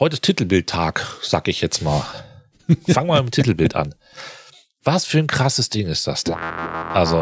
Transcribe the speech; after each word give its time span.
Heute 0.00 0.14
ist 0.14 0.22
Titelbildtag, 0.22 1.04
sag 1.22 1.48
ich 1.48 1.60
jetzt 1.60 1.82
mal. 1.82 2.04
Fangen 2.88 3.08
wir 3.08 3.20
mit 3.20 3.24
dem 3.24 3.30
Titelbild 3.32 3.74
an. 3.74 3.96
Was 4.84 5.04
für 5.04 5.18
ein 5.18 5.26
krasses 5.26 5.70
Ding 5.70 5.88
ist 5.88 6.06
das 6.06 6.22
denn? 6.22 6.36
Also. 6.36 7.16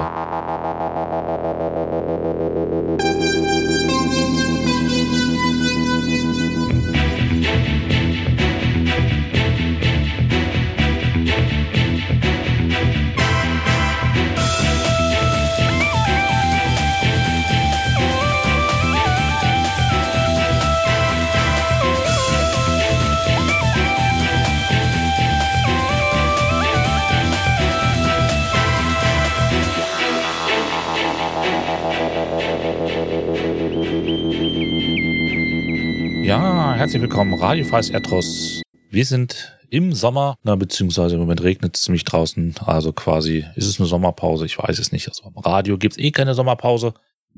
Ja, 36.27 36.75
herzlich 36.75 37.01
willkommen, 37.01 37.35
Radio 37.35 37.65
Freies 37.65 37.89
Erdros. 37.89 38.61
Wir 38.91 39.05
sind 39.05 39.57
im 39.71 39.93
Sommer, 39.93 40.35
na, 40.43 40.57
beziehungsweise 40.57 41.15
im 41.15 41.21
Moment 41.21 41.41
regnet 41.45 41.77
es 41.77 41.83
ziemlich 41.83 42.03
draußen, 42.03 42.57
also 42.65 42.93
quasi 42.93 43.45
ist 43.55 43.69
es 43.69 43.79
eine 43.79 43.87
Sommerpause, 43.87 44.45
ich 44.45 44.59
weiß 44.59 44.81
es 44.81 44.91
nicht. 44.91 45.07
Also 45.09 45.23
am 45.23 45.37
Radio 45.37 45.79
gibt's 45.79 45.99
eh 45.99 46.11
keine 46.11 46.35
Sommerpause. 46.35 46.95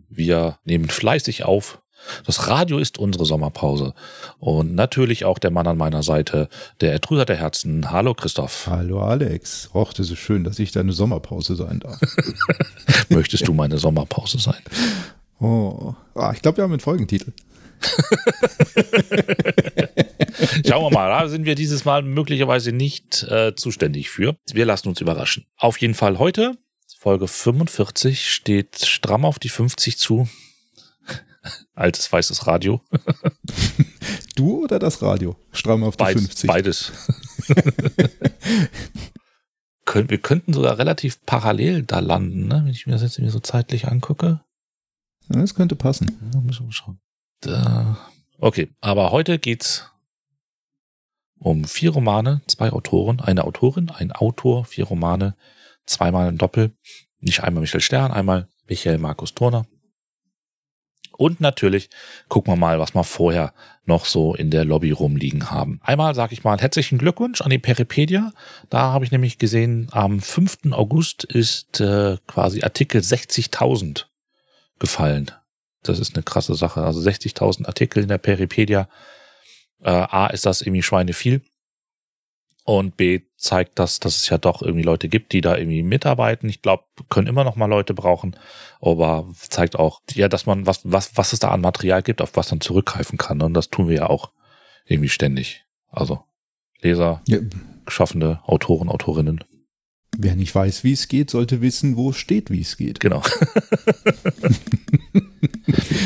Wir 0.09 0.57
nehmen 0.65 0.89
fleißig 0.89 1.45
auf. 1.45 1.83
Das 2.25 2.49
Radio 2.49 2.79
ist 2.79 2.97
unsere 2.97 3.27
Sommerpause. 3.27 3.93
Und 4.39 4.75
natürlich 4.75 5.27
auch 5.27 5.39
der 5.39 5.51
Mann 5.51 5.67
an 5.67 5.77
meiner 5.77 6.03
Seite, 6.03 6.49
der 6.81 6.93
Ertrüder 6.93 7.27
der 7.27 7.37
Herzen. 7.37 7.91
Hallo 7.91 8.15
Christoph. 8.15 8.69
Hallo 8.69 9.03
Alex. 9.03 9.69
Och, 9.75 9.93
das 9.93 10.09
ist 10.09 10.19
schön, 10.19 10.45
dass 10.45 10.59
ich 10.59 10.73
deine 10.73 10.95
Sommerpause 10.95 11.57
sein 11.57 11.81
darf. 11.81 12.01
Möchtest 13.11 13.47
du 13.47 13.53
meine 13.53 13.77
Sommerpause 13.77 14.39
sein? 14.39 14.63
Oh, 15.41 15.93
ah, 16.15 16.33
ich 16.35 16.41
glaube, 16.41 16.57
wir 16.57 16.65
haben 16.65 16.73
einen 16.73 16.81
Folgentitel. 16.81 17.35
Schauen 20.67 20.85
wir 20.85 20.91
mal, 20.91 21.09
da 21.09 21.29
sind 21.29 21.45
wir 21.45 21.55
dieses 21.55 21.85
Mal 21.85 22.03
möglicherweise 22.03 22.73
nicht 22.73 23.23
äh, 23.25 23.55
zuständig 23.55 24.11
für. 24.11 24.37
Wir 24.53 24.67
lassen 24.67 24.89
uns 24.89 25.01
überraschen. 25.01 25.47
Auf 25.57 25.79
jeden 25.79 25.95
Fall 25.95 26.19
heute, 26.19 26.59
Folge 26.99 27.29
45, 27.29 28.31
steht 28.31 28.85
stramm 28.85 29.25
auf 29.25 29.39
die 29.39 29.49
50 29.49 29.99
zu. 29.99 30.29
Altes 31.75 32.13
weißes 32.13 32.47
Radio. 32.47 32.83
du 34.37 34.65
oder 34.65 34.79
das 34.79 35.03
Radio? 35.03 35.37
Stramm 35.53 35.85
auf 35.85 35.97
die 35.97 36.05
Beid, 36.05 36.19
50. 36.19 36.49
Beides. 36.49 36.93
wir 39.95 40.19
könnten 40.19 40.53
sogar 40.53 40.79
relativ 40.79 41.25
parallel 41.25 41.83
da 41.83 42.01
landen, 42.01 42.49
ne? 42.49 42.63
wenn 42.65 42.73
ich 42.73 42.87
mir 42.87 42.93
das 42.93 43.03
jetzt 43.03 43.19
irgendwie 43.19 43.33
so 43.33 43.41
zeitlich 43.41 43.89
angucke. 43.89 44.41
Ja, 45.33 45.41
das 45.41 45.55
könnte 45.55 45.77
passen. 45.77 46.19
Ja, 46.33 46.41
müssen 46.41 46.67
wir 46.67 46.73
schauen. 46.73 47.01
Okay, 48.39 48.69
aber 48.81 49.11
heute 49.11 49.39
geht's 49.39 49.91
um 51.39 51.65
vier 51.65 51.91
Romane, 51.91 52.43
zwei 52.47 52.71
Autoren, 52.71 53.21
eine 53.21 53.45
Autorin, 53.45 53.91
ein 53.91 54.13
Autor, 54.13 54.65
vier 54.65 54.85
Romane, 54.85 55.37
zweimal 55.87 56.29
ein 56.29 56.39
Doppel. 56.39 56.73
Nicht 57.21 57.43
einmal 57.43 57.61
Michael 57.61 57.81
Stern, 57.81 58.13
einmal 58.13 58.49
Michael 58.69 58.99
Markus 58.99 59.35
Turner. 59.35 59.67
Und 61.17 61.41
natürlich 61.41 61.91
gucken 62.29 62.53
wir 62.53 62.57
mal, 62.57 62.79
was 62.79 62.95
wir 62.95 63.03
vorher 63.03 63.53
noch 63.85 64.05
so 64.05 64.35
in 64.35 64.51
der 64.51 64.65
Lobby 64.65 64.93
rumliegen 64.93 65.51
haben. 65.51 65.81
Einmal 65.83 66.15
sage 66.15 66.33
ich 66.33 66.45
mal 66.45 66.59
herzlichen 66.59 66.99
Glückwunsch 66.99 67.41
an 67.41 67.51
die 67.51 67.59
Peripedia. 67.59 68.33
Da 68.71 68.93
habe 68.93 69.05
ich 69.05 69.11
nämlich 69.11 69.39
gesehen, 69.39 69.89
am 69.91 70.21
5. 70.21 70.71
August 70.71 71.25
ist 71.25 71.81
äh, 71.81 72.19
quasi 72.29 72.63
Artikel 72.63 73.01
60.000 73.01 74.05
gefallen. 74.79 75.33
Das 75.89 75.99
ist 75.99 76.15
eine 76.15 76.23
krasse 76.23 76.55
Sache. 76.55 76.83
Also 76.83 77.01
60.000 77.01 77.67
Artikel 77.67 78.03
in 78.03 78.09
der 78.09 78.19
Peripedia. 78.19 78.89
Äh, 79.81 79.91
A, 79.91 80.27
ist 80.29 80.47
das 80.47 80.63
irgendwie 80.63 80.83
Schweine 80.83 81.13
viel. 81.13 81.43
Und 82.65 82.99
B, 82.99 83.23
zeigt 83.39 83.79
das, 83.79 83.99
dass 83.99 84.17
es 84.17 84.29
ja 84.29 84.37
doch 84.37 84.61
irgendwie 84.61 84.83
Leute 84.83 85.09
gibt, 85.09 85.33
die 85.33 85.41
da 85.41 85.57
irgendwie 85.57 85.83
mitarbeiten. 85.83 86.51
Ich 86.51 86.61
glaube, 86.61 86.85
können 87.09 87.27
immer 87.27 87.43
noch 87.43 87.57
mal 87.57 87.65
Leute 87.67 87.95
brauchen. 87.95 88.37
Aber 88.81 89.27
zeigt 89.49 89.79
auch, 89.79 90.03
ja, 90.13 90.29
dass 90.29 90.45
man, 90.45 90.67
was, 90.67 90.81
was, 90.85 91.17
was 91.17 91.33
es 91.33 91.39
da 91.39 91.49
an 91.49 91.63
Material 91.63 92.03
gibt, 92.03 92.21
auf 92.21 92.37
was 92.37 92.51
man 92.51 92.61
zurückgreifen 92.61 93.17
kann. 93.17 93.41
Und 93.41 93.55
das 93.55 93.71
tun 93.71 93.89
wir 93.89 93.97
ja 93.97 94.11
auch 94.11 94.33
irgendwie 94.85 95.09
ständig. 95.09 95.65
Also 95.91 96.25
Leser, 96.81 97.23
ja. 97.27 97.39
geschaffene 97.87 98.41
Autoren, 98.45 98.91
Autorinnen. 98.91 99.43
Wer 100.17 100.37
nicht 100.37 100.55
weiß, 100.55 100.85
wie 100.85 100.93
es 100.93 101.09
geht, 101.09 101.31
sollte 101.31 101.61
wissen, 101.61 101.97
wo 101.97 102.11
es 102.11 102.17
steht, 102.17 102.51
wie 102.51 102.61
es 102.61 102.77
geht. 102.77 103.01
Genau. 103.01 103.23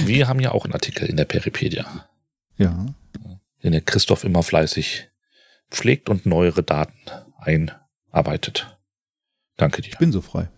Wir 0.04 0.28
haben 0.28 0.40
ja 0.40 0.52
auch 0.52 0.64
einen 0.64 0.74
Artikel 0.74 1.08
in 1.08 1.16
der 1.16 1.24
Peripedia. 1.24 2.08
Ja. 2.58 2.86
Den 3.62 3.72
der 3.72 3.80
Christoph 3.80 4.24
immer 4.24 4.42
fleißig 4.42 5.08
pflegt 5.70 6.08
und 6.08 6.26
neuere 6.26 6.62
Daten 6.62 6.98
einarbeitet. 7.38 8.78
Danke 9.56 9.82
dir. 9.82 9.90
Ich 9.90 9.98
bin 9.98 10.12
so 10.12 10.20
frei. 10.20 10.48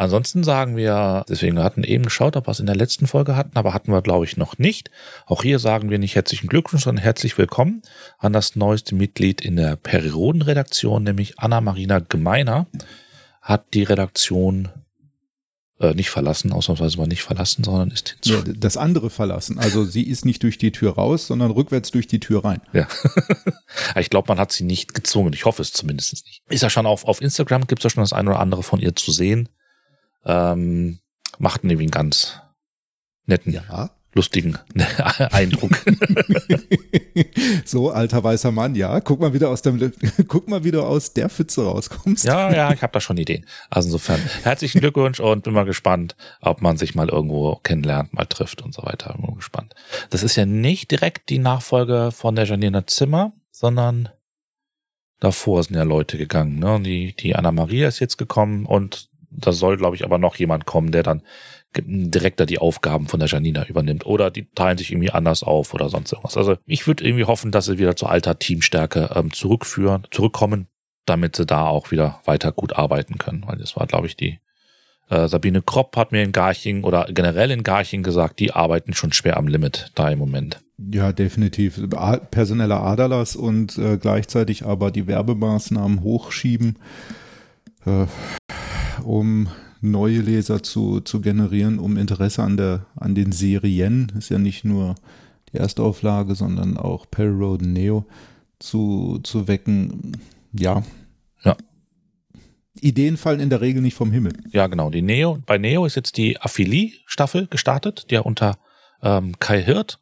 Ansonsten 0.00 0.44
sagen 0.44 0.78
wir, 0.78 1.26
deswegen 1.28 1.56
wir 1.56 1.62
hatten 1.62 1.84
eben 1.84 2.04
geschaut, 2.04 2.34
ob 2.34 2.46
wir 2.46 2.52
es 2.52 2.58
in 2.58 2.64
der 2.64 2.74
letzten 2.74 3.06
Folge 3.06 3.36
hatten, 3.36 3.58
aber 3.58 3.74
hatten 3.74 3.92
wir, 3.92 4.00
glaube 4.00 4.24
ich, 4.24 4.38
noch 4.38 4.56
nicht. 4.56 4.90
Auch 5.26 5.42
hier 5.42 5.58
sagen 5.58 5.90
wir 5.90 5.98
nicht 5.98 6.14
herzlichen 6.14 6.46
Glückwunsch, 6.46 6.84
sondern 6.84 7.02
herzlich 7.02 7.36
willkommen 7.36 7.82
an 8.16 8.32
das 8.32 8.56
neueste 8.56 8.94
Mitglied 8.94 9.42
in 9.42 9.56
der 9.56 9.76
Periodenredaktion, 9.76 11.02
nämlich 11.02 11.38
Anna-Marina 11.38 11.98
Gemeiner 11.98 12.66
hat 13.42 13.74
die 13.74 13.82
Redaktion 13.82 14.70
äh, 15.80 15.92
nicht 15.92 16.08
verlassen, 16.08 16.50
ausnahmsweise 16.50 16.96
mal 16.96 17.06
nicht 17.06 17.22
verlassen, 17.22 17.62
sondern 17.62 17.90
ist 17.90 18.08
hinzu. 18.08 18.32
Ja, 18.32 18.54
das 18.56 18.78
andere 18.78 19.10
verlassen. 19.10 19.58
Also 19.58 19.84
sie 19.84 20.04
ist 20.04 20.24
nicht 20.24 20.42
durch 20.42 20.56
die 20.56 20.72
Tür 20.72 20.94
raus, 20.94 21.26
sondern 21.26 21.50
rückwärts 21.50 21.90
durch 21.90 22.06
die 22.06 22.20
Tür 22.20 22.42
rein. 22.46 22.62
Ja. 22.72 22.88
ich 23.96 24.08
glaube, 24.08 24.28
man 24.28 24.38
hat 24.38 24.50
sie 24.50 24.64
nicht 24.64 24.94
gezwungen. 24.94 25.34
Ich 25.34 25.44
hoffe 25.44 25.60
es 25.60 25.74
zumindest 25.74 26.24
nicht. 26.24 26.40
Ist 26.48 26.62
ja 26.62 26.70
schon 26.70 26.86
auf, 26.86 27.04
auf 27.04 27.20
Instagram, 27.20 27.66
gibt 27.66 27.80
es 27.80 27.84
ja 27.84 27.90
schon 27.90 28.02
das 28.02 28.14
eine 28.14 28.30
oder 28.30 28.40
andere 28.40 28.62
von 28.62 28.80
ihr 28.80 28.96
zu 28.96 29.12
sehen. 29.12 29.50
Ähm, 30.24 30.98
macht 31.38 31.64
irgendwie 31.64 31.84
einen 31.84 31.90
ganz 31.90 32.40
netten 33.26 33.52
ja 33.52 33.90
lustigen 34.14 34.58
Eindruck. 35.30 35.70
so, 37.64 37.90
alter 37.90 38.22
weißer 38.24 38.50
Mann, 38.50 38.74
ja, 38.74 39.00
guck 39.00 39.20
mal 39.20 39.32
wieder 39.32 39.48
aus 39.50 39.62
dem, 39.62 39.92
guck 40.28 40.48
mal, 40.48 40.64
wie 40.64 40.70
du 40.70 40.82
aus 40.82 41.12
der 41.12 41.28
Pfütze 41.28 41.64
rauskommst. 41.64 42.24
Ja, 42.24 42.52
ja, 42.52 42.72
ich 42.72 42.82
habe 42.82 42.92
da 42.92 43.00
schon 43.00 43.16
Ideen. 43.16 43.46
Also 43.68 43.88
insofern 43.88 44.20
herzlichen 44.42 44.80
Glückwunsch 44.80 45.20
und 45.20 45.44
bin 45.44 45.54
mal 45.54 45.64
gespannt, 45.64 46.16
ob 46.40 46.60
man 46.60 46.76
sich 46.76 46.94
mal 46.94 47.08
irgendwo 47.08 47.56
kennenlernt, 47.56 48.12
mal 48.12 48.26
trifft 48.26 48.62
und 48.62 48.74
so 48.74 48.82
weiter. 48.82 49.12
Bin 49.14 49.22
mal 49.22 49.36
gespannt. 49.36 49.74
Das 50.10 50.22
ist 50.22 50.36
ja 50.36 50.46
nicht 50.46 50.90
direkt 50.90 51.28
die 51.28 51.38
Nachfolge 51.38 52.10
von 52.12 52.34
der 52.34 52.46
Janina 52.46 52.86
Zimmer, 52.86 53.32
sondern 53.52 54.08
davor 55.20 55.62
sind 55.62 55.76
ja 55.76 55.84
Leute 55.84 56.18
gegangen. 56.18 56.58
Ne? 56.58 56.80
Die, 56.80 57.14
die 57.14 57.36
Anna 57.36 57.52
Maria 57.52 57.86
ist 57.86 58.00
jetzt 58.00 58.16
gekommen 58.16 58.66
und 58.66 59.09
da 59.30 59.52
soll, 59.52 59.76
glaube 59.76 59.96
ich, 59.96 60.04
aber 60.04 60.18
noch 60.18 60.36
jemand 60.36 60.66
kommen, 60.66 60.92
der 60.92 61.02
dann 61.02 61.22
direkter 61.76 62.46
die 62.46 62.58
Aufgaben 62.58 63.06
von 63.06 63.20
der 63.20 63.28
Janina 63.28 63.64
übernimmt 63.66 64.04
oder 64.04 64.30
die 64.30 64.50
teilen 64.54 64.76
sich 64.76 64.90
irgendwie 64.90 65.12
anders 65.12 65.44
auf 65.44 65.72
oder 65.72 65.88
sonst 65.88 66.12
irgendwas. 66.12 66.36
Also 66.36 66.56
ich 66.66 66.86
würde 66.86 67.04
irgendwie 67.04 67.26
hoffen, 67.26 67.52
dass 67.52 67.66
sie 67.66 67.78
wieder 67.78 67.94
zur 67.94 68.10
alter 68.10 68.38
Teamstärke 68.38 69.10
ähm, 69.14 69.32
zurückführen, 69.32 70.06
zurückkommen, 70.10 70.66
damit 71.06 71.36
sie 71.36 71.46
da 71.46 71.66
auch 71.66 71.92
wieder 71.92 72.20
weiter 72.24 72.50
gut 72.50 72.76
arbeiten 72.76 73.18
können. 73.18 73.44
Weil 73.46 73.58
das 73.58 73.76
war, 73.76 73.86
glaube 73.86 74.08
ich, 74.08 74.16
die 74.16 74.40
äh, 75.10 75.28
Sabine 75.28 75.62
Kropp 75.62 75.96
hat 75.96 76.10
mir 76.10 76.24
in 76.24 76.32
Garching 76.32 76.82
oder 76.82 77.06
generell 77.10 77.52
in 77.52 77.62
Garching 77.62 78.02
gesagt, 78.02 78.40
die 78.40 78.52
arbeiten 78.52 78.92
schon 78.92 79.12
schwer 79.12 79.36
am 79.36 79.46
Limit 79.46 79.92
da 79.94 80.10
im 80.10 80.18
Moment. 80.18 80.60
Ja, 80.78 81.12
definitiv. 81.12 81.80
Personeller 82.30 82.80
Aderlass 82.80 83.36
und 83.36 83.76
äh, 83.76 83.98
gleichzeitig 83.98 84.64
aber 84.64 84.90
die 84.90 85.06
Werbemaßnahmen 85.06 86.02
hochschieben, 86.02 86.78
äh, 87.84 88.06
um 89.04 89.48
neue 89.80 90.20
Leser 90.20 90.62
zu, 90.62 91.00
zu 91.00 91.20
generieren, 91.20 91.78
um 91.78 91.96
Interesse 91.96 92.42
an, 92.42 92.56
der, 92.56 92.86
an 92.96 93.14
den 93.14 93.32
Serien, 93.32 94.12
ist 94.18 94.28
ja 94.28 94.38
nicht 94.38 94.64
nur 94.64 94.94
die 95.52 95.56
erste 95.56 95.82
Auflage, 95.82 96.34
sondern 96.34 96.76
auch 96.76 97.06
Perry 97.10 97.30
Road 97.30 97.62
Neo 97.62 98.04
zu, 98.58 99.20
zu 99.22 99.48
wecken. 99.48 100.16
Ja. 100.52 100.82
Ja. 101.42 101.56
Ideen 102.80 103.16
fallen 103.16 103.40
in 103.40 103.50
der 103.50 103.60
Regel 103.60 103.82
nicht 103.82 103.94
vom 103.94 104.12
Himmel. 104.12 104.32
Ja, 104.52 104.66
genau. 104.66 104.90
Die 104.90 105.02
Neo, 105.02 105.38
bei 105.46 105.58
Neo 105.58 105.86
ist 105.86 105.96
jetzt 105.96 106.16
die 106.16 106.40
Affili-Staffel 106.40 107.46
gestartet, 107.48 108.10
der 108.10 108.26
unter 108.26 108.58
ähm, 109.02 109.38
Kai 109.38 109.62
Hirt. 109.62 109.98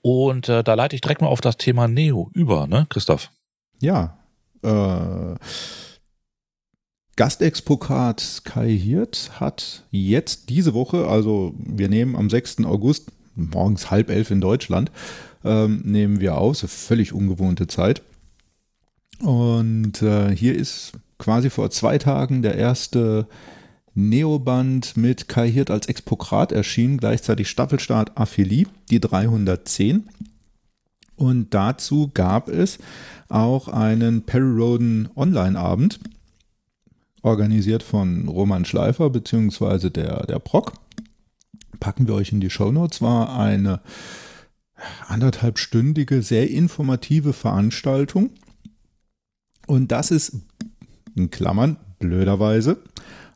Und 0.00 0.48
äh, 0.48 0.64
da 0.64 0.74
leite 0.74 0.96
ich 0.96 1.00
direkt 1.00 1.20
mal 1.20 1.28
auf 1.28 1.40
das 1.40 1.56
Thema 1.56 1.88
Neo 1.88 2.30
über, 2.34 2.66
ne, 2.66 2.86
Christoph? 2.88 3.30
Ja. 3.80 4.18
Äh, 4.62 5.36
Gastexpokat 7.16 8.42
Kai 8.44 8.70
Hirt 8.70 9.32
hat 9.38 9.84
jetzt 9.90 10.48
diese 10.48 10.72
Woche, 10.72 11.06
also 11.06 11.54
wir 11.58 11.88
nehmen 11.88 12.16
am 12.16 12.30
6. 12.30 12.64
August, 12.64 13.12
morgens 13.34 13.90
halb 13.90 14.10
elf 14.10 14.30
in 14.30 14.40
Deutschland, 14.40 14.90
ähm, 15.44 15.82
nehmen 15.84 16.20
wir 16.20 16.38
aus. 16.38 16.64
Völlig 16.66 17.12
ungewohnte 17.12 17.66
Zeit. 17.66 18.02
Und 19.20 20.02
äh, 20.02 20.34
hier 20.34 20.56
ist 20.56 20.92
quasi 21.18 21.50
vor 21.50 21.70
zwei 21.70 21.98
Tagen 21.98 22.42
der 22.42 22.56
erste 22.56 23.26
Neoband 23.94 24.96
mit 24.96 25.28
Kai 25.28 25.50
Hirt 25.50 25.70
als 25.70 25.86
Expokrat 25.86 26.50
erschienen, 26.50 26.96
gleichzeitig 26.96 27.48
Staffelstart 27.48 28.12
Aphilie, 28.16 28.66
die 28.90 29.00
310. 29.00 30.08
Und 31.16 31.52
dazu 31.52 32.10
gab 32.12 32.48
es 32.48 32.78
auch 33.28 33.68
einen 33.68 34.22
Perry 34.22 34.50
Roden 34.50 35.08
Online-Abend, 35.14 36.00
organisiert 37.22 37.82
von 37.82 38.28
Roman 38.28 38.64
Schleifer 38.64 39.10
beziehungsweise 39.10 39.90
der, 39.90 40.26
der 40.26 40.38
Proc. 40.38 40.72
Packen 41.80 42.06
wir 42.06 42.14
euch 42.14 42.32
in 42.32 42.40
die 42.40 42.50
Show 42.50 42.70
Notes. 42.70 43.02
War 43.02 43.38
eine 43.38 43.80
anderthalbstündige, 45.06 46.22
sehr 46.22 46.50
informative 46.50 47.32
Veranstaltung. 47.32 48.30
Und 49.66 49.92
das 49.92 50.10
ist, 50.10 50.36
in 51.14 51.30
Klammern, 51.30 51.76
blöderweise, 51.98 52.78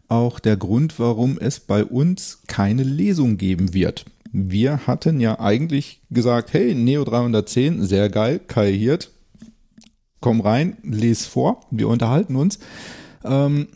auch 0.09 0.39
der 0.39 0.57
Grund, 0.57 0.99
warum 0.99 1.39
es 1.39 1.61
bei 1.61 1.85
uns 1.85 2.43
keine 2.47 2.83
Lesung 2.83 3.37
geben 3.37 3.75
wird. 3.75 4.05
Wir 4.33 4.87
hatten 4.87 5.21
ja 5.21 5.41
eigentlich 5.41 6.03
gesagt, 6.11 6.53
hey, 6.53 6.75
Neo 6.75 7.05
310, 7.05 7.85
sehr 7.85 8.11
geil, 8.11 8.41
Kai 8.47 8.73
Hirt, 8.73 9.11
komm 10.21 10.41
rein, 10.41 10.77
les 10.83 11.27
vor, 11.27 11.61
wir 11.71 11.89
unterhalten 11.89 12.37
uns. 12.37 12.59
Ähm, 13.29 13.69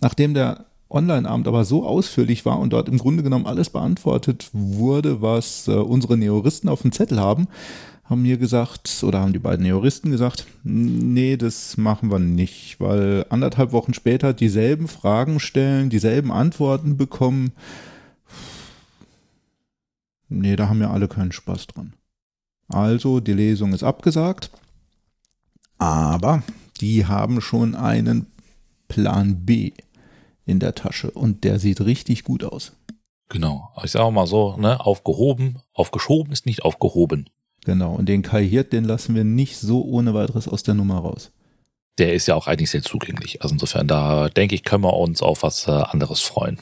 nachdem 0.00 0.34
der 0.34 0.66
Online-Abend 0.90 1.46
aber 1.46 1.64
so 1.64 1.84
ausführlich 1.84 2.44
war 2.46 2.58
und 2.58 2.72
dort 2.72 2.88
im 2.88 2.98
Grunde 2.98 3.22
genommen 3.22 3.46
alles 3.46 3.70
beantwortet 3.70 4.50
wurde, 4.52 5.20
was 5.20 5.68
äh, 5.68 5.72
unsere 5.72 6.16
Neoristen 6.16 6.68
auf 6.68 6.82
dem 6.82 6.92
Zettel 6.92 7.20
haben, 7.20 7.48
haben 8.04 8.22
mir 8.22 8.38
gesagt, 8.38 9.02
oder 9.02 9.20
haben 9.20 9.34
die 9.34 9.38
beiden 9.38 9.66
Neoristen 9.66 10.10
gesagt, 10.10 10.46
nee, 10.64 11.36
das 11.36 11.76
machen 11.76 12.10
wir 12.10 12.18
nicht, 12.18 12.80
weil 12.80 13.26
anderthalb 13.28 13.72
Wochen 13.72 13.92
später 13.92 14.32
dieselben 14.32 14.88
Fragen 14.88 15.40
stellen, 15.40 15.90
dieselben 15.90 16.32
Antworten 16.32 16.96
bekommen. 16.96 17.52
Nee, 20.30 20.56
da 20.56 20.68
haben 20.68 20.80
ja 20.80 20.90
alle 20.90 21.08
keinen 21.08 21.32
Spaß 21.32 21.66
dran. 21.66 21.92
Also, 22.68 23.20
die 23.20 23.32
Lesung 23.34 23.74
ist 23.74 23.82
abgesagt, 23.82 24.50
aber 25.76 26.42
die 26.80 27.06
haben 27.06 27.40
schon 27.42 27.74
einen 27.74 28.26
Plan 28.88 29.44
B 29.44 29.72
in 30.44 30.58
der 30.58 30.74
Tasche 30.74 31.10
und 31.10 31.44
der 31.44 31.58
sieht 31.58 31.80
richtig 31.80 32.24
gut 32.24 32.44
aus. 32.44 32.72
Genau. 33.28 33.70
Ich 33.84 33.90
sage 33.90 34.10
mal 34.10 34.26
so, 34.26 34.56
ne, 34.56 34.80
aufgehoben, 34.80 35.60
aufgeschoben 35.74 36.32
ist 36.32 36.46
nicht 36.46 36.62
aufgehoben. 36.62 37.28
Genau, 37.64 37.94
und 37.94 38.08
den 38.08 38.22
Kai 38.22 38.46
Hirt, 38.46 38.72
den 38.72 38.84
lassen 38.84 39.14
wir 39.14 39.24
nicht 39.24 39.58
so 39.58 39.84
ohne 39.84 40.14
weiteres 40.14 40.48
aus 40.48 40.62
der 40.62 40.74
Nummer 40.74 40.98
raus. 40.98 41.32
Der 41.98 42.14
ist 42.14 42.26
ja 42.26 42.34
auch 42.34 42.46
eigentlich 42.46 42.70
sehr 42.70 42.82
zugänglich. 42.82 43.42
Also 43.42 43.54
insofern, 43.54 43.86
da 43.86 44.30
denke 44.30 44.54
ich, 44.54 44.64
können 44.64 44.84
wir 44.84 44.94
uns 44.94 45.20
auf 45.20 45.42
was 45.42 45.66
äh, 45.66 45.72
anderes 45.72 46.20
freuen. 46.20 46.60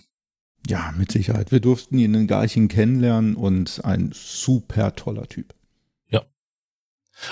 Ja, 0.68 0.92
mit 0.96 1.12
Sicherheit. 1.12 1.52
Wir 1.52 1.60
durften 1.60 1.98
ihn 1.98 2.14
in 2.14 2.26
Garching 2.26 2.66
kennenlernen 2.66 3.36
und 3.36 3.84
ein 3.84 4.10
super 4.12 4.96
toller 4.96 5.28
Typ. 5.28 5.54
Ja. 6.08 6.22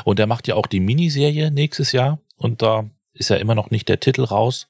Und 0.04 0.20
er 0.20 0.28
macht 0.28 0.46
ja 0.46 0.54
auch 0.54 0.66
die 0.66 0.80
Miniserie 0.80 1.50
nächstes 1.50 1.90
Jahr 1.90 2.20
und 2.36 2.62
da 2.62 2.88
ist 3.12 3.30
ja 3.30 3.36
immer 3.36 3.54
noch 3.54 3.70
nicht 3.70 3.88
der 3.88 3.98
Titel 3.98 4.22
raus. 4.22 4.68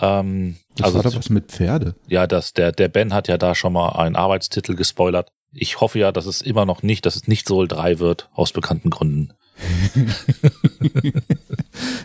Ähm, 0.00 0.56
das 0.76 0.86
also 0.86 0.96
war 0.96 1.02
doch 1.04 1.16
was 1.16 1.30
mit 1.30 1.52
Pferde. 1.52 1.94
Ja, 2.08 2.26
das, 2.26 2.54
der, 2.54 2.72
der 2.72 2.88
Ben 2.88 3.12
hat 3.12 3.28
ja 3.28 3.38
da 3.38 3.54
schon 3.54 3.72
mal 3.72 3.90
einen 3.90 4.16
Arbeitstitel 4.16 4.74
gespoilert 4.74 5.30
ich 5.54 5.80
hoffe 5.80 5.98
ja, 5.98 6.12
dass 6.12 6.26
es 6.26 6.42
immer 6.42 6.66
noch 6.66 6.82
nicht, 6.82 7.06
dass 7.06 7.16
es 7.16 7.28
nicht 7.28 7.46
Soul 7.46 7.68
3 7.68 7.98
wird, 7.98 8.28
aus 8.34 8.52
bekannten 8.52 8.90
Gründen. 8.90 9.32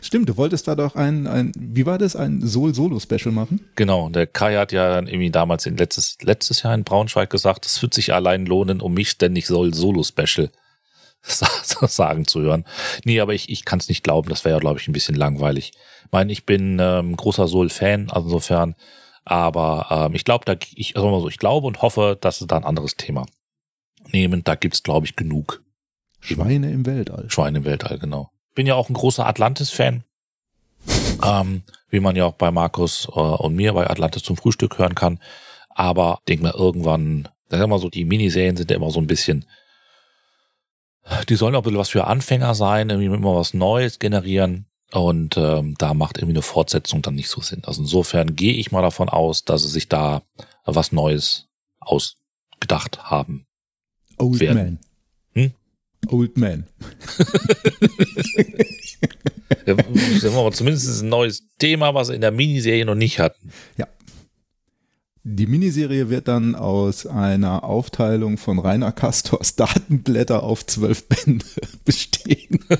Stimmt, 0.02 0.30
du 0.30 0.38
wolltest 0.38 0.68
da 0.68 0.76
doch 0.76 0.96
ein, 0.96 1.28
ein 1.28 1.52
wie 1.58 1.86
war 1.86 1.98
das, 1.98 2.16
ein 2.16 2.46
Soul-Solo-Special 2.46 3.32
machen? 3.32 3.62
Genau, 3.76 4.10
der 4.10 4.28
Kai 4.28 4.58
hat 4.58 4.72
ja 4.72 4.90
dann 4.90 5.08
irgendwie 5.08 5.32
damals 5.32 5.66
in 5.66 5.78
letztes, 5.78 6.18
letztes 6.22 6.64
Jahr 6.64 6.76
in 6.76 6.84
Braunschweig 6.84 7.30
gesagt, 7.30 7.66
es 7.66 7.82
wird 7.82 7.94
sich 7.94 8.14
allein 8.14 8.46
lohnen, 8.46 8.82
um 8.82 8.94
mich 8.94 9.10
ständig 9.10 9.48
Soul-Solo-Special 9.48 10.52
sagen 11.22 12.26
zu 12.26 12.42
hören. 12.42 12.66
Nee, 13.04 13.20
aber 13.20 13.34
ich, 13.34 13.50
ich 13.50 13.66
kann 13.66 13.80
es 13.80 13.90
nicht 13.90 14.04
glauben, 14.04 14.30
das 14.30 14.46
wäre 14.46 14.56
ja, 14.56 14.60
glaube 14.60 14.80
ich, 14.80 14.88
ein 14.88 14.94
bisschen 14.94 15.16
langweilig. 15.16 15.72
Ich 16.06 16.12
meine, 16.12 16.32
ich 16.32 16.46
bin 16.46 16.80
ähm, 16.80 17.16
großer 17.16 17.48
Soul-Fan, 17.48 18.10
also 18.10 18.28
insofern, 18.28 18.76
aber 19.26 19.88
ähm, 19.90 20.16
ich 20.16 20.24
glaube, 20.24 20.46
da 20.46 20.56
ich, 20.76 20.96
also 20.96 21.20
so, 21.20 21.28
ich 21.28 21.38
glaube 21.38 21.68
und 21.68 21.82
hoffe, 21.82 22.18
dass 22.20 22.42
es 22.42 22.48
da 22.48 22.56
ein 22.56 22.64
anderes 22.64 22.96
Thema 22.96 23.26
nehmen. 24.12 24.44
Da 24.44 24.56
gibt's 24.56 24.84
glaube 24.84 25.06
ich, 25.06 25.16
genug. 25.16 25.64
Schweine 26.20 26.72
im 26.72 26.86
Weltall. 26.86 27.30
Schweine 27.30 27.60
im 27.60 27.66
Weltall, 27.66 28.00
genau. 28.00 28.32
Bin 28.56 28.68
ja 28.68 28.76
auch 28.76 28.90
ein 28.90 28.94
großer 28.94 29.26
Atlantis-Fan. 29.28 30.04
ähm, 31.24 31.64
wie 31.90 32.00
man 32.00 32.16
ja 32.16 32.26
auch 32.26 32.36
bei 32.36 32.52
Markus 32.52 33.08
äh, 33.08 33.20
und 33.20 33.56
mir 33.56 33.74
bei 33.74 33.90
Atlantis 33.90 34.24
zum 34.24 34.38
Frühstück 34.38 34.78
hören 34.78 34.96
kann. 34.96 35.20
Aber 35.70 36.20
denk 36.28 36.42
mal, 36.42 36.54
irgendwann, 36.54 37.28
sag 37.50 37.60
wir 37.60 37.68
mal 37.68 37.80
so, 37.80 37.90
die 37.90 38.06
Miniserien 38.06 38.58
sind 38.58 38.72
ja 38.72 38.78
immer 38.78 38.92
so 38.92 39.00
ein 39.00 39.08
bisschen, 39.08 39.46
die 41.30 41.36
sollen 41.36 41.56
auch 41.56 41.62
ein 41.62 41.64
bisschen 41.64 41.78
was 41.78 41.90
für 41.90 42.08
Anfänger 42.08 42.56
sein, 42.56 42.90
irgendwie 42.90 43.08
immer 43.08 43.36
was 43.36 43.54
Neues 43.54 44.00
generieren. 44.00 44.66
Und 44.92 45.36
ähm, 45.38 45.76
da 45.78 45.94
macht 45.94 46.18
irgendwie 46.18 46.36
eine 46.36 46.42
Fortsetzung 46.42 47.02
dann 47.02 47.16
nicht 47.16 47.30
so 47.30 47.42
Sinn. 47.42 47.64
Also 47.66 47.82
insofern 47.82 48.36
gehe 48.36 48.54
ich 48.54 48.72
mal 48.72 48.82
davon 48.82 49.10
aus, 49.10 49.44
dass 49.44 49.64
sie 49.64 49.70
sich 49.70 49.90
da 49.90 50.22
was 50.66 50.92
Neues 50.92 51.48
ausgedacht 51.80 53.04
haben. 53.04 53.46
Old 54.18 54.40
werden. 54.40 54.80
Man. 55.34 55.44
Hm? 55.44 55.52
Old 56.10 56.38
Man. 56.38 56.68
ja, 59.66 59.76
sagen 59.76 60.22
wir 60.22 60.32
mal, 60.32 60.54
zumindest 60.54 61.02
ein 61.02 61.10
neues 61.10 61.44
Thema, 61.60 61.94
was 61.94 62.08
sie 62.08 62.16
in 62.16 62.22
der 62.22 62.32
Miniserie 62.32 62.86
noch 62.86 62.96
nicht 62.96 63.20
hatten. 63.20 63.52
Ja. 63.78 63.88
Die 65.30 65.46
Miniserie 65.46 66.10
wird 66.10 66.30
dann 66.30 66.56
aus 66.56 67.06
einer 67.06 67.66
Aufteilung 67.66 68.38
von 68.38 68.60
Rainer 68.60 68.94
Castors 68.94 69.58
Datenblätter 69.58 70.42
auf 70.42 70.66
zwölf 70.66 71.06
Bände 71.10 71.46
bestehen. 71.84 72.64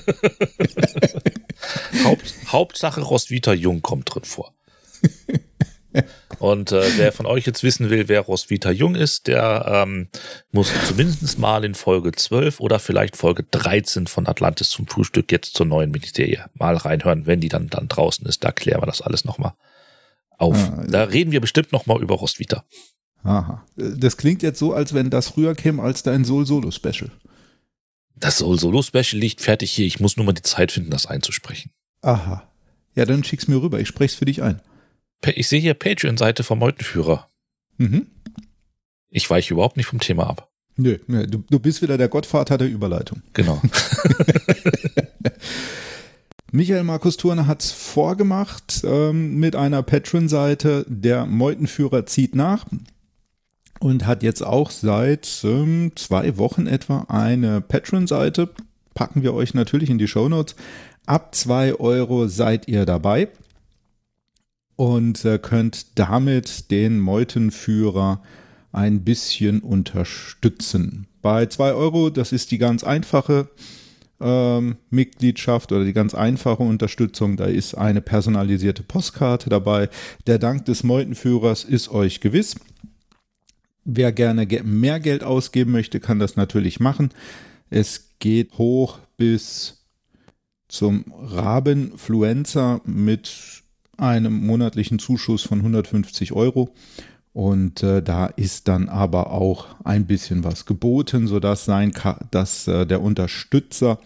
Haupt, 2.04 2.34
Hauptsache 2.46 3.02
Roswitha 3.02 3.52
Jung 3.52 3.82
kommt 3.82 4.14
drin 4.14 4.24
vor. 4.24 4.54
Und 6.38 6.72
äh, 6.72 6.86
wer 6.96 7.12
von 7.12 7.26
euch 7.26 7.44
jetzt 7.44 7.62
wissen 7.62 7.90
will, 7.90 8.08
wer 8.08 8.22
Roswitha 8.22 8.70
Jung 8.70 8.94
ist, 8.94 9.26
der 9.26 9.66
ähm, 9.68 10.08
muss 10.50 10.72
zumindest 10.86 11.38
mal 11.38 11.66
in 11.66 11.74
Folge 11.74 12.12
12 12.12 12.60
oder 12.60 12.78
vielleicht 12.78 13.18
Folge 13.18 13.42
13 13.42 14.06
von 14.06 14.26
Atlantis 14.26 14.70
zum 14.70 14.86
Frühstück 14.86 15.30
jetzt 15.32 15.54
zur 15.54 15.66
neuen 15.66 15.90
Miniserie 15.90 16.46
mal 16.54 16.78
reinhören, 16.78 17.26
wenn 17.26 17.40
die 17.40 17.50
dann, 17.50 17.68
dann 17.68 17.88
draußen 17.88 18.26
ist. 18.26 18.42
Da 18.42 18.52
klären 18.52 18.80
wir 18.80 18.86
das 18.86 19.02
alles 19.02 19.26
nochmal 19.26 19.52
auf. 20.38 20.56
Ah, 20.56 20.86
da 20.88 21.04
reden 21.04 21.32
wir 21.32 21.40
bestimmt 21.40 21.72
nochmal 21.72 22.00
über 22.00 22.14
Roswitha. 22.14 22.64
Aha. 23.24 23.64
Das 23.76 24.16
klingt 24.16 24.42
jetzt 24.42 24.58
so, 24.58 24.72
als 24.72 24.94
wenn 24.94 25.10
das 25.10 25.28
früher 25.28 25.54
käme 25.54 25.82
als 25.82 26.02
dein 26.02 26.24
Soul 26.24 26.46
Solo 26.46 26.70
Special. 26.70 27.10
Das 28.14 28.38
Soul 28.38 28.58
Solo 28.58 28.82
Special 28.82 29.20
liegt 29.20 29.40
fertig 29.40 29.72
hier. 29.72 29.86
Ich 29.86 30.00
muss 30.00 30.16
nur 30.16 30.24
mal 30.24 30.32
die 30.32 30.42
Zeit 30.42 30.72
finden, 30.72 30.90
das 30.90 31.06
einzusprechen. 31.06 31.70
Aha. 32.00 32.48
Ja, 32.94 33.04
dann 33.04 33.24
schick's 33.24 33.48
mir 33.48 33.60
rüber. 33.60 33.80
Ich 33.80 33.88
spreche 33.88 34.12
es 34.12 34.18
für 34.18 34.24
dich 34.24 34.42
ein. 34.42 34.60
Ich 35.34 35.48
sehe 35.48 35.60
hier 35.60 35.74
Patreon-Seite 35.74 36.44
vom 36.44 36.60
Meutenführer. 36.60 37.28
Mhm. 37.76 38.06
Ich 39.10 39.28
weiche 39.28 39.54
überhaupt 39.54 39.76
nicht 39.76 39.86
vom 39.86 40.00
Thema 40.00 40.28
ab. 40.28 40.50
Nö, 40.76 40.98
nö 41.08 41.26
du, 41.26 41.44
du 41.50 41.58
bist 41.58 41.82
wieder 41.82 41.98
der 41.98 42.08
Gottvater 42.08 42.56
der 42.56 42.68
Überleitung. 42.68 43.22
Genau. 43.32 43.60
Michael 46.50 46.84
Markus 46.84 47.18
Turner 47.18 47.46
hat 47.46 47.62
es 47.62 47.72
vorgemacht 47.72 48.80
ähm, 48.82 49.36
mit 49.38 49.54
einer 49.54 49.82
Patreon-Seite. 49.82 50.86
Der 50.88 51.26
Meutenführer 51.26 52.06
zieht 52.06 52.34
nach 52.34 52.64
und 53.80 54.06
hat 54.06 54.22
jetzt 54.22 54.42
auch 54.42 54.70
seit 54.70 55.42
ähm, 55.44 55.92
zwei 55.94 56.38
Wochen 56.38 56.66
etwa 56.66 57.04
eine 57.08 57.60
Patreon-Seite. 57.60 58.48
Packen 58.94 59.22
wir 59.22 59.34
euch 59.34 59.52
natürlich 59.52 59.90
in 59.90 59.98
die 59.98 60.08
Show 60.08 60.30
Notes. 60.30 60.56
Ab 61.04 61.34
zwei 61.34 61.74
Euro 61.74 62.28
seid 62.28 62.66
ihr 62.66 62.86
dabei 62.86 63.28
und 64.76 65.26
äh, 65.26 65.38
könnt 65.38 65.98
damit 65.98 66.70
den 66.70 66.98
Meutenführer 66.98 68.22
ein 68.72 69.04
bisschen 69.04 69.60
unterstützen. 69.60 71.08
Bei 71.20 71.44
zwei 71.44 71.74
Euro, 71.74 72.08
das 72.08 72.32
ist 72.32 72.52
die 72.52 72.58
ganz 72.58 72.84
einfache 72.84 73.50
ähm, 74.20 74.76
Mitgliedschaft 74.90 75.72
oder 75.72 75.84
die 75.84 75.92
ganz 75.92 76.14
einfache 76.14 76.62
Unterstützung. 76.62 77.36
Da 77.36 77.46
ist 77.46 77.74
eine 77.74 78.00
personalisierte 78.00 78.82
Postkarte 78.82 79.50
dabei. 79.50 79.88
Der 80.26 80.38
Dank 80.38 80.64
des 80.64 80.82
Meutenführers 80.82 81.64
ist 81.64 81.90
euch 81.90 82.20
gewiss. 82.20 82.56
Wer 83.84 84.12
gerne 84.12 84.46
mehr 84.64 85.00
Geld 85.00 85.24
ausgeben 85.24 85.72
möchte, 85.72 86.00
kann 86.00 86.18
das 86.18 86.36
natürlich 86.36 86.80
machen. 86.80 87.10
Es 87.70 88.10
geht 88.18 88.58
hoch 88.58 88.98
bis 89.16 89.86
zum 90.68 91.04
Rabenfluencer 91.16 92.82
mit 92.84 93.62
einem 93.96 94.46
monatlichen 94.46 94.98
Zuschuss 94.98 95.42
von 95.42 95.58
150 95.58 96.32
Euro. 96.32 96.74
Und 97.38 97.84
äh, 97.84 98.02
da 98.02 98.26
ist 98.26 98.66
dann 98.66 98.88
aber 98.88 99.30
auch 99.30 99.68
ein 99.84 100.06
bisschen 100.06 100.42
was 100.42 100.66
geboten, 100.66 101.28
sodass 101.28 101.64
sein, 101.64 101.92
dass 102.32 102.66
äh, 102.66 102.84
der 102.84 103.00
Unterstützer 103.00 104.00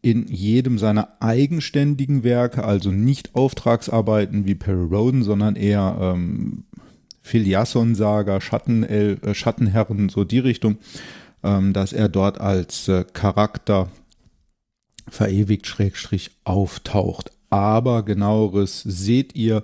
in 0.00 0.26
jedem 0.26 0.78
seiner 0.78 1.20
eigenständigen 1.20 2.24
Werke, 2.24 2.64
also 2.64 2.90
nicht 2.90 3.34
Auftragsarbeiten 3.34 4.46
wie 4.46 4.54
Perry 4.54 4.86
Roden, 4.86 5.22
sondern 5.22 5.54
eher 5.54 5.98
ähm, 6.00 6.64
Filiasson-Saga, 7.20 8.40
Schatten, 8.40 8.84
äh, 8.84 9.34
Schattenherren, 9.34 10.08
so 10.08 10.24
die 10.24 10.38
Richtung, 10.38 10.78
ähm, 11.42 11.74
dass 11.74 11.92
er 11.92 12.08
dort 12.08 12.40
als 12.40 12.88
äh, 12.88 13.04
Charakter 13.12 13.90
verewigt 15.10 15.66
Schrägstrich 15.66 16.30
auftaucht. 16.44 17.32
Aber 17.50 18.02
genaueres 18.02 18.80
seht 18.80 19.34
ihr 19.34 19.62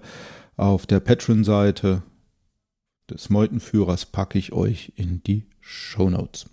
auf 0.58 0.84
der 0.84 1.00
Patreon-Seite 1.00 2.02
des 3.12 3.30
Meutenführers, 3.30 4.06
packe 4.06 4.38
ich 4.38 4.52
euch 4.52 4.92
in 4.96 5.22
die 5.22 5.46
Show 5.60 6.10
Notes. 6.10 6.46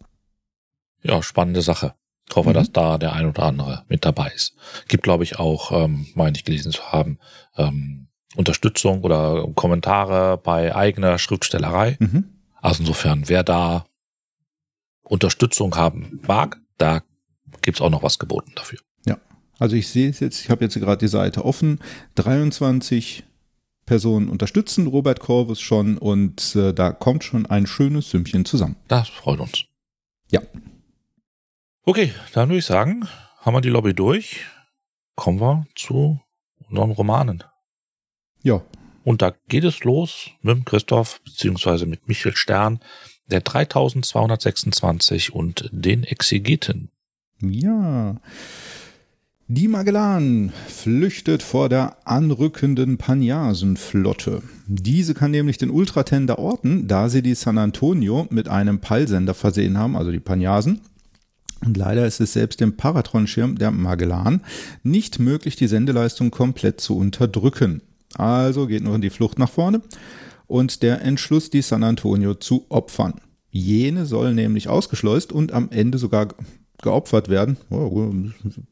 Ja, 1.02 1.24
spannende 1.24 1.62
Sache. 1.62 1.96
Ich 2.30 2.36
hoffe, 2.36 2.50
mhm. 2.50 2.54
dass 2.54 2.72
da 2.72 2.98
der 2.98 3.14
ein 3.14 3.26
oder 3.26 3.44
andere 3.44 3.86
mit 3.88 4.06
dabei 4.06 4.32
ist. 4.36 4.56
Gibt, 4.88 5.04
glaube 5.04 5.24
ich, 5.24 5.40
auch, 5.40 5.72
ähm, 5.72 6.08
meine 6.14 6.38
ich 6.38 6.46
gelesen 6.46 6.72
zu 6.72 6.92
haben, 6.92 7.18
ähm, 7.58 8.08
Unterstützung 8.36 9.04
oder 9.04 9.48
Kommentare 9.56 10.38
bei 10.38 10.76
eigener 10.76 11.18
Schriftstellerei. 11.18 11.98
Mhm. 12.00 12.26
Also 12.62 12.82
insofern, 12.82 13.28
wer 13.28 13.44
da 13.44 13.86
Unterstützung 15.02 15.76
haben 15.76 16.22
mag, 16.28 16.58
da 16.78 17.02
gibt's 17.62 17.82
auch 17.82 17.90
noch 17.90 18.04
was 18.04 18.20
geboten 18.20 18.52
dafür. 18.56 18.80
Ja, 19.06 19.18
also 19.58 19.76
ich 19.76 19.88
sehe 19.88 20.10
es 20.10 20.20
jetzt, 20.20 20.42
ich 20.42 20.52
habe 20.52 20.64
jetzt 20.64 20.76
gerade 20.76 21.00
die 21.00 21.08
Seite 21.08 21.44
offen. 21.46 21.80
23 22.16 23.24
Personen 23.90 24.30
unterstützen 24.30 24.86
Robert 24.86 25.20
Corvus 25.20 25.60
schon 25.60 25.98
und 25.98 26.56
äh, 26.56 26.76
da 26.76 26.92
kommt 26.92 27.24
schon 27.24 27.48
ein 27.48 27.66
schönes 27.66 28.12
Sümmchen 28.12 28.46
zusammen. 28.46 28.76
Das 28.88 29.10
freut 29.10 29.40
uns. 29.40 29.64
Ja. 30.30 30.42
Okay, 31.86 32.14
dann 32.34 32.50
würde 32.50 32.60
ich 32.60 32.66
sagen, 32.66 33.08
haben 33.40 33.56
wir 33.56 33.62
die 33.62 33.70
Lobby 33.70 33.96
durch. 33.96 34.46
Kommen 35.16 35.42
wir 35.42 35.66
zu 35.74 36.22
unseren 36.70 36.92
Romanen. 36.92 37.44
Ja. 38.44 38.62
Und 39.04 39.24
da 39.24 39.34
geht 39.48 39.64
es 39.64 39.84
los 39.84 40.30
mit 40.44 40.68
Christoph 40.68 41.20
beziehungsweise 41.24 41.88
mit 41.88 42.08
Michael 42.08 42.36
Stern, 42.36 42.82
der 43.32 43.42
3226 43.42 45.34
und 45.34 45.68
den 45.72 46.04
Exegeten. 46.04 46.92
Ja. 47.42 48.18
Die 49.52 49.68
Magellan 49.68 50.54
flüchtet 50.68 51.42
vor 51.42 51.70
der 51.70 52.08
anrückenden 52.08 53.00
Panyasenflotte. 53.00 54.44
Diese 54.68 55.16
kann 55.16 55.32
nämlich 55.32 55.58
den 55.58 55.72
Ultratender 55.72 56.38
orten, 56.38 56.88
da 56.88 57.10
sie 57.10 57.24
die 57.24 57.34
San 57.34 57.58
Antonio 57.58 58.28
mit 58.30 58.48
einem 58.48 58.78
Peilsender 58.80 59.34
versehen 59.34 59.76
haben, 59.76 59.96
also 59.96 60.12
die 60.12 60.20
Panyasen. 60.20 60.82
Und 61.66 61.78
leider 61.78 62.06
ist 62.06 62.20
es 62.20 62.34
selbst 62.34 62.62
dem 62.62 62.78
Paratron-Schirm 62.78 63.58
der 63.58 63.72
Magellan 63.72 64.42
nicht 64.84 65.18
möglich, 65.18 65.56
die 65.56 65.66
Sendeleistung 65.66 66.30
komplett 66.30 66.80
zu 66.80 66.96
unterdrücken. 66.96 67.82
Also 68.14 68.68
geht 68.68 68.84
nur 68.84 68.94
in 68.94 69.02
die 69.02 69.10
Flucht 69.10 69.40
nach 69.40 69.50
vorne 69.50 69.82
und 70.46 70.84
der 70.84 71.02
Entschluss, 71.02 71.50
die 71.50 71.64
San 71.64 71.84
Antonio 71.84 72.36
zu 72.36 72.68
opfern. 72.70 73.16
Jene 73.50 74.06
soll 74.06 74.36
nämlich 74.36 74.68
ausgeschleust 74.68 75.32
und 75.32 75.54
am 75.54 75.70
Ende 75.72 75.98
sogar 75.98 76.36
geopfert 76.82 77.30
werden, 77.30 77.58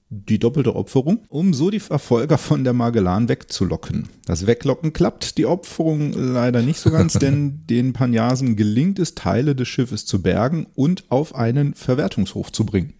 die 0.09 0.39
doppelte 0.39 0.75
Opferung, 0.75 1.19
um 1.29 1.53
so 1.53 1.69
die 1.69 1.79
Verfolger 1.79 2.37
von 2.37 2.63
der 2.63 2.73
Magellan 2.73 3.29
wegzulocken. 3.29 4.09
Das 4.25 4.47
Weglocken 4.47 4.93
klappt, 4.93 5.37
die 5.37 5.45
Opferung 5.45 6.13
leider 6.13 6.61
nicht 6.61 6.79
so 6.79 6.89
ganz, 6.91 7.13
denn 7.19 7.63
den 7.67 7.93
Panyasen 7.93 8.55
gelingt 8.55 8.99
es, 8.99 9.15
Teile 9.15 9.55
des 9.55 9.67
Schiffes 9.67 10.05
zu 10.05 10.21
bergen 10.21 10.67
und 10.75 11.05
auf 11.09 11.35
einen 11.35 11.73
Verwertungshof 11.73 12.51
zu 12.51 12.65
bringen. 12.65 12.93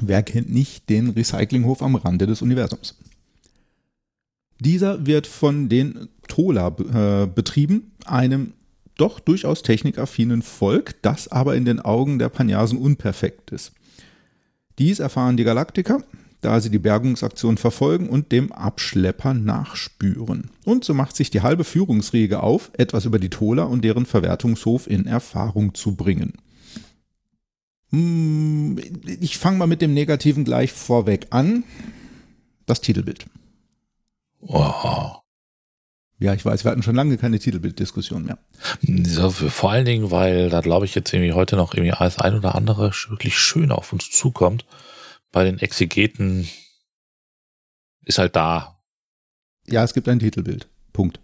Wer 0.00 0.22
kennt 0.22 0.52
nicht 0.52 0.88
den 0.88 1.10
Recyclinghof 1.10 1.82
am 1.82 1.94
Rande 1.94 2.26
des 2.26 2.42
Universums? 2.42 2.96
Dieser 4.60 5.06
wird 5.06 5.26
von 5.26 5.68
den 5.68 6.08
Tola 6.28 6.68
äh, 6.68 7.26
betrieben, 7.26 7.92
einem 8.04 8.52
doch 8.96 9.20
durchaus 9.20 9.62
technikaffinen 9.62 10.42
Volk, 10.42 11.00
das 11.02 11.28
aber 11.28 11.56
in 11.56 11.64
den 11.64 11.80
Augen 11.80 12.18
der 12.18 12.28
Panyasen 12.28 12.78
unperfekt 12.78 13.50
ist. 13.50 13.72
Dies 14.78 14.98
erfahren 14.98 15.36
die 15.36 15.44
Galaktiker, 15.44 16.02
da 16.40 16.60
sie 16.60 16.70
die 16.70 16.78
Bergungsaktion 16.78 17.56
verfolgen 17.56 18.08
und 18.08 18.30
dem 18.30 18.52
Abschlepper 18.52 19.34
nachspüren. 19.34 20.50
Und 20.64 20.84
so 20.84 20.92
macht 20.92 21.16
sich 21.16 21.30
die 21.30 21.40
halbe 21.40 21.64
Führungsriege 21.64 22.42
auf, 22.42 22.70
etwas 22.76 23.06
über 23.06 23.18
die 23.18 23.30
Tola 23.30 23.64
und 23.64 23.82
deren 23.82 24.04
Verwertungshof 24.04 24.86
in 24.86 25.06
Erfahrung 25.06 25.74
zu 25.74 25.94
bringen. 25.94 26.34
Hm, 27.90 28.78
ich 29.20 29.38
fange 29.38 29.58
mal 29.58 29.66
mit 29.66 29.80
dem 29.80 29.94
Negativen 29.94 30.44
gleich 30.44 30.72
vorweg 30.72 31.28
an. 31.30 31.64
Das 32.66 32.80
Titelbild. 32.80 33.26
Wow. 34.40 35.23
Ja, 36.18 36.32
ich 36.32 36.44
weiß, 36.44 36.64
wir 36.64 36.70
hatten 36.70 36.82
schon 36.82 36.94
lange 36.94 37.18
keine 37.18 37.38
Titelbilddiskussion 37.38 38.24
mehr. 38.24 38.38
So, 38.82 39.30
vor 39.30 39.72
allen 39.72 39.84
Dingen, 39.84 40.10
weil 40.10 40.48
da 40.48 40.60
glaube 40.60 40.86
ich 40.86 40.94
jetzt 40.94 41.12
irgendwie 41.12 41.32
heute 41.32 41.56
noch 41.56 41.74
irgendwie 41.74 41.92
alles 41.92 42.18
ein 42.18 42.34
oder 42.34 42.54
andere 42.54 42.92
wirklich 43.08 43.36
schön 43.38 43.72
auf 43.72 43.92
uns 43.92 44.10
zukommt. 44.10 44.64
Bei 45.32 45.44
den 45.44 45.58
Exegeten 45.58 46.48
ist 48.04 48.18
halt 48.18 48.36
da. 48.36 48.80
Ja, 49.66 49.82
es 49.82 49.94
gibt 49.94 50.08
ein 50.08 50.20
Titelbild. 50.20 50.68
Punkt. 50.92 51.18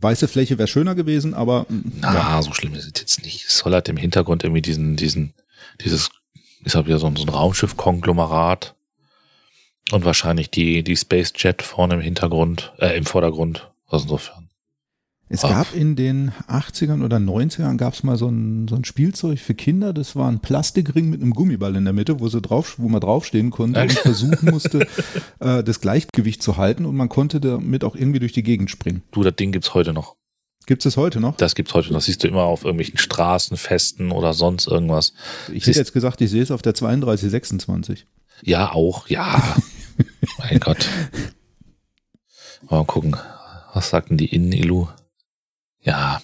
Weiße 0.00 0.28
Fläche 0.28 0.58
wäre 0.58 0.68
schöner 0.68 0.94
gewesen, 0.94 1.32
aber. 1.32 1.66
Na, 1.68 2.14
ja. 2.14 2.42
so 2.42 2.52
schlimm 2.52 2.74
ist 2.74 2.84
es 2.94 3.00
jetzt 3.00 3.22
nicht. 3.22 3.46
Es 3.46 3.58
soll 3.58 3.72
halt 3.72 3.88
im 3.88 3.96
Hintergrund 3.96 4.44
irgendwie 4.44 4.62
diesen, 4.62 4.96
diesen, 4.96 5.32
dieses, 5.80 6.10
ist 6.64 6.74
halt 6.74 6.86
wieder 6.86 6.98
so, 6.98 7.10
so 7.16 7.24
ein 7.24 7.28
Raumschiff-Konglomerat 7.28 8.74
und 9.90 10.04
wahrscheinlich 10.04 10.50
die, 10.50 10.82
die 10.82 10.96
Space 10.96 11.32
Jet 11.36 11.62
vorne 11.62 11.94
im 11.94 12.00
Hintergrund, 12.00 12.72
äh, 12.78 12.96
im 12.96 13.04
Vordergrund. 13.04 13.70
Also 13.88 14.04
insofern. 14.04 14.48
Es 15.28 15.40
gab 15.40 15.74
in 15.74 15.96
den 15.96 16.30
80ern 16.46 17.02
oder 17.02 17.16
90ern 17.16 17.78
gab 17.78 17.94
es 17.94 18.02
mal 18.02 18.18
so 18.18 18.28
ein, 18.28 18.68
so 18.68 18.76
ein 18.76 18.84
Spielzeug 18.84 19.38
für 19.38 19.54
Kinder, 19.54 19.94
das 19.94 20.14
war 20.14 20.30
ein 20.30 20.40
Plastikring 20.40 21.08
mit 21.08 21.22
einem 21.22 21.32
Gummiball 21.32 21.74
in 21.74 21.84
der 21.84 21.94
Mitte, 21.94 22.20
wo, 22.20 22.28
sie 22.28 22.42
drauf, 22.42 22.74
wo 22.76 22.88
man 22.90 23.00
draufstehen 23.00 23.50
konnte 23.50 23.80
und 23.80 23.92
versuchen 23.98 24.50
musste, 24.50 24.86
äh, 25.40 25.64
das 25.64 25.80
Gleichgewicht 25.80 26.42
zu 26.42 26.58
halten 26.58 26.84
und 26.84 26.96
man 26.96 27.08
konnte 27.08 27.40
damit 27.40 27.82
auch 27.82 27.96
irgendwie 27.96 28.18
durch 28.18 28.32
die 28.32 28.42
Gegend 28.42 28.70
springen. 28.70 29.04
Du, 29.10 29.22
das 29.22 29.34
Ding 29.34 29.52
gibt's 29.52 29.72
heute 29.72 29.94
noch. 29.94 30.16
Gibt 30.66 30.84
es 30.84 30.98
heute 30.98 31.18
noch? 31.18 31.36
Das 31.38 31.54
gibt's 31.54 31.72
heute 31.72 31.88
noch. 31.88 31.96
Das 31.96 32.04
siehst 32.04 32.22
du 32.22 32.28
immer 32.28 32.42
auf 32.42 32.64
irgendwelchen 32.64 32.98
Straßenfesten 32.98 34.12
oder 34.12 34.34
sonst 34.34 34.66
irgendwas. 34.66 35.14
Ich 35.50 35.66
hätte 35.66 35.78
jetzt 35.78 35.94
gesagt, 35.94 36.20
ich 36.20 36.30
sehe 36.30 36.42
es 36.42 36.50
auf 36.50 36.60
der 36.60 36.74
3226. 36.74 38.06
Ja, 38.42 38.72
auch, 38.72 39.08
ja. 39.08 39.56
mein 40.38 40.60
Gott. 40.60 40.88
Mal 42.68 42.84
gucken. 42.84 43.16
Was 43.72 43.90
sagten 43.90 44.16
die 44.16 44.34
Innen-Illu? 44.34 44.88
Ja. 45.80 46.20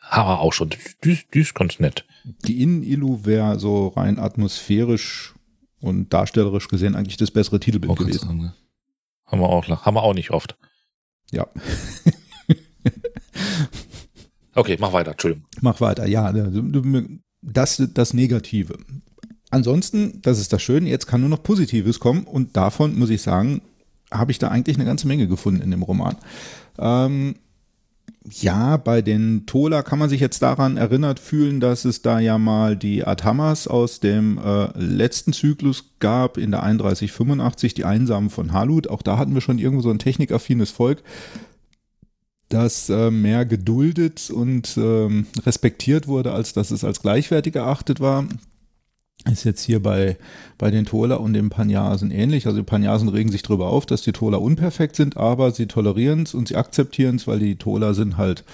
Haben 0.00 0.28
wir 0.28 0.40
auch 0.40 0.52
schon. 0.52 0.70
Die, 1.02 1.18
die 1.32 1.40
ist 1.40 1.54
ganz 1.54 1.80
nett. 1.80 2.04
Die 2.24 2.62
Innen-Illu 2.62 3.24
wäre 3.24 3.58
so 3.58 3.88
rein 3.88 4.18
atmosphärisch 4.18 5.34
und 5.80 6.12
darstellerisch 6.12 6.68
gesehen 6.68 6.94
eigentlich 6.94 7.16
das 7.16 7.30
bessere 7.30 7.60
Titelbild 7.60 7.92
auch 7.92 7.96
gewesen. 7.96 8.18
Sagen, 8.18 8.38
ne? 8.38 8.54
Haben 9.24 9.40
wir 9.40 9.48
auch, 9.48 9.66
haben 9.68 9.96
wir 9.96 10.02
auch 10.02 10.14
nicht 10.14 10.30
oft. 10.30 10.56
Ja. 11.30 11.48
okay, 14.54 14.76
mach 14.78 14.92
weiter, 14.92 15.12
Entschuldigung. 15.12 15.46
Mach 15.60 15.80
weiter, 15.80 16.06
ja. 16.06 16.32
Das, 17.42 17.82
das 17.92 18.14
Negative. 18.14 18.78
Ansonsten, 19.54 20.20
das 20.22 20.40
ist 20.40 20.52
das 20.52 20.62
Schöne, 20.62 20.88
jetzt 20.88 21.06
kann 21.06 21.20
nur 21.20 21.30
noch 21.30 21.44
Positives 21.44 22.00
kommen 22.00 22.24
und 22.24 22.56
davon 22.56 22.98
muss 22.98 23.08
ich 23.08 23.22
sagen, 23.22 23.62
habe 24.10 24.32
ich 24.32 24.40
da 24.40 24.48
eigentlich 24.48 24.76
eine 24.76 24.84
ganze 24.84 25.06
Menge 25.06 25.28
gefunden 25.28 25.62
in 25.62 25.70
dem 25.70 25.84
Roman. 25.84 26.16
Ähm, 26.76 27.36
ja, 28.28 28.76
bei 28.78 29.00
den 29.00 29.46
Tola 29.46 29.84
kann 29.84 30.00
man 30.00 30.08
sich 30.08 30.20
jetzt 30.20 30.42
daran 30.42 30.76
erinnert 30.76 31.20
fühlen, 31.20 31.60
dass 31.60 31.84
es 31.84 32.02
da 32.02 32.18
ja 32.18 32.36
mal 32.36 32.76
die 32.76 33.06
Atamas 33.06 33.68
aus 33.68 34.00
dem 34.00 34.38
äh, 34.38 34.76
letzten 34.76 35.32
Zyklus 35.32 35.84
gab, 36.00 36.36
in 36.36 36.50
der 36.50 36.62
3185, 36.62 37.74
die 37.74 37.84
Einsamen 37.84 38.30
von 38.30 38.52
Halut. 38.52 38.88
Auch 38.88 39.02
da 39.02 39.18
hatten 39.18 39.34
wir 39.34 39.40
schon 39.40 39.60
irgendwo 39.60 39.82
so 39.82 39.90
ein 39.90 40.00
technikaffines 40.00 40.72
Volk, 40.72 41.04
das 42.48 42.90
äh, 42.90 43.12
mehr 43.12 43.44
geduldet 43.44 44.32
und 44.32 44.76
ähm, 44.78 45.28
respektiert 45.46 46.08
wurde, 46.08 46.32
als 46.32 46.54
dass 46.54 46.72
es 46.72 46.82
als 46.82 47.02
gleichwertig 47.02 47.54
erachtet 47.54 48.00
war. 48.00 48.26
Ist 49.30 49.44
jetzt 49.44 49.62
hier 49.62 49.82
bei, 49.82 50.18
bei 50.58 50.70
den 50.70 50.84
Tola 50.84 51.16
und 51.16 51.32
den 51.32 51.48
Panyasen 51.48 52.10
ähnlich. 52.10 52.46
Also 52.46 52.58
die 52.58 52.64
Panyasen 52.64 53.08
regen 53.08 53.30
sich 53.30 53.42
darüber 53.42 53.68
auf, 53.68 53.86
dass 53.86 54.02
die 54.02 54.12
Tola 54.12 54.36
unperfekt 54.36 54.96
sind, 54.96 55.16
aber 55.16 55.50
sie 55.50 55.66
tolerieren 55.66 56.24
es 56.24 56.34
und 56.34 56.48
sie 56.48 56.56
akzeptieren 56.56 57.16
es, 57.16 57.26
weil 57.26 57.38
die 57.38 57.56
Tola 57.56 57.94
sind 57.94 58.18
halt 58.18 58.44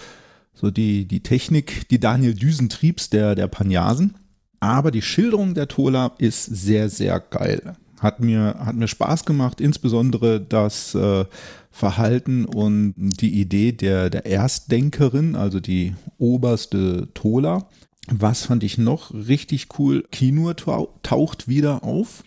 so 0.55 0.71
die, 0.71 1.07
die 1.07 1.23
Technik, 1.23 1.89
die 1.89 1.99
Daniel 1.99 2.35
Düsen 2.35 2.69
triebs 2.69 3.11
der, 3.11 3.35
der 3.35 3.49
Panyasen. 3.49 4.15
Aber 4.61 4.91
die 4.91 5.03
Schilderung 5.03 5.55
der 5.55 5.69
Tola 5.69 6.13
ist 6.19 6.45
sehr, 6.45 6.91
sehr 6.91 7.19
geil. 7.19 7.75
Hat 7.99 8.21
mir, 8.21 8.57
hat 8.61 8.77
mir 8.77 8.89
Spaß 8.89 9.25
gemacht, 9.25 9.61
insbesondere 9.61 10.41
das 10.41 10.95
äh, 10.95 11.25
Verhalten 11.71 12.45
und 12.45 12.95
die 12.97 13.41
Idee 13.41 13.73
der, 13.73 14.11
der 14.11 14.27
Erstdenkerin, 14.27 15.35
also 15.35 15.61
die 15.61 15.95
oberste 16.19 17.09
Tola. 17.15 17.67
Was 18.09 18.47
fand 18.47 18.65
ich 18.65 18.79
noch 18.79 19.13
richtig 19.13 19.69
cool? 19.79 20.05
Kinur 20.11 20.57
taucht 21.03 21.49
wieder 21.49 21.85
auf. 21.85 22.25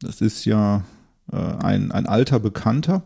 Das 0.00 0.20
ist 0.20 0.44
ja 0.44 0.84
äh, 1.32 1.36
ein, 1.36 1.92
ein 1.92 2.06
alter 2.06 2.38
Bekannter, 2.38 3.02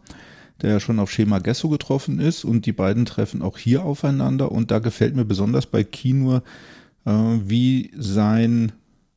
der 0.61 0.73
ja 0.73 0.81
schon 0.81 0.99
auf 0.99 1.11
Schema 1.11 1.39
Gesso 1.39 1.69
getroffen 1.69 2.19
ist 2.19 2.45
und 2.45 2.67
die 2.67 2.73
beiden 2.73 3.07
treffen 3.07 3.43
auch 3.43 3.59
hier 3.59 3.85
aufeinander 3.85 4.51
und 4.53 4.71
da 4.71 4.81
gefällt 4.81 5.15
mir 5.15 5.25
besonders 5.25 5.67
bei 5.67 5.85
Kinur, 5.85 6.43
äh, 7.05 7.11
wie 7.11 7.93
sein 7.97 8.73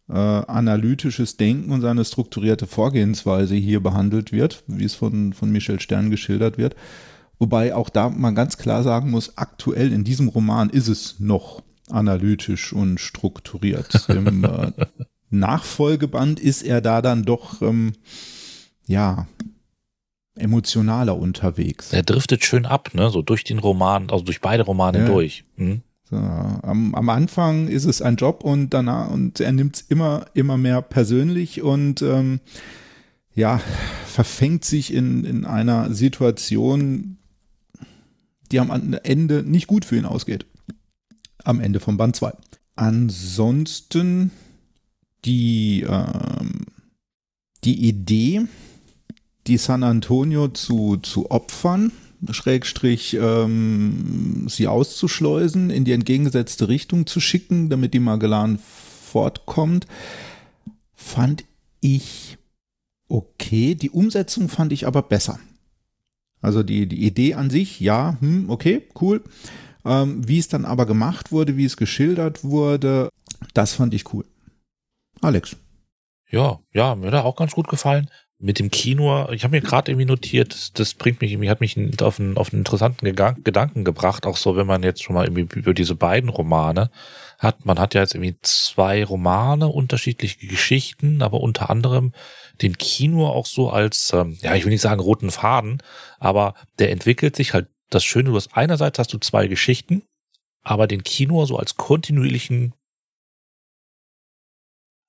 äh, 0.08 0.14
analytisches 0.14 1.38
Denken 1.38 1.72
und 1.72 1.82
seine 1.82 2.06
strukturierte 2.06 2.68
Vorgehensweise 2.68 3.56
hier 3.56 3.82
behandelt 3.82 4.32
wird, 4.32 4.64
wie 4.68 4.86
es 4.86 4.94
von, 4.94 5.34
von 5.34 5.52
Michel 5.52 5.80
Stern 5.80 6.10
geschildert 6.12 6.58
wird. 6.58 6.76
Wobei 7.40 7.74
auch 7.74 7.90
da 7.90 8.10
man 8.10 8.36
ganz 8.36 8.58
klar 8.58 8.84
sagen 8.84 9.10
muss, 9.10 9.38
aktuell 9.38 9.92
in 9.92 10.04
diesem 10.04 10.28
Roman 10.28 10.70
ist 10.70 10.88
es 10.88 11.20
noch 11.20 11.64
analytisch 11.92 12.74
und 12.74 13.00
strukturiert. 13.00 14.06
Im 14.10 14.44
äh, 14.44 14.72
Nachfolgeband 15.30 16.40
ist 16.40 16.64
er 16.64 16.82
da 16.82 17.02
dann 17.02 17.24
doch, 17.24 17.62
ähm, 17.62 17.94
ja, 18.88 19.28
emotionaler 20.36 21.18
unterwegs. 21.18 21.94
Er 21.94 22.04
driftet 22.04 22.44
schön 22.44 22.66
ab, 22.66 22.92
ne? 22.94 23.10
So 23.10 23.22
durch 23.22 23.44
den 23.44 23.60
Roman, 23.60 24.10
also 24.10 24.24
durch 24.24 24.42
beide 24.42 24.64
Romane 24.64 25.00
ja. 25.00 25.06
durch. 25.06 25.44
Hm? 25.58 25.82
So, 26.04 26.16
am, 26.16 26.96
am, 26.96 27.10
Anfang 27.10 27.68
ist 27.68 27.86
es 27.86 28.02
ein 28.02 28.18
Job 28.18 28.44
und 28.44 28.72
danach 28.72 29.10
und 29.10 29.40
er 29.40 29.52
nimmt 29.52 29.78
es 29.78 29.82
immer, 29.84 30.26
immer 30.34 30.58
mehr 30.58 30.82
persönlich 30.82 31.62
und 31.62 32.02
ähm, 32.02 32.40
ja, 33.34 33.62
verfängt 34.06 34.66
sich 34.66 34.94
in, 34.94 35.24
in 35.24 35.46
einer 35.46 35.94
Situation, 35.94 37.18
die 38.52 38.60
am 38.60 38.94
Ende 39.04 39.44
nicht 39.44 39.68
gut 39.68 39.86
für 39.86 39.96
ihn 39.96 40.06
ausgeht. 40.06 40.46
Am 41.44 41.60
Ende 41.60 41.80
von 41.80 41.98
Band 41.98 42.16
2. 42.16 42.34
Ansonsten 42.76 44.32
die, 45.26 45.86
ähm, 45.88 46.66
die 47.64 47.88
Idee, 47.88 48.42
die 49.48 49.58
San 49.58 49.84
Antonio 49.84 50.48
zu, 50.48 50.98
zu 50.98 51.32
opfern, 51.32 51.92
Schrägstrich 52.30 53.16
ähm, 53.20 54.46
sie 54.48 54.68
auszuschleusen, 54.68 55.70
in 55.70 55.86
die 55.86 55.92
entgegengesetzte 55.92 56.68
Richtung 56.68 57.08
zu 57.08 57.20
schicken, 57.20 57.70
damit 57.70 57.94
die 57.94 58.00
Magellan 58.00 58.60
fortkommt, 58.60 59.88
fand 60.94 61.44
ich 61.80 62.38
okay. 63.08 63.76
Die 63.76 63.90
Umsetzung 63.90 64.50
fand 64.50 64.72
ich 64.72 64.86
aber 64.86 65.02
besser. 65.02 65.40
Also 66.42 66.64
die, 66.64 66.88
die 66.88 67.06
Idee 67.06 67.34
an 67.36 67.50
sich, 67.50 67.80
ja, 67.80 68.18
hm, 68.20 68.50
okay, 68.50 68.84
cool. 69.00 69.24
Ähm, 69.86 70.28
wie 70.28 70.40
es 70.40 70.48
dann 70.48 70.66
aber 70.66 70.86
gemacht 70.86 71.32
wurde, 71.32 71.58
wie 71.58 71.66
es 71.66 71.78
geschildert 71.78 72.44
wurde, 72.44 73.10
das 73.54 73.74
fand 73.74 73.94
ich 73.94 74.14
cool. 74.14 74.26
Alex. 75.22 75.56
Ja, 76.30 76.60
ja, 76.72 76.96
mir 76.96 77.08
hat 77.08 77.14
er 77.14 77.26
auch 77.26 77.36
ganz 77.36 77.54
gut 77.54 77.68
gefallen 77.68 78.10
mit 78.42 78.58
dem 78.58 78.72
Kino, 78.72 79.30
ich 79.32 79.44
habe 79.44 79.56
mir 79.56 79.62
gerade 79.62 79.92
irgendwie 79.92 80.08
notiert, 80.08 80.80
das 80.80 80.96
bringt 80.96 81.22
mich, 81.22 81.38
hat 81.48 81.62
mich 81.62 81.78
auf 82.02 82.20
einen, 82.20 82.38
auf 82.38 82.52
einen 82.52 82.62
interessanten 82.62 83.06
Gedanken 83.16 83.84
gebracht, 83.84 84.26
auch 84.26 84.36
so, 84.36 84.56
wenn 84.56 84.66
man 84.66 84.82
jetzt 84.82 85.04
schon 85.04 85.14
mal 85.14 85.26
irgendwie 85.26 85.60
über 85.60 85.76
diese 85.76 85.94
beiden 85.94 86.30
Romane 86.30 86.90
hat. 87.38 87.66
Man 87.66 87.78
hat 87.78 87.94
ja 87.94 88.02
jetzt 88.02 88.16
irgendwie 88.16 88.38
zwei 88.42 89.06
Romane, 89.06 89.68
unterschiedliche 89.68 90.48
Geschichten, 90.48 91.22
aber 91.22 91.40
unter 91.42 91.70
anderem 91.70 92.14
den 92.64 92.78
Kino 92.80 93.28
auch 93.28 93.46
so 93.46 93.70
als, 93.70 94.12
ähm, 94.14 94.38
ja, 94.42 94.56
ich 94.56 94.66
will 94.66 94.72
nicht 94.72 94.82
sagen 94.82 95.02
roten 95.02 95.30
Faden, 95.30 95.84
aber 96.20 96.56
der 96.80 96.92
entwickelt 96.92 97.36
sich 97.36 97.54
halt 97.54 97.68
das 97.92 98.04
Schöne, 98.04 98.30
du 98.30 98.36
hast 98.36 98.56
einerseits 98.58 99.00
hast 99.00 99.14
du 99.14 99.20
zwei 99.20 99.48
Geschichten, 99.48 100.04
aber 100.64 100.88
den 100.88 101.04
Kino 101.04 101.46
so 101.46 101.58
als 101.58 101.78
kontinuierlichen 101.78 102.74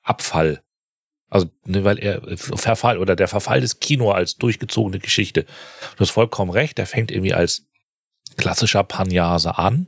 Abfall 0.02 0.62
also, 1.32 1.50
ne, 1.64 1.82
weil 1.82 1.98
er 1.98 2.20
Verfall 2.36 2.98
oder 2.98 3.16
der 3.16 3.26
Verfall 3.26 3.62
des 3.62 3.80
Kino 3.80 4.10
als 4.10 4.36
durchgezogene 4.36 4.98
Geschichte. 4.98 5.44
Du 5.96 6.00
hast 6.00 6.10
vollkommen 6.10 6.50
recht, 6.50 6.76
der 6.76 6.86
fängt 6.86 7.10
irgendwie 7.10 7.32
als 7.32 7.64
klassischer 8.36 8.84
Panyase 8.84 9.56
an 9.56 9.86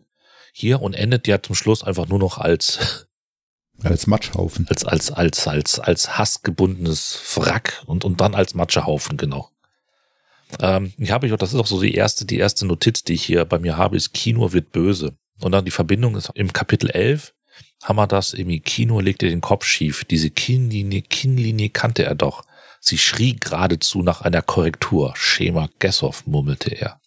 hier 0.55 0.81
und 0.81 0.95
endet 0.95 1.27
ja 1.27 1.43
zum 1.43 1.55
Schluss 1.55 1.85
einfach 1.85 2.09
nur 2.09 2.19
noch 2.19 2.39
als 2.39 3.07
als 3.83 4.07
Matschhaufen. 4.07 4.67
Als 4.69 4.87
als 4.87 5.11
als 5.11 5.47
als 5.47 5.79
als 5.79 6.17
hassgebundenes 6.17 7.37
Wrack 7.37 7.83
und 7.85 8.07
und 8.07 8.23
dann 8.23 8.35
als 8.35 8.55
Matschehaufen 8.55 9.19
genau. 9.19 9.51
Ähm, 10.61 10.93
ich 10.99 11.11
habe 11.11 11.27
ich 11.27 11.33
auch, 11.33 11.39
das 11.39 11.53
ist 11.53 11.61
auch 11.61 11.67
so 11.67 11.81
die 11.81 11.95
erste 11.95 12.25
die 12.25 12.39
erste 12.39 12.67
Notiz, 12.67 13.03
die 13.03 13.15
ich 13.15 13.25
hier 13.25 13.45
bei 13.45 13.59
mir 13.59 13.77
habe, 13.77 13.97
ist 13.97 14.13
Kino 14.13 14.53
wird 14.53 14.73
böse. 14.73 15.17
Und 15.41 15.53
dann 15.53 15.65
die 15.65 15.71
Verbindung 15.71 16.17
ist 16.17 16.31
im 16.35 16.53
Kapitel 16.53 16.91
11 16.91 17.35
haben 17.83 17.97
wir 17.97 18.07
das 18.07 18.33
irgendwie 18.33 18.61
Kino 18.61 19.01
legte 19.01 19.29
den 19.29 19.41
Kopf 19.41 19.65
schief. 19.65 20.05
Diese 20.05 20.31
Kinnlinie, 20.31 21.03
Kinnlinie 21.03 21.69
kannte 21.69 22.05
er 22.05 22.15
doch. 22.15 22.45
Sie 22.81 22.99
schrie 22.99 23.37
geradezu 23.37 24.03
nach 24.03 24.23
einer 24.23 24.43
Korrektur. 24.43 25.13
Schema 25.17 25.69
Gessow, 25.79 26.23
murmelte 26.27 26.71
er. 26.71 27.01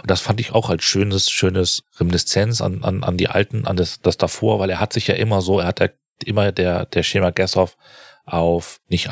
Und 0.00 0.10
das 0.10 0.20
fand 0.20 0.40
ich 0.40 0.52
auch 0.52 0.70
als 0.70 0.84
schönes, 0.84 1.30
schönes 1.30 1.82
Reminiszenz 1.98 2.60
an, 2.60 2.82
an, 2.82 3.04
an 3.04 3.16
die 3.16 3.28
alten, 3.28 3.66
an 3.66 3.76
das, 3.76 4.00
das 4.00 4.16
davor, 4.16 4.58
weil 4.58 4.70
er 4.70 4.80
hat 4.80 4.92
sich 4.92 5.06
ja 5.06 5.14
immer 5.14 5.40
so, 5.42 5.60
er 5.60 5.66
hat 5.66 5.80
ja 5.80 5.88
immer 6.24 6.52
der, 6.52 6.86
der 6.86 7.02
Schema 7.02 7.30
Gessow 7.30 7.76
auf, 8.24 8.80
nicht 8.88 9.10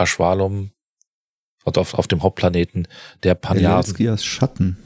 Aschwalum, 1.65 1.81
auf, 1.81 1.95
auf 1.95 2.07
dem 2.07 2.23
Hauptplaneten 2.23 2.89
der 3.23 3.35
Panjaden. 3.35 4.19
Schatten. 4.19 4.77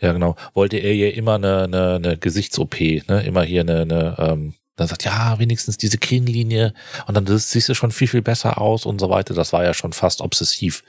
Ja, 0.00 0.12
genau. 0.12 0.36
Wollte 0.54 0.76
er 0.76 0.94
ja 0.94 1.08
immer 1.08 1.34
eine, 1.34 1.64
eine, 1.64 1.94
eine 1.94 2.18
Gesichts-OP, 2.18 2.80
ne? 3.08 3.24
Immer 3.24 3.42
hier 3.42 3.62
eine, 3.62 3.82
eine 3.82 4.16
ähm, 4.18 4.54
dann 4.76 4.88
sagt, 4.88 5.04
ja, 5.04 5.38
wenigstens 5.38 5.78
diese 5.78 5.96
Kinnlinie 5.96 6.74
und 7.06 7.16
dann 7.16 7.26
siehst 7.26 7.68
du 7.68 7.74
schon 7.74 7.92
viel, 7.92 8.08
viel 8.08 8.20
besser 8.20 8.60
aus 8.60 8.84
und 8.84 9.00
so 9.00 9.08
weiter. 9.08 9.32
Das 9.32 9.54
war 9.54 9.64
ja 9.64 9.72
schon 9.72 9.94
fast 9.94 10.20
obsessiv 10.20 10.84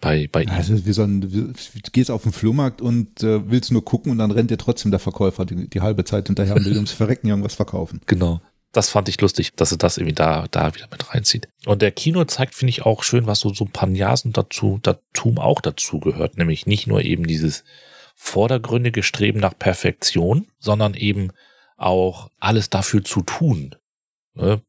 bei, 0.00 0.28
bei 0.30 0.42
ihm. 0.42 0.50
Also 0.50 0.84
wie 0.84 0.92
so 0.92 1.04
ein, 1.04 1.20
du 1.20 1.52
gehst 1.92 2.10
auf 2.10 2.24
den 2.24 2.32
Flohmarkt 2.32 2.82
und 2.82 3.22
äh, 3.22 3.48
willst 3.48 3.70
nur 3.70 3.84
gucken 3.84 4.10
und 4.10 4.18
dann 4.18 4.32
rennt 4.32 4.50
dir 4.50 4.58
trotzdem 4.58 4.90
der 4.90 5.00
Verkäufer 5.00 5.44
die, 5.44 5.70
die 5.70 5.80
halbe 5.80 6.04
Zeit 6.04 6.26
hinterher 6.26 6.56
und 6.56 6.64
will 6.64 6.74
ums 6.74 6.92
Verrecken 6.92 7.28
irgendwas 7.28 7.54
verkaufen. 7.54 8.00
Genau. 8.06 8.40
Das 8.76 8.90
fand 8.90 9.08
ich 9.08 9.18
lustig, 9.22 9.54
dass 9.54 9.72
er 9.72 9.78
das 9.78 9.96
irgendwie 9.96 10.14
da, 10.14 10.48
da 10.50 10.74
wieder 10.74 10.86
mit 10.90 11.14
reinzieht. 11.14 11.48
Und 11.64 11.80
der 11.80 11.92
Kino 11.92 12.22
zeigt, 12.26 12.54
finde 12.54 12.68
ich, 12.68 12.84
auch 12.84 13.04
schön, 13.04 13.26
was 13.26 13.40
so, 13.40 13.54
so 13.54 13.64
Panjasen 13.64 14.34
dazu, 14.34 14.78
Datum 14.82 15.38
auch 15.38 15.62
dazu 15.62 15.98
gehört. 15.98 16.36
Nämlich 16.36 16.66
nicht 16.66 16.86
nur 16.86 17.00
eben 17.00 17.26
dieses 17.26 17.64
vordergründige 18.14 19.02
Streben 19.02 19.40
nach 19.40 19.58
Perfektion, 19.58 20.48
sondern 20.58 20.92
eben 20.92 21.30
auch 21.78 22.30
alles 22.38 22.68
dafür 22.68 23.02
zu 23.02 23.22
tun. 23.22 23.74
Ne? 24.34 24.60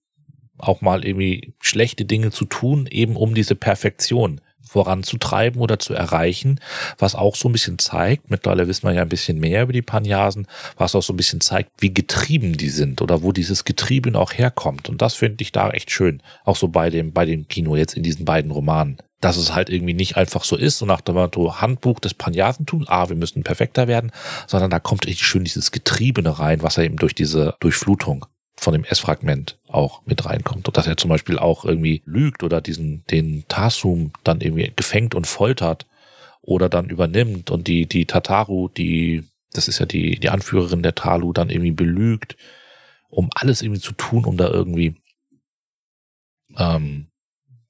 Auch 0.57 0.79
mal 0.79 1.03
irgendwie 1.03 1.53
schlechte 1.59 2.05
Dinge 2.05 2.31
zu 2.31 2.45
tun, 2.45 2.87
eben 2.89 3.17
um 3.17 3.35
diese 3.35 3.55
Perfektion 3.55 4.39
voranzutreiben 4.67 5.61
oder 5.61 5.79
zu 5.79 5.93
erreichen, 5.93 6.59
was 6.97 7.15
auch 7.15 7.35
so 7.35 7.49
ein 7.49 7.51
bisschen 7.51 7.79
zeigt, 7.79 8.29
mittlerweile 8.29 8.67
wissen 8.67 8.87
wir 8.87 8.93
ja 8.93 9.01
ein 9.01 9.09
bisschen 9.09 9.39
mehr 9.39 9.63
über 9.63 9.73
die 9.73 9.81
Panjasen, 9.81 10.47
was 10.77 10.95
auch 10.95 11.03
so 11.03 11.13
ein 11.13 11.17
bisschen 11.17 11.41
zeigt, 11.41 11.71
wie 11.79 11.93
getrieben 11.93 12.57
die 12.57 12.69
sind 12.69 13.01
oder 13.01 13.23
wo 13.23 13.31
dieses 13.31 13.65
Getrieben 13.65 14.15
auch 14.15 14.33
herkommt. 14.33 14.89
Und 14.89 15.01
das 15.01 15.15
finde 15.15 15.41
ich 15.41 15.51
da 15.51 15.69
echt 15.71 15.91
schön, 15.91 16.21
auch 16.45 16.55
so 16.55 16.67
bei 16.67 16.89
dem, 16.89 17.13
bei 17.13 17.25
dem 17.25 17.47
Kino 17.47 17.75
jetzt 17.75 17.95
in 17.95 18.03
diesen 18.03 18.25
beiden 18.25 18.51
Romanen 18.51 18.97
dass 19.19 19.37
es 19.37 19.55
halt 19.55 19.69
irgendwie 19.69 19.95
nicht 19.95 20.15
einfach 20.15 20.43
so 20.43 20.55
ist, 20.55 20.77
so 20.77 20.85
nach 20.85 21.01
dem 21.01 21.15
Motto 21.15 21.59
Handbuch 21.59 21.99
des 21.99 22.13
Panjasentums, 22.13 22.87
ah, 22.87 23.09
wir 23.09 23.15
müssen 23.15 23.43
perfekter 23.43 23.87
werden, 23.87 24.11
sondern 24.45 24.69
da 24.69 24.79
kommt 24.79 25.07
richtig 25.07 25.25
schön 25.25 25.43
dieses 25.43 25.71
Getriebene 25.71 26.37
rein, 26.37 26.61
was 26.61 26.77
er 26.77 26.83
eben 26.83 26.97
durch 26.97 27.15
diese 27.15 27.55
Durchflutung 27.59 28.27
von 28.59 28.73
dem 28.73 28.83
S-Fragment 28.83 29.59
auch 29.67 30.05
mit 30.05 30.25
reinkommt. 30.25 30.67
Und 30.67 30.77
dass 30.77 30.87
er 30.87 30.97
zum 30.97 31.09
Beispiel 31.09 31.37
auch 31.37 31.63
irgendwie 31.63 32.01
lügt 32.05 32.43
oder 32.43 32.59
diesen, 32.59 33.05
den 33.05 33.45
Tarsum 33.47 34.11
dann 34.23 34.41
irgendwie 34.41 34.73
gefängt 34.75 35.13
und 35.15 35.27
foltert 35.27 35.85
oder 36.41 36.67
dann 36.67 36.89
übernimmt 36.89 37.51
und 37.51 37.67
die, 37.67 37.85
die 37.85 38.05
Tataru, 38.05 38.67
die, 38.69 39.23
das 39.53 39.67
ist 39.67 39.79
ja 39.79 39.85
die, 39.85 40.19
die 40.19 40.29
Anführerin 40.29 40.81
der 40.81 40.95
Talu, 40.95 41.33
dann 41.33 41.49
irgendwie 41.49 41.71
belügt, 41.71 42.35
um 43.09 43.29
alles 43.35 43.61
irgendwie 43.61 43.81
zu 43.81 43.93
tun, 43.93 44.25
um 44.25 44.37
da 44.37 44.49
irgendwie 44.49 44.95
ähm, 46.57 47.07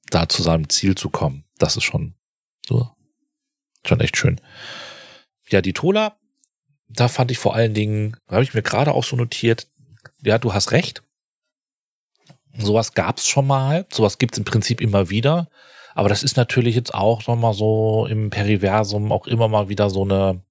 da 0.10 0.30
zu 0.30 0.42
seinem 0.42 0.70
Ziel 0.70 0.96
zu 0.96 1.10
kommen. 1.10 1.44
Das 1.58 1.76
ist 1.76 1.84
schon 1.84 2.14
so, 2.66 2.90
schon 3.86 4.00
echt 4.00 4.16
schön. 4.16 4.40
Ja, 5.50 5.62
die 5.62 5.74
Tola, 5.74 6.18
da 6.88 7.08
fand 7.08 7.32
ich 7.32 7.40
vor 7.40 7.56
allen 7.56 7.74
Dingen, 7.74 8.16
habe 8.30 8.44
ich 8.44 8.54
mir 8.54 8.62
gerade 8.62 8.94
auch 8.94 9.04
so 9.04 9.16
notiert, 9.16 9.68
ja, 10.24 10.38
du 10.38 10.54
hast 10.54 10.72
recht. 10.72 11.04
Sowas 12.58 12.94
gab's 12.94 13.28
schon 13.28 13.48
mal, 13.48 13.86
sowas 13.92 14.18
gibt's 14.18 14.38
im 14.38 14.46
Prinzip 14.46 14.82
immer 14.82 15.10
wieder. 15.10 15.48
Aber 15.94 16.10
das 16.10 16.24
ist 16.24 16.38
natürlich 16.38 16.76
jetzt 16.76 16.94
auch 16.94 17.26
nochmal 17.28 17.54
so 17.54 18.08
im 18.10 18.30
Periversum 18.30 19.12
auch 19.12 19.28
immer 19.28 19.48
mal 19.48 19.70
wieder 19.70 19.90
so 19.90 20.04
eine, 20.04 20.42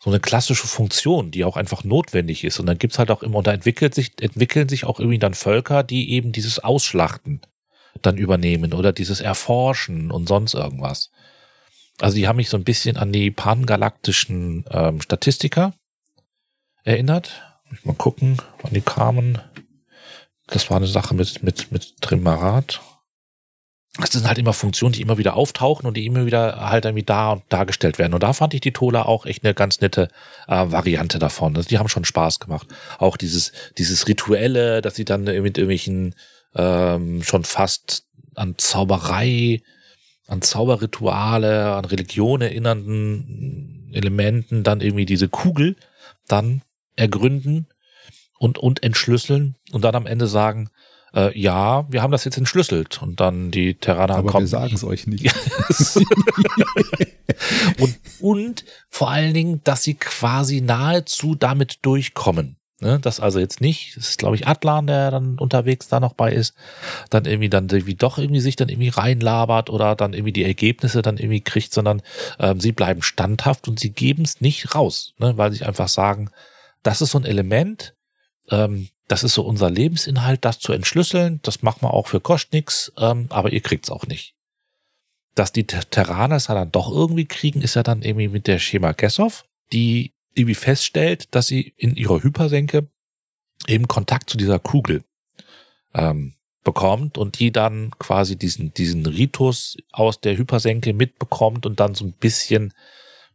so 0.00 0.10
eine 0.10 0.20
klassische 0.20 0.66
Funktion, 0.66 1.30
die 1.30 1.44
auch 1.44 1.56
einfach 1.56 1.84
notwendig 1.84 2.44
ist. 2.44 2.58
Und 2.58 2.66
dann 2.66 2.78
gibt's 2.78 2.98
halt 2.98 3.10
auch 3.10 3.22
immer, 3.22 3.38
und 3.38 3.46
da 3.46 3.52
entwickelt 3.52 3.94
sich, 3.94 4.20
entwickeln 4.20 4.68
sich 4.68 4.84
auch 4.84 4.98
irgendwie 4.98 5.18
dann 5.18 5.34
Völker, 5.34 5.82
die 5.82 6.10
eben 6.10 6.32
dieses 6.32 6.58
Ausschlachten 6.58 7.40
dann 8.00 8.16
übernehmen 8.16 8.72
oder 8.72 8.92
dieses 8.92 9.20
Erforschen 9.20 10.10
und 10.10 10.28
sonst 10.28 10.54
irgendwas. 10.54 11.10
Also 12.00 12.16
die 12.16 12.26
haben 12.26 12.36
mich 12.36 12.48
so 12.48 12.56
ein 12.56 12.64
bisschen 12.64 12.96
an 12.96 13.12
die 13.12 13.30
pangalaktischen 13.30 14.64
ähm, 14.70 15.00
Statistiker 15.00 15.74
erinnert. 16.84 17.51
Mal 17.84 17.94
gucken, 17.94 18.38
wann 18.60 18.72
die 18.72 18.80
kamen. 18.80 19.38
Das 20.46 20.70
war 20.70 20.76
eine 20.76 20.86
Sache 20.86 21.14
mit, 21.14 21.42
mit, 21.42 21.72
mit 21.72 22.00
Trimarat. 22.00 22.80
Das 23.98 24.10
sind 24.10 24.26
halt 24.26 24.38
immer 24.38 24.54
Funktionen, 24.54 24.94
die 24.94 25.02
immer 25.02 25.18
wieder 25.18 25.36
auftauchen 25.36 25.86
und 25.86 25.96
die 25.96 26.06
immer 26.06 26.24
wieder 26.24 26.70
halt 26.70 26.86
irgendwie 26.86 27.04
da 27.04 27.32
und 27.32 27.42
dargestellt 27.50 27.98
werden. 27.98 28.14
Und 28.14 28.22
da 28.22 28.32
fand 28.32 28.54
ich 28.54 28.62
die 28.62 28.72
Tola 28.72 29.02
auch 29.02 29.26
echt 29.26 29.44
eine 29.44 29.52
ganz 29.52 29.80
nette 29.82 30.08
äh, 30.48 30.70
Variante 30.70 31.18
davon. 31.18 31.54
Also 31.56 31.68
die 31.68 31.78
haben 31.78 31.88
schon 31.88 32.06
Spaß 32.06 32.40
gemacht. 32.40 32.68
Auch 32.98 33.18
dieses, 33.18 33.52
dieses 33.76 34.08
Rituelle, 34.08 34.80
dass 34.80 34.94
sie 34.94 35.04
dann 35.04 35.24
mit 35.24 35.58
irgendwelchen 35.58 36.14
ähm, 36.54 37.22
schon 37.22 37.44
fast 37.44 38.06
an 38.34 38.54
Zauberei, 38.56 39.62
an 40.26 40.40
Zauberrituale, 40.40 41.74
an 41.74 41.84
Religion 41.84 42.40
erinnernden 42.40 43.90
Elementen 43.92 44.62
dann 44.62 44.80
irgendwie 44.80 45.06
diese 45.06 45.28
Kugel 45.28 45.76
dann 46.26 46.62
ergründen 46.96 47.68
und, 48.38 48.58
und 48.58 48.82
entschlüsseln 48.82 49.56
und 49.72 49.82
dann 49.82 49.94
am 49.94 50.06
Ende 50.06 50.26
sagen, 50.26 50.70
äh, 51.14 51.38
ja, 51.38 51.86
wir 51.90 52.02
haben 52.02 52.12
das 52.12 52.24
jetzt 52.24 52.38
entschlüsselt. 52.38 53.02
Und 53.02 53.20
dann 53.20 53.50
die 53.50 53.74
Terraner 53.74 54.16
Aber 54.16 54.30
kommen. 54.30 54.44
wir 54.44 54.48
sagen 54.48 54.74
es 54.74 54.84
euch 54.84 55.06
nicht. 55.06 55.24
und, 57.78 57.98
und 58.20 58.64
vor 58.88 59.10
allen 59.10 59.34
Dingen, 59.34 59.60
dass 59.64 59.82
sie 59.82 59.94
quasi 59.94 60.60
nahezu 60.60 61.34
damit 61.34 61.84
durchkommen. 61.84 62.56
Ne, 62.80 62.98
das 63.00 63.20
also 63.20 63.38
jetzt 63.38 63.60
nicht, 63.60 63.96
das 63.96 64.08
ist 64.08 64.18
glaube 64.18 64.34
ich 64.34 64.48
Atlan, 64.48 64.88
der 64.88 65.12
dann 65.12 65.38
unterwegs 65.38 65.86
da 65.86 66.00
noch 66.00 66.14
bei 66.14 66.32
ist, 66.32 66.56
dann 67.10 67.26
irgendwie 67.26 67.48
dann 67.48 67.68
irgendwie 67.68 67.94
doch 67.94 68.18
irgendwie 68.18 68.40
sich 68.40 68.56
dann 68.56 68.68
irgendwie 68.68 68.88
reinlabert 68.88 69.70
oder 69.70 69.94
dann 69.94 70.14
irgendwie 70.14 70.32
die 70.32 70.42
Ergebnisse 70.42 71.00
dann 71.00 71.16
irgendwie 71.16 71.42
kriegt, 71.42 71.72
sondern 71.72 72.02
ähm, 72.40 72.58
sie 72.58 72.72
bleiben 72.72 73.02
standhaft 73.02 73.68
und 73.68 73.78
sie 73.78 73.90
geben 73.90 74.24
es 74.24 74.40
nicht 74.40 74.74
raus, 74.74 75.14
ne, 75.18 75.38
weil 75.38 75.52
sie 75.52 75.64
einfach 75.64 75.86
sagen, 75.86 76.32
das 76.82 77.00
ist 77.00 77.12
so 77.12 77.18
ein 77.18 77.24
Element, 77.24 77.94
ähm, 78.50 78.88
das 79.08 79.24
ist 79.24 79.34
so 79.34 79.42
unser 79.42 79.70
Lebensinhalt, 79.70 80.44
das 80.44 80.58
zu 80.58 80.72
entschlüsseln. 80.72 81.40
Das 81.42 81.62
machen 81.62 81.82
wir 81.82 81.92
auch 81.92 82.08
für 82.08 82.20
kostet 82.20 82.52
nix, 82.52 82.92
ähm, 82.96 83.26
aber 83.28 83.52
ihr 83.52 83.60
kriegt's 83.60 83.90
auch 83.90 84.06
nicht. 84.06 84.34
Dass 85.34 85.52
die 85.52 85.66
Terraner 85.66 86.36
es 86.36 86.46
dann 86.46 86.70
doch 86.70 86.90
irgendwie 86.90 87.26
kriegen, 87.26 87.62
ist 87.62 87.74
ja 87.74 87.82
dann 87.82 88.02
irgendwie 88.02 88.28
mit 88.28 88.46
der 88.46 88.58
Schema 88.58 88.92
Gessov, 88.92 89.44
die 89.72 90.14
irgendwie 90.34 90.54
feststellt, 90.54 91.34
dass 91.34 91.46
sie 91.46 91.74
in 91.76 91.94
ihrer 91.94 92.22
Hypersenke 92.22 92.88
eben 93.66 93.88
Kontakt 93.88 94.30
zu 94.30 94.36
dieser 94.36 94.58
Kugel 94.58 95.04
ähm, 95.94 96.34
bekommt 96.64 97.18
und 97.18 97.38
die 97.38 97.50
dann 97.50 97.90
quasi 97.98 98.36
diesen, 98.36 98.72
diesen 98.72 99.04
Ritus 99.04 99.76
aus 99.90 100.20
der 100.20 100.36
Hypersenke 100.36 100.94
mitbekommt 100.94 101.66
und 101.66 101.80
dann 101.80 101.94
so 101.94 102.04
ein 102.04 102.12
bisschen 102.12 102.72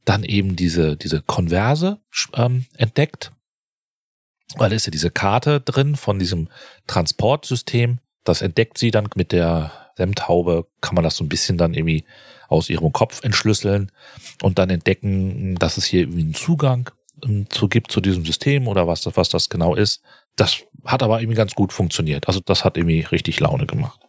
dann 0.05 0.23
eben 0.23 0.55
diese, 0.55 0.95
diese 0.95 1.21
Konverse 1.21 1.99
ähm, 2.33 2.65
entdeckt 2.75 3.31
weil 4.55 4.69
da 4.69 4.75
ist 4.75 4.85
ja 4.85 4.91
diese 4.91 5.11
Karte 5.11 5.59
drin 5.61 5.95
von 5.95 6.19
diesem 6.19 6.49
Transportsystem. 6.87 7.99
Das 8.23 8.41
entdeckt 8.41 8.77
sie 8.77 8.91
dann 8.91 9.09
mit 9.15 9.31
der 9.31 9.71
Semtaube, 9.95 10.67
kann 10.81 10.95
man 10.95 11.03
das 11.03 11.17
so 11.17 11.23
ein 11.23 11.29
bisschen 11.29 11.57
dann 11.57 11.73
irgendwie 11.73 12.05
aus 12.47 12.69
ihrem 12.69 12.91
Kopf 12.93 13.23
entschlüsseln 13.23 13.91
und 14.41 14.57
dann 14.57 14.69
entdecken, 14.69 15.55
dass 15.55 15.77
es 15.77 15.85
hier 15.85 16.01
irgendwie 16.01 16.21
einen 16.21 16.33
Zugang 16.33 16.89
ähm, 17.23 17.49
zu 17.49 17.67
gibt 17.67 17.91
zu 17.91 17.99
diesem 17.99 18.25
System 18.25 18.67
oder 18.67 18.87
was, 18.87 19.05
was 19.17 19.29
das 19.29 19.49
genau 19.49 19.75
ist. 19.75 20.01
Das 20.35 20.63
hat 20.85 21.03
aber 21.03 21.19
irgendwie 21.19 21.37
ganz 21.37 21.55
gut 21.55 21.73
funktioniert. 21.73 22.27
Also 22.27 22.39
das 22.39 22.63
hat 22.63 22.77
irgendwie 22.77 23.01
richtig 23.01 23.39
Laune 23.39 23.65
gemacht. 23.65 23.99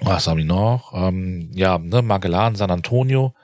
Was 0.00 0.26
haben 0.26 0.38
wir 0.38 0.44
noch? 0.44 0.92
Ähm, 0.94 1.50
ja, 1.54 1.78
ne, 1.78 2.02
Magellan, 2.02 2.54
San 2.54 2.70
Antonio 2.70 3.34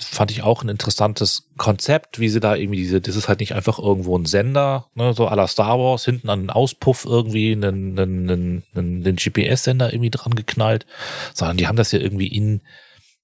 fand 0.00 0.30
ich 0.30 0.42
auch 0.42 0.62
ein 0.62 0.68
interessantes 0.68 1.48
Konzept, 1.56 2.18
wie 2.18 2.28
sie 2.28 2.40
da 2.40 2.54
irgendwie 2.54 2.78
diese, 2.78 3.00
das 3.00 3.16
ist 3.16 3.28
halt 3.28 3.40
nicht 3.40 3.54
einfach 3.54 3.78
irgendwo 3.78 4.16
ein 4.16 4.26
Sender, 4.26 4.86
ne, 4.94 5.12
so 5.12 5.28
à 5.28 5.34
la 5.34 5.46
Star 5.46 5.78
Wars, 5.78 6.04
hinten 6.04 6.28
an 6.28 6.40
den 6.40 6.50
Auspuff 6.50 7.04
irgendwie 7.04 7.52
einen, 7.52 7.98
einen, 7.98 8.30
einen, 8.30 8.64
einen 8.74 9.16
GPS-Sender 9.16 9.92
irgendwie 9.92 10.10
dran 10.10 10.34
geknallt, 10.34 10.86
sondern 11.34 11.56
die 11.56 11.66
haben 11.66 11.76
das 11.76 11.92
ja 11.92 11.98
irgendwie 11.98 12.28
in, 12.28 12.62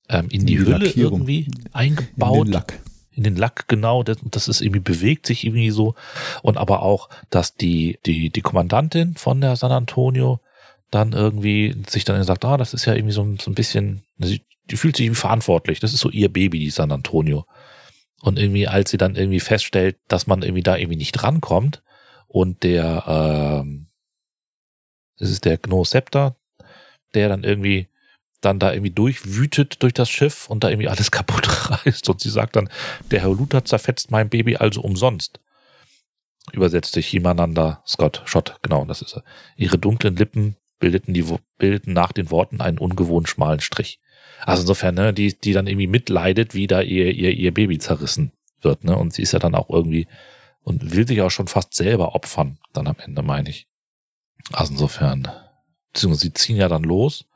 ähm, 0.08 0.26
in, 0.26 0.40
in 0.40 0.46
die, 0.46 0.54
die, 0.54 0.58
Hülle 0.58 0.78
Lackierung. 0.78 1.20
irgendwie 1.20 1.50
eingebaut. 1.72 2.38
In 2.38 2.44
den 2.44 2.52
Lack. 2.52 2.80
In 3.12 3.22
den 3.22 3.37
Lack, 3.37 3.68
genau. 3.68 4.02
Das, 4.02 4.18
das 4.24 4.48
ist 4.48 4.60
irgendwie, 4.60 4.80
bewegt 4.80 5.26
sich 5.26 5.44
irgendwie 5.44 5.70
so. 5.70 5.94
Und 6.42 6.58
aber 6.58 6.82
auch, 6.82 7.08
dass 7.30 7.54
die, 7.54 7.98
die, 8.04 8.30
die 8.30 8.42
Kommandantin 8.42 9.14
von 9.14 9.40
der 9.40 9.56
San 9.56 9.70
Antonio 9.70 10.40
dann 10.90 11.12
irgendwie 11.12 11.76
sich 11.88 12.04
dann 12.04 12.22
sagt, 12.24 12.44
ah, 12.44 12.56
das 12.56 12.74
ist 12.74 12.84
ja 12.84 12.94
irgendwie 12.94 13.14
so, 13.14 13.22
so 13.40 13.50
ein 13.50 13.54
bisschen, 13.54 14.02
sie 14.18 14.42
die 14.70 14.77
fühlt 14.77 14.96
sich 14.96 15.11
verantwortlich. 15.16 15.81
Das 15.81 15.92
ist 15.92 16.00
so 16.00 16.11
ihr 16.11 16.33
Baby, 16.33 16.59
die 16.59 16.70
San 16.70 16.92
Antonio. 16.92 17.46
Und 18.22 18.38
irgendwie, 18.38 18.66
als 18.66 18.90
sie 18.90 18.96
dann 18.96 19.16
irgendwie 19.16 19.40
feststellt, 19.40 19.98
dass 20.09 20.27
man 20.27 20.42
irgendwie 20.42 20.62
da 20.62 20.77
irgendwie 20.77 20.96
nicht 20.96 21.22
rankommt 21.22 21.83
und 22.27 22.62
der, 22.62 23.05
ähm, 23.07 23.88
das 25.18 25.31
ist 25.31 25.44
der 25.44 25.59
Gnoscepter, 25.59 26.37
der 27.14 27.29
dann 27.29 27.44
irgendwie 27.44 27.88
dann 28.40 28.59
da 28.59 28.72
irgendwie 28.72 28.90
durchwütet 28.90 29.83
durch 29.83 29.92
das 29.94 30.11
Schiff 30.11 30.48
und 30.48 30.64
da 30.64 30.70
irgendwie 30.70 30.88
alles 30.88 31.11
kaputt 31.11 31.70
reißt. 31.70 32.09
Und 32.09 32.20
sie 32.20 32.31
sagt 32.31 32.57
dann, 32.57 32.68
der 33.11 33.20
Herr 33.20 33.31
Luther 33.31 33.64
zerfetzt 33.64 34.11
mein 34.11 34.29
Baby 34.29 34.57
also 34.57 34.81
umsonst. 34.81 35.40
Übersetzte 36.53 37.00
Chimananda 37.00 37.83
Scott 37.87 38.22
Schott, 38.27 38.59
genau, 38.62 38.85
das 38.85 39.00
ist 39.00 39.16
er. 39.16 39.24
Ihre 39.57 39.79
dunklen 39.79 40.16
Lippen 40.16 40.57
bildeten, 40.79 41.14
die, 41.14 41.24
bildeten 41.57 41.94
nach 41.94 42.12
den 42.12 42.31
Worten 42.31 42.61
einen 42.61 42.79
ungewohnt 42.79 43.29
schmalen 43.29 43.61
Strich. 43.61 44.00
Also 44.46 44.62
insofern, 44.62 44.94
ne, 44.94 45.12
die, 45.12 45.38
die 45.38 45.52
dann 45.52 45.66
irgendwie 45.66 45.87
mitleidet, 45.87 46.54
wie 46.54 46.66
da 46.66 46.80
ihr, 46.82 47.12
ihr, 47.12 47.30
ihr 47.30 47.54
Baby 47.54 47.78
zerrissen 47.78 48.32
wird, 48.60 48.84
ne? 48.84 48.96
Und 48.96 49.12
sie 49.12 49.22
ist 49.22 49.32
ja 49.32 49.38
dann 49.38 49.54
auch 49.54 49.70
irgendwie 49.70 50.06
und 50.62 50.94
will 50.94 51.06
sich 51.06 51.20
auch 51.20 51.30
schon 51.30 51.48
fast 51.48 51.74
selber 51.74 52.14
opfern, 52.14 52.58
dann 52.72 52.87
am 52.87 52.96
Ende, 52.98 53.22
meine 53.22 53.50
ich. 53.50 53.68
Also 54.52 54.72
insofern, 54.72 55.28
beziehungsweise 55.92 56.22
sie 56.22 56.34
ziehen 56.34 56.56
ja 56.56 56.68
dann 56.68 56.82
los 56.82 57.26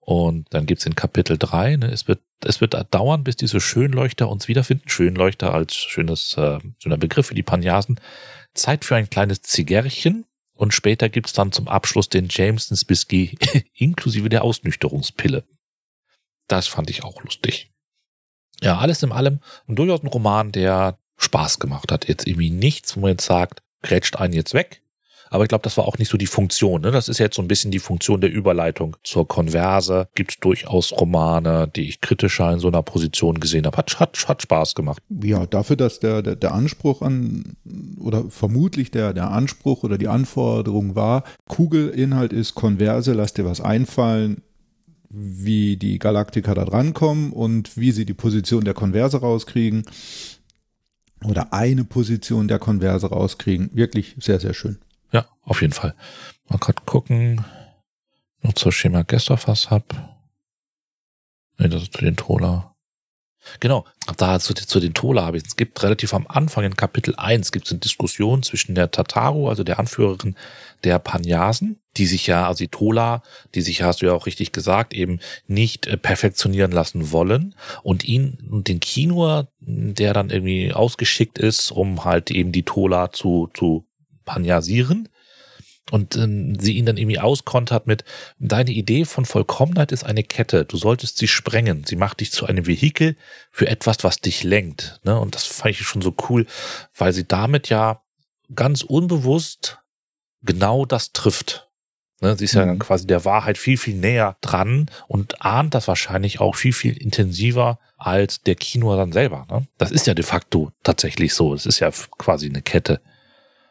und 0.00 0.46
dann 0.54 0.66
gibt's 0.66 0.86
in 0.86 0.94
Kapitel 0.94 1.38
drei. 1.38 1.76
ne, 1.76 1.86
es 1.86 2.06
wird, 2.06 2.20
es 2.44 2.60
wird 2.60 2.76
dauern, 2.94 3.24
bis 3.24 3.36
diese 3.36 3.60
Schönleuchter 3.60 4.28
uns 4.28 4.46
wiederfinden. 4.46 4.88
Schönleuchter 4.88 5.52
als 5.52 5.74
schönes, 5.74 6.36
äh, 6.36 6.60
schöner 6.78 6.98
Begriff 6.98 7.26
für 7.26 7.34
die 7.34 7.42
Panjasen. 7.42 8.00
Zeit 8.54 8.84
für 8.84 8.96
ein 8.96 9.10
kleines 9.10 9.42
Zigarrchen. 9.42 10.24
Und 10.54 10.72
später 10.72 11.08
gibt's 11.08 11.32
dann 11.32 11.52
zum 11.52 11.68
Abschluss 11.68 12.08
den 12.08 12.28
Jamesons 12.30 12.88
Whisky 12.88 13.36
inklusive 13.74 14.28
der 14.28 14.42
Ausnüchterungspille. 14.42 15.44
Das 16.48 16.66
fand 16.68 16.90
ich 16.90 17.04
auch 17.04 17.22
lustig. 17.22 17.72
Ja, 18.60 18.78
alles 18.78 19.02
in 19.02 19.12
allem 19.12 19.40
und 19.66 19.78
durchaus 19.78 20.02
ein 20.02 20.08
Roman, 20.08 20.52
der 20.52 20.98
Spaß 21.18 21.58
gemacht 21.58 21.92
hat. 21.92 22.08
Jetzt 22.08 22.26
irgendwie 22.26 22.50
nichts, 22.50 22.96
wo 22.96 23.00
man 23.00 23.10
jetzt 23.10 23.26
sagt, 23.26 23.62
grätscht 23.82 24.16
einen 24.16 24.32
jetzt 24.34 24.54
weg. 24.54 24.82
Aber 25.28 25.44
ich 25.44 25.48
glaube, 25.48 25.62
das 25.62 25.76
war 25.76 25.86
auch 25.86 25.98
nicht 25.98 26.08
so 26.08 26.16
die 26.16 26.26
Funktion. 26.26 26.82
Ne? 26.82 26.90
Das 26.90 27.08
ist 27.08 27.18
jetzt 27.18 27.36
so 27.36 27.42
ein 27.42 27.48
bisschen 27.48 27.70
die 27.70 27.78
Funktion 27.78 28.20
der 28.20 28.30
Überleitung 28.30 28.96
zur 29.02 29.26
Konverse. 29.26 30.08
Gibt 30.14 30.44
durchaus 30.44 30.92
Romane, 30.92 31.68
die 31.74 31.88
ich 31.88 32.00
kritischer 32.00 32.52
in 32.52 32.60
so 32.60 32.68
einer 32.68 32.82
Position 32.82 33.40
gesehen 33.40 33.66
habe. 33.66 33.76
Hat, 33.76 33.98
hat, 33.98 34.28
hat 34.28 34.42
Spaß 34.42 34.74
gemacht. 34.74 35.02
Ja, 35.08 35.46
dafür, 35.46 35.76
dass 35.76 36.00
der, 36.00 36.22
der, 36.22 36.36
der 36.36 36.54
Anspruch 36.54 37.02
an, 37.02 37.56
oder 37.98 38.30
vermutlich 38.30 38.90
der, 38.90 39.12
der 39.12 39.30
Anspruch 39.30 39.82
oder 39.82 39.98
die 39.98 40.08
Anforderung 40.08 40.94
war, 40.94 41.24
Kugelinhalt 41.48 42.32
ist 42.32 42.54
Konverse, 42.54 43.12
lass 43.12 43.34
dir 43.34 43.44
was 43.44 43.60
einfallen, 43.60 44.42
wie 45.08 45.76
die 45.76 45.98
Galaktiker 45.98 46.54
da 46.54 46.64
drankommen 46.64 47.32
und 47.32 47.76
wie 47.76 47.92
sie 47.92 48.04
die 48.04 48.14
Position 48.14 48.64
der 48.64 48.74
Konverse 48.74 49.18
rauskriegen 49.18 49.84
oder 51.24 51.52
eine 51.52 51.84
Position 51.84 52.48
der 52.48 52.58
Konverse 52.58 53.08
rauskriegen. 53.08 53.70
Wirklich 53.72 54.16
sehr, 54.18 54.40
sehr 54.40 54.54
schön. 54.54 54.78
Ja, 55.12 55.26
auf 55.42 55.60
jeden 55.60 55.72
Fall. 55.72 55.94
Mal 56.48 56.58
gerade 56.58 56.82
gucken, 56.84 57.44
nur 58.42 58.54
zur 58.54 58.72
Schema 58.72 59.02
Gestern 59.02 59.38
was 59.46 59.70
hab. 59.70 60.16
Nee, 61.58 61.68
das 61.68 61.82
ist 61.82 61.92
zu 61.94 62.04
den 62.04 62.16
Troller. 62.16 62.76
Genau, 63.60 63.84
da 64.16 64.40
zu, 64.40 64.54
zu 64.54 64.80
den 64.80 64.94
Tola 64.94 65.24
habe 65.24 65.36
ich, 65.36 65.44
es 65.46 65.56
gibt 65.56 65.82
relativ 65.82 66.12
am 66.14 66.26
Anfang 66.26 66.64
in 66.64 66.76
Kapitel 66.76 67.14
1 67.16 67.52
gibt 67.52 67.66
es 67.66 67.72
eine 67.72 67.80
Diskussion 67.80 68.42
zwischen 68.42 68.74
der 68.74 68.90
Tataru, 68.90 69.48
also 69.48 69.62
der 69.62 69.78
Anführerin 69.78 70.36
der 70.84 70.98
Panyasen, 70.98 71.78
die 71.96 72.06
sich 72.06 72.26
ja, 72.26 72.46
also 72.46 72.58
die 72.58 72.68
Tola, 72.68 73.22
die 73.54 73.62
sich, 73.62 73.82
hast 73.82 74.02
du 74.02 74.06
ja 74.06 74.12
auch 74.12 74.26
richtig 74.26 74.52
gesagt, 74.52 74.94
eben 74.94 75.20
nicht 75.46 75.86
äh, 75.86 75.96
perfektionieren 75.96 76.72
lassen 76.72 77.12
wollen 77.12 77.54
und 77.82 78.04
ihn 78.04 78.38
und 78.50 78.68
den 78.68 78.80
Kinua, 78.80 79.48
der 79.60 80.12
dann 80.12 80.30
irgendwie 80.30 80.72
ausgeschickt 80.72 81.38
ist, 81.38 81.70
um 81.70 82.04
halt 82.04 82.30
eben 82.30 82.52
die 82.52 82.64
Tola 82.64 83.12
zu, 83.12 83.50
zu 83.54 83.86
panyasieren, 84.24 85.08
und 85.92 86.16
ähm, 86.16 86.58
sie 86.58 86.72
ihn 86.72 86.86
dann 86.86 86.96
irgendwie 86.96 87.20
auskontert 87.20 87.86
mit, 87.86 88.04
deine 88.38 88.72
Idee 88.72 89.04
von 89.04 89.24
Vollkommenheit 89.24 89.92
ist 89.92 90.04
eine 90.04 90.24
Kette, 90.24 90.64
du 90.64 90.76
solltest 90.76 91.18
sie 91.18 91.28
sprengen, 91.28 91.84
sie 91.84 91.96
macht 91.96 92.20
dich 92.20 92.32
zu 92.32 92.46
einem 92.46 92.66
Vehikel 92.66 93.16
für 93.52 93.68
etwas, 93.68 94.02
was 94.02 94.20
dich 94.20 94.42
lenkt. 94.42 95.00
Ne? 95.04 95.18
Und 95.18 95.34
das 95.34 95.44
fand 95.44 95.70
ich 95.70 95.86
schon 95.86 96.02
so 96.02 96.14
cool, 96.28 96.46
weil 96.96 97.12
sie 97.12 97.24
damit 97.24 97.68
ja 97.68 98.02
ganz 98.54 98.82
unbewusst 98.82 99.78
genau 100.42 100.86
das 100.86 101.12
trifft. 101.12 101.65
Ne, 102.20 102.34
sie 102.36 102.44
ist 102.44 102.54
ja 102.54 102.64
dann 102.64 102.78
quasi 102.78 103.06
der 103.06 103.26
Wahrheit 103.26 103.58
viel, 103.58 103.76
viel 103.76 103.94
näher 103.94 104.36
dran 104.40 104.90
und 105.06 105.42
ahnt 105.42 105.74
das 105.74 105.86
wahrscheinlich 105.86 106.40
auch 106.40 106.54
viel, 106.54 106.72
viel 106.72 106.96
intensiver 106.96 107.78
als 107.98 108.40
der 108.40 108.54
Kino 108.54 108.96
dann 108.96 109.12
selber. 109.12 109.46
Ne? 109.50 109.66
Das 109.76 109.90
ist 109.90 110.06
ja 110.06 110.14
de 110.14 110.24
facto 110.24 110.72
tatsächlich 110.82 111.34
so. 111.34 111.52
Es 111.52 111.66
ist 111.66 111.80
ja 111.80 111.90
quasi 111.90 112.48
eine 112.48 112.62
Kette 112.62 113.02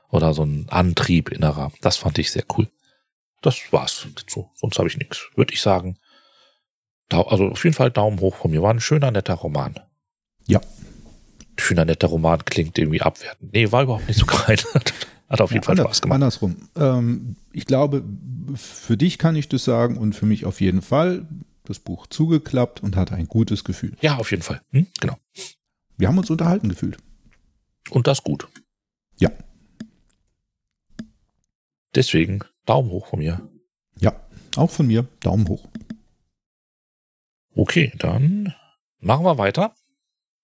oder 0.10 0.36
so 0.36 0.44
ein 0.44 0.68
Antrieb 0.70 1.30
innerer. 1.30 1.72
Das 1.82 1.98
fand 1.98 2.20
ich 2.20 2.32
sehr 2.32 2.44
cool. 2.56 2.70
Das 3.42 3.60
war's 3.72 4.08
dazu. 4.16 4.52
Sonst 4.54 4.78
habe 4.78 4.88
ich 4.88 4.98
nichts. 4.98 5.28
Würde 5.36 5.54
ich 5.54 5.62
sagen. 5.62 5.98
Also 7.12 7.48
auf 7.48 7.64
jeden 7.64 7.76
Fall 7.76 7.90
Daumen 7.90 8.20
hoch 8.20 8.36
von 8.36 8.52
mir. 8.52 8.62
War 8.62 8.74
ein 8.74 8.80
schöner, 8.80 9.10
netter 9.10 9.36
Roman. 9.36 9.80
Ja. 10.46 10.62
Schöner, 11.58 11.86
netter 11.86 12.08
Roman 12.08 12.46
klingt 12.46 12.78
irgendwie 12.78 13.02
abwertend. 13.02 13.54
Nee, 13.54 13.72
war 13.72 13.84
überhaupt 13.84 14.08
nicht 14.08 14.20
so 14.20 14.26
geil. 14.26 14.58
Hat 15.30 15.42
auf 15.42 15.52
jeden 15.52 15.64
ja, 15.64 15.68
Fall 15.68 15.78
Spaß 15.78 16.02
gemacht. 16.02 16.16
Andersrum. 16.16 16.56
Ähm, 16.76 17.36
ich 17.52 17.66
glaube, 17.66 18.04
für 18.56 18.98
dich 18.98 19.18
kann 19.18 19.36
ich 19.36 19.50
das 19.50 19.64
sagen 19.64 19.98
und 19.98 20.14
für 20.14 20.26
mich 20.26 20.46
auf 20.46 20.62
jeden 20.62 20.82
Fall. 20.82 21.28
Das 21.64 21.80
Buch 21.80 22.06
zugeklappt 22.06 22.84
und 22.84 22.96
hatte 22.96 23.16
ein 23.16 23.28
gutes 23.28 23.64
Gefühl. 23.64 23.98
Ja, 24.00 24.18
auf 24.18 24.30
jeden 24.30 24.44
Fall. 24.44 24.62
Hm? 24.70 24.86
Genau. 25.00 25.18
Wir 25.98 26.08
haben 26.08 26.18
uns 26.20 26.30
unterhalten 26.30 26.70
gefühlt. 26.70 26.98
Und 27.90 28.06
das 28.06 28.24
gut. 28.24 28.48
Ja. 29.18 29.32
Deswegen 31.96 32.44
Daumen 32.66 32.92
hoch 32.92 33.08
von 33.08 33.20
mir. 33.20 33.42
Ja, 34.00 34.14
auch 34.58 34.70
von 34.70 34.86
mir. 34.86 35.08
Daumen 35.22 35.48
hoch. 35.48 35.68
Okay, 37.56 37.94
dann 37.98 38.54
machen 39.00 39.26
wir 39.26 39.38
weiter 39.38 39.74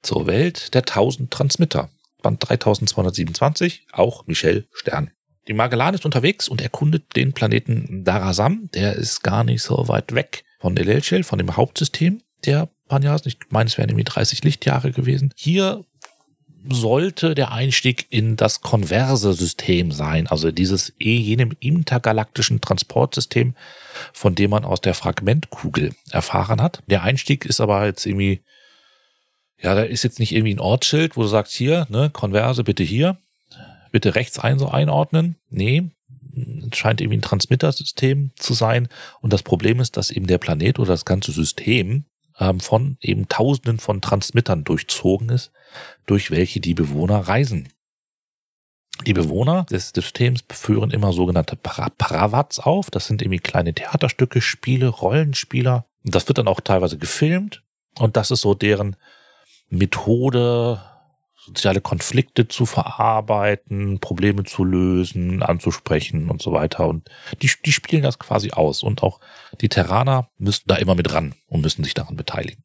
zur 0.01 0.27
Welt 0.27 0.73
der 0.73 0.81
1000 0.81 1.29
Transmitter. 1.29 1.89
Band 2.21 2.47
3227, 2.47 3.87
auch 3.91 4.27
Michel 4.27 4.67
Stern. 4.73 5.11
Die 5.47 5.53
Magellan 5.53 5.95
ist 5.95 6.05
unterwegs 6.05 6.47
und 6.47 6.61
erkundet 6.61 7.15
den 7.15 7.33
Planeten 7.33 8.03
Darasam. 8.03 8.69
Der 8.73 8.95
ist 8.95 9.23
gar 9.23 9.43
nicht 9.43 9.63
so 9.63 9.87
weit 9.87 10.13
weg 10.13 10.43
von 10.59 10.77
Elelchel, 10.77 11.23
von 11.23 11.39
dem 11.39 11.57
Hauptsystem 11.57 12.21
der 12.45 12.69
Panyas. 12.87 13.25
Ich 13.25 13.37
meine, 13.49 13.67
es 13.67 13.77
wären 13.77 13.89
irgendwie 13.89 14.03
30 14.03 14.43
Lichtjahre 14.43 14.91
gewesen. 14.91 15.33
Hier 15.35 15.83
sollte 16.69 17.33
der 17.33 17.51
Einstieg 17.51 18.05
in 18.09 18.35
das 18.35 18.61
konverse 18.61 19.33
System 19.33 19.91
sein, 19.91 20.27
also 20.27 20.51
dieses 20.51 20.93
eh 20.99 21.15
jenem 21.15 21.53
intergalaktischen 21.59 22.61
Transportsystem, 22.61 23.55
von 24.13 24.35
dem 24.35 24.51
man 24.51 24.65
aus 24.65 24.81
der 24.81 24.93
Fragmentkugel 24.93 25.93
erfahren 26.11 26.61
hat. 26.61 26.83
Der 26.87 27.01
Einstieg 27.01 27.45
ist 27.45 27.61
aber 27.61 27.85
jetzt 27.85 28.05
irgendwie, 28.05 28.41
ja, 29.61 29.75
da 29.75 29.83
ist 29.83 30.03
jetzt 30.03 30.19
nicht 30.19 30.33
irgendwie 30.33 30.55
ein 30.55 30.59
Ortsschild, 30.59 31.15
wo 31.15 31.21
du 31.21 31.27
sagst, 31.27 31.53
hier, 31.53 31.85
ne, 31.89 32.09
Konverse 32.11 32.63
bitte 32.63 32.83
hier, 32.83 33.17
bitte 33.91 34.15
rechts 34.15 34.39
ein 34.39 34.57
so 34.57 34.67
einordnen. 34.67 35.35
Nee, 35.49 35.91
es 36.71 36.77
scheint 36.77 37.01
irgendwie 37.01 37.17
ein 37.17 37.23
Transmittersystem 37.23 38.31
zu 38.35 38.53
sein. 38.53 38.87
Und 39.21 39.33
das 39.33 39.43
Problem 39.43 39.79
ist, 39.79 39.97
dass 39.97 40.11
eben 40.11 40.27
der 40.27 40.39
Planet 40.39 40.79
oder 40.79 40.93
das 40.93 41.05
ganze 41.05 41.31
System 41.31 42.05
ähm, 42.39 42.59
von 42.59 42.97
eben 43.01 43.27
Tausenden 43.27 43.79
von 43.79 44.01
Transmittern 44.01 44.63
durchzogen 44.63 45.29
ist, 45.29 45.51
durch 46.05 46.31
welche 46.31 46.59
die 46.59 46.73
Bewohner 46.73 47.19
reisen. 47.19 47.69
Die 49.05 49.13
Bewohner 49.13 49.65
des 49.65 49.89
Systems 49.89 50.43
führen 50.51 50.91
immer 50.91 51.11
sogenannte 51.13 51.55
Pravats 51.55 52.59
auf. 52.59 52.91
Das 52.91 53.07
sind 53.07 53.21
irgendwie 53.21 53.39
kleine 53.39 53.73
Theaterstücke, 53.73 54.41
Spiele, 54.41 54.87
Rollenspieler. 54.87 55.85
Und 56.03 56.15
das 56.15 56.27
wird 56.27 56.37
dann 56.37 56.47
auch 56.47 56.61
teilweise 56.61 56.97
gefilmt. 56.97 57.63
Und 57.97 58.15
das 58.15 58.31
ist 58.31 58.41
so 58.41 58.53
deren 58.53 58.95
Methode, 59.71 60.81
soziale 61.35 61.81
Konflikte 61.81 62.47
zu 62.47 62.67
verarbeiten, 62.67 63.99
Probleme 63.99 64.43
zu 64.43 64.63
lösen, 64.63 65.41
anzusprechen 65.41 66.29
und 66.29 66.41
so 66.41 66.51
weiter. 66.51 66.87
Und 66.87 67.09
die, 67.41 67.49
die 67.65 67.71
spielen 67.71 68.03
das 68.03 68.19
quasi 68.19 68.51
aus. 68.51 68.83
Und 68.83 69.01
auch 69.01 69.19
die 69.59 69.69
Terraner 69.69 70.29
müssen 70.37 70.65
da 70.67 70.75
immer 70.75 70.93
mit 70.93 71.11
ran 71.13 71.33
und 71.47 71.61
müssen 71.61 71.83
sich 71.83 71.95
daran 71.95 72.15
beteiligen. 72.15 72.63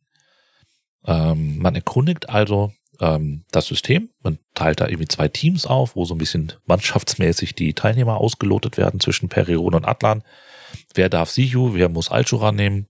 Ähm, 1.06 1.58
man 1.58 1.74
erkundigt 1.74 2.28
also 2.28 2.72
ähm, 3.00 3.44
das 3.50 3.66
System. 3.66 4.10
Man 4.22 4.38
teilt 4.54 4.80
da 4.80 4.88
irgendwie 4.88 5.08
zwei 5.08 5.28
Teams 5.28 5.64
auf, 5.64 5.96
wo 5.96 6.04
so 6.04 6.14
ein 6.14 6.18
bisschen 6.18 6.52
mannschaftsmäßig 6.66 7.54
die 7.54 7.72
Teilnehmer 7.72 8.18
ausgelotet 8.18 8.76
werden 8.76 9.00
zwischen 9.00 9.28
Periron 9.30 9.74
und 9.74 9.86
Atlan. 9.86 10.22
Wer 10.94 11.08
darf 11.08 11.30
Sihu, 11.30 11.74
wer 11.74 11.88
muss 11.88 12.10
Alchura 12.10 12.52
nehmen? 12.52 12.88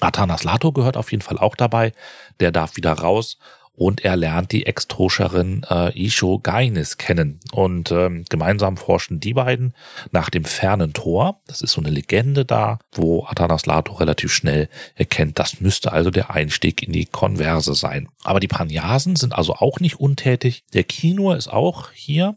Atanas 0.00 0.44
Lato 0.44 0.72
gehört 0.72 0.96
auf 0.96 1.10
jeden 1.10 1.22
Fall 1.22 1.38
auch 1.38 1.56
dabei. 1.56 1.92
Der 2.40 2.52
darf 2.52 2.76
wieder 2.76 2.92
raus 2.92 3.38
und 3.76 4.04
er 4.04 4.16
lernt 4.16 4.52
die 4.52 4.66
Extroscherin 4.66 5.66
äh, 5.68 5.98
Isho 5.98 6.38
Gainis 6.38 6.96
kennen. 6.96 7.40
Und 7.52 7.90
ähm, 7.90 8.24
gemeinsam 8.28 8.76
forschen 8.76 9.18
die 9.18 9.34
beiden 9.34 9.74
nach 10.12 10.30
dem 10.30 10.44
fernen 10.44 10.92
Tor. 10.92 11.40
Das 11.46 11.60
ist 11.60 11.72
so 11.72 11.80
eine 11.80 11.90
Legende 11.90 12.44
da, 12.44 12.78
wo 12.92 13.24
Athanas 13.24 13.66
Lato 13.66 13.94
relativ 13.94 14.32
schnell 14.32 14.68
erkennt, 14.94 15.38
das 15.38 15.60
müsste 15.60 15.92
also 15.92 16.10
der 16.10 16.30
Einstieg 16.30 16.82
in 16.82 16.92
die 16.92 17.06
Konverse 17.06 17.74
sein. 17.74 18.08
Aber 18.22 18.38
die 18.38 18.48
Panyasen 18.48 19.16
sind 19.16 19.34
also 19.34 19.54
auch 19.54 19.80
nicht 19.80 19.98
untätig. 19.98 20.64
Der 20.72 20.84
Kino 20.84 21.32
ist 21.32 21.48
auch 21.48 21.90
hier 21.92 22.36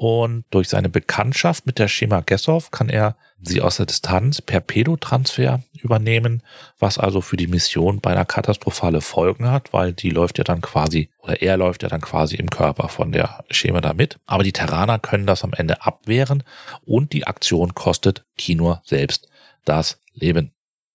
und 0.00 0.44
durch 0.50 0.70
seine 0.70 0.88
Bekanntschaft 0.88 1.66
mit 1.66 1.78
der 1.78 1.86
Schema 1.86 2.20
Gessow 2.20 2.70
kann 2.70 2.88
er 2.88 3.16
sie 3.38 3.60
aus 3.60 3.76
der 3.76 3.84
Distanz 3.84 4.40
per 4.40 4.60
Pedotransfer 4.60 5.62
übernehmen, 5.74 6.42
was 6.78 6.96
also 6.96 7.20
für 7.20 7.36
die 7.36 7.48
Mission 7.48 8.00
beinahe 8.00 8.24
katastrophale 8.24 9.02
Folgen 9.02 9.50
hat, 9.50 9.74
weil 9.74 9.92
die 9.92 10.08
läuft 10.08 10.38
ja 10.38 10.44
dann 10.44 10.62
quasi, 10.62 11.10
oder 11.18 11.42
er 11.42 11.58
läuft 11.58 11.82
ja 11.82 11.90
dann 11.90 12.00
quasi 12.00 12.36
im 12.36 12.48
Körper 12.48 12.88
von 12.88 13.12
der 13.12 13.44
Schema 13.50 13.82
da 13.82 13.92
mit. 13.92 14.18
Aber 14.24 14.42
die 14.42 14.54
Terraner 14.54 14.98
können 14.98 15.26
das 15.26 15.44
am 15.44 15.52
Ende 15.52 15.84
abwehren 15.84 16.44
und 16.86 17.12
die 17.12 17.26
Aktion 17.26 17.74
kostet 17.74 18.24
Kinur 18.38 18.80
selbst 18.86 19.28
das 19.66 20.00
Leben. 20.14 20.52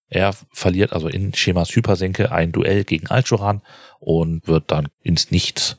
Er 0.10 0.34
verliert 0.52 0.94
also 0.94 1.10
in 1.10 1.32
Schemas 1.36 1.70
Hypersenke 1.76 2.32
ein 2.32 2.52
Duell 2.52 2.84
gegen 2.84 3.06
Alchoran 3.06 3.62
und 4.00 4.48
wird 4.48 4.72
dann 4.72 4.88
ins 5.04 5.30
Nichts 5.30 5.78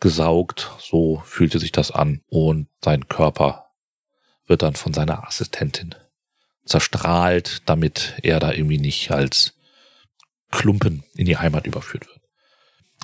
gesaugt, 0.00 0.70
so 0.78 1.22
fühlte 1.24 1.58
sich 1.58 1.72
das 1.72 1.90
an 1.90 2.22
und 2.28 2.68
sein 2.84 3.08
Körper 3.08 3.70
wird 4.46 4.62
dann 4.62 4.74
von 4.74 4.94
seiner 4.94 5.26
Assistentin 5.26 5.94
zerstrahlt, 6.64 7.62
damit 7.66 8.14
er 8.22 8.40
da 8.40 8.52
irgendwie 8.52 8.78
nicht 8.78 9.10
als 9.10 9.54
Klumpen 10.50 11.04
in 11.14 11.26
die 11.26 11.36
Heimat 11.36 11.66
überführt 11.66 12.06
wird. 12.06 12.20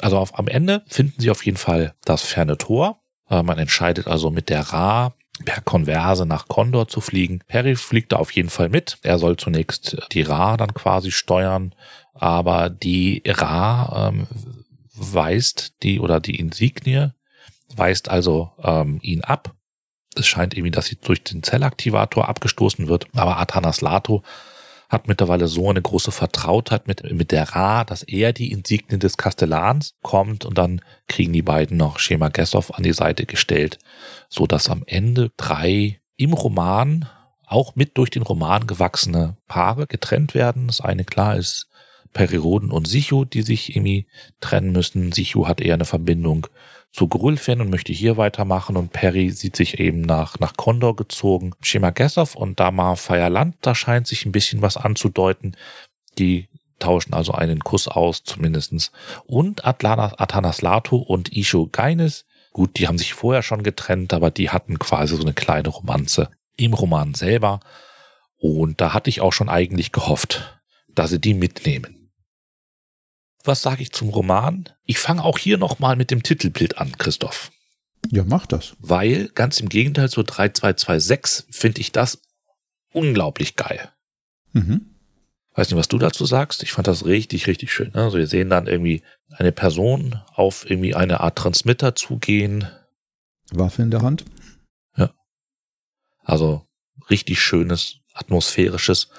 Also 0.00 0.18
auf, 0.18 0.38
am 0.38 0.48
Ende 0.48 0.83
finden 0.87 1.20
sie 1.20 1.30
auf 1.30 1.44
jeden 1.44 1.57
Fall 1.57 1.94
das 2.04 2.22
ferne 2.22 2.59
Tor. 2.59 3.00
Äh, 3.28 3.42
man 3.42 3.59
entscheidet 3.59 4.07
also 4.07 4.30
mit 4.30 4.48
der 4.48 4.61
Ra 4.61 5.14
per 5.44 5.61
Konverse 5.62 6.26
nach 6.26 6.46
Condor 6.48 6.88
zu 6.88 7.00
fliegen. 7.00 7.40
Perry 7.46 7.76
fliegt 7.76 8.12
da 8.12 8.16
auf 8.16 8.30
jeden 8.33 8.50
Fall 8.50 8.68
mit. 8.68 8.98
Er 9.02 9.18
soll 9.18 9.37
zunächst 9.37 9.96
die 10.12 10.22
Ra 10.22 10.57
dann 10.57 10.74
quasi 10.74 11.11
steuern, 11.11 11.74
aber 12.12 12.70
die 12.70 13.22
Ra 13.26 14.09
ähm, 14.09 14.26
weist 14.94 15.74
die 15.83 16.00
oder 16.00 16.20
die 16.20 16.38
Insignie 16.38 17.11
weist 17.76 18.09
also 18.09 18.52
ähm, 18.62 18.98
ihn 19.02 19.22
ab. 19.22 19.54
Es 20.16 20.26
scheint 20.26 20.54
irgendwie, 20.54 20.70
dass 20.70 20.87
sie 20.87 20.96
durch 20.96 21.24
den 21.24 21.42
Zellaktivator 21.42 22.28
abgestoßen 22.28 22.87
wird. 22.87 23.09
Aber 23.14 23.38
Athanas 23.38 23.80
Lato 23.80 24.22
hat 24.88 25.09
mittlerweile 25.09 25.48
so 25.48 25.68
eine 25.68 25.83
große 25.83 26.12
Vertrautheit 26.12 26.87
mit, 26.87 27.11
mit 27.12 27.33
der 27.33 27.48
Ra, 27.50 27.85
dass 27.85 28.02
er 28.02 28.33
die 28.33 28.52
Insignie 28.52 28.98
des 28.98 29.16
Kastellans 29.16 29.94
kommt 30.02 30.44
und 30.44 30.57
dann 30.57 30.83
kriegen 31.09 31.33
die 31.33 31.42
beiden 31.42 31.76
noch 31.76 31.98
Schema 31.98 32.28
Gessow 32.28 32.70
an 32.72 32.83
die 32.83 32.92
Seite 32.92 33.26
gestellt, 33.26 33.78
so 34.28 34.46
dass 34.46 34.68
am 34.68 34.85
Ende 34.87 35.33
drei 35.37 36.00
im 36.16 36.33
Roman 36.33 37.09
auch 37.46 37.74
mit 37.74 37.98
durch 37.98 38.11
den 38.11 38.22
Roman 38.22 38.66
gewachsene 38.66 39.37
Paare 39.48 39.87
getrennt 39.87 40.35
werden. 40.35 40.68
Das 40.68 40.80
eine 40.80 41.04
klar 41.04 41.37
ist 41.37 41.68
Periroden 42.14 42.70
und 42.70 42.88
Sichu, 42.88 43.27
die 43.27 43.42
sich 43.42 43.77
irgendwie 43.77 44.07
trennen 44.40 44.72
müssen. 44.72 45.12
Sichu 45.12 45.46
hat 45.46 45.61
eher 45.61 45.74
eine 45.74 45.85
Verbindung 45.85 46.46
zu 46.92 47.09
Grülfen 47.09 47.61
und 47.61 47.70
möchte 47.70 47.92
hier 47.92 48.16
weitermachen 48.16 48.77
und 48.77 48.92
Perry 48.92 49.31
sieht 49.31 49.57
sich 49.57 49.81
eben 49.81 50.00
nach, 50.00 50.38
nach 50.38 50.57
Kondor 50.57 50.96
gezogen. 50.96 51.53
Schema 51.61 51.90
Gessow 51.90 52.37
und 52.37 52.61
Dama 52.61 52.94
Feierland, 52.94 53.57
da 53.61 53.74
scheint 53.74 54.07
sich 54.07 54.24
ein 54.24 54.33
bisschen 54.33 54.62
was 54.62 54.77
anzudeuten. 54.77 55.57
Die 56.18 56.48
tauschen 56.79 57.12
also 57.12 57.33
einen 57.33 57.64
Kuss 57.64 57.88
aus, 57.88 58.22
zumindestens. 58.22 58.92
Und 59.27 59.64
Atlana, 59.64 60.14
Atanas 60.18 60.62
Lato 60.62 60.96
und 60.96 61.37
Isho 61.37 61.68
Geines, 61.70 62.27
gut, 62.53 62.79
die 62.79 62.87
haben 62.87 62.98
sich 62.98 63.12
vorher 63.12 63.42
schon 63.42 63.64
getrennt, 63.64 64.14
aber 64.14 64.31
die 64.31 64.50
hatten 64.50 64.79
quasi 64.79 65.16
so 65.16 65.22
eine 65.22 65.35
kleine 65.35 65.70
Romanze 65.70 66.31
im 66.57 66.74
Roman 66.74 67.14
selber. 67.14 67.59
Und 68.38 68.81
da 68.81 68.94
hatte 68.94 69.11
ich 69.11 69.20
auch 69.20 69.33
schon 69.33 69.48
eigentlich 69.48 69.90
gehofft, 69.90 70.61
dass 70.94 71.11
sie 71.11 71.20
die 71.20 71.35
mitnehmen 71.35 72.03
was 73.44 73.62
sage 73.62 73.83
ich 73.83 73.92
zum 73.92 74.09
Roman? 74.09 74.70
Ich 74.85 74.98
fange 74.98 75.22
auch 75.22 75.38
hier 75.38 75.59
nochmal 75.59 75.96
mit 75.96 76.11
dem 76.11 76.22
Titelbild 76.22 76.78
an, 76.78 76.96
Christoph. 76.98 77.52
Ja, 78.11 78.24
mach 78.24 78.46
das. 78.46 78.74
Weil, 78.78 79.28
ganz 79.28 79.61
im 79.61 79.68
Gegenteil 79.68 80.09
zu 80.11 80.22
3226 80.22 81.54
finde 81.54 81.80
ich 81.80 81.92
das 81.92 82.20
unglaublich 82.92 83.57
geil. 83.57 83.90
Mhm. 84.52 84.94
Weiß 85.54 85.70
nicht, 85.70 85.78
was 85.78 85.88
du 85.88 85.98
dazu 85.98 86.26
sagst. 86.26 86.62
Ich 86.62 86.72
fand 86.72 86.88
das 86.88 87.04
richtig, 87.04 87.46
richtig 87.46 87.72
schön. 87.72 87.92
Ne? 87.94 88.02
Also 88.02 88.18
wir 88.18 88.26
sehen 88.26 88.50
dann 88.50 88.66
irgendwie 88.66 89.02
eine 89.30 89.52
Person 89.52 90.20
auf 90.35 90.68
irgendwie 90.68 90.94
eine 90.94 91.20
Art 91.20 91.37
Transmitter 91.37 91.94
zugehen. 91.94 92.68
Waffe 93.52 93.83
in 93.83 93.90
der 93.90 94.02
Hand. 94.02 94.24
Ja. 94.96 95.14
Also 96.24 96.66
richtig 97.09 97.40
schönes, 97.40 97.98
atmosphärisches 98.14 99.11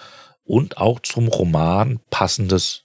und 0.44 0.78
auch 0.78 1.00
zum 1.00 1.28
Roman 1.28 2.00
passendes 2.10 2.85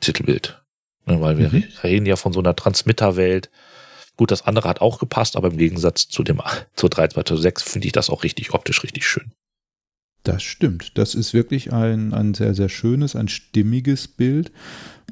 Titelbild. 0.00 0.62
Ne, 1.06 1.20
weil 1.20 1.38
wir 1.38 1.50
mhm. 1.50 1.64
reden 1.82 2.06
ja 2.06 2.16
von 2.16 2.32
so 2.32 2.40
einer 2.40 2.54
Transmitterwelt. 2.54 3.50
Gut, 4.16 4.30
das 4.30 4.42
andere 4.42 4.68
hat 4.68 4.80
auch 4.80 4.98
gepasst, 4.98 5.36
aber 5.36 5.48
im 5.48 5.56
Gegensatz 5.56 6.08
zu 6.08 6.22
dem 6.22 6.40
zur 6.74 6.90
3206 6.90 7.62
finde 7.62 7.86
ich 7.86 7.92
das 7.92 8.10
auch 8.10 8.24
richtig 8.24 8.52
optisch 8.52 8.82
richtig 8.82 9.06
schön. 9.06 9.32
Das 10.24 10.42
stimmt. 10.42 10.98
Das 10.98 11.14
ist 11.14 11.32
wirklich 11.32 11.72
ein, 11.72 12.12
ein 12.12 12.34
sehr, 12.34 12.54
sehr 12.54 12.68
schönes, 12.68 13.16
ein 13.16 13.28
stimmiges 13.28 14.08
Bild. 14.08 14.52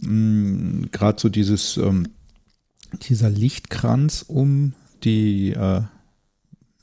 Mhm, 0.02 0.88
Gerade 0.92 1.20
so 1.20 1.28
dieses, 1.28 1.76
ähm, 1.78 2.08
dieser 3.02 3.30
Lichtkranz 3.30 4.24
um 4.26 4.74
die, 5.04 5.52
äh, 5.52 5.82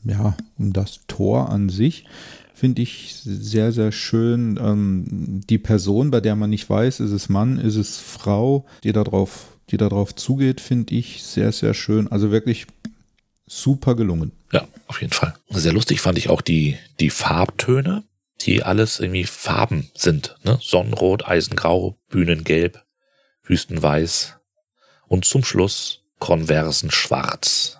ja, 0.05 0.37
um 0.57 0.73
das 0.73 1.01
Tor 1.07 1.49
an 1.49 1.69
sich 1.69 2.05
finde 2.53 2.81
ich 2.81 3.15
sehr, 3.23 3.71
sehr 3.71 3.91
schön. 3.91 4.59
Ähm, 4.61 5.41
die 5.49 5.57
Person, 5.57 6.11
bei 6.11 6.21
der 6.21 6.35
man 6.35 6.49
nicht 6.49 6.69
weiß, 6.69 6.99
ist 6.99 7.11
es 7.11 7.29
Mann, 7.29 7.57
ist 7.57 7.75
es 7.75 7.97
Frau, 7.97 8.65
die 8.83 8.93
darauf, 8.93 9.57
die 9.69 9.77
darauf 9.77 10.15
zugeht, 10.15 10.61
finde 10.61 10.95
ich 10.95 11.23
sehr, 11.23 11.51
sehr 11.51 11.73
schön. 11.73 12.07
Also 12.11 12.31
wirklich 12.31 12.67
super 13.47 13.95
gelungen. 13.95 14.31
Ja, 14.51 14.67
auf 14.87 15.01
jeden 15.01 15.13
Fall. 15.13 15.35
Sehr 15.49 15.73
lustig 15.73 16.01
fand 16.01 16.17
ich 16.17 16.29
auch 16.29 16.41
die, 16.41 16.77
die 16.99 17.09
Farbtöne, 17.09 18.03
die 18.41 18.63
alles 18.63 18.99
irgendwie 18.99 19.25
Farben 19.25 19.89
sind. 19.95 20.35
Ne? 20.43 20.57
Sonnenrot, 20.61 21.27
Eisengrau, 21.27 21.97
Bühnengelb, 22.09 22.83
Wüstenweiß 23.43 24.35
und 25.07 25.25
zum 25.25 25.43
Schluss 25.43 26.01
Konversen 26.19 26.91
Schwarz. 26.91 27.79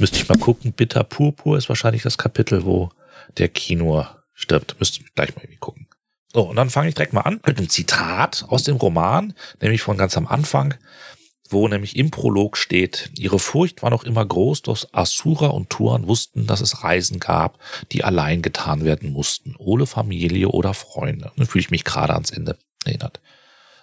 Müsste 0.00 0.16
ich 0.16 0.28
mal 0.28 0.38
gucken. 0.38 0.72
Bitter 0.72 1.04
Purpur 1.04 1.58
ist 1.58 1.68
wahrscheinlich 1.68 2.02
das 2.02 2.16
Kapitel, 2.16 2.64
wo 2.64 2.90
der 3.38 3.48
Kino 3.48 4.06
stirbt. 4.32 4.76
Müsste 4.78 5.00
ich 5.00 5.14
gleich 5.14 5.34
mal 5.34 5.42
irgendwie 5.42 5.58
gucken. 5.58 5.88
So, 6.32 6.42
und 6.42 6.56
dann 6.56 6.70
fange 6.70 6.88
ich 6.88 6.94
direkt 6.94 7.12
mal 7.12 7.22
an 7.22 7.40
mit 7.46 7.58
einem 7.58 7.68
Zitat 7.68 8.44
aus 8.48 8.64
dem 8.64 8.76
Roman, 8.76 9.34
nämlich 9.60 9.82
von 9.82 9.96
ganz 9.96 10.16
am 10.16 10.26
Anfang, 10.26 10.74
wo 11.48 11.68
nämlich 11.68 11.96
im 11.96 12.10
Prolog 12.10 12.56
steht, 12.56 13.10
ihre 13.16 13.38
Furcht 13.38 13.82
war 13.82 13.90
noch 13.90 14.04
immer 14.04 14.24
groß, 14.24 14.62
doch 14.62 14.84
Asura 14.92 15.46
und 15.46 15.70
Turan 15.70 16.06
wussten, 16.06 16.46
dass 16.46 16.60
es 16.60 16.82
Reisen 16.82 17.20
gab, 17.20 17.58
die 17.92 18.04
allein 18.04 18.42
getan 18.42 18.84
werden 18.84 19.12
mussten, 19.12 19.54
ohne 19.56 19.86
Familie 19.86 20.48
oder 20.48 20.74
Freunde. 20.74 21.32
Dann 21.36 21.46
fühle 21.46 21.60
ich 21.60 21.70
mich 21.70 21.84
gerade 21.84 22.14
ans 22.14 22.30
Ende 22.30 22.58
erinnert. 22.84 23.20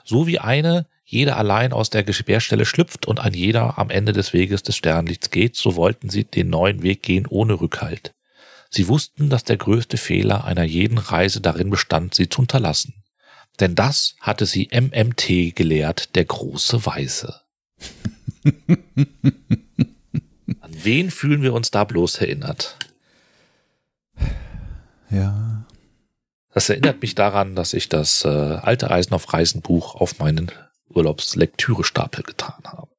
So 0.04 0.28
wie 0.28 0.40
eine, 0.40 0.86
jeder 1.06 1.38
allein 1.38 1.74
aus 1.74 1.90
der 1.90 2.04
Gebärstelle 2.04 2.66
schlüpft 2.66 3.06
und 3.06 3.20
ein 3.20 3.34
jeder 3.34 3.78
am 3.78 3.90
Ende 3.90 4.14
des 4.14 4.34
Weges 4.34 4.64
des 4.64 4.76
Sternlichts 4.76 5.32
geht, 5.32 5.56
so 5.56 5.76
wollten 5.76 6.10
sie 6.10 6.24
den 6.24 6.50
neuen 6.50 6.84
Weg 6.84 7.04
gehen 7.04 7.26
ohne 7.28 7.60
Rückhalt. 7.60 8.14
Sie 8.76 8.88
wussten, 8.88 9.30
dass 9.30 9.44
der 9.44 9.58
größte 9.58 9.98
Fehler 9.98 10.46
einer 10.46 10.64
jeden 10.64 10.98
Reise 10.98 11.42
darin 11.42 11.70
bestand, 11.70 12.16
sie 12.16 12.28
zu 12.28 12.42
unterlassen. 12.42 13.04
Denn 13.60 13.76
das 13.76 14.16
hatte 14.20 14.48
sie 14.48 14.68
MMT 14.74 15.56
gelehrt, 15.56 16.16
der 16.16 16.26
große 16.26 16.84
Weise. 16.84 17.42
An 20.60 20.72
wen 20.72 21.12
fühlen 21.12 21.44
wir 21.44 21.54
uns 21.54 21.70
da 21.70 21.84
bloß 21.84 22.16
erinnert? 22.16 22.80
Ja. 25.12 25.68
Das 26.52 26.68
erinnert 26.68 27.00
mich 27.00 27.14
daran, 27.14 27.56
dass 27.56 27.74
ich 27.74 27.90
das 27.90 28.26
äh, 28.26 28.28
alte 28.28 28.90
Eisen 28.90 29.14
auf 29.14 29.32
Reisen 29.34 29.62
Buch 29.62 29.94
auf 29.94 30.18
meinen 30.18 30.52
Urlaubslektürestapel 30.90 32.24
getan 32.24 32.64
habe. 32.66 32.93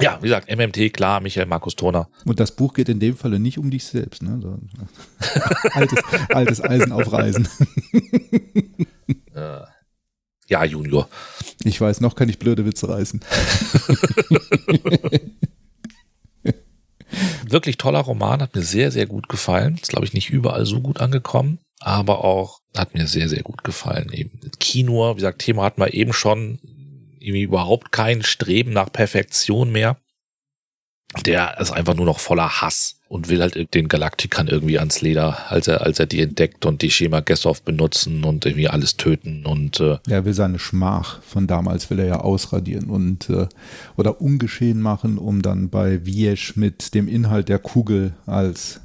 Ja, 0.00 0.18
wie 0.20 0.28
gesagt, 0.28 0.48
MMT, 0.54 0.92
klar, 0.92 1.20
Michael 1.20 1.46
Markus 1.46 1.76
Turner. 1.76 2.08
Und 2.24 2.40
das 2.40 2.52
Buch 2.52 2.74
geht 2.74 2.88
in 2.88 3.00
dem 3.00 3.16
Falle 3.16 3.38
nicht 3.38 3.58
um 3.58 3.70
dich 3.70 3.84
selbst, 3.84 4.22
ne? 4.22 4.38
So, 4.40 4.58
altes, 5.72 5.98
altes 6.28 6.62
Eisen 6.62 6.92
auf 6.92 7.12
Reisen. 7.12 7.48
Äh, 9.34 9.60
ja, 10.48 10.64
Junior. 10.64 11.08
Ich 11.64 11.80
weiß, 11.80 12.00
noch 12.00 12.14
kann 12.14 12.28
ich 12.28 12.38
blöde 12.38 12.64
Witze 12.64 12.88
reißen. 12.88 13.20
Wirklich 17.48 17.78
toller 17.78 18.00
Roman, 18.00 18.42
hat 18.42 18.54
mir 18.54 18.62
sehr, 18.62 18.90
sehr 18.90 19.06
gut 19.06 19.28
gefallen. 19.28 19.78
Ist, 19.80 19.90
glaube 19.90 20.06
ich, 20.06 20.12
nicht 20.12 20.30
überall 20.30 20.66
so 20.66 20.80
gut 20.80 21.00
angekommen, 21.00 21.58
aber 21.80 22.24
auch 22.24 22.60
hat 22.76 22.94
mir 22.94 23.06
sehr, 23.06 23.28
sehr 23.28 23.42
gut 23.42 23.64
gefallen. 23.64 24.12
Eben 24.12 24.40
Kino, 24.60 25.12
wie 25.12 25.16
gesagt, 25.16 25.40
Thema 25.40 25.64
hatten 25.64 25.80
wir 25.80 25.94
eben 25.94 26.12
schon 26.12 26.58
irgendwie 27.20 27.42
überhaupt 27.42 27.92
kein 27.92 28.22
Streben 28.22 28.72
nach 28.72 28.92
Perfektion 28.92 29.70
mehr. 29.70 29.96
Der 31.24 31.58
ist 31.58 31.70
einfach 31.70 31.94
nur 31.94 32.04
noch 32.04 32.20
voller 32.20 32.60
Hass 32.60 33.00
und 33.08 33.30
will 33.30 33.40
halt 33.40 33.72
den 33.74 33.88
Galaktikern 33.88 34.46
irgendwie 34.46 34.78
ans 34.78 35.00
Leder, 35.00 35.50
als 35.50 35.66
er, 35.66 35.80
als 35.80 35.98
er 35.98 36.04
die 36.04 36.20
entdeckt 36.20 36.66
und 36.66 36.82
die 36.82 36.90
Schema 36.90 37.20
Gessov 37.20 37.62
benutzen 37.62 38.24
und 38.24 38.44
irgendwie 38.44 38.68
alles 38.68 38.98
töten 38.98 39.46
und 39.46 39.80
äh 39.80 39.96
Er 40.06 40.26
will 40.26 40.34
seine 40.34 40.58
Schmach 40.58 41.22
von 41.22 41.46
damals 41.46 41.88
will 41.88 41.98
er 41.98 42.06
ja 42.06 42.20
ausradieren 42.20 42.90
und 42.90 43.30
äh, 43.30 43.46
oder 43.96 44.20
ungeschehen 44.20 44.82
machen, 44.82 45.16
um 45.16 45.40
dann 45.40 45.70
bei 45.70 46.04
Viesch 46.04 46.56
mit 46.56 46.94
dem 46.94 47.08
Inhalt 47.08 47.48
der 47.48 47.58
Kugel 47.58 48.12
als 48.26 48.82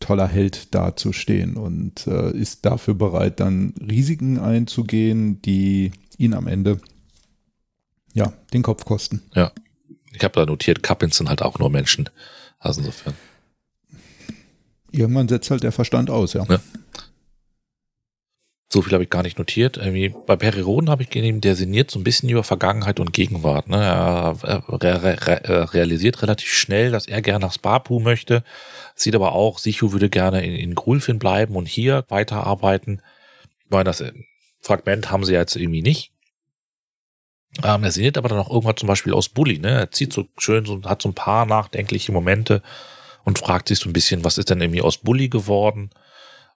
toller 0.00 0.26
Held 0.26 0.74
dazustehen 0.74 1.56
und 1.56 2.08
äh, 2.08 2.32
ist 2.32 2.66
dafür 2.66 2.94
bereit, 2.94 3.38
dann 3.38 3.74
Risiken 3.88 4.38
einzugehen, 4.38 5.40
die 5.42 5.92
ihn 6.18 6.34
am 6.34 6.48
Ende 6.48 6.80
ja, 8.12 8.32
den 8.52 8.62
Kopf 8.62 8.84
kosten. 8.84 9.22
Ja. 9.34 9.52
Ich 10.12 10.22
habe 10.22 10.34
da 10.34 10.46
notiert, 10.46 10.82
Kappins 10.82 11.16
sind 11.16 11.28
halt 11.28 11.42
auch 11.42 11.58
nur 11.58 11.70
Menschen. 11.70 12.10
Also 12.58 12.80
insofern. 12.80 13.14
Irgendwann 14.90 15.28
setzt 15.28 15.50
halt 15.50 15.62
der 15.62 15.72
Verstand 15.72 16.10
aus, 16.10 16.34
ja. 16.34 16.44
ja. 16.48 16.60
So 18.72 18.80
viel 18.80 18.92
habe 18.92 19.04
ich 19.04 19.10
gar 19.10 19.22
nicht 19.22 19.38
notiert. 19.38 19.76
Irgendwie 19.76 20.14
bei 20.26 20.36
Periroden 20.36 20.88
habe 20.88 21.02
ich 21.02 21.10
gegeben, 21.10 21.42
der 21.42 21.56
sinniert 21.56 21.90
so 21.90 21.98
ein 21.98 22.04
bisschen 22.04 22.28
über 22.28 22.42
Vergangenheit 22.42 23.00
und 23.00 23.12
Gegenwart. 23.12 23.68
Ne? 23.68 23.76
Er, 23.76 24.36
er, 24.42 25.04
er, 25.44 25.74
realisiert 25.74 26.22
relativ 26.22 26.50
schnell, 26.50 26.90
dass 26.90 27.06
er 27.06 27.20
gerne 27.20 27.44
nach 27.44 27.52
Spapu 27.52 28.00
möchte, 28.00 28.44
sieht 28.94 29.14
aber 29.14 29.32
auch, 29.32 29.58
Sichu 29.58 29.92
würde 29.92 30.08
gerne 30.08 30.42
in, 30.44 30.54
in 30.54 30.74
Grulfin 30.74 31.18
bleiben 31.18 31.54
und 31.56 31.68
hier 31.68 32.04
weiterarbeiten. 32.08 33.02
Ich 33.64 33.70
meine, 33.70 33.84
das 33.84 34.02
Fragment 34.60 35.10
haben 35.10 35.24
sie 35.24 35.34
jetzt 35.34 35.56
irgendwie 35.56 35.82
nicht. 35.82 36.11
Ähm, 37.62 37.84
er 37.84 37.92
sinniert 37.92 38.16
aber 38.16 38.28
dann 38.28 38.38
auch 38.38 38.50
irgendwann 38.50 38.76
zum 38.76 38.86
Beispiel 38.86 39.12
aus 39.12 39.28
Bully, 39.28 39.58
ne? 39.58 39.70
Er 39.70 39.90
zieht 39.90 40.12
so 40.12 40.26
schön, 40.38 40.64
so, 40.64 40.82
hat 40.84 41.02
so 41.02 41.08
ein 41.08 41.14
paar 41.14 41.44
nachdenkliche 41.44 42.12
Momente 42.12 42.62
und 43.24 43.38
fragt 43.38 43.68
sich 43.68 43.78
so 43.78 43.88
ein 43.88 43.92
bisschen, 43.92 44.24
was 44.24 44.38
ist 44.38 44.50
denn 44.50 44.60
irgendwie 44.60 44.82
aus 44.82 44.98
Bully 44.98 45.28
geworden? 45.28 45.90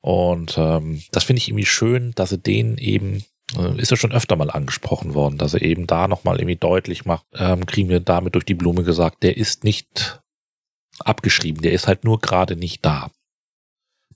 Und 0.01 0.57
ähm, 0.57 1.03
das 1.13 1.25
finde 1.25 1.39
ich 1.39 1.49
irgendwie 1.49 1.67
schön, 1.67 2.13
dass 2.15 2.33
er 2.33 2.39
den 2.39 2.79
eben, 2.79 3.25
äh, 3.59 3.79
ist 3.81 3.91
ja 3.91 3.97
schon 3.97 4.13
öfter 4.13 4.37
mal 4.37 4.51
angesprochen 4.51 5.15
worden, 5.15 5.37
dass 5.37 5.55
er 5.55 5.63
eben 5.63 5.87
da 5.87 6.09
nochmal 6.09 6.39
irgendwie 6.39 6.57
deutlich 6.57 7.05
macht, 7.05 7.27
ähm, 7.35 7.67
kriegen 7.67 7.89
wir 7.89 8.01
damit 8.01 8.35
durch 8.35 8.45
die 8.45 8.55
Blume 8.55 8.83
gesagt, 8.83 9.23
der 9.23 9.37
ist 9.37 9.65
nicht 9.65 10.21
abgeschrieben, 11.01 11.61
der 11.61 11.73
ist 11.73 11.89
halt 11.89 12.05
nur 12.05 12.21
gerade 12.21 12.57
nicht 12.57 12.85
da. 12.85 13.11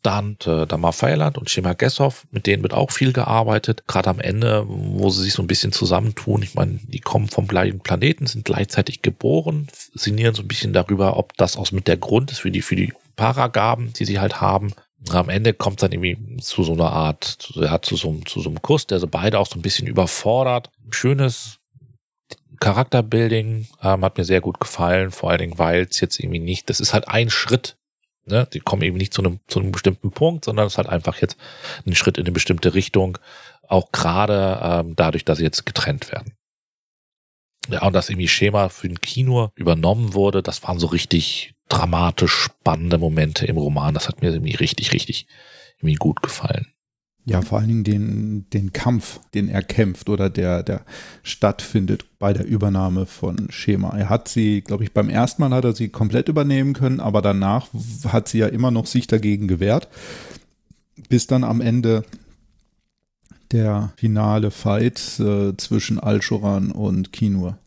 Dann 0.02 0.36
äh, 0.46 0.66
Damar 0.66 0.92
Feiland 0.92 1.36
und 1.36 1.50
Shema 1.50 1.74
Gessov, 1.74 2.26
mit 2.30 2.46
denen 2.46 2.62
wird 2.62 2.72
auch 2.72 2.90
viel 2.90 3.12
gearbeitet. 3.12 3.84
Gerade 3.86 4.10
am 4.10 4.20
Ende, 4.20 4.64
wo 4.66 5.10
sie 5.10 5.22
sich 5.22 5.34
so 5.34 5.42
ein 5.42 5.46
bisschen 5.46 5.72
zusammentun. 5.72 6.42
Ich 6.42 6.54
meine, 6.54 6.80
die 6.82 7.00
kommen 7.00 7.28
vom 7.28 7.46
gleichen 7.46 7.80
Planeten, 7.80 8.26
sind 8.26 8.44
gleichzeitig 8.44 9.02
geboren, 9.02 9.68
sinnieren 9.94 10.34
so 10.34 10.42
ein 10.42 10.48
bisschen 10.48 10.72
darüber, 10.72 11.16
ob 11.18 11.36
das 11.36 11.56
auch 11.56 11.70
mit 11.72 11.86
der 11.86 11.98
Grund 11.98 12.30
ist 12.30 12.40
für 12.40 12.50
die, 12.50 12.62
für 12.62 12.76
die 12.76 12.92
Paragaben, 13.16 13.92
die 13.92 14.06
sie 14.06 14.20
halt 14.20 14.40
haben. 14.40 14.72
Am 15.10 15.28
Ende 15.28 15.52
kommt 15.52 15.82
dann 15.82 15.92
irgendwie 15.92 16.38
zu 16.38 16.62
so 16.62 16.72
einer 16.72 16.92
Art, 16.92 17.52
ja, 17.54 17.80
zu 17.82 17.96
so, 17.96 18.14
zu 18.26 18.40
so 18.40 18.48
einem 18.48 18.62
Kuss, 18.62 18.86
der 18.86 19.00
so 19.00 19.06
beide 19.06 19.38
auch 19.38 19.46
so 19.46 19.58
ein 19.58 19.62
bisschen 19.62 19.86
überfordert. 19.86 20.70
Schönes 20.90 21.58
Charakterbuilding 22.60 23.66
ähm, 23.82 24.04
hat 24.04 24.18
mir 24.18 24.24
sehr 24.24 24.40
gut 24.40 24.60
gefallen, 24.60 25.10
vor 25.10 25.30
allen 25.30 25.40
Dingen, 25.40 25.58
weil 25.58 25.86
es 25.90 26.00
jetzt 26.00 26.20
irgendwie 26.20 26.38
nicht, 26.38 26.68
das 26.68 26.80
ist 26.80 26.92
halt 26.92 27.08
ein 27.08 27.30
Schritt 27.30 27.76
Ne? 28.26 28.46
Die 28.52 28.61
kommen 28.61 28.83
eben 28.83 28.96
nicht 28.96 29.14
zu 29.14 29.22
einem, 29.22 29.40
zu 29.46 29.61
einem 29.61 29.72
bestimmten 29.72 30.11
Punkt, 30.11 30.44
sondern 30.44 30.66
es 30.66 30.74
ist 30.74 30.78
halt 30.78 30.88
einfach 30.88 31.20
jetzt 31.20 31.37
ein 31.87 31.94
Schritt 31.94 32.18
in 32.18 32.24
eine 32.24 32.33
bestimmte 32.33 32.74
Richtung, 32.74 33.18
auch 33.66 33.92
gerade 33.92 34.59
ähm, 34.62 34.96
dadurch, 34.96 35.24
dass 35.24 35.38
sie 35.38 35.44
jetzt 35.44 35.64
getrennt 35.66 36.11
werden. 36.12 36.35
Ja, 37.68 37.83
und 37.83 37.92
das 37.92 38.09
irgendwie 38.09 38.28
Schema 38.28 38.68
für 38.68 38.88
ein 38.88 39.00
Kino 39.00 39.50
übernommen 39.54 40.14
wurde, 40.14 40.42
das 40.42 40.62
waren 40.62 40.78
so 40.78 40.88
richtig 40.88 41.55
dramatisch 41.68 42.32
spannende 42.32 42.99
Momente 42.99 43.47
im 43.47 43.57
Roman. 43.57 43.94
Das 43.94 44.09
hat 44.09 44.22
mir 44.22 44.32
irgendwie 44.32 44.57
richtig, 44.57 44.92
richtig 44.92 45.26
irgendwie 45.78 45.94
gut 45.94 46.22
gefallen. 46.22 46.72
Ja, 47.31 47.43
vor 47.43 47.59
allen 47.59 47.68
Dingen 47.68 47.85
den, 47.85 48.47
den 48.53 48.72
Kampf, 48.72 49.20
den 49.35 49.49
er 49.49 49.62
kämpft 49.62 50.09
oder 50.09 50.28
der, 50.28 50.64
der 50.64 50.81
stattfindet 51.22 52.05
bei 52.18 52.33
der 52.33 52.45
Übernahme 52.45 53.07
von 53.07 53.53
Schema. 53.53 53.97
Er 53.97 54.09
hat 54.09 54.26
sie, 54.26 54.62
glaube 54.62 54.83
ich, 54.83 54.93
beim 54.93 55.09
ersten 55.09 55.41
Mal 55.41 55.53
hat 55.53 55.64
er 55.64 55.72
sie 55.72 55.91
komplett 55.91 56.28
übernehmen 56.28 56.72
können, 56.72 56.99
aber 56.99 57.22
danach 57.22 57.68
hat 58.09 58.26
sie 58.26 58.39
ja 58.39 58.49
immer 58.49 58.72
noch 58.72 58.87
sich 58.87 59.07
dagegen 59.07 59.47
gewehrt, 59.47 59.87
bis 61.09 61.28
dann 61.28 61.45
am 61.45 61.61
Ende 61.61 62.05
der 63.53 63.93
finale 63.95 64.51
Fight 64.51 65.20
äh, 65.20 65.57
zwischen 65.57 66.01
Alshoran 66.01 66.72
und 66.72 67.12
Kinur 67.12 67.59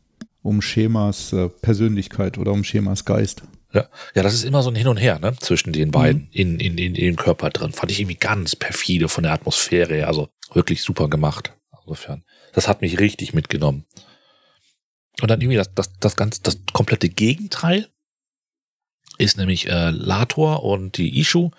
um 0.42 0.62
Schemas 0.62 1.32
äh, 1.32 1.48
Persönlichkeit 1.48 2.38
oder 2.38 2.52
um 2.52 2.66
Schemas 2.66 3.06
Geist. 3.06 3.44
Ja. 3.74 3.90
ja, 4.14 4.22
das 4.22 4.34
ist 4.36 4.44
immer 4.44 4.62
so 4.62 4.70
ein 4.70 4.76
Hin 4.76 4.88
und 4.88 4.98
Her, 4.98 5.20
ne, 5.20 5.36
zwischen 5.40 5.74
den 5.74 5.92
beiden 5.92 6.24
mhm. 6.24 6.30
in, 6.32 6.60
in, 6.60 6.78
in, 6.78 6.96
in 6.96 7.06
dem 7.06 7.16
Körper 7.16 7.50
drin. 7.50 7.74
Fand 7.74 7.92
ich 7.92 8.00
irgendwie 8.00 8.18
ganz 8.18 8.56
perfide 8.56 9.10
von 9.10 9.24
der 9.24 9.34
Atmosphäre. 9.34 10.08
Also 10.08 10.30
wirklich 10.54 10.84
super 10.84 11.10
gemacht. 11.10 11.54
Insofern. 11.82 12.24
Das 12.54 12.68
hat 12.68 12.82
mich 12.82 13.00
richtig 13.00 13.34
mitgenommen. 13.34 13.86
Und 15.22 15.30
dann 15.30 15.42
irgendwie 15.42 15.58
das, 15.58 15.74
das, 15.74 15.92
das 16.00 16.16
ganz, 16.16 16.42
das 16.42 16.60
komplette 16.72 17.10
Gegenteil 17.10 17.88
ist 19.18 19.38
nämlich 19.38 19.70
äh, 19.70 19.92
Lator 19.92 20.64
und 20.64 20.98
die 20.98 21.20
Ishu, 21.20 21.52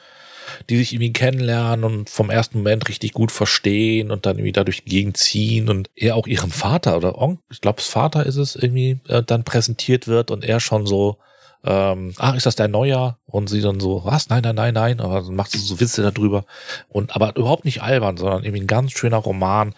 die 0.69 0.77
sich 0.77 0.93
irgendwie 0.93 1.13
kennenlernen 1.13 1.85
und 1.85 2.11
vom 2.11 2.31
ersten 2.31 2.59
Moment 2.59 2.89
richtig 2.89 3.13
gut 3.13 3.33
verstehen 3.33 4.11
und 4.11 4.27
dann 4.27 4.39
irgendwie 4.39 4.53
dadurch 4.53 4.85
gegenziehen 4.85 5.69
und 5.69 5.89
er 5.95 6.17
auch 6.17 6.27
ihrem 6.27 6.51
Vater 6.51 6.97
oder 6.97 7.19
Onkel, 7.19 7.45
ich 7.51 7.61
glaube, 7.61 7.81
Vater 7.81 8.27
ist 8.27 8.37
es 8.37 8.57
irgendwie, 8.57 8.99
äh, 9.09 9.23
dann 9.23 9.45
präsentiert 9.45 10.09
wird 10.09 10.31
und 10.31 10.45
er 10.45 10.61
schon 10.61 10.87
so, 10.87 11.19
ähm, 11.65 12.13
ach, 12.19 12.35
ist 12.35 12.47
das 12.47 12.57
dein 12.57 12.71
Neuer? 12.71 13.19
Und 13.25 13.49
sie 13.49 13.63
dann 13.63 13.81
so, 13.81 14.05
was? 14.05 14.29
Nein, 14.29 14.43
nein, 14.43 14.55
nein, 14.55 14.75
nein. 14.75 15.01
Aber 15.01 15.23
dann 15.23 15.35
macht 15.35 15.51
sie 15.51 15.59
so 15.59 15.81
Witze 15.81 16.03
darüber. 16.03 16.45
Und 16.89 17.15
aber 17.15 17.35
überhaupt 17.37 17.65
nicht 17.65 17.83
albern, 17.83 18.17
sondern 18.19 18.45
irgendwie 18.45 18.63
ein 18.63 18.69
ganz 18.69 18.93
schöner 18.93 19.17
Roman. 19.17 19.75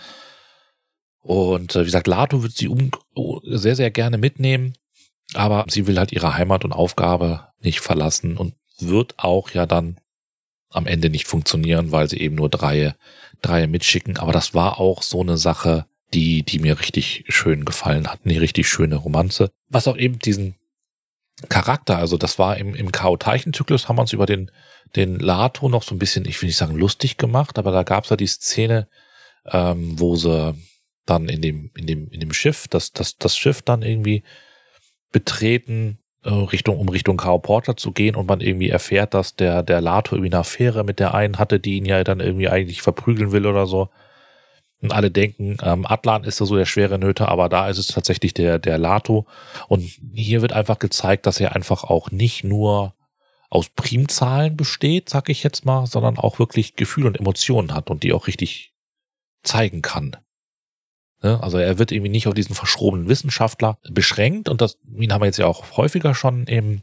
Und 1.20 1.76
äh, 1.76 1.80
wie 1.82 1.86
gesagt, 1.86 2.08
Lato 2.08 2.42
wird 2.42 2.52
sie 2.52 2.68
um, 2.68 2.90
sehr, 3.44 3.76
sehr 3.76 3.90
gerne 3.90 4.18
mitnehmen. 4.18 4.74
Aber 5.34 5.64
sie 5.68 5.86
will 5.86 5.98
halt 5.98 6.12
ihre 6.12 6.34
Heimat 6.34 6.64
und 6.64 6.72
Aufgabe 6.72 7.48
nicht 7.60 7.80
verlassen 7.80 8.36
und 8.36 8.54
wird 8.78 9.14
auch 9.18 9.50
ja 9.50 9.66
dann 9.66 9.98
am 10.70 10.86
Ende 10.86 11.08
nicht 11.08 11.26
funktionieren, 11.26 11.92
weil 11.92 12.08
sie 12.08 12.20
eben 12.20 12.34
nur 12.34 12.48
drei, 12.48 12.94
drei 13.42 13.66
mitschicken. 13.66 14.18
Aber 14.18 14.32
das 14.32 14.54
war 14.54 14.80
auch 14.80 15.02
so 15.02 15.20
eine 15.20 15.38
Sache, 15.38 15.86
die, 16.14 16.42
die 16.42 16.58
mir 16.58 16.78
richtig 16.80 17.24
schön 17.28 17.64
gefallen 17.64 18.08
hat. 18.08 18.20
Eine 18.24 18.40
richtig 18.40 18.68
schöne 18.68 18.96
Romanze. 18.96 19.50
Was 19.68 19.88
auch 19.88 19.96
eben 19.96 20.18
diesen 20.18 20.56
Charakter, 21.48 21.98
also 21.98 22.16
das 22.16 22.38
war 22.38 22.56
im, 22.56 22.74
im 22.74 22.92
K.O.-Teichenzyklus, 22.92 23.88
haben 23.88 23.96
wir 23.96 24.02
uns 24.02 24.12
über 24.12 24.26
den, 24.26 24.50
den 24.94 25.18
Lato 25.18 25.68
noch 25.68 25.82
so 25.82 25.94
ein 25.94 25.98
bisschen, 25.98 26.24
ich 26.24 26.40
will 26.40 26.46
nicht 26.46 26.56
sagen 26.56 26.76
lustig 26.76 27.18
gemacht, 27.18 27.58
aber 27.58 27.72
da 27.72 27.82
gab 27.82 28.04
es 28.04 28.10
ja 28.10 28.16
die 28.16 28.26
Szene, 28.26 28.88
ähm, 29.50 29.98
wo 30.00 30.16
sie 30.16 30.54
dann 31.04 31.28
in 31.28 31.42
dem, 31.42 31.70
in 31.76 31.86
dem, 31.86 32.08
in 32.10 32.20
dem 32.20 32.32
Schiff, 32.32 32.68
das, 32.68 32.92
das, 32.92 33.18
das 33.18 33.36
Schiff 33.36 33.62
dann 33.62 33.82
irgendwie 33.82 34.24
betreten, 35.12 35.98
äh, 36.24 36.30
Richtung, 36.30 36.78
um 36.78 36.88
Richtung 36.88 37.16
Kao 37.16 37.38
Porter 37.38 37.76
zu 37.76 37.92
gehen 37.92 38.16
und 38.16 38.26
man 38.26 38.40
irgendwie 38.40 38.70
erfährt, 38.70 39.14
dass 39.14 39.36
der, 39.36 39.62
der 39.62 39.80
Lato 39.80 40.16
irgendwie 40.16 40.32
eine 40.32 40.40
Affäre 40.40 40.84
mit 40.84 40.98
der 40.98 41.14
einen 41.14 41.38
hatte, 41.38 41.60
die 41.60 41.76
ihn 41.76 41.84
ja 41.84 42.02
dann 42.02 42.20
irgendwie 42.20 42.48
eigentlich 42.48 42.82
verprügeln 42.82 43.32
will 43.32 43.46
oder 43.46 43.66
so. 43.66 43.90
Und 44.82 44.92
alle 44.92 45.10
denken, 45.10 45.56
ähm, 45.62 45.86
Atlan 45.86 46.24
ist 46.24 46.36
so 46.36 46.54
der 46.54 46.66
schwere 46.66 46.98
Nöte, 46.98 47.28
aber 47.28 47.48
da 47.48 47.68
ist 47.68 47.78
es 47.78 47.88
tatsächlich 47.88 48.34
der, 48.34 48.58
der 48.58 48.78
Lato. 48.78 49.26
Und 49.68 49.82
hier 50.12 50.42
wird 50.42 50.52
einfach 50.52 50.78
gezeigt, 50.78 51.26
dass 51.26 51.40
er 51.40 51.56
einfach 51.56 51.84
auch 51.84 52.10
nicht 52.10 52.44
nur 52.44 52.94
aus 53.48 53.70
Primzahlen 53.70 54.56
besteht, 54.56 55.08
sag 55.08 55.28
ich 55.28 55.42
jetzt 55.42 55.64
mal, 55.64 55.86
sondern 55.86 56.18
auch 56.18 56.38
wirklich 56.38 56.76
Gefühle 56.76 57.06
und 57.06 57.18
Emotionen 57.18 57.72
hat 57.72 57.90
und 57.90 58.02
die 58.02 58.12
auch 58.12 58.26
richtig 58.26 58.74
zeigen 59.42 59.82
kann. 59.82 60.16
Ne? 61.22 61.42
Also 61.42 61.58
er 61.58 61.78
wird 61.78 61.92
irgendwie 61.92 62.10
nicht 62.10 62.26
auf 62.28 62.34
diesen 62.34 62.54
verschrobenen 62.54 63.08
Wissenschaftler 63.08 63.78
beschränkt 63.88 64.48
und 64.48 64.60
das, 64.60 64.78
ihn 64.94 65.12
haben 65.12 65.22
wir 65.22 65.26
jetzt 65.26 65.38
ja 65.38 65.46
auch 65.46 65.76
häufiger 65.76 66.14
schon 66.14 66.46
im, 66.46 66.82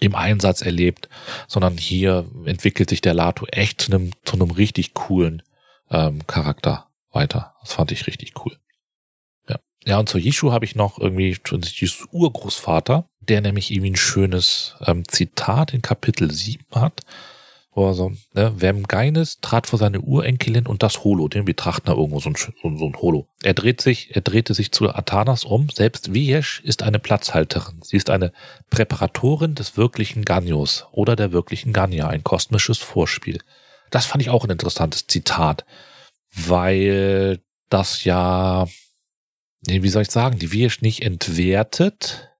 im 0.00 0.14
Einsatz 0.14 0.62
erlebt, 0.62 1.08
sondern 1.46 1.76
hier 1.76 2.26
entwickelt 2.46 2.90
sich 2.90 3.00
der 3.00 3.14
Lato 3.14 3.46
echt 3.46 3.82
zu 3.82 3.92
einem, 3.92 4.12
zu 4.24 4.34
einem 4.34 4.50
richtig 4.50 4.94
coolen 4.94 5.42
ähm, 5.90 6.26
Charakter 6.26 6.85
weiter. 7.16 7.54
Das 7.62 7.72
fand 7.72 7.90
ich 7.90 8.06
richtig 8.06 8.34
cool. 8.44 8.56
Ja, 9.48 9.56
ja 9.84 9.98
und 9.98 10.08
zu 10.08 10.18
Yishu 10.18 10.52
habe 10.52 10.64
ich 10.64 10.76
noch 10.76 10.98
irgendwie 10.98 11.36
dieses 11.50 12.06
Urgroßvater, 12.12 13.08
der 13.20 13.40
nämlich 13.40 13.70
irgendwie 13.70 13.90
ein 13.90 13.96
schönes 13.96 14.76
ähm, 14.86 15.08
Zitat 15.08 15.74
in 15.74 15.82
Kapitel 15.82 16.30
7 16.30 16.64
hat, 16.74 17.00
wo 17.72 17.88
er 17.88 17.94
so, 17.94 18.12
ne, 18.34 18.54
Vermgeines 18.58 19.40
trat 19.40 19.66
vor 19.66 19.78
seine 19.78 20.00
Urenkelin 20.00 20.66
und 20.66 20.82
das 20.82 21.04
Holo, 21.04 21.28
den 21.28 21.44
betrachten 21.44 21.88
er 21.90 21.96
irgendwo 21.96 22.20
so 22.20 22.30
ein, 22.30 22.36
so, 22.36 22.86
ein 22.86 22.96
Holo. 22.96 23.28
Er 23.42 23.54
dreht 23.54 23.80
sich, 23.80 24.14
er 24.14 24.22
drehte 24.22 24.54
sich 24.54 24.72
zu 24.72 24.88
Athanas 24.94 25.44
um, 25.44 25.68
selbst 25.70 26.12
Viesh 26.12 26.60
ist 26.64 26.82
eine 26.82 26.98
Platzhalterin. 26.98 27.80
Sie 27.82 27.96
ist 27.96 28.10
eine 28.10 28.32
Präparatorin 28.70 29.54
des 29.54 29.76
wirklichen 29.76 30.24
Ganyos 30.24 30.86
oder 30.92 31.16
der 31.16 31.32
wirklichen 31.32 31.72
Ganya, 31.72 32.08
ein 32.08 32.24
kosmisches 32.24 32.78
Vorspiel. 32.78 33.40
Das 33.90 34.06
fand 34.06 34.22
ich 34.22 34.30
auch 34.30 34.44
ein 34.44 34.50
interessantes 34.50 35.06
Zitat 35.06 35.64
weil 36.36 37.42
das 37.68 38.04
ja, 38.04 38.68
wie 39.66 39.88
soll 39.88 40.02
ich 40.02 40.10
sagen, 40.10 40.38
die 40.38 40.52
Wirsch 40.52 40.82
nicht 40.82 41.02
entwertet, 41.02 42.30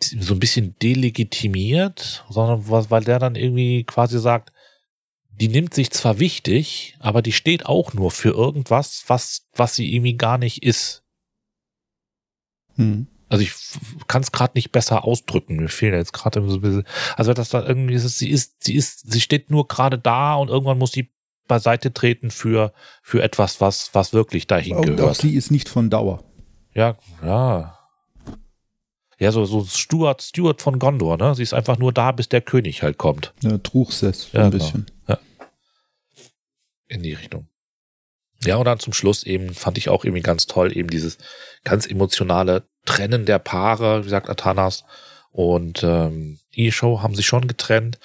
so 0.00 0.34
ein 0.34 0.40
bisschen 0.40 0.76
delegitimiert, 0.80 2.24
sondern 2.28 2.68
weil 2.68 3.04
der 3.04 3.18
dann 3.18 3.36
irgendwie 3.36 3.84
quasi 3.84 4.18
sagt, 4.18 4.52
die 5.28 5.48
nimmt 5.48 5.74
sich 5.74 5.90
zwar 5.90 6.18
wichtig, 6.18 6.96
aber 7.00 7.22
die 7.22 7.32
steht 7.32 7.66
auch 7.66 7.92
nur 7.92 8.10
für 8.10 8.30
irgendwas, 8.30 9.04
was, 9.08 9.48
was 9.54 9.74
sie 9.74 9.94
irgendwie 9.94 10.16
gar 10.16 10.38
nicht 10.38 10.62
ist. 10.62 11.04
Hm. 12.76 13.08
Also 13.28 13.42
ich 13.42 13.52
kann 14.06 14.22
es 14.22 14.30
gerade 14.30 14.52
nicht 14.54 14.70
besser 14.70 15.04
ausdrücken. 15.04 15.56
Mir 15.56 15.68
fehlt 15.68 15.94
jetzt 15.94 16.12
gerade 16.12 16.46
so 16.48 16.56
ein 16.56 16.60
bisschen. 16.60 16.84
Also 17.16 17.32
das 17.32 17.48
da 17.48 17.66
irgendwie 17.66 17.94
ist, 17.94 18.18
sie 18.18 18.30
ist, 18.30 18.62
sie 18.62 18.74
ist, 18.74 19.10
sie 19.10 19.20
steht 19.20 19.50
nur 19.50 19.66
gerade 19.66 19.98
da 19.98 20.34
und 20.34 20.48
irgendwann 20.48 20.78
muss 20.78 20.92
die 20.92 21.10
beiseite 21.46 21.92
treten 21.92 22.30
für, 22.30 22.72
für 23.02 23.22
etwas, 23.22 23.60
was, 23.60 23.90
was 23.92 24.12
wirklich 24.12 24.46
dahin 24.46 24.76
Und 24.76 24.86
gehört. 24.86 25.10
Auch 25.10 25.14
sie 25.14 25.34
ist 25.34 25.50
nicht 25.50 25.68
von 25.68 25.90
Dauer. 25.90 26.24
Ja, 26.74 26.96
ja. 27.22 27.78
Ja, 29.18 29.30
so, 29.30 29.44
so 29.44 29.64
Stuart, 29.64 30.22
Stuart 30.22 30.60
von 30.60 30.78
Gondor, 30.78 31.16
ne? 31.16 31.34
Sie 31.34 31.42
ist 31.42 31.54
einfach 31.54 31.78
nur 31.78 31.92
da, 31.92 32.10
bis 32.12 32.28
der 32.28 32.40
König 32.40 32.82
halt 32.82 32.98
kommt. 32.98 33.32
Ja, 33.42 33.58
Truchsess, 33.58 34.32
ja, 34.32 34.44
ein 34.44 34.50
genau. 34.50 34.64
bisschen. 34.64 34.86
Ja. 35.08 35.18
In 36.88 37.02
die 37.02 37.12
Richtung. 37.12 37.48
Ja, 38.44 38.56
und 38.56 38.64
dann 38.64 38.80
zum 38.80 38.92
Schluss 38.92 39.22
eben 39.22 39.54
fand 39.54 39.78
ich 39.78 39.88
auch 39.88 40.04
irgendwie 40.04 40.22
ganz 40.22 40.46
toll, 40.46 40.76
eben 40.76 40.90
dieses 40.90 41.18
ganz 41.62 41.86
emotionale 41.86 42.64
Trennen 42.84 43.24
der 43.24 43.38
Paare, 43.38 44.00
wie 44.00 44.04
gesagt, 44.04 44.28
Athanas 44.28 44.84
und 45.30 45.82
ähm, 45.82 46.38
E-Show 46.52 47.00
haben 47.00 47.14
sich 47.14 47.26
schon 47.26 47.48
getrennt. 47.48 47.98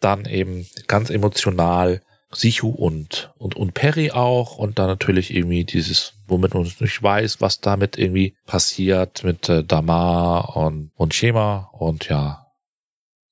Dann 0.00 0.24
eben 0.24 0.66
ganz 0.86 1.10
emotional 1.10 2.02
Sichu 2.34 2.68
und, 2.68 3.32
und, 3.36 3.56
und 3.56 3.74
Perry 3.74 4.10
auch 4.10 4.56
und 4.56 4.78
dann 4.78 4.86
natürlich 4.86 5.34
irgendwie 5.34 5.64
dieses, 5.64 6.14
womit 6.26 6.54
man 6.54 6.62
nicht 6.62 7.02
weiß, 7.02 7.40
was 7.40 7.60
damit 7.60 7.98
irgendwie 7.98 8.36
passiert 8.46 9.22
mit 9.24 9.48
äh, 9.48 9.64
Damar 9.64 10.56
und, 10.56 10.90
und 10.94 11.14
Schema 11.14 11.70
und 11.72 12.08
ja, 12.08 12.46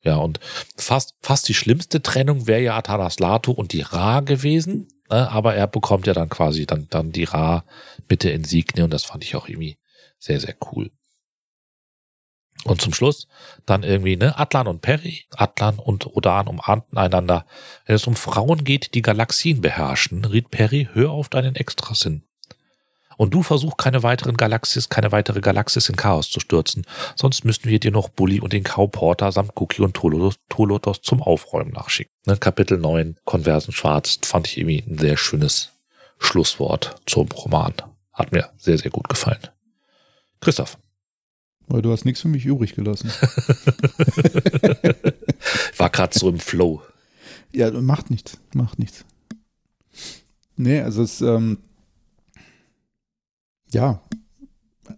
ja, 0.03 0.16
und 0.16 0.40
fast, 0.76 1.14
fast 1.20 1.48
die 1.48 1.55
schlimmste 1.55 2.03
Trennung 2.03 2.46
wäre 2.46 2.62
ja 2.62 2.76
Atanas 2.76 3.18
Lato 3.18 3.53
und 3.53 3.72
die 3.72 3.82
Ra 3.82 4.20
gewesen, 4.20 4.88
ne? 5.11 5.30
aber 5.30 5.55
er 5.55 5.66
bekommt 5.66 6.07
ja 6.07 6.14
dann 6.14 6.28
quasi 6.28 6.66
dann, 6.66 6.86
dann 6.88 7.12
die 7.12 7.24
Ra 7.24 7.64
mit 8.09 8.22
der 8.22 8.34
Insigne 8.34 8.84
und 8.84 8.92
das 8.92 9.05
fand 9.05 9.24
ich 9.24 9.36
auch 9.36 9.48
irgendwie 9.48 9.78
sehr, 10.18 10.40
sehr 10.40 10.57
cool. 10.72 10.90
Und 12.64 12.82
zum 12.82 12.92
Schluss 12.92 13.26
dann 13.64 13.82
irgendwie, 13.82 14.16
ne, 14.16 14.38
Atlan 14.38 14.66
und 14.66 14.82
Perry, 14.82 15.24
Atlan 15.30 15.78
und 15.78 16.06
Odan 16.14 16.46
umarmten 16.46 16.98
einander. 16.98 17.46
Wenn 17.86 17.96
es 17.96 18.06
um 18.06 18.16
Frauen 18.16 18.64
geht, 18.64 18.94
die 18.94 19.02
Galaxien 19.02 19.61
beherrschen, 19.61 20.24
riet 20.24 20.50
Perry, 20.50 20.88
hör 20.92 21.11
auf 21.11 21.28
deinen 21.28 21.56
Extrasinn. 21.56 22.22
Und 23.16 23.34
du 23.34 23.42
versuch 23.42 23.76
keine 23.76 24.02
weiteren 24.02 24.38
Galaxis, 24.38 24.88
keine 24.88 25.12
weitere 25.12 25.40
Galaxis 25.40 25.90
in 25.90 25.96
Chaos 25.96 26.30
zu 26.30 26.40
stürzen, 26.40 26.86
sonst 27.16 27.44
müssten 27.44 27.68
wir 27.68 27.78
dir 27.78 27.90
noch 27.90 28.08
Bully 28.08 28.40
und 28.40 28.54
den 28.54 28.64
Kauporter 28.64 29.30
samt 29.30 29.52
Cookie 29.56 29.82
und 29.82 29.94
Tolotos, 29.94 30.36
Tolotos 30.48 31.02
zum 31.02 31.22
Aufräumen 31.22 31.72
nachschicken. 31.72 32.11
Ne, 32.24 32.38
Kapitel 32.38 32.78
9, 32.78 33.18
Konversen 33.24 33.74
Schwarz, 33.74 34.18
fand 34.22 34.46
ich 34.46 34.56
irgendwie 34.56 34.82
ein 34.88 34.96
sehr 34.96 35.18
schönes 35.18 35.72
Schlusswort 36.18 36.96
zum 37.04 37.28
Roman. 37.28 37.74
Hat 38.14 38.32
mir 38.32 38.48
sehr, 38.56 38.78
sehr 38.78 38.90
gut 38.90 39.08
gefallen. 39.08 39.40
Christoph. 40.40 40.78
Weil 41.70 41.82
du 41.82 41.92
hast 41.92 42.04
nichts 42.04 42.20
für 42.20 42.28
mich 42.28 42.46
übrig 42.46 42.74
gelassen. 42.74 43.10
War 45.76 45.88
gerade 45.88 46.18
so 46.18 46.28
im 46.28 46.40
Flow. 46.40 46.82
Ja, 47.52 47.70
macht 47.70 48.10
nichts, 48.10 48.38
macht 48.54 48.80
nichts. 48.80 49.04
Nee, 50.56 50.80
also 50.80 51.04
es, 51.04 51.20
ähm, 51.20 51.58
ja, 53.72 54.00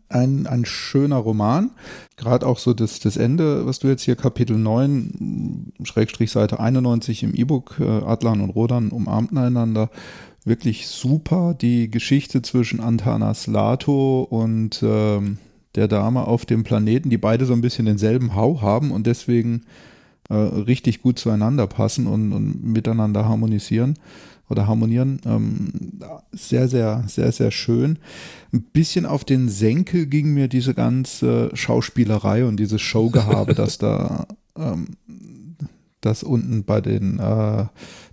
ein, 0.09 0.47
ein 0.47 0.65
schöner 0.65 1.19
Roman. 1.19 1.73
Gerade 2.17 2.47
auch 2.47 2.59
so 2.59 2.73
das, 2.73 3.01
das 3.01 3.19
Ende, 3.19 3.67
was 3.67 3.79
du 3.79 3.89
jetzt 3.89 4.05
hier 4.05 4.17
Kapitel 4.17 4.57
9, 4.57 5.75
Schrägstrich 5.83 6.31
Seite 6.31 6.59
91 6.59 7.23
im 7.23 7.35
E-Book, 7.35 7.77
äh, 7.81 7.85
Adlan 7.85 8.41
und 8.41 8.49
Rodan 8.49 8.89
umarmten 8.89 9.37
einander. 9.37 9.91
Wirklich 10.47 10.89
super. 10.89 11.53
Die 11.53 11.91
Geschichte 11.91 12.41
zwischen 12.41 12.81
Antanas 12.81 13.47
Lato 13.47 14.23
und 14.23 14.83
ähm, 14.83 15.37
der 15.75 15.89
Dame 15.89 16.27
auf 16.27 16.45
dem 16.45 16.65
Planeten, 16.65 17.11
die 17.11 17.19
beide 17.19 17.47
so 17.47 17.53
ein 17.53 17.61
bisschen 17.61 17.87
denselben 17.87 18.35
Hau 18.35 18.61
haben 18.61 18.91
und 18.91 19.07
deswegen 19.07 19.63
äh, 20.29 20.35
richtig 20.35 21.03
gut 21.03 21.19
zueinander 21.19 21.67
passen 21.67 22.07
und, 22.07 22.33
und, 22.33 22.65
miteinander 22.65 23.25
harmonisieren 23.27 23.99
oder 24.49 24.67
harmonieren. 24.67 25.21
Ähm, 25.25 26.01
sehr, 26.33 26.69
sehr, 26.69 27.05
sehr, 27.07 27.33
sehr 27.33 27.51
schön. 27.51 27.99
Ein 28.53 28.63
bisschen 28.63 29.07
auf 29.07 29.25
den 29.25 29.49
Senkel 29.49 30.07
ging 30.07 30.35
mir 30.35 30.49
diese 30.49 30.75
ganze 30.75 31.51
Schauspielerei 31.55 32.45
und 32.45 32.59
dieses 32.59 32.83
Showgehabe, 32.83 33.55
das 33.55 33.79
da 33.79 34.27
ähm, 34.57 34.89
das 36.03 36.23
unten 36.23 36.65
bei 36.65 36.81
den, 36.81 37.19
äh, 37.19 37.67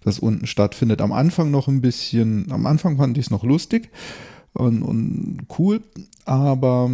das 0.04 0.20
unten 0.20 0.48
stattfindet. 0.48 1.02
Am 1.02 1.12
Anfang 1.12 1.52
noch 1.52 1.68
ein 1.68 1.82
bisschen, 1.82 2.52
am 2.52 2.66
Anfang 2.66 2.98
fand 2.98 3.18
ich 3.18 3.26
es 3.26 3.32
noch 3.32 3.44
lustig 3.44 3.90
und, 4.54 4.82
und 4.84 5.40
cool, 5.58 5.82
aber 6.26 6.92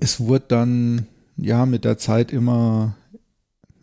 es 0.00 0.20
wurde 0.20 0.44
dann 0.48 1.06
ja 1.36 1.66
mit 1.66 1.84
der 1.84 1.98
Zeit 1.98 2.32
immer 2.32 2.96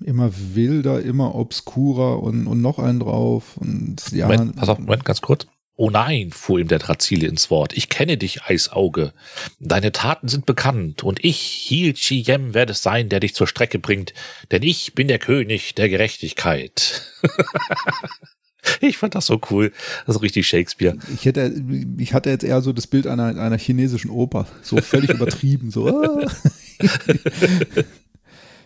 immer 0.04 0.32
wilder, 0.54 1.02
immer 1.02 1.36
obskurer 1.36 2.22
und, 2.22 2.48
und 2.48 2.62
noch 2.62 2.80
einen 2.80 3.00
drauf. 3.00 3.58
Und 3.58 4.12
ja. 4.12 4.28
Moment, 4.28 4.56
pass 4.58 4.70
auf, 4.70 4.80
Moment, 4.80 5.06
ganz 5.06 5.22
kurz. 5.22 5.48
Oh 5.76 5.90
nein, 5.90 6.32
fuhr 6.32 6.60
ihm 6.60 6.68
der 6.68 6.78
Drazile 6.78 7.26
ins 7.26 7.50
Wort. 7.50 7.74
Ich 7.74 7.90
kenne 7.90 8.18
dich, 8.18 8.44
Eisauge. 8.44 9.12
Deine 9.60 9.92
Taten 9.92 10.28
sind 10.28 10.46
bekannt, 10.46 11.04
und 11.04 11.24
ich, 11.26 11.40
Hil 11.40 11.94
Chiyem, 11.94 12.54
werde 12.54 12.74
es 12.74 12.84
sein, 12.84 13.10
der 13.10 13.20
dich 13.20 13.34
zur 13.34 13.48
Strecke 13.48 13.80
bringt, 13.80 14.14
denn 14.52 14.62
ich 14.62 14.94
bin 14.94 15.08
der 15.08 15.18
König 15.18 15.74
der 15.74 15.90
Gerechtigkeit. 15.90 17.02
ich 18.82 18.98
fand 18.98 19.16
das 19.16 19.26
so 19.26 19.40
cool. 19.52 19.72
Das 20.06 20.18
ist 20.18 20.22
richtig 20.22 20.48
Shakespeare. 20.48 20.98
Ich 21.14 21.26
hätte, 21.26 21.54
ich 21.98 22.14
hatte 22.14 22.30
jetzt 22.30 22.44
eher 22.44 22.62
so 22.62 22.74
das 22.74 22.88
Bild 22.88 23.08
einer, 23.08 23.26
einer 23.26 23.58
chinesischen 23.58 24.10
Oper. 24.10 24.48
So 24.62 24.78
völlig 24.78 25.10
übertrieben, 25.14 25.72
so. 25.72 26.22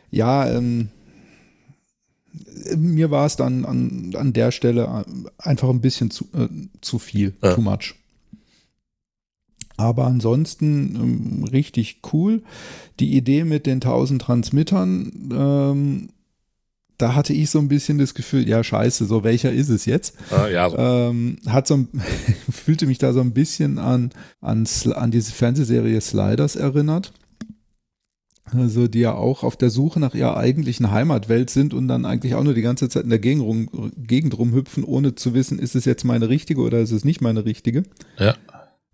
Ja, 0.09 0.49
ähm, 0.49 0.89
mir 2.75 3.11
war 3.11 3.25
es 3.25 3.35
dann 3.35 3.65
an, 3.65 4.13
an 4.15 4.33
der 4.33 4.51
Stelle 4.51 5.05
einfach 5.37 5.69
ein 5.69 5.81
bisschen 5.81 6.11
zu, 6.11 6.25
äh, 6.33 6.47
zu 6.81 6.99
viel, 6.99 7.33
ja. 7.43 7.53
too 7.53 7.61
much. 7.61 7.95
Aber 9.75 10.07
ansonsten 10.07 10.95
ähm, 10.95 11.43
richtig 11.43 12.01
cool. 12.11 12.41
Die 12.99 13.15
Idee 13.15 13.43
mit 13.43 13.67
den 13.67 13.75
1000 13.75 14.21
Transmittern, 14.21 15.29
ähm, 15.31 16.09
da 16.97 17.15
hatte 17.15 17.33
ich 17.33 17.49
so 17.49 17.59
ein 17.59 17.67
bisschen 17.67 17.97
das 17.97 18.13
Gefühl, 18.13 18.47
ja 18.47 18.63
scheiße, 18.63 19.05
so 19.05 19.23
welcher 19.23 19.51
ist 19.51 19.69
es 19.69 19.85
jetzt? 19.85 20.15
Ah, 20.31 20.47
ja, 20.47 20.69
so. 20.69 20.77
ähm, 20.77 21.37
hat 21.47 21.67
so, 21.67 21.85
fühlte 22.51 22.87
mich 22.87 22.97
da 22.97 23.13
so 23.13 23.21
ein 23.21 23.33
bisschen 23.33 23.77
an, 23.77 24.11
an, 24.41 24.67
an 24.93 25.11
diese 25.11 25.31
Fernsehserie 25.31 26.01
Sliders 26.01 26.55
erinnert 26.55 27.13
also 28.53 28.87
die 28.87 28.99
ja 28.99 29.13
auch 29.13 29.43
auf 29.43 29.57
der 29.57 29.69
Suche 29.69 29.99
nach 29.99 30.13
ihrer 30.13 30.37
eigentlichen 30.37 30.91
Heimatwelt 30.91 31.49
sind 31.49 31.73
und 31.73 31.87
dann 31.87 32.05
eigentlich 32.05 32.35
auch 32.35 32.43
nur 32.43 32.53
die 32.53 32.61
ganze 32.61 32.89
Zeit 32.89 33.03
in 33.03 33.09
der 33.09 33.19
Gegend, 33.19 33.43
rum, 33.43 33.91
Gegend 33.97 34.37
rumhüpfen, 34.37 34.83
ohne 34.83 35.15
zu 35.15 35.33
wissen, 35.33 35.59
ist 35.59 35.75
es 35.75 35.85
jetzt 35.85 36.05
meine 36.05 36.29
richtige 36.29 36.61
oder 36.61 36.79
ist 36.79 36.91
es 36.91 37.03
nicht 37.03 37.21
meine 37.21 37.45
richtige. 37.45 37.83
Ja. 38.17 38.35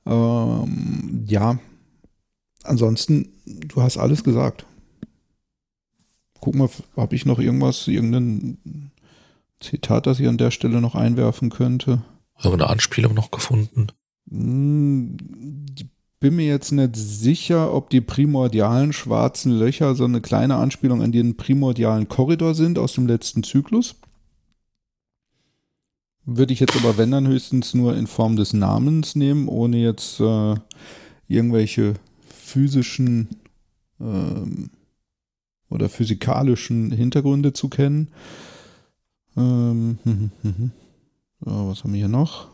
Ähm, 0.05 1.23
ja. 1.27 1.59
Ansonsten, 2.63 3.29
du 3.45 3.81
hast 3.81 3.97
alles 3.97 4.23
gesagt. 4.23 4.65
Guck 6.43 6.55
mal, 6.55 6.69
habe 6.97 7.15
ich 7.15 7.25
noch 7.25 7.39
irgendwas, 7.39 7.87
irgendein 7.87 8.91
Zitat, 9.61 10.07
das 10.07 10.19
ich 10.19 10.27
an 10.27 10.37
der 10.37 10.51
Stelle 10.51 10.81
noch 10.81 10.93
einwerfen 10.93 11.49
könnte? 11.49 12.01
Irgendeine 12.37 12.69
Anspielung 12.69 13.13
noch 13.13 13.31
gefunden? 13.31 13.87
Hm, 14.29 15.15
die 15.21 15.89
bin 16.19 16.35
mir 16.35 16.45
jetzt 16.45 16.73
nicht 16.73 16.97
sicher, 16.97 17.73
ob 17.73 17.89
die 17.89 18.01
primordialen 18.01 18.91
schwarzen 18.91 19.53
Löcher 19.53 19.95
so 19.95 20.03
eine 20.03 20.19
kleine 20.19 20.57
Anspielung 20.57 21.01
an 21.01 21.13
den 21.13 21.37
primordialen 21.37 22.09
Korridor 22.09 22.55
sind 22.55 22.77
aus 22.77 22.91
dem 22.91 23.07
letzten 23.07 23.43
Zyklus. 23.43 23.95
Würde 26.25 26.51
ich 26.51 26.59
jetzt 26.59 26.75
aber, 26.75 26.97
wenn 26.97 27.11
dann 27.11 27.25
höchstens 27.25 27.73
nur 27.73 27.95
in 27.95 28.05
Form 28.05 28.35
des 28.35 28.51
Namens 28.51 29.15
nehmen, 29.15 29.47
ohne 29.47 29.77
jetzt 29.77 30.19
äh, 30.19 30.55
irgendwelche 31.29 31.93
physischen 32.27 33.29
ähm, 34.01 34.71
oder 35.74 35.89
physikalischen 35.89 36.91
Hintergründe 36.91 37.51
zu 37.51 37.67
kennen. 37.67 38.09
Ähm, 39.36 39.97
hm, 40.03 40.32
hm, 40.41 40.55
hm. 40.57 40.71
So, 41.41 41.69
was 41.69 41.84
haben 41.84 41.93
wir 41.93 41.99
hier 41.99 42.07
noch? 42.07 42.47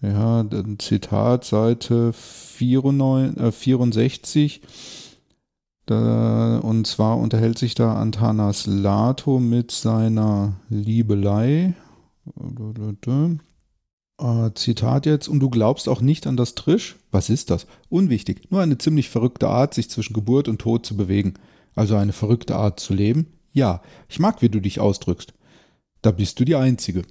Ja, 0.00 0.40
ein 0.40 0.78
Zitat, 0.78 1.44
Seite 1.44 2.12
94, 2.12 3.42
äh, 3.42 3.52
64. 3.52 4.60
Da, 5.86 6.58
und 6.58 6.86
zwar 6.86 7.18
unterhält 7.18 7.58
sich 7.58 7.74
da 7.74 7.94
Antanas 7.94 8.66
Lato 8.66 9.38
mit 9.38 9.70
seiner 9.70 10.54
Liebelei. 10.68 11.74
Äh, 14.18 14.50
Zitat 14.54 15.06
jetzt, 15.06 15.28
und 15.28 15.40
du 15.40 15.50
glaubst 15.50 15.88
auch 15.88 16.00
nicht 16.00 16.26
an 16.26 16.36
das 16.36 16.54
Trisch? 16.54 16.96
Was 17.10 17.28
ist 17.28 17.50
das? 17.50 17.66
Unwichtig, 17.88 18.50
nur 18.50 18.60
eine 18.62 18.78
ziemlich 18.78 19.10
verrückte 19.10 19.48
Art, 19.48 19.74
sich 19.74 19.90
zwischen 19.90 20.14
Geburt 20.14 20.48
und 20.48 20.60
Tod 20.60 20.86
zu 20.86 20.96
bewegen. 20.96 21.34
Also 21.76 21.94
eine 21.94 22.12
verrückte 22.12 22.56
Art 22.56 22.80
zu 22.80 22.92
leben? 22.92 23.32
Ja, 23.52 23.80
ich 24.08 24.18
mag, 24.18 24.42
wie 24.42 24.48
du 24.48 24.58
dich 24.58 24.80
ausdrückst. 24.80 25.32
Da 26.02 26.10
bist 26.10 26.40
du 26.40 26.44
die 26.44 26.56
Einzige 26.56 27.04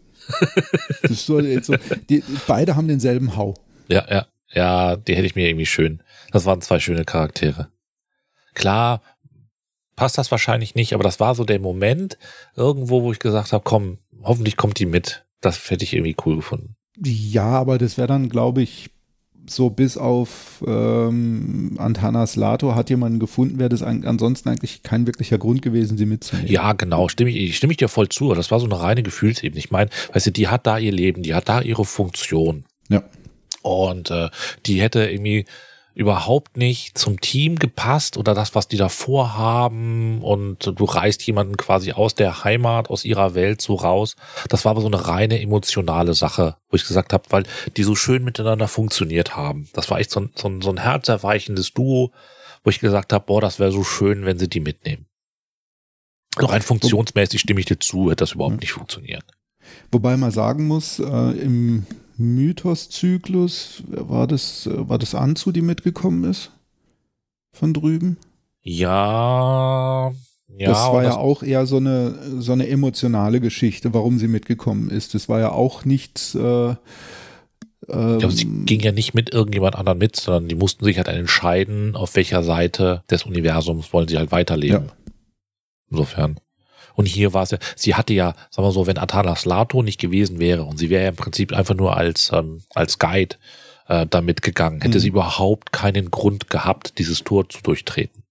so, 1.09 1.41
so 1.61 1.75
die, 2.09 2.23
beide 2.47 2.75
haben 2.75 2.87
denselben 2.87 3.35
Hau. 3.35 3.53
Ja, 3.87 4.05
ja, 4.09 4.25
ja, 4.51 4.95
die 4.95 5.15
hätte 5.15 5.27
ich 5.27 5.35
mir 5.35 5.47
irgendwie 5.47 5.65
schön. 5.65 6.01
Das 6.31 6.45
waren 6.45 6.61
zwei 6.61 6.79
schöne 6.79 7.05
Charaktere. 7.05 7.69
Klar, 8.53 9.01
passt 9.95 10.17
das 10.17 10.31
wahrscheinlich 10.31 10.75
nicht, 10.75 10.93
aber 10.93 11.03
das 11.03 11.19
war 11.19 11.35
so 11.35 11.43
der 11.43 11.59
Moment 11.59 12.17
irgendwo, 12.55 13.03
wo 13.03 13.11
ich 13.11 13.19
gesagt 13.19 13.53
habe, 13.53 13.63
komm, 13.63 13.99
hoffentlich 14.23 14.57
kommt 14.57 14.79
die 14.79 14.85
mit. 14.85 15.25
Das 15.41 15.69
hätte 15.69 15.83
ich 15.83 15.93
irgendwie 15.93 16.15
cool 16.25 16.37
gefunden. 16.37 16.75
Ja, 17.03 17.49
aber 17.49 17.77
das 17.77 17.97
wäre 17.97 18.07
dann, 18.07 18.29
glaube 18.29 18.61
ich, 18.61 18.89
so 19.47 19.69
bis 19.69 19.97
auf 19.97 20.63
ähm, 20.65 21.75
Antanas 21.77 22.35
Lato 22.35 22.75
hat 22.75 22.89
jemanden 22.89 23.19
gefunden, 23.19 23.59
wäre 23.59 23.69
das 23.69 23.81
an, 23.81 24.05
ansonsten 24.05 24.49
eigentlich 24.49 24.83
kein 24.83 25.07
wirklicher 25.07 25.37
Grund 25.37 25.61
gewesen, 25.61 25.97
sie 25.97 26.05
mitzunehmen. 26.05 26.51
Ja, 26.51 26.73
genau, 26.73 27.07
stimme 27.07 27.31
ich, 27.31 27.57
stimme 27.57 27.71
ich 27.71 27.77
dir 27.77 27.87
voll 27.87 28.09
zu. 28.09 28.33
Das 28.33 28.51
war 28.51 28.59
so 28.59 28.65
eine 28.65 28.79
reine 28.79 29.03
Gefühlsebene. 29.03 29.59
Ich 29.59 29.71
meine, 29.71 29.89
weißt 30.13 30.27
du, 30.27 30.31
die 30.31 30.47
hat 30.47 30.65
da 30.67 30.77
ihr 30.77 30.91
Leben, 30.91 31.23
die 31.23 31.33
hat 31.33 31.49
da 31.49 31.61
ihre 31.61 31.85
Funktion. 31.85 32.65
Ja. 32.89 33.03
Und 33.61 34.11
äh, 34.11 34.29
die 34.65 34.81
hätte 34.81 35.05
irgendwie 35.05 35.45
überhaupt 35.95 36.57
nicht 36.57 36.97
zum 36.97 37.21
Team 37.21 37.57
gepasst 37.57 38.17
oder 38.17 38.33
das, 38.33 38.53
was 38.53 38.67
die 38.67 38.75
da 38.75 38.89
vorhaben 38.89 40.21
und 40.21 40.73
du 40.75 40.83
reißt 40.83 41.25
jemanden 41.25 41.55
quasi 41.55 41.93
aus 41.93 42.15
der 42.15 42.43
Heimat, 42.43 42.89
aus 42.89 43.05
ihrer 43.05 43.33
Welt 43.33 43.61
so 43.61 43.75
raus. 43.75 44.17
Das 44.49 44.65
war 44.65 44.71
aber 44.71 44.81
so 44.81 44.87
eine 44.87 45.07
reine 45.07 45.41
emotionale 45.41 46.13
Sache, 46.13 46.57
wo 46.69 46.75
ich 46.75 46.85
gesagt 46.85 47.13
habe, 47.13 47.23
weil 47.29 47.43
die 47.77 47.83
so 47.83 47.95
schön 47.95 48.25
miteinander 48.25 48.67
funktioniert 48.67 49.37
haben. 49.37 49.69
Das 49.71 49.89
war 49.89 49.99
echt 49.99 50.11
so 50.11 50.19
ein, 50.19 50.31
so 50.35 50.49
ein, 50.49 50.61
so 50.61 50.69
ein 50.69 50.79
herzerweichendes 50.79 51.73
Duo, 51.73 52.11
wo 52.65 52.69
ich 52.69 52.81
gesagt 52.81 53.13
habe, 53.13 53.25
boah, 53.25 53.39
das 53.39 53.59
wäre 53.59 53.71
so 53.71 53.85
schön, 53.85 54.25
wenn 54.25 54.37
sie 54.37 54.49
die 54.49 54.59
mitnehmen. 54.59 55.05
Doch 56.37 56.51
rein 56.51 56.61
funktionsmäßig 56.61 57.39
stimme 57.39 57.61
ich 57.61 57.67
dir 57.67 57.79
zu, 57.79 58.07
hätte 58.07 58.23
das 58.23 58.33
überhaupt 58.33 58.59
nicht 58.59 58.73
funktioniert. 58.73 59.23
Wobei 59.93 60.17
man 60.17 60.31
sagen 60.31 60.67
muss, 60.67 60.99
äh, 60.99 61.03
im 61.03 61.85
Mythos-Zyklus, 62.17 63.83
war 63.87 64.27
das, 64.27 64.69
war 64.71 64.97
das 64.97 65.15
Anzu, 65.15 65.51
die 65.51 65.61
mitgekommen 65.61 66.23
ist? 66.23 66.51
Von 67.51 67.73
drüben? 67.73 68.17
Ja, 68.61 70.11
ja. 70.57 70.69
Das 70.69 70.77
war 70.87 71.03
ja 71.03 71.17
auch 71.17 71.43
eher 71.43 71.65
so 71.65 71.77
eine, 71.77 72.15
so 72.39 72.53
eine 72.53 72.67
emotionale 72.67 73.39
Geschichte, 73.41 73.93
warum 73.93 74.19
sie 74.19 74.27
mitgekommen 74.27 74.89
ist. 74.89 75.13
Das 75.13 75.27
war 75.27 75.39
ja 75.39 75.51
auch 75.51 75.85
nichts. 75.85 76.35
Äh, 76.35 76.75
ähm, 77.89 78.19
ja, 78.19 78.29
sie 78.29 78.45
ging 78.65 78.79
ja 78.79 78.91
nicht 78.91 79.13
mit 79.13 79.33
irgendjemand 79.33 79.75
anderen 79.75 79.97
mit, 79.97 80.15
sondern 80.15 80.47
die 80.47 80.55
mussten 80.55 80.85
sich 80.85 80.97
halt 80.97 81.07
entscheiden, 81.07 81.95
auf 81.95 82.15
welcher 82.15 82.43
Seite 82.43 83.03
des 83.09 83.23
Universums 83.23 83.91
wollen 83.91 84.07
sie 84.07 84.17
halt 84.17 84.31
weiterleben. 84.31 84.85
Ja. 84.85 84.93
Insofern. 85.89 86.39
Und 86.95 87.05
hier 87.05 87.33
war 87.33 87.43
es 87.43 87.51
ja, 87.51 87.57
sie 87.75 87.95
hatte 87.95 88.13
ja, 88.13 88.33
sagen 88.49 88.67
wir 88.67 88.71
so, 88.71 88.87
wenn 88.87 88.97
Atanas 88.97 89.45
Lato 89.45 89.83
nicht 89.83 89.99
gewesen 89.99 90.39
wäre 90.39 90.63
und 90.63 90.77
sie 90.77 90.89
wäre 90.89 91.03
ja 91.03 91.09
im 91.09 91.15
Prinzip 91.15 91.53
einfach 91.53 91.75
nur 91.75 91.95
als, 91.95 92.31
ähm, 92.33 92.63
als 92.73 92.99
Guide 92.99 93.35
äh, 93.87 94.07
damit 94.09 94.41
gegangen, 94.41 94.81
hätte 94.81 94.97
mhm. 94.97 95.01
sie 95.01 95.09
überhaupt 95.09 95.71
keinen 95.71 96.09
Grund 96.09 96.49
gehabt, 96.49 96.97
dieses 96.97 97.23
Tor 97.23 97.49
zu 97.49 97.61
durchtreten. 97.61 98.23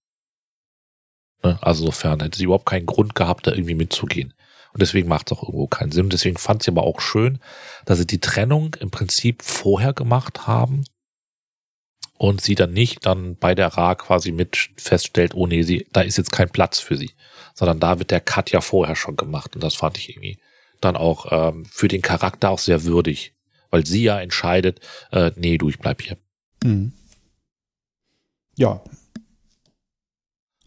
Ne? 1.43 1.59
Also 1.61 1.85
sofern 1.85 2.21
hätte 2.21 2.37
sie 2.37 2.45
überhaupt 2.45 2.65
keinen 2.65 2.87
Grund 2.87 3.15
gehabt, 3.15 3.47
da 3.47 3.51
irgendwie 3.51 3.75
mitzugehen. 3.75 4.33
Und 4.73 4.81
deswegen 4.81 5.07
macht 5.07 5.31
es 5.31 5.37
auch 5.37 5.43
irgendwo 5.43 5.67
keinen 5.67 5.93
Sinn. 5.93 6.09
Deswegen 6.09 6.35
fand 6.35 6.63
sie 6.63 6.71
aber 6.71 6.83
auch 6.83 6.99
schön, 6.99 7.39
dass 7.85 7.99
sie 7.99 8.07
die 8.07 8.19
Trennung 8.19 8.75
im 8.81 8.91
Prinzip 8.91 9.41
vorher 9.41 9.93
gemacht 9.93 10.47
haben 10.47 10.83
und 12.17 12.41
sie 12.41 12.55
dann 12.55 12.73
nicht 12.73 13.05
dann 13.05 13.37
bei 13.37 13.55
der 13.55 13.67
Ra 13.69 13.95
quasi 13.95 14.33
mit 14.33 14.71
feststellt, 14.75 15.33
oh 15.33 15.47
nee, 15.47 15.61
sie, 15.61 15.87
da 15.93 16.01
ist 16.01 16.17
jetzt 16.17 16.31
kein 16.31 16.49
Platz 16.49 16.79
für 16.79 16.97
sie 16.97 17.11
sondern 17.55 17.79
da 17.79 17.97
wird 17.97 18.11
der 18.11 18.21
Cut 18.21 18.51
ja 18.51 18.61
vorher 18.61 18.95
schon 18.95 19.15
gemacht 19.15 19.55
und 19.55 19.63
das 19.63 19.73
fand 19.73 19.97
ich 19.97 20.09
irgendwie 20.09 20.37
dann 20.81 20.95
auch 20.95 21.31
ähm, 21.31 21.65
für 21.65 21.87
den 21.87 22.01
Charakter 22.01 22.51
auch 22.51 22.59
sehr 22.59 22.83
würdig, 22.83 23.33
weil 23.71 23.85
sie 23.85 24.03
ja 24.03 24.19
entscheidet, 24.19 24.81
äh, 25.11 25.31
nee, 25.35 25.57
du, 25.57 25.69
ich 25.69 25.79
bleib 25.79 26.01
hier. 26.01 26.17
Mhm. 26.63 26.93
Ja. 28.57 28.83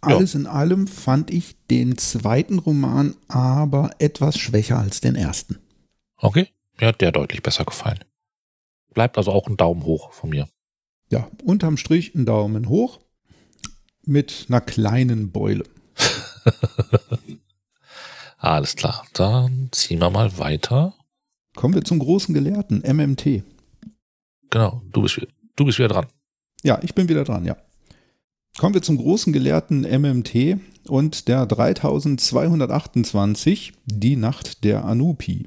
Alles 0.01 0.32
ja. 0.32 0.41
in 0.41 0.47
allem 0.47 0.86
fand 0.86 1.30
ich 1.30 1.57
den 1.70 1.99
zweiten 1.99 2.59
Roman 2.59 3.16
aber 3.28 3.91
etwas 3.99 4.39
schwächer 4.39 4.78
als 4.78 5.01
den 5.01 5.14
ersten. 5.14 5.59
Okay, 6.16 6.49
mir 6.80 6.89
hat 6.89 7.01
der 7.01 7.12
deutlich 7.12 7.43
besser 7.43 7.64
gefallen. 7.64 8.05
Bleibt 8.95 9.18
also 9.18 9.32
auch 9.32 9.47
ein 9.47 9.57
Daumen 9.57 9.84
hoch 9.84 10.12
von 10.12 10.30
mir. 10.30 10.49
Ja, 11.11 11.28
unterm 11.45 11.76
Strich 11.76 12.14
ein 12.14 12.26
Daumen 12.26 12.68
hoch 12.68 13.01
mit 14.05 14.47
einer 14.49 14.61
kleinen 14.61 15.30
Beule. 15.30 15.64
Alles 18.38 18.76
klar, 18.76 19.05
dann 19.14 19.68
ziehen 19.72 20.01
wir 20.01 20.11
mal 20.11 20.38
weiter. 20.38 20.94
Kommen 21.55 21.74
wir 21.74 21.84
zum 21.84 21.99
großen 21.99 22.34
Gelehrten, 22.34 22.82
MMT. 22.86 23.42
Genau, 24.51 24.82
du 24.92 25.03
bist, 25.03 25.20
du 25.57 25.64
bist 25.64 25.78
wieder 25.78 25.88
dran. 25.88 26.07
Ja, 26.62 26.78
ich 26.82 26.94
bin 26.94 27.09
wieder 27.09 27.24
dran, 27.24 27.44
ja. 27.44 27.57
Kommen 28.59 28.74
wir 28.74 28.82
zum 28.82 28.96
großen 28.96 29.32
Gelehrten 29.32 29.82
MMT 29.82 30.59
und 30.88 31.28
der 31.28 31.46
3228, 31.46 33.72
die 33.86 34.16
Nacht 34.16 34.64
der 34.64 34.84
Anupi. 34.84 35.46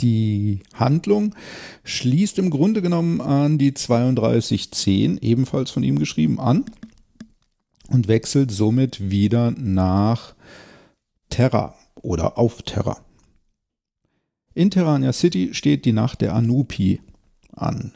Die 0.00 0.60
Handlung 0.74 1.34
schließt 1.84 2.38
im 2.38 2.50
Grunde 2.50 2.82
genommen 2.82 3.20
an 3.20 3.58
die 3.58 3.72
3210, 3.72 5.18
ebenfalls 5.18 5.70
von 5.70 5.82
ihm 5.82 5.98
geschrieben, 5.98 6.38
an 6.38 6.66
und 7.88 8.08
wechselt 8.08 8.50
somit 8.50 9.10
wieder 9.10 9.50
nach 9.52 10.34
Terra 11.28 11.74
oder 11.94 12.38
auf 12.38 12.62
Terra. 12.62 12.98
In 14.54 14.70
Terrania 14.70 15.12
City 15.12 15.52
steht 15.52 15.84
die 15.84 15.92
Nacht 15.92 16.20
der 16.20 16.34
Anupi 16.34 17.00
an. 17.52 17.92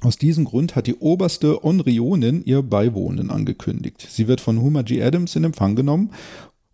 Aus 0.00 0.18
diesem 0.18 0.44
Grund 0.44 0.74
hat 0.74 0.86
die 0.86 0.96
oberste 0.96 1.64
Onrionin 1.64 2.42
ihr 2.44 2.62
Beiwohnen 2.62 3.30
angekündigt. 3.30 4.06
Sie 4.10 4.26
wird 4.26 4.40
von 4.40 4.60
Homer 4.60 4.82
G. 4.82 5.02
Adams 5.02 5.36
in 5.36 5.44
Empfang 5.44 5.76
genommen 5.76 6.10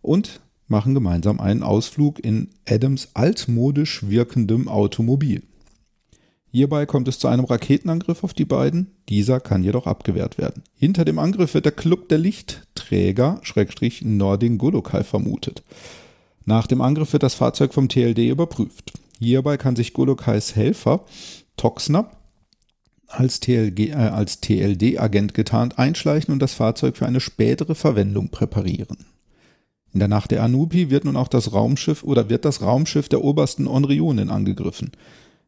und 0.01 0.41
machen 0.67 0.95
gemeinsam 0.95 1.41
einen 1.41 1.63
Ausflug 1.63 2.19
in 2.25 2.49
Adams 2.67 3.11
altmodisch 3.15 4.09
wirkendem 4.09 4.69
Automobil. 4.69 5.43
Hierbei 6.51 6.86
kommt 6.86 7.09
es 7.09 7.18
zu 7.18 7.28
einem 7.28 7.44
Raketenangriff 7.44 8.24
auf 8.24 8.32
die 8.32 8.46
beiden, 8.46 8.92
dieser 9.09 9.38
kann 9.38 9.62
jedoch 9.62 9.86
abgewehrt 9.86 10.38
werden. 10.38 10.62
Hinter 10.76 11.05
dem 11.05 11.18
Angriff 11.18 11.55
wird 11.55 11.66
der 11.66 11.72
Club 11.72 12.09
der 12.09 12.18
Lichtträger, 12.18 13.38
Schrägstrich 13.42 14.03
Nording 14.03 14.57
Golokai 14.57 15.05
vermutet. 15.05 15.62
Nach 16.46 16.66
dem 16.66 16.80
Angriff 16.80 17.12
wird 17.12 17.22
das 17.22 17.34
Fahrzeug 17.34 17.74
vom 17.74 17.90
TLD 17.90 18.30
überprüft. 18.30 18.92
Hierbei 19.18 19.57
kann 19.59 19.76
sich 19.76 19.92
Golokais 19.92 20.55
Helfer, 20.55 21.05
Toxner, 21.57 22.11
als, 23.09 23.40
TLG, 23.40 23.90
äh, 23.90 23.94
als 23.94 24.40
TLD-Agent 24.40 25.34
getarnt 25.34 25.78
einschleichen 25.78 26.32
und 26.32 26.40
das 26.40 26.55
Fahrzeug 26.55 26.96
für 26.96 27.07
eine 27.07 27.20
spätere 27.20 27.74
Verwendung 27.74 28.30
präparieren. 28.30 29.07
In 29.92 30.01
der 30.01 30.09
Nacht 30.09 30.30
der 30.30 30.42
Anupi 30.42 30.90
wird 30.90 31.05
nun 31.05 31.16
auch 31.16 31.28
das 31.28 31.53
Raumschiff 31.53 32.05
oder 32.05 32.28
wird 32.28 32.44
das 32.44 32.62
Raumschiff 32.62 33.09
der 33.09 33.24
obersten 33.24 33.66
Onrionen 33.66 34.30
angegriffen. 34.30 34.92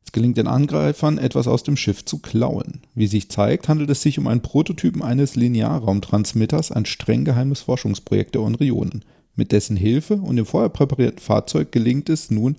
Es 0.04 0.12
gelingt 0.12 0.38
den 0.38 0.46
Angreifern, 0.46 1.18
etwas 1.18 1.46
aus 1.46 1.62
dem 1.62 1.76
Schiff 1.76 2.04
zu 2.04 2.18
klauen. 2.18 2.80
Wie 2.94 3.06
sich 3.06 3.30
zeigt, 3.30 3.68
handelt 3.68 3.90
es 3.90 4.02
sich 4.02 4.18
um 4.18 4.26
einen 4.26 4.42
Prototypen 4.42 5.02
eines 5.02 5.36
Linearraumtransmitters, 5.36 6.72
ein 6.72 6.86
streng 6.86 7.24
geheimes 7.24 7.60
Forschungsprojekt 7.60 8.34
der 8.34 8.42
Onrionen. 8.42 9.04
Mit 9.36 9.52
dessen 9.52 9.76
Hilfe 9.76 10.14
und 10.16 10.36
dem 10.36 10.46
vorher 10.46 10.70
präparierten 10.70 11.20
Fahrzeug 11.20 11.72
gelingt 11.72 12.08
es 12.08 12.30
nun, 12.30 12.56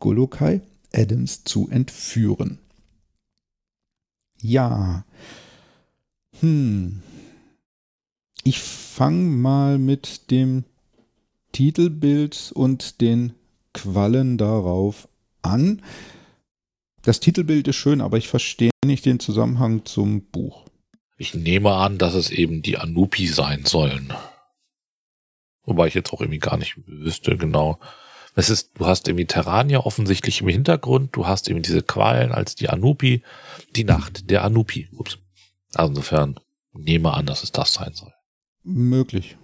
Golokai 0.00 0.60
Adams 0.92 1.44
zu 1.44 1.68
entführen. 1.70 2.58
Ja. 4.40 5.04
Hm. 6.40 7.00
Ich 8.42 8.58
fange 8.60 9.30
mal 9.30 9.78
mit 9.78 10.30
dem 10.30 10.64
Titelbild 11.52 12.52
und 12.54 13.00
den 13.00 13.32
Quallen 13.72 14.36
darauf 14.36 15.08
an. 15.40 15.80
Das 17.04 17.20
Titelbild 17.20 17.68
ist 17.68 17.76
schön, 17.76 18.00
aber 18.00 18.16
ich 18.16 18.28
verstehe 18.28 18.70
nicht 18.84 19.04
den 19.04 19.20
Zusammenhang 19.20 19.84
zum 19.84 20.22
Buch. 20.22 20.64
Ich 21.18 21.34
nehme 21.34 21.74
an, 21.74 21.98
dass 21.98 22.14
es 22.14 22.30
eben 22.30 22.62
die 22.62 22.78
Anupi 22.78 23.26
sein 23.26 23.66
sollen. 23.66 24.12
Wobei 25.64 25.86
ich 25.86 25.94
jetzt 25.94 26.12
auch 26.12 26.20
irgendwie 26.20 26.38
gar 26.38 26.56
nicht 26.56 26.76
wüsste 26.86 27.36
genau. 27.36 27.78
Es 28.34 28.50
ist, 28.50 28.72
du 28.78 28.86
hast 28.86 29.06
irgendwie 29.06 29.26
Terrania 29.26 29.80
offensichtlich 29.80 30.40
im 30.40 30.48
Hintergrund, 30.48 31.14
du 31.14 31.26
hast 31.26 31.48
eben 31.48 31.62
diese 31.62 31.82
Qualen 31.82 32.32
als 32.32 32.56
die 32.56 32.68
Anupi, 32.68 33.22
die 33.76 33.84
Nacht 33.84 34.30
der 34.30 34.42
Anupi. 34.42 34.88
Ups. 34.92 35.18
Also 35.74 35.90
insofern 35.90 36.40
nehme 36.72 37.12
an, 37.12 37.26
dass 37.26 37.42
es 37.42 37.52
das 37.52 37.74
sein 37.74 37.92
soll. 37.92 38.12
Möglich. 38.62 39.36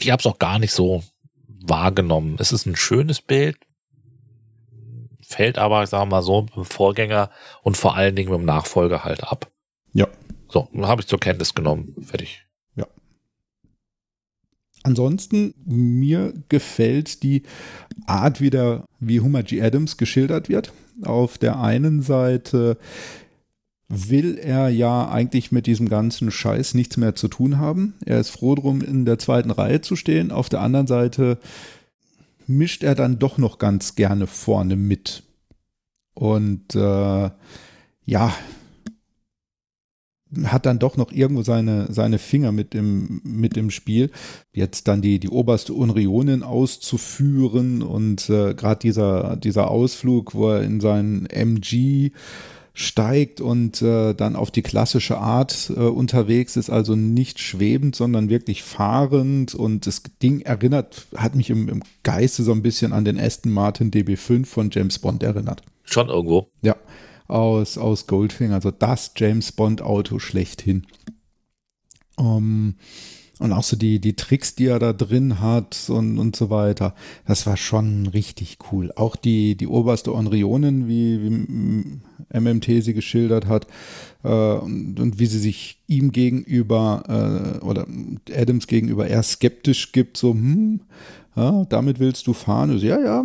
Ich 0.00 0.10
habe 0.10 0.20
es 0.20 0.26
auch 0.26 0.38
gar 0.38 0.58
nicht 0.58 0.72
so 0.72 1.04
wahrgenommen. 1.46 2.36
Es 2.38 2.52
ist 2.52 2.66
ein 2.66 2.76
schönes 2.76 3.22
Bild, 3.22 3.56
fällt 5.26 5.58
aber, 5.58 5.82
ich 5.82 5.90
sage 5.90 6.08
mal 6.08 6.22
so, 6.22 6.42
mit 6.42 6.56
dem 6.56 6.64
Vorgänger 6.64 7.30
und 7.62 7.76
vor 7.76 7.96
allen 7.96 8.14
Dingen 8.14 8.30
mit 8.30 8.38
dem 8.38 8.46
Nachfolger 8.46 9.04
halt 9.04 9.24
ab. 9.24 9.50
Ja. 9.92 10.06
So, 10.48 10.68
habe 10.82 11.00
ich 11.00 11.08
zur 11.08 11.18
Kenntnis 11.18 11.54
genommen. 11.54 11.96
Fertig. 12.02 12.46
Ja. 12.76 12.86
Ansonsten, 14.84 15.54
mir 15.64 16.32
gefällt 16.48 17.22
die 17.24 17.42
Art 18.06 18.40
wieder, 18.40 18.84
wie 19.00 19.20
Homer 19.20 19.42
G. 19.42 19.60
Adams 19.60 19.96
geschildert 19.96 20.48
wird. 20.48 20.72
Auf 21.04 21.38
der 21.38 21.58
einen 21.60 22.02
Seite 22.02 22.78
will 23.88 24.38
er 24.38 24.68
ja 24.68 25.08
eigentlich 25.08 25.52
mit 25.52 25.66
diesem 25.66 25.88
ganzen 25.88 26.30
Scheiß 26.30 26.74
nichts 26.74 26.96
mehr 26.96 27.14
zu 27.14 27.28
tun 27.28 27.58
haben. 27.58 27.94
Er 28.04 28.20
ist 28.20 28.30
froh 28.30 28.54
drum, 28.54 28.80
in 28.80 29.04
der 29.04 29.18
zweiten 29.18 29.50
Reihe 29.50 29.80
zu 29.80 29.96
stehen. 29.96 30.30
Auf 30.30 30.48
der 30.48 30.60
anderen 30.60 30.86
Seite 30.86 31.38
mischt 32.48 32.82
er 32.82 32.94
dann 32.94 33.18
doch 33.18 33.38
noch 33.38 33.58
ganz 33.58 33.94
gerne 33.94 34.26
vorne 34.26 34.76
mit. 34.76 35.22
Und 36.14 36.74
äh, 36.74 37.30
ja, 38.06 38.34
hat 40.44 40.66
dann 40.66 40.78
doch 40.78 40.96
noch 40.96 41.12
irgendwo 41.12 41.42
seine, 41.42 41.92
seine 41.92 42.18
Finger 42.18 42.52
mit 42.52 42.74
im, 42.74 43.20
mit 43.24 43.56
im 43.56 43.70
Spiel. 43.70 44.10
Jetzt 44.52 44.88
dann 44.88 45.02
die, 45.02 45.18
die 45.18 45.28
oberste 45.28 45.72
Unionen 45.72 46.42
auszuführen 46.42 47.82
und 47.82 48.28
äh, 48.28 48.54
gerade 48.54 48.80
dieser, 48.80 49.36
dieser 49.36 49.70
Ausflug, 49.70 50.34
wo 50.34 50.50
er 50.50 50.62
in 50.62 50.80
seinen 50.80 51.26
MG 51.26 52.10
steigt 52.78 53.40
und 53.40 53.80
äh, 53.80 54.12
dann 54.12 54.36
auf 54.36 54.50
die 54.50 54.60
klassische 54.60 55.16
Art 55.16 55.72
äh, 55.74 55.80
unterwegs 55.80 56.56
ist, 56.56 56.68
also 56.68 56.94
nicht 56.94 57.38
schwebend, 57.40 57.96
sondern 57.96 58.28
wirklich 58.28 58.62
fahrend 58.62 59.54
und 59.54 59.86
das 59.86 60.02
Ding 60.22 60.42
erinnert, 60.42 61.06
hat 61.16 61.34
mich 61.34 61.48
im, 61.48 61.70
im 61.70 61.82
Geiste 62.02 62.42
so 62.42 62.52
ein 62.52 62.60
bisschen 62.60 62.92
an 62.92 63.06
den 63.06 63.18
Aston 63.18 63.50
Martin 63.50 63.90
DB5 63.90 64.44
von 64.44 64.68
James 64.70 64.98
Bond 64.98 65.22
erinnert. 65.22 65.62
Schon 65.84 66.10
irgendwo. 66.10 66.50
Ja, 66.60 66.76
aus, 67.28 67.78
aus 67.78 68.06
Goldfinger, 68.06 68.56
also 68.56 68.70
das 68.70 69.12
James 69.16 69.52
Bond 69.52 69.80
Auto 69.80 70.18
schlechthin. 70.18 70.86
Um, 72.16 72.74
und 73.38 73.52
auch 73.52 73.62
so 73.62 73.76
die, 73.76 74.00
die 74.00 74.16
Tricks, 74.16 74.54
die 74.54 74.66
er 74.66 74.78
da 74.78 74.92
drin 74.92 75.40
hat 75.40 75.88
und, 75.88 76.18
und 76.18 76.36
so 76.36 76.48
weiter. 76.48 76.94
Das 77.26 77.46
war 77.46 77.56
schon 77.56 78.06
richtig 78.06 78.58
cool. 78.72 78.92
Auch 78.96 79.14
die, 79.14 79.56
die 79.56 79.66
oberste 79.66 80.14
Onrionen, 80.14 80.88
wie, 80.88 81.22
wie 81.22 82.40
MMT 82.40 82.82
sie 82.82 82.94
geschildert 82.94 83.46
hat, 83.46 83.66
äh, 84.24 84.28
und, 84.28 84.98
und, 84.98 85.18
wie 85.18 85.26
sie 85.26 85.38
sich 85.38 85.80
ihm 85.86 86.12
gegenüber 86.12 87.58
äh, 87.60 87.64
oder 87.64 87.86
Adams 88.34 88.66
gegenüber 88.66 89.06
eher 89.06 89.22
skeptisch 89.22 89.92
gibt, 89.92 90.16
so, 90.16 90.32
hm, 90.32 90.80
ja, 91.36 91.66
damit 91.68 91.98
willst 91.98 92.26
du 92.26 92.32
fahren? 92.32 92.70
Also, 92.70 92.86
ja, 92.86 92.98
ja, 92.98 93.24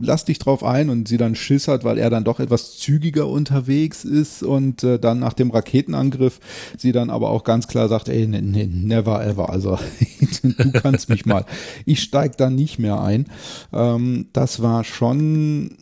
lass 0.00 0.24
dich 0.24 0.38
drauf 0.38 0.62
ein 0.64 0.90
und 0.90 1.08
sie 1.08 1.16
dann 1.16 1.34
Schiss 1.34 1.68
hat, 1.68 1.84
weil 1.84 1.98
er 1.98 2.10
dann 2.10 2.24
doch 2.24 2.40
etwas 2.40 2.78
zügiger 2.78 3.28
unterwegs 3.28 4.04
ist 4.04 4.42
und 4.42 4.82
äh, 4.84 4.98
dann 4.98 5.18
nach 5.18 5.32
dem 5.32 5.50
Raketenangriff 5.50 6.40
sie 6.76 6.92
dann 6.92 7.10
aber 7.10 7.30
auch 7.30 7.44
ganz 7.44 7.68
klar 7.68 7.88
sagt, 7.88 8.08
ey, 8.08 8.26
ne, 8.26 8.42
ne, 8.42 8.66
never 8.66 9.24
ever, 9.24 9.50
also 9.50 9.78
du 10.42 10.72
kannst 10.72 11.08
mich 11.08 11.26
mal. 11.26 11.44
Ich 11.84 12.02
steig 12.02 12.36
da 12.36 12.50
nicht 12.50 12.78
mehr 12.78 13.00
ein. 13.00 13.26
Ähm, 13.72 14.28
das 14.32 14.62
war 14.62 14.84
schon, 14.84 15.78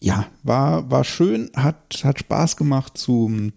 ja, 0.00 0.26
war, 0.42 0.90
war 0.90 1.04
schön, 1.04 1.50
hat, 1.54 2.00
hat 2.04 2.18
Spaß 2.18 2.56
gemacht 2.56 2.98
zu, 2.98 3.50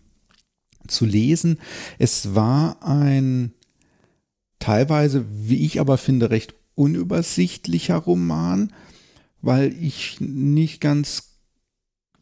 zu 0.87 1.05
lesen. 1.05 1.59
Es 1.97 2.35
war 2.35 2.77
ein 2.81 3.53
teilweise, 4.59 5.25
wie 5.29 5.65
ich 5.65 5.79
aber 5.79 5.97
finde, 5.97 6.29
recht 6.29 6.55
unübersichtlicher 6.75 7.97
Roman 7.97 8.71
weil 9.43 9.75
ich 9.79 10.19
nicht 10.21 10.81
ganz, 10.81 11.37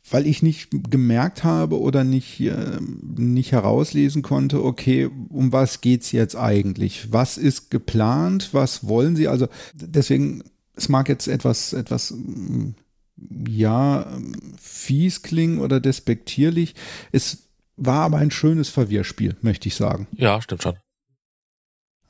weil 0.10 0.28
ich 0.28 0.42
nicht 0.42 0.70
gemerkt 0.90 1.44
habe 1.46 1.80
oder 1.80 2.04
nicht, 2.04 2.42
äh, 2.42 2.80
nicht 3.16 3.54
herauslesen 3.54 4.24
konnte, 4.24 4.66
okay, 4.66 5.10
um 5.30 5.54
was 5.54 5.80
geht's 5.80 6.12
jetzt 6.12 6.36
eigentlich? 6.36 7.14
Was 7.14 7.38
ist 7.38 7.70
geplant? 7.70 8.50
Was 8.54 8.88
wollen 8.88 9.16
sie? 9.16 9.28
Also 9.28 9.48
deswegen, 9.74 10.44
es 10.76 10.90
mag 10.90 11.08
jetzt 11.08 11.28
etwas, 11.28 11.74
etwas, 11.74 12.14
ja, 13.48 14.08
fies 14.60 15.22
klingen 15.22 15.60
oder 15.60 15.80
despektierlich. 15.80 16.74
Es 17.12 17.50
war 17.78 18.02
aber 18.02 18.18
ein 18.18 18.32
schönes 18.32 18.70
Verwirrspiel, 18.70 19.38
möchte 19.42 19.68
ich 19.68 19.76
sagen. 19.76 20.08
Ja, 20.18 20.42
stimmt 20.42 20.64
schon. 20.64 20.74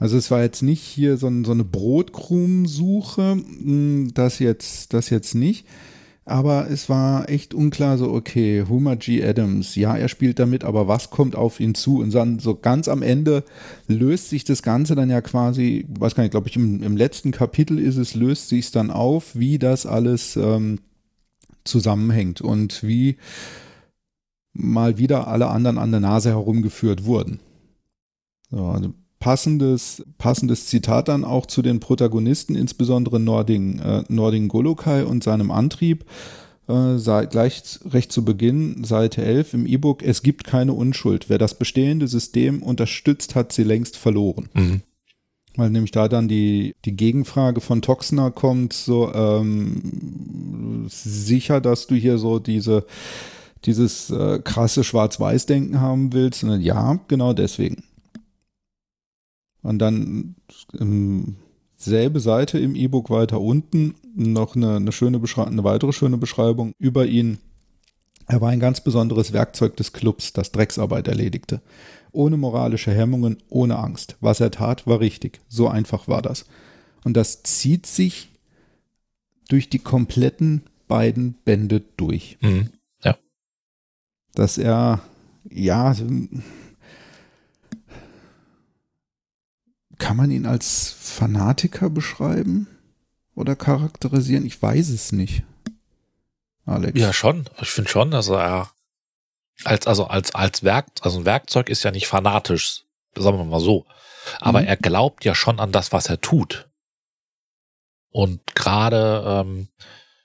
Also 0.02 0.18
es 0.18 0.32
war 0.32 0.42
jetzt 0.42 0.64
nicht 0.64 0.82
hier 0.82 1.16
so, 1.18 1.30
so 1.44 1.52
eine 1.52 1.64
Brotkrumensuche, 1.64 3.34
hm, 3.34 4.12
das 4.16 4.40
jetzt, 4.40 4.96
das 4.96 5.12
jetzt 5.12 5.36
nicht. 5.36 5.68
aber 6.26 6.72
es 6.72 6.90
war 6.90 7.30
echt 7.30 7.54
unklar, 7.54 7.98
so, 8.00 8.12
okay, 8.12 8.66
Homer 8.68 8.96
G. 8.96 9.24
Adams, 9.24 9.76
ja, 9.76 9.96
er 9.96 10.08
spielt 10.08 10.40
damit, 10.40 10.64
aber 10.64 10.88
was 10.88 11.12
kommt 11.12 11.36
auf 11.36 11.60
ihn 11.60 11.76
zu? 11.76 12.00
Und 12.00 12.16
dann 12.16 12.40
so 12.40 12.56
ganz 12.56 12.88
am 12.88 13.04
Ende 13.04 13.44
löst 13.88 14.30
sich 14.30 14.44
das 14.44 14.64
Ganze 14.64 14.96
dann 14.96 15.10
ja 15.12 15.22
quasi, 15.22 15.86
weiß 15.90 16.16
gar 16.16 16.24
nicht, 16.24 16.32
glaube 16.32 16.50
ich, 16.50 16.56
im, 16.56 16.82
im, 16.82 16.98
letzten 16.98 17.32
Kapitel 17.32 17.78
ist 17.78 17.98
es, 17.98 18.16
löst 18.16 18.50
sich 18.50 18.72
dann 18.72 18.90
auf, 18.90 19.36
wie 19.36 19.60
das 19.60 19.86
alles 19.86 20.36
ähm, 20.36 20.80
zusammenhängt 21.64 22.42
und 22.42 22.82
wie 22.84 23.18
mal 24.54 24.98
wieder 24.98 25.28
alle 25.28 25.48
anderen 25.50 25.78
an 25.78 25.92
der 25.92 26.02
Nase 26.02 26.30
herumgeführt 26.30 27.06
wurden. 27.06 27.40
So, 28.50 28.66
also 28.66 28.94
passendes, 29.22 30.04
passendes 30.18 30.66
Zitat 30.66 31.08
dann 31.08 31.24
auch 31.24 31.46
zu 31.46 31.62
den 31.62 31.80
Protagonisten, 31.80 32.56
insbesondere 32.56 33.22
Nording, 33.22 33.80
äh, 33.80 34.04
Nording 34.10 34.50
Golokai 34.50 35.06
und 35.06 35.24
seinem 35.24 35.52
Antrieb. 35.52 36.04
Äh, 36.68 36.98
sei, 36.98 37.28
gleich 37.28 37.80
recht 37.86 38.12
zu 38.12 38.26
Beginn, 38.26 38.84
Seite 38.84 39.24
11 39.24 39.54
im 39.54 39.66
E-Book, 39.66 40.04
es 40.04 40.24
gibt 40.24 40.44
keine 40.44 40.74
Unschuld. 40.74 41.30
Wer 41.30 41.38
das 41.38 41.58
bestehende 41.58 42.08
System 42.10 42.62
unterstützt, 42.62 43.36
hat 43.36 43.54
sie 43.54 43.64
längst 43.64 43.96
verloren. 43.96 44.50
Mhm. 44.54 44.82
Weil 45.56 45.70
nämlich 45.70 45.92
da 45.92 46.08
dann 46.08 46.28
die, 46.28 46.74
die 46.86 46.96
Gegenfrage 46.96 47.62
von 47.62 47.82
Toxner 47.82 48.32
kommt, 48.32 48.74
so 48.74 49.14
ähm, 49.14 50.88
sicher, 50.88 51.62
dass 51.62 51.88
du 51.88 51.96
hier 51.96 52.18
so 52.18 52.40
diese, 52.40 52.86
dieses 53.66 54.10
äh, 54.10 54.40
krasse 54.44 54.84
Schwarz-Weiß-Denken 54.84 55.80
haben 55.80 56.14
willst. 56.14 56.44
Und 56.44 56.62
ja, 56.62 57.00
genau 57.08 57.34
deswegen. 57.34 57.84
Und 59.64 59.80
dann 59.80 60.36
ähm, 60.80 61.36
selbe 61.78 62.20
Seite 62.20 62.60
im 62.60 62.76
E-Book 62.76 63.10
weiter 63.10 63.42
unten 63.42 63.96
noch 64.16 64.56
eine, 64.56 64.76
eine, 64.78 64.92
schöne 64.92 65.22
eine 65.38 65.64
weitere 65.64 65.94
schöne 65.94 66.18
Beschreibung 66.18 66.74
über 66.78 67.06
ihn. 67.06 67.40
Er 68.28 68.42
war 68.42 68.50
ein 68.50 68.60
ganz 68.60 68.82
besonderes 68.82 69.34
Werkzeug 69.34 69.76
des 69.78 69.94
Clubs, 69.94 70.34
das 70.34 70.52
Drecksarbeit 70.52 71.08
erledigte. 71.08 71.62
Ohne 72.12 72.38
moralische 72.38 72.94
Hemmungen, 72.94 73.38
ohne 73.50 73.78
Angst. 73.78 74.18
Was 74.20 74.40
er 74.40 74.52
tat, 74.52 74.86
war 74.88 75.00
richtig. 75.00 75.42
So 75.48 75.68
einfach 75.68 76.08
war 76.08 76.22
das. 76.22 76.46
Und 77.04 77.18
das 77.18 77.44
zieht 77.44 77.86
sich 77.86 78.30
durch 79.50 79.70
die 79.70 79.80
kompletten 79.80 80.62
beiden 80.88 81.36
Bände 81.46 81.82
durch. 81.98 82.38
Mhm. 82.42 82.70
Ja. 83.04 83.18
Dass 84.34 84.58
er, 84.58 85.02
ja, 85.50 85.96
Kann 90.02 90.18
man 90.18 90.32
ihn 90.32 90.48
als 90.48 90.96
Fanatiker 91.00 91.92
beschreiben 91.92 92.66
oder 93.36 93.56
charakterisieren? 93.56 94.48
Ich 94.48 94.60
weiß 94.60 94.90
es 94.90 95.12
nicht. 95.12 95.44
Alex. 96.66 97.00
Ja, 97.00 97.14
schon. 97.14 97.46
Ich 97.62 97.70
finde 97.70 97.92
schon, 97.92 98.10
dass 98.10 98.28
er 98.28 98.72
als, 99.64 99.86
also 99.86 100.08
als, 100.08 100.34
als 100.34 100.64
Werk, 100.64 100.88
also 101.02 101.20
ein 101.20 101.26
Werkzeug 101.26 101.70
ist 101.70 101.84
ja 101.84 101.92
nicht 101.92 102.08
fanatisch, 102.08 102.86
sagen 103.16 103.38
wir 103.38 103.46
mal 103.46 103.60
so. 103.60 103.86
Aber 104.40 104.62
mhm. 104.62 104.68
er 104.70 104.78
glaubt 104.78 105.24
ja 105.24 105.36
schon 105.36 105.60
an 105.60 105.72
das, 105.72 105.92
was 105.92 106.10
er 106.10 106.20
tut. 106.20 106.68
Und 108.10 108.56
gerade, 108.56 109.24
ähm, 109.24 109.68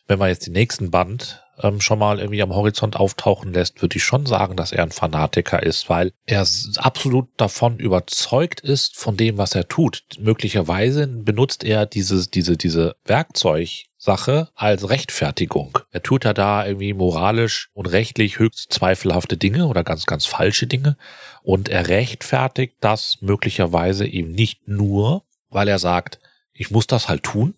wenn 0.06 0.18
man 0.18 0.30
jetzt 0.30 0.46
den 0.46 0.54
nächsten 0.54 0.90
Band 0.90 1.44
ähm, 1.62 1.80
schon 1.80 1.98
mal 1.98 2.18
irgendwie 2.18 2.42
am 2.42 2.54
Horizont 2.54 2.96
auftauchen 2.96 3.52
lässt, 3.52 3.82
würde 3.82 3.96
ich 3.96 4.04
schon 4.04 4.26
sagen, 4.26 4.56
dass 4.56 4.72
er 4.72 4.82
ein 4.82 4.90
Fanatiker 4.90 5.62
ist, 5.62 5.88
weil 5.88 6.12
er 6.26 6.46
absolut 6.76 7.28
davon 7.36 7.78
überzeugt 7.78 8.60
ist 8.60 8.96
von 8.96 9.16
dem, 9.16 9.38
was 9.38 9.54
er 9.54 9.68
tut. 9.68 10.02
Möglicherweise 10.18 11.06
benutzt 11.06 11.64
er 11.64 11.86
diese, 11.86 12.28
diese, 12.28 12.56
diese 12.56 12.96
Werkzeugsache 13.04 14.48
als 14.54 14.88
Rechtfertigung. 14.88 15.78
Er 15.90 16.02
tut 16.02 16.24
ja 16.24 16.34
da 16.34 16.66
irgendwie 16.66 16.94
moralisch 16.94 17.70
und 17.72 17.86
rechtlich 17.86 18.38
höchst 18.38 18.72
zweifelhafte 18.72 19.36
Dinge 19.36 19.66
oder 19.66 19.84
ganz, 19.84 20.06
ganz 20.06 20.26
falsche 20.26 20.66
Dinge. 20.66 20.96
Und 21.42 21.68
er 21.68 21.88
rechtfertigt 21.88 22.76
das 22.80 23.18
möglicherweise 23.20 24.06
eben 24.06 24.32
nicht 24.32 24.68
nur, 24.68 25.24
weil 25.48 25.68
er 25.68 25.78
sagt, 25.78 26.18
ich 26.52 26.70
muss 26.70 26.86
das 26.86 27.08
halt 27.08 27.22
tun 27.22 27.54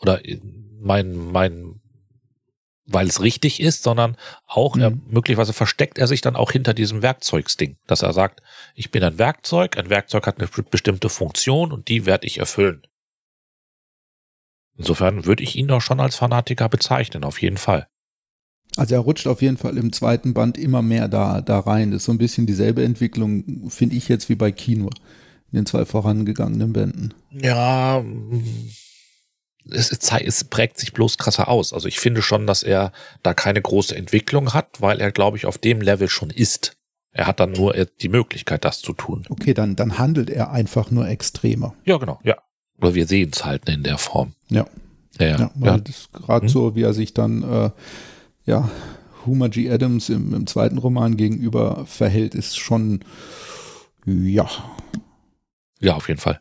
oder 0.00 0.20
mein, 0.80 1.14
mein, 1.14 1.79
weil 2.92 3.06
es 3.06 3.22
richtig 3.22 3.60
ist, 3.60 3.82
sondern 3.82 4.16
auch 4.46 4.76
mhm. 4.76 4.82
er, 4.82 4.90
möglicherweise 4.90 5.52
versteckt 5.52 5.98
er 5.98 6.06
sich 6.06 6.20
dann 6.20 6.36
auch 6.36 6.52
hinter 6.52 6.74
diesem 6.74 7.02
Werkzeugsding, 7.02 7.76
dass 7.86 8.02
er 8.02 8.12
sagt, 8.12 8.42
ich 8.74 8.90
bin 8.90 9.02
ein 9.04 9.18
Werkzeug, 9.18 9.78
ein 9.78 9.90
Werkzeug 9.90 10.26
hat 10.26 10.38
eine 10.38 10.48
bestimmte 10.48 11.08
Funktion 11.08 11.72
und 11.72 11.88
die 11.88 12.06
werde 12.06 12.26
ich 12.26 12.38
erfüllen. 12.38 12.82
Insofern 14.76 15.26
würde 15.26 15.42
ich 15.42 15.56
ihn 15.56 15.68
doch 15.68 15.80
schon 15.80 16.00
als 16.00 16.16
Fanatiker 16.16 16.68
bezeichnen, 16.68 17.24
auf 17.24 17.40
jeden 17.40 17.58
Fall. 17.58 17.86
Also 18.76 18.94
er 18.94 19.00
rutscht 19.00 19.26
auf 19.26 19.42
jeden 19.42 19.56
Fall 19.56 19.76
im 19.76 19.92
zweiten 19.92 20.32
Band 20.32 20.56
immer 20.56 20.80
mehr 20.80 21.08
da, 21.08 21.40
da 21.40 21.58
rein. 21.60 21.90
Das 21.90 21.98
ist 22.02 22.06
so 22.06 22.12
ein 22.12 22.18
bisschen 22.18 22.46
dieselbe 22.46 22.84
Entwicklung, 22.84 23.68
finde 23.68 23.96
ich 23.96 24.08
jetzt 24.08 24.28
wie 24.28 24.36
bei 24.36 24.52
Kino, 24.52 24.90
in 25.52 25.56
den 25.56 25.66
zwei 25.66 25.84
vorangegangenen 25.84 26.72
Bänden. 26.72 27.14
Ja, 27.30 28.02
es, 29.72 29.90
es, 29.90 30.44
prägt 30.44 30.78
sich 30.78 30.92
bloß 30.92 31.18
krasser 31.18 31.48
aus. 31.48 31.72
Also 31.72 31.88
ich 31.88 32.00
finde 32.00 32.22
schon, 32.22 32.46
dass 32.46 32.62
er 32.62 32.92
da 33.22 33.34
keine 33.34 33.60
große 33.60 33.96
Entwicklung 33.96 34.52
hat, 34.52 34.80
weil 34.80 35.00
er, 35.00 35.12
glaube 35.12 35.36
ich, 35.36 35.46
auf 35.46 35.58
dem 35.58 35.80
Level 35.80 36.08
schon 36.08 36.30
ist. 36.30 36.76
Er 37.12 37.26
hat 37.26 37.40
dann 37.40 37.52
nur 37.52 37.74
die 37.74 38.08
Möglichkeit, 38.08 38.64
das 38.64 38.80
zu 38.80 38.92
tun. 38.92 39.24
Okay, 39.28 39.54
dann, 39.54 39.74
dann 39.76 39.98
handelt 39.98 40.30
er 40.30 40.52
einfach 40.52 40.90
nur 40.90 41.08
extremer. 41.08 41.74
Ja, 41.84 41.96
genau, 41.96 42.20
ja. 42.22 42.36
Oder 42.78 42.94
wir 42.94 43.06
sehen 43.06 43.30
es 43.32 43.44
halt 43.44 43.68
in 43.68 43.82
der 43.82 43.98
Form. 43.98 44.34
Ja. 44.48 44.66
Ja, 45.18 45.26
ja. 45.26 45.50
ja 45.60 45.80
gerade 46.12 46.46
hm. 46.46 46.48
so, 46.48 46.74
wie 46.76 46.82
er 46.82 46.94
sich 46.94 47.12
dann, 47.12 47.42
äh, 47.42 47.70
ja, 48.44 48.70
Homer 49.26 49.48
G. 49.48 49.70
Adams 49.70 50.08
im, 50.08 50.32
im 50.32 50.46
zweiten 50.46 50.78
Roman 50.78 51.16
gegenüber 51.16 51.84
verhält, 51.86 52.34
ist 52.34 52.56
schon, 52.58 53.04
ja. 54.06 54.48
Ja, 55.80 55.94
auf 55.94 56.08
jeden 56.08 56.20
Fall. 56.20 56.40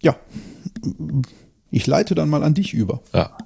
Ja 0.00 0.16
ich 1.72 1.86
leite 1.86 2.14
dann 2.14 2.28
mal 2.28 2.44
an 2.44 2.54
dich 2.54 2.74
über. 2.74 3.02
Ja. 3.12 3.36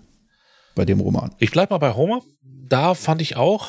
Bei 0.75 0.85
dem 0.85 1.01
Roman. 1.01 1.35
Ich 1.39 1.53
bleibe 1.53 1.73
mal 1.73 1.79
bei 1.79 1.95
Homer. 1.95 2.21
Da 2.43 2.95
fand 2.95 3.23
ich 3.23 3.37
auch, 3.37 3.69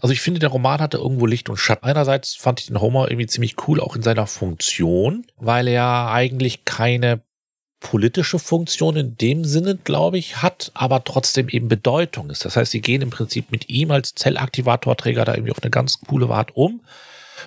also 0.00 0.12
ich 0.12 0.20
finde, 0.20 0.40
der 0.40 0.50
Roman 0.50 0.80
hatte 0.80 0.98
irgendwo 0.98 1.24
Licht 1.24 1.48
und 1.48 1.56
Schatten. 1.56 1.86
Einerseits 1.86 2.34
fand 2.34 2.60
ich 2.60 2.66
den 2.66 2.80
Homer 2.80 3.08
irgendwie 3.08 3.28
ziemlich 3.28 3.56
cool, 3.66 3.80
auch 3.80 3.96
in 3.96 4.02
seiner 4.02 4.26
Funktion, 4.26 5.24
weil 5.36 5.68
er 5.68 6.10
eigentlich 6.10 6.64
keine 6.64 7.22
politische 7.78 8.38
Funktion 8.38 8.96
in 8.96 9.16
dem 9.16 9.44
Sinne, 9.44 9.76
glaube 9.76 10.18
ich, 10.18 10.42
hat, 10.42 10.72
aber 10.74 11.04
trotzdem 11.04 11.48
eben 11.48 11.68
Bedeutung 11.68 12.30
ist. 12.30 12.44
Das 12.44 12.56
heißt, 12.56 12.72
sie 12.72 12.80
gehen 12.80 13.02
im 13.02 13.10
Prinzip 13.10 13.50
mit 13.50 13.68
ihm 13.68 13.90
als 13.90 14.14
Zellaktivatorträger 14.14 15.24
da 15.24 15.34
irgendwie 15.34 15.52
auf 15.52 15.62
eine 15.62 15.70
ganz 15.70 16.00
coole 16.00 16.28
Art 16.28 16.56
um 16.56 16.82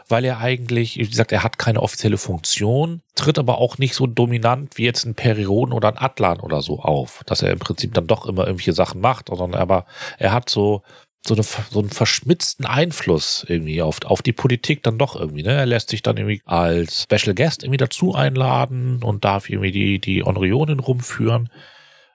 weil 0.07 0.23
er 0.25 0.39
eigentlich, 0.39 0.97
wie 0.97 1.07
gesagt, 1.07 1.31
er 1.31 1.43
hat 1.43 1.57
keine 1.57 1.81
offizielle 1.81 2.17
Funktion, 2.17 3.01
tritt 3.15 3.39
aber 3.39 3.57
auch 3.57 3.77
nicht 3.77 3.95
so 3.95 4.05
dominant 4.05 4.77
wie 4.77 4.83
jetzt 4.83 5.05
ein 5.05 5.15
Perioden 5.15 5.73
oder 5.73 5.89
ein 5.89 5.97
Atlan 5.97 6.39
oder 6.39 6.61
so 6.61 6.79
auf, 6.79 7.23
dass 7.25 7.41
er 7.41 7.51
im 7.51 7.59
Prinzip 7.59 7.93
dann 7.93 8.07
doch 8.07 8.25
immer 8.27 8.45
irgendwelche 8.45 8.73
Sachen 8.73 9.01
macht, 9.01 9.29
sondern 9.29 9.59
aber 9.59 9.85
er 10.17 10.31
hat 10.31 10.49
so 10.49 10.83
so, 11.27 11.33
eine, 11.33 11.43
so 11.43 11.79
einen 11.79 11.89
verschmitzten 11.89 12.65
Einfluss 12.65 13.45
irgendwie 13.47 13.81
auf, 13.81 13.99
auf 14.05 14.21
die 14.21 14.33
Politik 14.33 14.83
dann 14.83 14.99
doch 14.99 15.15
irgendwie. 15.15 15.41
Ne? 15.41 15.53
Er 15.53 15.65
lässt 15.65 15.89
sich 15.89 16.03
dann 16.03 16.17
irgendwie 16.17 16.41
als 16.45 17.03
Special 17.03 17.33
Guest 17.33 17.63
irgendwie 17.63 17.77
dazu 17.77 18.13
einladen 18.13 19.01
und 19.03 19.25
darf 19.25 19.49
irgendwie 19.49 19.71
die, 19.71 19.99
die 19.99 20.23
Onrionen 20.23 20.79
rumführen. 20.79 21.49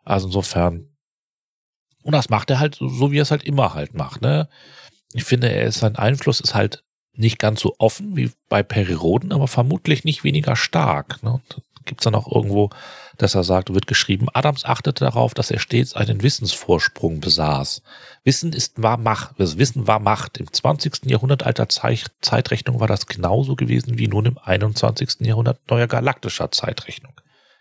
Also 0.04 0.28
insofern. 0.28 0.86
Und 2.02 2.12
das 2.12 2.30
macht 2.30 2.50
er 2.50 2.60
halt 2.60 2.76
so, 2.76 3.10
wie 3.10 3.18
er 3.18 3.22
es 3.22 3.32
halt 3.32 3.42
immer 3.42 3.74
halt 3.74 3.94
macht. 3.94 4.22
Ne? 4.22 4.48
Ich 5.12 5.24
finde, 5.24 5.50
er 5.50 5.64
ist, 5.64 5.80
sein 5.80 5.96
Einfluss 5.96 6.40
ist 6.40 6.54
halt 6.54 6.84
nicht 7.20 7.38
ganz 7.38 7.60
so 7.60 7.74
offen 7.78 8.16
wie 8.16 8.32
bei 8.48 8.62
Periroden, 8.62 9.32
aber 9.32 9.48
vermutlich 9.48 10.04
nicht 10.04 10.24
weniger 10.24 10.56
stark. 10.56 11.22
Ne? 11.22 11.40
Gibt 11.84 12.00
es 12.00 12.04
dann 12.04 12.14
auch 12.14 12.30
irgendwo, 12.30 12.70
dass 13.16 13.34
er 13.34 13.44
sagt, 13.44 13.72
wird 13.74 13.86
geschrieben, 13.86 14.28
Adams 14.32 14.64
achtete 14.64 15.04
darauf, 15.04 15.34
dass 15.34 15.50
er 15.50 15.58
stets 15.58 15.94
einen 15.94 16.22
Wissensvorsprung 16.22 17.20
besaß. 17.20 17.82
Wissen 18.24 18.52
ist 18.52 18.82
war 18.82 18.96
Macht, 18.96 19.34
das 19.38 19.58
Wissen 19.58 19.86
war 19.86 19.98
Macht. 19.98 20.38
Im 20.38 20.52
20. 20.52 21.06
Jahrhundert 21.06 21.42
alter 21.42 21.68
Zeitrechnung 21.68 22.80
war 22.80 22.86
das 22.86 23.06
genauso 23.06 23.56
gewesen 23.56 23.98
wie 23.98 24.08
nun 24.08 24.26
im 24.26 24.38
21. 24.38 25.20
Jahrhundert 25.20 25.58
neuer 25.68 25.86
galaktischer 25.86 26.50
Zeitrechnung. 26.50 27.12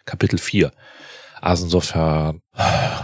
Kapitel 0.05 0.39
4. 0.39 0.71
Also 1.41 1.65
insofern, 1.65 2.41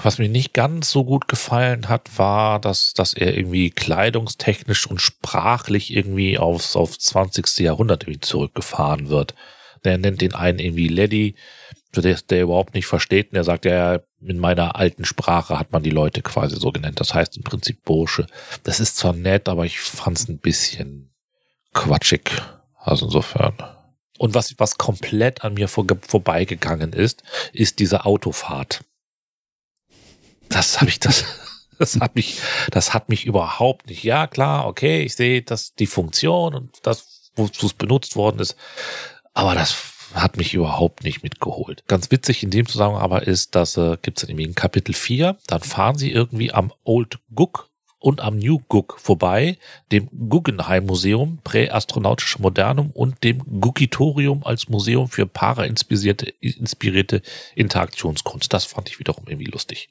was 0.04 0.18
mir 0.18 0.30
nicht 0.30 0.54
ganz 0.54 0.92
so 0.92 1.06
gut 1.06 1.28
gefallen 1.28 1.88
hat, 1.88 2.18
war, 2.18 2.60
dass, 2.60 2.94
dass 2.94 3.14
er 3.14 3.36
irgendwie 3.36 3.70
kleidungstechnisch 3.70 4.88
und 4.88 5.02
sprachlich 5.02 5.96
irgendwie 5.96 6.38
aufs, 6.38 6.76
aufs 6.76 7.00
20. 7.00 7.60
Jahrhundert 7.60 8.04
irgendwie 8.04 8.20
zurückgefahren 8.20 9.10
wird. 9.10 9.36
Der 9.84 9.98
nennt 9.98 10.22
den 10.22 10.34
einen 10.34 10.60
irgendwie 10.60 10.88
Lady, 10.88 11.36
der, 11.96 12.20
der 12.30 12.44
überhaupt 12.44 12.74
nicht 12.74 12.88
versteht. 12.88 13.32
Und 13.32 13.38
er 13.38 13.44
sagt, 13.44 13.66
ja, 13.66 14.00
in 14.22 14.40
meiner 14.40 14.76
alten 14.76 15.06
Sprache 15.06 15.60
hat 15.60 15.72
man 15.72 15.84
die 15.84 15.92
Leute 15.92 16.22
quasi 16.22 16.58
so 16.58 16.72
genannt. 16.72 17.00
Das 17.00 17.14
heißt 17.14 17.38
im 17.38 17.44
Prinzip 17.44 17.84
Bursche. 17.84 18.26
Das 18.64 18.80
ist 18.80 18.98
zwar 18.98 19.14
nett, 19.14 19.48
aber 19.48 19.66
ich 19.66 19.80
fand's 19.80 20.28
ein 20.28 20.40
bisschen 20.40 21.14
quatschig. 21.74 22.32
Also 22.78 23.06
insofern. 23.06 23.56
Und 24.18 24.34
was, 24.34 24.56
was 24.60 24.78
komplett 24.78 25.44
an 25.44 25.56
mir 25.56 25.68
vor, 25.68 25.86
vorbeigegangen 26.08 26.94
ist, 26.94 27.24
ist 27.54 27.80
diese 27.80 28.06
Autofahrt. 28.06 28.84
Das 30.50 30.80
habe 30.80 30.90
ich 30.90 31.00
das. 31.00 31.26
Das 31.78 32.00
hat 32.00 32.16
mich, 32.16 32.40
das 32.72 32.94
hat 32.94 33.10
mich 33.10 33.26
überhaupt 33.26 33.90
nicht. 33.90 34.02
Ja, 34.02 34.28
klar, 34.28 34.66
okay, 34.66 35.04
ich 35.04 35.14
sehe, 35.14 35.42
dass 35.42 35.76
die 35.76 35.88
Funktion 35.88 36.56
und 36.56 36.78
das, 36.84 37.32
wo 37.36 37.44
es 37.48 37.74
benutzt 37.74 38.16
worden 38.16 38.40
ist, 38.40 38.56
aber 39.34 39.56
das 39.56 39.76
hat 40.14 40.38
mich 40.38 40.54
überhaupt 40.54 41.04
nicht 41.04 41.22
mitgeholt. 41.22 41.84
Ganz 41.88 42.12
witzig 42.12 42.44
in 42.44 42.50
dem 42.50 42.66
Zusammenhang 42.66 43.02
aber 43.02 43.28
ist, 43.28 43.56
dass 43.56 43.76
äh, 43.76 43.98
gibt 44.02 44.20
es 44.20 44.24
irgendwie 44.24 44.46
in 44.46 44.56
Kapitel 44.56 44.94
4, 44.94 45.38
dann 45.48 45.62
fahren 45.62 45.98
sie 45.98 46.12
irgendwie 46.12 46.54
am 46.54 46.72
Old 46.86 47.20
Gug 47.34 47.70
und 48.06 48.22
am 48.22 48.38
New 48.38 48.60
Gug 48.68 49.00
vorbei, 49.00 49.58
dem 49.92 50.08
Guggenheim 50.30 50.86
Museum, 50.86 51.40
präastronautische 51.44 52.40
Modernum 52.40 52.92
und 52.92 53.24
dem 53.24 53.40
Gugitorium 53.60 54.44
als 54.44 54.70
Museum 54.70 55.10
für 55.10 55.26
para-inspirierte 55.26 56.30
inspirierte 56.40 57.24
Interaktionskunst. 57.56 58.54
Das 58.54 58.66
fand 58.66 58.90
ich 58.90 59.00
wiederum 59.00 59.24
irgendwie 59.26 59.50
lustig. 59.50 59.90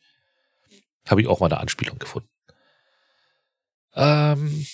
Habe 1.08 1.22
ich 1.22 1.26
auch 1.26 1.40
mal 1.40 1.46
eine 1.46 1.58
Anspielung 1.58 1.98
gefunden. 1.98 2.28
Ähm, 3.96 4.64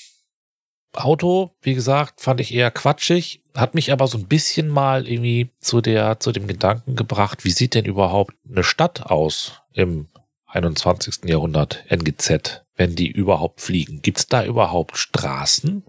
Auto, 0.93 1.57
wie 1.63 1.75
gesagt, 1.75 2.21
fand 2.21 2.43
ich 2.43 2.53
eher 2.53 2.71
quatschig, 2.71 3.41
hat 3.55 3.75
mich 3.75 3.91
aber 3.91 4.07
so 4.07 4.19
ein 4.19 4.29
bisschen 4.29 4.69
mal 4.69 5.09
irgendwie 5.09 5.49
zu 5.61 5.81
der, 5.81 6.21
zu 6.21 6.33
dem 6.33 6.47
Gedanken 6.47 6.95
gebracht, 6.95 7.47
wie 7.47 7.53
sieht 7.53 7.73
denn 7.73 7.87
überhaupt 7.87 8.35
eine 8.47 8.65
Stadt 8.65 9.07
aus 9.07 9.63
im 9.73 10.09
21. 10.53 11.25
Jahrhundert, 11.25 11.85
NGZ, 11.89 12.65
wenn 12.77 12.95
die 12.95 13.09
überhaupt 13.09 13.61
fliegen? 13.61 14.03
Gibt 14.03 14.19
es 14.19 14.27
da 14.27 14.45
überhaupt 14.45 14.97
Straßen, 14.97 15.85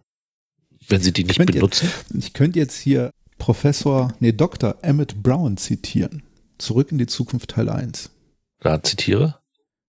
wenn 0.88 1.02
sie 1.02 1.12
die 1.12 1.24
nicht 1.24 1.40
ich 1.40 1.46
benutzen? 1.46 1.90
Jetzt, 2.14 2.26
ich 2.26 2.34
könnte 2.34 2.60
jetzt 2.60 2.78
hier 2.78 3.12
Professor, 3.38 4.14
nee, 4.20 4.32
Dr. 4.32 4.76
Emmett 4.84 5.24
Brown 5.24 5.58
zitieren. 5.58 6.24
Zurück 6.60 6.92
in 6.92 7.00
die 7.00 7.08
Zukunft 7.08 7.50
Teil 7.50 7.70
1. 7.70 8.12
Da 8.60 8.84
zitiere. 8.84 9.40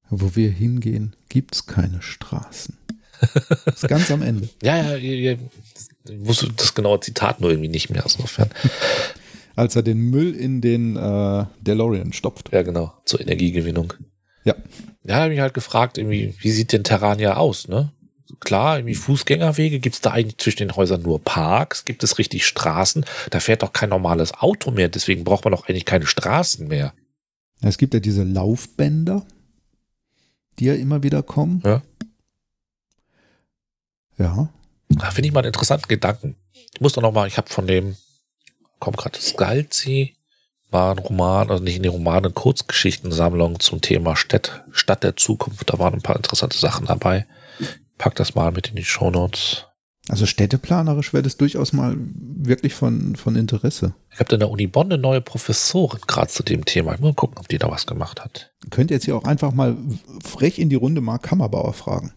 Wo 0.09 0.35
wir 0.37 0.51
hingehen, 0.51 1.17
gibt 1.29 1.55
es 1.55 1.67
keine 1.67 2.01
Straßen. 2.01 2.79
Das 3.21 3.83
ist 3.83 3.89
ganz 3.89 4.11
am 4.11 4.23
Ende. 4.23 4.49
ja, 4.63 4.77
ja, 4.77 4.97
ja, 4.97 5.33
ich 5.33 6.27
wusste 6.27 6.51
das 6.57 6.75
genaue 6.75 7.01
Zitat 7.01 7.41
nur 7.41 7.51
irgendwie 7.51 7.69
nicht 7.69 7.91
mehr, 7.91 8.03
insofern. 8.03 8.51
Als 9.55 9.77
er 9.77 9.83
den 9.83 9.99
Müll 9.99 10.35
in 10.35 10.61
den 10.61 10.97
äh, 10.97 11.45
DeLorean 11.61 12.13
stopft. 12.13 12.53
Ja, 12.53 12.63
genau, 12.63 12.95
zur 13.05 13.21
Energiegewinnung. 13.21 13.93
Ja. 14.45 14.55
Ja, 15.05 15.17
habe 15.17 15.35
ich 15.35 15.41
halt 15.41 15.55
gefragt, 15.55 15.99
irgendwie, 15.99 16.35
wie 16.39 16.51
sieht 16.51 16.73
denn 16.73 16.85
Terrania 16.85 17.37
aus, 17.37 17.69
ne? 17.69 17.93
Klar, 18.41 18.79
irgendwie 18.79 18.95
Fußgängerwege, 18.95 19.79
gibt 19.79 19.97
es 19.97 20.01
da 20.01 20.11
eigentlich 20.13 20.39
zwischen 20.39 20.59
den 20.59 20.77
Häusern 20.77 21.03
nur 21.03 21.23
Parks? 21.23 21.85
Gibt 21.85 22.03
es 22.03 22.19
richtig 22.19 22.47
Straßen? 22.47 23.05
Da 23.31 23.41
fährt 23.41 23.63
doch 23.63 23.73
kein 23.73 23.91
normales 23.91 24.33
Auto 24.35 24.71
mehr, 24.71 24.89
deswegen 24.89 25.25
braucht 25.25 25.45
man 25.45 25.53
doch 25.53 25.69
eigentlich 25.69 25.85
keine 25.85 26.07
Straßen 26.07 26.67
mehr. 26.69 26.95
Es 27.61 27.79
gibt 27.79 27.95
ja 27.95 28.01
diese 28.01 28.25
Laufbänder, 28.25 29.27
die 30.59 30.65
ja 30.67 30.75
immer 30.75 31.03
wieder 31.03 31.23
kommen. 31.23 31.63
Ja. 31.65 31.83
Ja. 34.19 34.49
Da 34.89 35.11
finde 35.11 35.29
ich 35.29 35.33
mal 35.35 35.41
einen 35.41 35.49
interessanten 35.49 35.89
Gedanken. 35.89 36.37
Ich 36.75 36.81
muss 36.81 36.93
doch 36.93 37.03
noch 37.03 37.13
mal, 37.13 37.27
ich 37.27 37.37
habe 37.37 37.51
von 37.51 37.67
dem, 37.67 37.97
kommt 38.79 38.99
gerade 38.99 39.21
Scalzi, 39.21 40.15
war 40.73 40.93
ein 40.93 40.99
Roman, 40.99 41.51
also 41.51 41.63
nicht 41.63 41.77
in 41.77 41.83
den 41.83 41.93
Roman, 41.93 42.25
eine 42.25 42.33
Kurzgeschichtensammlung 42.33 43.61
zum 43.61 43.81
Thema 43.81 44.17
Stadt, 44.17 44.65
Stadt 44.73 45.05
der 45.05 45.17
Zukunft. 45.17 45.71
Da 45.71 45.79
waren 45.79 45.95
ein 45.95 46.03
paar 46.03 46.17
interessante 46.17 46.59
Sachen 46.59 46.87
dabei. 46.87 47.27
Pack 47.99 48.15
das 48.17 48.35
mal 48.35 48.51
mit 48.51 48.69
in 48.69 48.77
die 48.77 48.85
Shownotes. 48.85 49.67
Also 50.09 50.27
städteplanerisch 50.27 51.13
wäre 51.13 51.23
das 51.23 51.37
durchaus 51.37 51.73
mal 51.73 51.97
wirklich 51.97 52.75
von, 52.75 53.15
von 53.15 53.37
Interesse. 53.37 53.95
Ich 54.11 54.19
habe 54.19 54.33
an 54.33 54.41
der 54.41 54.51
Uni 54.51 54.67
Bonn 54.67 54.93
eine 54.93 55.01
neue 55.01 55.21
Professorin 55.21 56.01
gerade 56.07 56.29
zu 56.29 56.43
dem 56.43 56.65
Thema. 56.65 56.95
Ich 56.95 57.01
muss 57.01 57.11
mal 57.11 57.15
gucken, 57.15 57.39
ob 57.39 57.47
die 57.47 57.59
da 57.59 57.71
was 57.71 57.87
gemacht 57.87 58.25
hat. 58.25 58.53
Könnt 58.71 58.91
ihr 58.91 58.97
jetzt 58.97 59.05
hier 59.05 59.17
auch 59.17 59.25
einfach 59.25 59.53
mal 59.53 59.77
frech 60.25 60.59
in 60.59 60.71
die 60.71 60.77
Runde 60.77 61.01
Mark 61.01 61.23
Kammerbauer 61.23 61.73
fragen. 61.73 62.13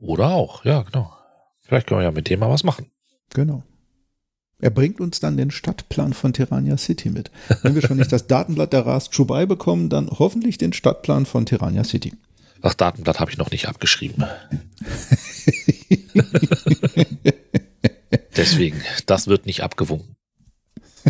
Oder 0.00 0.30
auch, 0.30 0.64
ja, 0.64 0.82
genau. 0.82 1.12
Vielleicht 1.60 1.86
können 1.86 2.00
wir 2.00 2.04
ja 2.04 2.10
mit 2.10 2.28
dem 2.28 2.40
mal 2.40 2.50
was 2.50 2.64
machen. 2.64 2.90
Genau. 3.30 3.62
Er 4.62 4.70
bringt 4.70 5.00
uns 5.00 5.18
dann 5.18 5.36
den 5.36 5.50
Stadtplan 5.50 6.12
von 6.12 6.32
Tirania 6.32 6.76
City 6.76 7.10
mit. 7.10 7.32
Wenn 7.62 7.74
wir 7.74 7.82
schon 7.82 7.96
nicht 7.96 8.12
das 8.12 8.28
Datenblatt 8.28 8.72
der 8.72 8.86
Ras 8.86 9.10
Chubai 9.10 9.44
bekommen, 9.44 9.88
dann 9.88 10.08
hoffentlich 10.08 10.56
den 10.56 10.72
Stadtplan 10.72 11.26
von 11.26 11.46
Tirania 11.46 11.82
City. 11.82 12.12
Das 12.62 12.76
Datenblatt 12.76 13.18
habe 13.18 13.32
ich 13.32 13.38
noch 13.38 13.50
nicht 13.50 13.66
abgeschrieben. 13.66 14.24
Deswegen, 18.36 18.80
das 19.06 19.26
wird 19.26 19.46
nicht 19.46 19.64
abgewunken. 19.64 20.14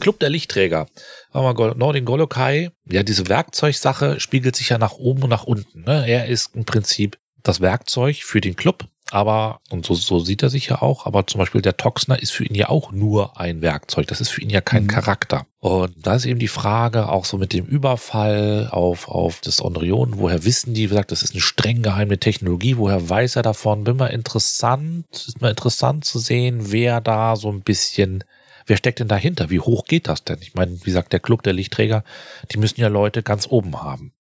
Club 0.01 0.19
der 0.19 0.31
Lichtträger. 0.31 0.87
Nordin 1.35 2.07
Golokai, 2.07 2.71
ja, 2.91 3.03
diese 3.03 3.29
Werkzeugsache 3.29 4.19
spiegelt 4.19 4.57
sich 4.57 4.71
ja 4.71 4.79
nach 4.79 4.95
oben 4.95 5.25
und 5.25 5.31
nach 5.31 5.45
unten. 5.45 5.83
Ne? 5.83 6.09
Er 6.09 6.27
ist 6.27 6.57
im 6.57 6.65
Prinzip 6.65 7.19
das 7.43 7.61
Werkzeug 7.61 8.17
für 8.23 8.41
den 8.41 8.57
Club 8.57 8.87
aber, 9.13 9.61
und 9.69 9.85
so, 9.85 9.93
so 9.93 10.21
sieht 10.21 10.43
er 10.43 10.49
sich 10.49 10.69
ja 10.69 10.81
auch, 10.81 11.05
aber 11.05 11.27
zum 11.27 11.39
Beispiel 11.39 11.61
der 11.61 11.77
Toxner 11.77 12.23
ist 12.23 12.31
für 12.31 12.45
ihn 12.45 12.55
ja 12.55 12.71
auch 12.71 12.93
nur 12.93 13.39
ein 13.39 13.61
Werkzeug. 13.61 14.07
Das 14.07 14.23
ist 14.23 14.31
für 14.31 14.41
ihn 14.41 14.49
ja 14.49 14.63
kein 14.63 14.85
mhm. 14.85 14.89
Charakter. 14.89 15.45
Und 15.59 15.95
da 15.99 16.15
ist 16.15 16.25
eben 16.25 16.41
die 16.41 16.49
Frage, 16.49 17.11
auch 17.11 17.27
so 17.27 17.37
mit 17.37 17.53
dem 17.53 17.67
Überfall 17.67 18.71
auf, 18.71 19.09
auf 19.09 19.43
das 19.43 19.63
Ondrion, 19.63 20.17
woher 20.17 20.47
wissen 20.47 20.73
die, 20.73 20.85
wie 20.85 20.89
gesagt, 20.89 21.13
das 21.13 21.23
ist 21.23 21.35
eine 21.35 21.43
streng 21.43 21.83
geheime 21.83 22.17
Technologie, 22.17 22.79
woher 22.79 23.07
weiß 23.07 23.37
er 23.37 23.43
davon? 23.43 23.85
Bin 23.85 23.99
mal 23.99 24.07
interessant, 24.07 25.05
ist 25.13 25.43
mal 25.43 25.51
interessant 25.51 26.07
zu 26.07 26.19
sehen, 26.19 26.73
wer 26.73 27.03
da 27.03 27.37
so 27.37 27.51
ein 27.51 27.61
bisschen, 27.61 28.25
wer 28.65 28.79
steckt 28.79 29.01
denn 29.01 29.09
dahinter? 29.09 29.51
Wie 29.51 29.61
hoch 29.61 29.85
geht 29.85 30.09
das 30.09 30.25
denn? 30.25 30.39
Ich 30.41 30.55
meine, 30.55 30.73
wie 30.81 30.85
gesagt, 30.85 31.13
der 31.13 31.21
Club 31.21 31.43
der 31.43 31.53
Lichtträger, 31.53 32.03
die 32.51 32.57
müssen 32.57 32.81
ja 32.81 32.89
Leute 32.89 33.23
ganz 33.23 33.47
oben 33.47 33.83
haben. 33.83 34.15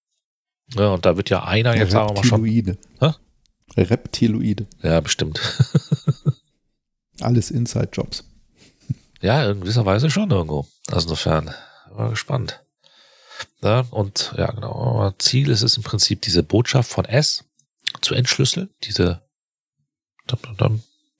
Ja, 0.75 0.89
und 0.89 1.07
da 1.07 1.17
wird 1.17 1.31
ja 1.31 1.45
einer 1.45 1.75
jetzt 1.77 1.93
sagen 1.93 2.11
wir 2.11 2.17
mal 2.17 2.25
schon. 2.25 2.45
Hä? 2.45 3.13
Reptiloide. 3.77 4.67
Ja, 4.83 5.01
bestimmt. 5.01 5.41
Alles 7.21 7.51
Inside-Jobs. 7.51 8.25
Ja, 9.21 9.49
in 9.51 9.61
gewisser 9.61 9.87
Weise 9.87 10.11
schon 10.11 10.31
irgendwo. 10.31 10.67
Also 10.89 11.09
insofern, 11.09 11.55
war 11.91 12.11
gespannt. 12.11 12.65
Ja, 13.63 13.81
und 13.91 14.35
ja, 14.37 14.51
genau. 14.51 15.13
Ziel 15.19 15.49
ist 15.51 15.63
es 15.63 15.77
im 15.77 15.83
Prinzip, 15.83 16.23
diese 16.23 16.43
Botschaft 16.43 16.91
von 16.91 17.05
S 17.05 17.45
zu 18.01 18.15
entschlüsseln, 18.15 18.71
diese 18.83 19.23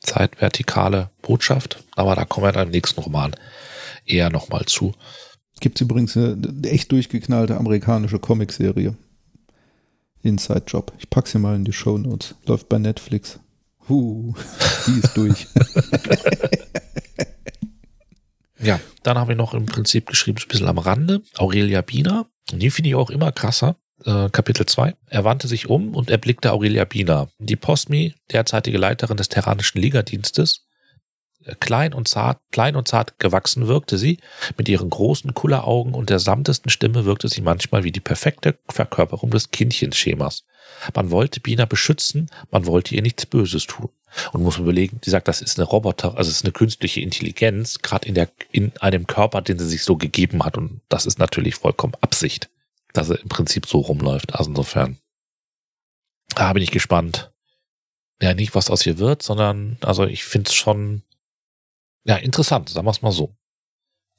zeitvertikale 0.01 1.11
Botschaft. 1.23 1.83
Aber 1.95 2.17
da 2.17 2.25
kommen 2.25 2.47
wir 2.47 2.53
dann 2.53 2.69
im 2.69 2.73
nächsten 2.73 3.01
Roman 3.01 3.37
eher 4.05 4.31
nochmal 4.31 4.65
zu. 4.67 4.95
Gibt 5.61 5.79
es 5.79 5.83
übrigens 5.83 6.17
eine 6.17 6.41
echt 6.65 6.91
durchgeknallte 6.91 7.57
amerikanische 7.57 8.19
Comicserie. 8.19 8.97
Inside 10.23 10.65
Job. 10.67 10.93
Ich 10.99 11.11
packe 11.11 11.29
sie 11.29 11.39
mal 11.39 11.57
in 11.57 11.65
die 11.65 11.73
Show 11.73 11.99
Notes. 11.99 12.35
Läuft 12.47 12.69
bei 12.69 12.79
Netflix. 12.79 13.41
Huh, 13.89 14.35
die 14.87 15.01
ist 15.01 15.17
durch. 15.17 15.47
ja, 18.61 18.81
dann 19.03 19.19
habe 19.19 19.33
ich 19.33 19.39
noch 19.39 19.55
im 19.55 19.67
Prinzip 19.67 20.07
geschrieben, 20.07 20.39
ein 20.41 20.49
bisschen 20.49 20.69
am 20.69 20.79
Rande, 20.79 21.23
Aurelia 21.37 21.83
Biener. 21.83 22.27
Und 22.53 22.61
die 22.61 22.71
finde 22.71 22.91
ich 22.91 22.95
auch 22.95 23.11
immer 23.11 23.33
krasser. 23.33 23.77
Äh, 24.05 24.31
Kapitel 24.31 24.67
2. 24.67 24.95
Er 25.07 25.25
wandte 25.25 25.49
sich 25.49 25.69
um 25.69 25.95
und 25.95 26.11
erblickte 26.11 26.53
Aurelia 26.53 26.85
Biener, 26.85 27.29
die 27.39 27.57
Postmi, 27.57 28.15
derzeitige 28.33 28.79
Leiterin 28.79 29.17
des 29.17 29.29
Terranischen 29.29 29.81
Ligadienstes, 29.81 30.67
klein 31.61 31.93
und 31.95 32.09
zart, 32.09 32.41
klein 32.51 32.77
und 32.77 32.89
zart 32.89 33.19
gewachsen 33.19 33.69
wirkte 33.69 33.99
sie. 33.99 34.19
Mit 34.57 34.69
ihren 34.69 34.91
großen 34.91 35.35
Kulleraugen 35.35 35.95
und 35.95 36.11
der 36.11 36.19
samtesten 36.19 36.71
Stimme 36.71 37.05
wirkte 37.05 37.29
sie 37.29 37.41
manchmal 37.41 37.85
wie 37.85 37.93
die 37.93 38.01
perfekte 38.01 38.59
Verkörperung 38.69 39.31
des 39.31 39.51
Kindchenschemas. 39.51 40.45
Man 40.95 41.11
wollte 41.11 41.41
Bina 41.41 41.65
beschützen, 41.65 42.31
man 42.51 42.67
wollte 42.67 42.95
ihr 42.95 43.03
nichts 43.03 43.27
Böses 43.27 43.67
tun. 43.67 43.91
Und 44.33 44.43
muss 44.43 44.59
man 44.59 44.65
überlegen, 44.65 45.01
sie 45.03 45.11
sagt, 45.11 45.29
das 45.29 45.41
ist 45.41 45.59
eine 45.59 45.67
Roboter, 45.67 46.17
also 46.17 46.29
es 46.31 46.37
ist 46.37 46.45
eine 46.45 46.53
künstliche 46.53 47.01
Intelligenz, 47.01 47.79
gerade 47.79 48.07
in 48.07 48.15
der, 48.15 48.29
in 48.51 48.73
einem 48.79 49.07
Körper, 49.07 49.41
den 49.41 49.59
sie 49.59 49.69
sich 49.69 49.85
so 49.85 49.97
gegeben 49.97 50.45
hat. 50.45 50.59
Und 50.59 50.81
das 50.89 51.07
ist 51.07 51.19
natürlich 51.19 51.55
vollkommen 51.55 51.95
Absicht, 52.01 52.51
dass 52.93 53.11
er 53.11 53.21
im 53.21 53.29
Prinzip 53.29 53.67
so 53.67 53.79
rumläuft. 53.79 54.35
Also 54.35 54.51
insofern, 54.51 54.99
da 56.35 56.53
bin 56.53 56.63
ich 56.63 56.71
gespannt. 56.71 57.33
Ja, 58.21 58.35
nicht, 58.35 58.55
was 58.55 58.71
aus 58.71 58.87
ihr 58.87 58.99
wird, 58.99 59.23
sondern, 59.23 59.79
also 59.81 60.05
ich 60.05 60.25
finde 60.25 60.49
es 60.49 60.55
schon 60.55 61.03
ja, 62.05 62.17
interessant, 62.17 62.69
sagen 62.69 62.87
wir 62.87 62.91
es 62.91 63.03
mal 63.03 63.13
so. 63.13 63.35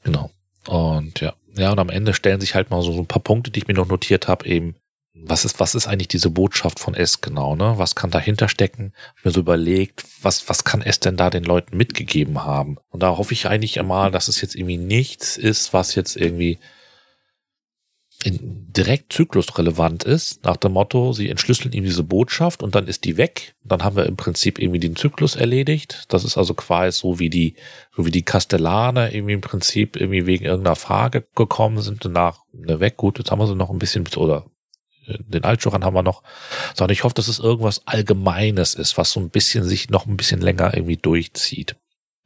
Genau. 0.03 0.31
Und 0.67 1.19
ja, 1.19 1.33
ja, 1.55 1.71
und 1.71 1.79
am 1.79 1.89
Ende 1.89 2.13
stellen 2.13 2.41
sich 2.41 2.55
halt 2.55 2.69
mal 2.69 2.81
so, 2.81 2.97
ein 2.97 3.07
paar 3.07 3.21
Punkte, 3.21 3.51
die 3.51 3.59
ich 3.59 3.67
mir 3.67 3.73
noch 3.73 3.87
notiert 3.87 4.27
habe, 4.27 4.45
eben, 4.47 4.75
was 5.13 5.45
ist, 5.45 5.59
was 5.59 5.75
ist 5.75 5.87
eigentlich 5.87 6.07
diese 6.07 6.31
Botschaft 6.31 6.79
von 6.79 6.95
S 6.95 7.21
genau, 7.21 7.55
ne? 7.55 7.75
Was 7.77 7.93
kann 7.93 8.09
dahinter 8.09 8.49
stecken? 8.49 8.93
Mir 9.23 9.31
so 9.31 9.41
überlegt, 9.41 10.03
was, 10.23 10.49
was 10.49 10.63
kann 10.63 10.81
S 10.81 10.99
denn 10.99 11.17
da 11.17 11.29
den 11.29 11.43
Leuten 11.43 11.77
mitgegeben 11.77 12.43
haben? 12.43 12.77
Und 12.89 13.03
da 13.03 13.15
hoffe 13.17 13.33
ich 13.33 13.47
eigentlich 13.47 13.79
einmal, 13.79 14.09
dass 14.09 14.27
es 14.27 14.41
jetzt 14.41 14.55
irgendwie 14.55 14.77
nichts 14.77 15.37
ist, 15.37 15.71
was 15.71 15.93
jetzt 15.93 16.15
irgendwie 16.15 16.57
direkt 18.31 19.13
zyklusrelevant 19.13 20.03
ist, 20.03 20.43
nach 20.43 20.57
dem 20.57 20.73
Motto, 20.73 21.13
sie 21.13 21.29
entschlüsseln 21.29 21.73
ihm 21.73 21.83
diese 21.83 22.03
Botschaft 22.03 22.63
und 22.63 22.75
dann 22.75 22.87
ist 22.87 23.03
die 23.05 23.17
weg. 23.17 23.55
Dann 23.63 23.83
haben 23.83 23.95
wir 23.95 24.05
im 24.05 24.15
Prinzip 24.15 24.59
irgendwie 24.59 24.79
den 24.79 24.95
Zyklus 24.95 25.35
erledigt. 25.35 26.05
Das 26.09 26.23
ist 26.23 26.37
also 26.37 26.53
quasi 26.53 26.97
so 26.97 27.19
wie 27.19 27.29
die, 27.29 27.55
so 27.95 28.05
wie 28.05 28.11
die 28.11 28.23
Kastellaner 28.23 29.13
irgendwie 29.13 29.33
im 29.33 29.41
Prinzip 29.41 29.95
irgendwie 29.95 30.25
wegen 30.25 30.45
irgendeiner 30.45 30.75
Frage 30.75 31.25
gekommen 31.35 31.81
sind, 31.81 32.05
danach 32.05 32.39
ne, 32.53 32.79
weg. 32.79 32.97
Gut, 32.97 33.19
jetzt 33.19 33.31
haben 33.31 33.39
wir 33.39 33.47
sie 33.47 33.55
noch 33.55 33.69
ein 33.69 33.79
bisschen, 33.79 34.07
oder 34.15 34.45
den 35.07 35.43
Altjoran 35.43 35.83
haben 35.83 35.95
wir 35.95 36.03
noch, 36.03 36.23
sondern 36.75 36.93
ich 36.93 37.03
hoffe, 37.03 37.15
dass 37.15 37.27
es 37.27 37.39
irgendwas 37.39 37.85
Allgemeines 37.87 38.73
ist, 38.73 38.97
was 38.97 39.11
so 39.11 39.19
ein 39.19 39.29
bisschen 39.29 39.65
sich 39.65 39.89
noch 39.89 40.05
ein 40.05 40.17
bisschen 40.17 40.41
länger 40.41 40.73
irgendwie 40.73 40.97
durchzieht. 40.97 41.75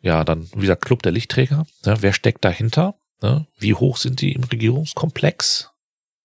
Ja, 0.02 0.24
dann 0.24 0.50
wieder 0.56 0.76
Club 0.76 1.02
der 1.02 1.12
Lichtträger. 1.12 1.66
Ne? 1.86 1.98
Wer 2.02 2.14
steckt 2.14 2.46
dahinter? 2.46 2.96
Ne? 3.22 3.48
Wie 3.58 3.74
hoch 3.74 3.98
sind 3.98 4.22
die 4.22 4.34
im 4.34 4.44
Regierungskomplex? 4.44 5.72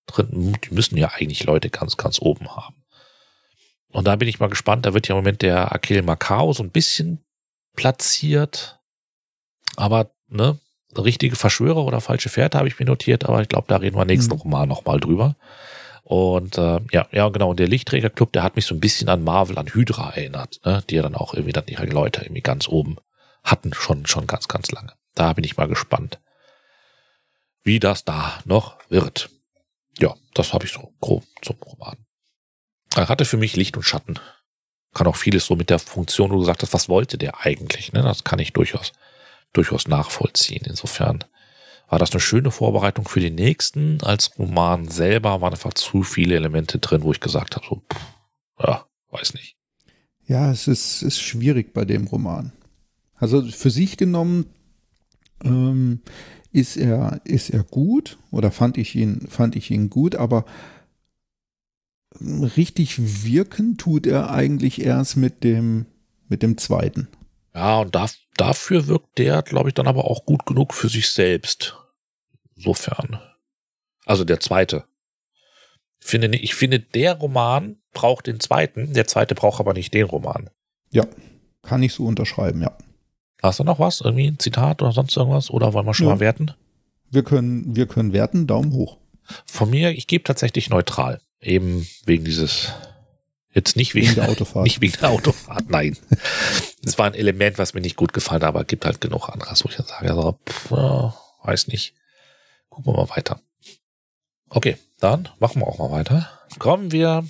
Drin, 0.06 0.56
die 0.64 0.74
müssen 0.74 0.96
ja 0.96 1.08
eigentlich 1.08 1.44
Leute 1.44 1.70
ganz, 1.70 1.96
ganz 1.96 2.20
oben 2.20 2.54
haben. 2.54 2.82
Und 3.88 4.06
da 4.06 4.16
bin 4.16 4.28
ich 4.28 4.40
mal 4.40 4.48
gespannt. 4.48 4.86
Da 4.86 4.94
wird 4.94 5.08
ja 5.08 5.14
im 5.14 5.20
Moment 5.20 5.42
der 5.42 5.72
Akil 5.72 6.02
Macau 6.02 6.52
so 6.52 6.62
ein 6.62 6.70
bisschen 6.70 7.24
platziert. 7.76 8.80
Aber, 9.76 10.10
ne, 10.28 10.58
richtige 10.96 11.36
Verschwörer 11.36 11.84
oder 11.84 12.00
falsche 12.00 12.28
Fährte 12.28 12.58
habe 12.58 12.68
ich 12.68 12.78
mir 12.78 12.86
notiert, 12.86 13.24
aber 13.24 13.40
ich 13.40 13.48
glaube, 13.48 13.66
da 13.68 13.76
reden 13.76 13.96
wir 13.96 14.04
nächsten 14.04 14.34
mhm. 14.34 14.40
Roman 14.40 14.68
nochmal 14.68 15.00
drüber. 15.00 15.36
Und 16.02 16.58
äh, 16.58 16.80
ja, 16.90 17.06
ja, 17.12 17.28
genau. 17.28 17.50
Und 17.50 17.60
der 17.60 17.68
Lichtträgerclub, 17.68 18.32
der 18.32 18.42
hat 18.42 18.56
mich 18.56 18.66
so 18.66 18.74
ein 18.74 18.80
bisschen 18.80 19.08
an 19.08 19.22
Marvel, 19.22 19.56
an 19.56 19.72
Hydra 19.72 20.10
erinnert, 20.10 20.60
ne? 20.64 20.82
die 20.90 20.96
ja 20.96 21.02
dann 21.02 21.14
auch 21.14 21.32
irgendwie 21.32 21.52
dann 21.52 21.68
ihre 21.68 21.86
Leute 21.86 22.22
irgendwie 22.22 22.42
ganz 22.42 22.68
oben 22.68 22.96
hatten, 23.44 23.72
schon, 23.72 24.06
schon 24.06 24.26
ganz, 24.26 24.48
ganz 24.48 24.70
lange. 24.70 24.92
Da 25.14 25.32
bin 25.32 25.44
ich 25.44 25.56
mal 25.56 25.68
gespannt, 25.68 26.20
wie 27.62 27.78
das 27.78 28.04
da 28.04 28.40
noch 28.44 28.76
wird. 28.88 29.30
Ja, 29.98 30.14
das 30.34 30.52
habe 30.52 30.64
ich 30.64 30.72
so 30.72 30.92
grob 31.00 31.24
zum 31.42 31.56
Roman. 31.56 31.96
Er 32.94 33.08
hatte 33.08 33.24
für 33.24 33.36
mich 33.36 33.56
Licht 33.56 33.76
und 33.76 33.82
Schatten. 33.82 34.18
Kann 34.94 35.06
auch 35.06 35.16
vieles 35.16 35.46
so 35.46 35.56
mit 35.56 35.70
der 35.70 35.78
Funktion, 35.78 36.30
wo 36.30 36.34
du 36.34 36.40
gesagt 36.40 36.62
hast, 36.62 36.74
was 36.74 36.88
wollte 36.88 37.16
der 37.16 37.40
eigentlich? 37.40 37.92
Ne? 37.92 38.02
Das 38.02 38.24
kann 38.24 38.38
ich 38.38 38.52
durchaus, 38.52 38.92
durchaus 39.52 39.88
nachvollziehen. 39.88 40.64
Insofern 40.66 41.24
war 41.88 41.98
das 41.98 42.12
eine 42.12 42.20
schöne 42.20 42.50
Vorbereitung 42.50 43.08
für 43.08 43.20
den 43.20 43.34
nächsten. 43.34 44.02
Als 44.02 44.38
Roman 44.38 44.88
selber 44.88 45.40
waren 45.40 45.52
einfach 45.52 45.74
zu 45.74 46.02
viele 46.02 46.36
Elemente 46.36 46.78
drin, 46.78 47.02
wo 47.02 47.12
ich 47.12 47.20
gesagt 47.20 47.56
habe, 47.56 47.66
so, 47.66 47.82
pff, 47.92 48.00
ja, 48.58 48.86
weiß 49.10 49.34
nicht. 49.34 49.56
Ja, 50.26 50.50
es 50.50 50.68
ist, 50.68 51.02
ist 51.02 51.20
schwierig 51.20 51.72
bei 51.74 51.84
dem 51.84 52.06
Roman. 52.06 52.52
Also 53.14 53.42
für 53.42 53.70
sich 53.70 53.96
genommen 53.96 54.46
ähm, 55.44 56.00
ist 56.52 56.76
er, 56.76 57.20
ist 57.24 57.50
er 57.50 57.62
gut 57.64 58.18
oder 58.30 58.50
fand 58.50 58.78
ich 58.78 58.94
ihn, 58.94 59.26
fand 59.28 59.56
ich 59.56 59.70
ihn 59.70 59.90
gut, 59.90 60.14
aber 60.14 60.44
richtig 62.20 63.24
wirken 63.24 63.78
tut 63.78 64.06
er 64.06 64.30
eigentlich 64.30 64.82
erst 64.82 65.16
mit 65.16 65.44
dem, 65.44 65.86
mit 66.28 66.42
dem 66.42 66.58
zweiten. 66.58 67.08
Ja, 67.54 67.80
und 67.80 67.94
da, 67.94 68.08
dafür 68.36 68.86
wirkt 68.86 69.18
der, 69.18 69.42
glaube 69.42 69.70
ich, 69.70 69.74
dann 69.74 69.86
aber 69.86 70.04
auch 70.04 70.24
gut 70.24 70.46
genug 70.46 70.74
für 70.74 70.88
sich 70.88 71.10
selbst. 71.10 71.76
Insofern. 72.56 73.20
Also 74.04 74.24
der 74.24 74.40
zweite. 74.40 74.84
Ich 76.00 76.06
finde, 76.06 76.36
ich 76.36 76.54
finde, 76.54 76.80
der 76.80 77.14
Roman 77.14 77.76
braucht 77.92 78.26
den 78.26 78.40
zweiten, 78.40 78.92
der 78.92 79.06
zweite 79.06 79.34
braucht 79.34 79.60
aber 79.60 79.72
nicht 79.72 79.94
den 79.94 80.06
Roman. 80.06 80.50
Ja, 80.90 81.06
kann 81.62 81.82
ich 81.82 81.94
so 81.94 82.04
unterschreiben, 82.04 82.62
ja. 82.62 82.76
Hast 83.42 83.58
du 83.58 83.64
noch 83.64 83.80
was? 83.80 84.00
Irgendwie 84.00 84.28
ein 84.28 84.38
Zitat 84.38 84.82
oder 84.82 84.92
sonst 84.92 85.16
irgendwas? 85.16 85.50
Oder 85.50 85.72
wollen 85.72 85.86
wir 85.86 85.94
schon 85.94 86.06
ja. 86.06 86.14
mal 86.14 86.20
werten? 86.20 86.52
Wir 87.10 87.24
können, 87.24 87.74
wir 87.74 87.86
können 87.86 88.12
werten, 88.12 88.46
Daumen 88.46 88.72
hoch. 88.72 88.98
Von 89.44 89.70
mir, 89.70 89.90
ich 89.90 90.06
gebe 90.06 90.24
tatsächlich 90.24 90.70
neutral. 90.70 91.20
Eben 91.40 91.86
wegen 92.06 92.24
dieses, 92.24 92.68
jetzt 93.52 93.76
nicht 93.76 93.94
wegen, 93.94 94.06
wegen 94.06 94.14
der 94.14 94.28
Autofahrt. 94.28 94.64
Nicht 94.64 94.80
wegen 94.80 94.96
der 95.00 95.10
Autofahrt, 95.10 95.68
nein. 95.68 95.98
Das 96.84 96.98
war 96.98 97.06
ein 97.06 97.14
Element, 97.14 97.58
was 97.58 97.74
mir 97.74 97.80
nicht 97.80 97.94
gut 97.94 98.12
gefallen 98.12 98.42
hat, 98.42 98.48
aber 98.48 98.62
es 98.62 98.66
gibt 98.66 98.84
halt 98.84 99.00
genug 99.00 99.28
anderes, 99.28 99.64
wo 99.64 99.68
ich 99.68 99.76
dann 99.76 99.86
sage, 99.86 100.10
also, 100.10 100.36
pff, 100.48 100.72
weiß 101.44 101.68
nicht. 101.68 101.94
Gucken 102.70 102.92
wir 102.92 102.96
mal 102.96 103.10
weiter. 103.10 103.40
Okay, 104.48 104.76
dann 104.98 105.28
machen 105.38 105.62
wir 105.62 105.68
auch 105.68 105.78
mal 105.78 105.92
weiter. 105.92 106.28
Kommen 106.58 106.90
wir, 106.90 107.24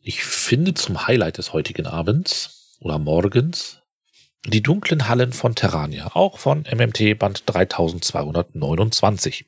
ich 0.00 0.24
finde, 0.24 0.72
zum 0.72 1.06
Highlight 1.06 1.36
des 1.36 1.52
heutigen 1.52 1.86
Abends 1.86 2.78
oder 2.80 2.98
morgens. 2.98 3.79
Die 4.46 4.62
dunklen 4.62 5.08
Hallen 5.08 5.32
von 5.32 5.54
Terrania, 5.54 6.12
auch 6.14 6.38
von 6.38 6.62
MMT 6.62 7.18
Band 7.18 7.42
3229. 7.46 9.44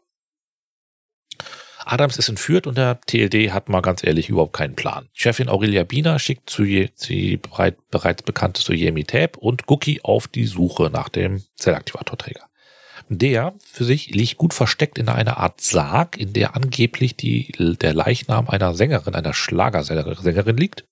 Adams 1.84 2.16
ist 2.16 2.28
entführt 2.28 2.66
und 2.66 2.78
der 2.78 3.00
TLD 3.00 3.52
hat 3.52 3.68
mal 3.68 3.80
ganz 3.80 4.04
ehrlich 4.04 4.28
überhaupt 4.28 4.52
keinen 4.52 4.76
Plan. 4.76 5.08
Chefin 5.12 5.48
Aurelia 5.48 5.84
Biener 5.84 6.18
schickt 6.18 6.48
zu 6.48 6.64
die 6.64 7.36
bereit, 7.38 7.76
bereits 7.90 8.22
bekannte 8.22 8.62
Suyemi 8.62 9.04
Tab 9.04 9.36
und 9.36 9.68
Cookie 9.68 10.00
auf 10.02 10.28
die 10.28 10.46
Suche 10.46 10.90
nach 10.92 11.08
dem 11.08 11.42
Zellaktivatorträger. 11.56 12.48
Der 13.08 13.54
für 13.64 13.84
sich 13.84 14.14
liegt 14.14 14.36
gut 14.36 14.54
versteckt 14.54 14.98
in 14.98 15.08
einer 15.08 15.38
Art 15.38 15.60
Sarg, 15.60 16.16
in 16.18 16.32
der 16.32 16.54
angeblich 16.54 17.16
die, 17.16 17.52
der 17.58 17.94
Leichnam 17.94 18.48
einer 18.48 18.74
Sängerin, 18.74 19.14
einer 19.14 19.34
Schlagersängerin 19.34 20.56
liegt. 20.56 20.84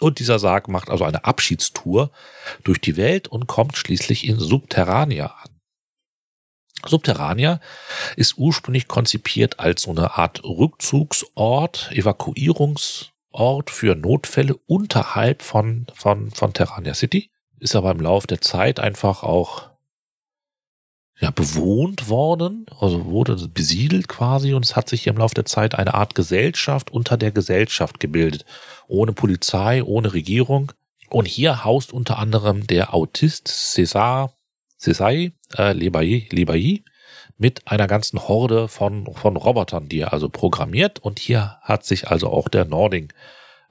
Und 0.00 0.18
dieser 0.18 0.38
Sarg 0.38 0.68
macht 0.68 0.90
also 0.90 1.04
eine 1.04 1.24
Abschiedstour 1.24 2.10
durch 2.64 2.80
die 2.80 2.96
Welt 2.96 3.28
und 3.28 3.46
kommt 3.46 3.76
schließlich 3.76 4.26
in 4.26 4.38
Subterrania 4.38 5.26
an. 5.26 5.50
Subterrania 6.86 7.60
ist 8.16 8.36
ursprünglich 8.36 8.88
konzipiert 8.88 9.60
als 9.60 9.82
so 9.82 9.90
eine 9.90 10.18
Art 10.18 10.42
Rückzugsort, 10.44 11.90
Evakuierungsort 11.92 13.70
für 13.70 13.94
Notfälle 13.94 14.56
unterhalb 14.66 15.42
von, 15.42 15.86
von, 15.94 16.30
von 16.30 16.52
Terrania 16.52 16.94
City. 16.94 17.30
Ist 17.58 17.76
aber 17.76 17.92
im 17.92 18.00
Laufe 18.00 18.26
der 18.26 18.40
Zeit 18.40 18.80
einfach 18.80 19.22
auch 19.22 19.70
ja, 21.20 21.30
bewohnt 21.30 22.08
worden, 22.08 22.66
also 22.80 23.04
wurde 23.06 23.36
besiedelt 23.48 24.08
quasi 24.08 24.52
und 24.52 24.64
es 24.64 24.74
hat 24.74 24.88
sich 24.88 25.06
im 25.06 25.16
Laufe 25.16 25.34
der 25.34 25.44
Zeit 25.44 25.74
eine 25.76 25.94
Art 25.94 26.14
Gesellschaft 26.14 26.90
unter 26.90 27.16
der 27.16 27.30
Gesellschaft 27.30 28.00
gebildet. 28.00 28.44
Ohne 28.88 29.12
Polizei, 29.12 29.82
ohne 29.82 30.12
Regierung. 30.12 30.72
Und 31.10 31.26
hier 31.26 31.64
haust 31.64 31.92
unter 31.92 32.18
anderem 32.18 32.66
der 32.66 32.92
Autist 32.94 33.48
César 33.48 34.30
Cesai, 34.78 35.32
äh, 35.56 35.72
Lebai, 35.72 36.26
Lebai, 36.30 36.82
mit 37.38 37.66
einer 37.68 37.86
ganzen 37.86 38.28
Horde 38.28 38.68
von, 38.68 39.12
von 39.14 39.36
Robotern, 39.36 39.88
die 39.88 40.00
er 40.00 40.12
also 40.12 40.28
programmiert. 40.28 40.98
Und 40.98 41.18
hier 41.18 41.58
hat 41.62 41.84
sich 41.84 42.08
also 42.08 42.28
auch 42.30 42.48
der 42.48 42.64
Nording 42.64 43.12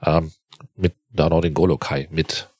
ähm, 0.02 0.32
mit 0.74 0.94
der 1.10 1.28
Nording 1.28 1.54
Golokai 1.54 2.08
mit 2.10 2.50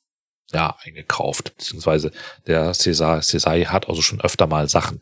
ja, 0.53 0.77
eingekauft. 0.83 1.57
Beziehungsweise 1.57 2.13
der 2.47 2.73
Cesar, 2.75 3.23
Cesai 3.23 3.65
hat 3.65 3.89
also 3.89 4.03
schon 4.03 4.21
öfter 4.21 4.47
mal 4.47 4.69
Sachen 4.69 5.01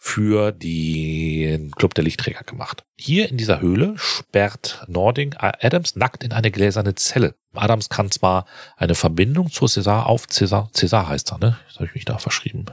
für 0.00 0.52
den 0.52 1.72
Club 1.72 1.94
der 1.94 2.04
Lichtträger 2.04 2.44
gemacht. 2.44 2.84
Hier 2.96 3.28
in 3.28 3.36
dieser 3.36 3.60
Höhle 3.60 3.94
sperrt 3.96 4.84
Nording 4.86 5.34
Adams 5.36 5.96
nackt 5.96 6.22
in 6.22 6.32
eine 6.32 6.52
gläserne 6.52 6.94
Zelle. 6.94 7.34
Adams 7.52 7.88
kann 7.88 8.10
zwar 8.10 8.46
eine 8.76 8.94
Verbindung 8.94 9.50
zu 9.50 9.66
Cäsar 9.66 10.06
auf 10.06 10.28
Cäsar, 10.28 10.70
Cäsar 10.72 11.08
heißt 11.08 11.32
er, 11.32 11.38
ne? 11.38 11.58
Das 11.66 11.76
habe 11.76 11.86
ich 11.86 11.94
mich 11.94 12.04
da 12.04 12.18
verschrieben. 12.18 12.66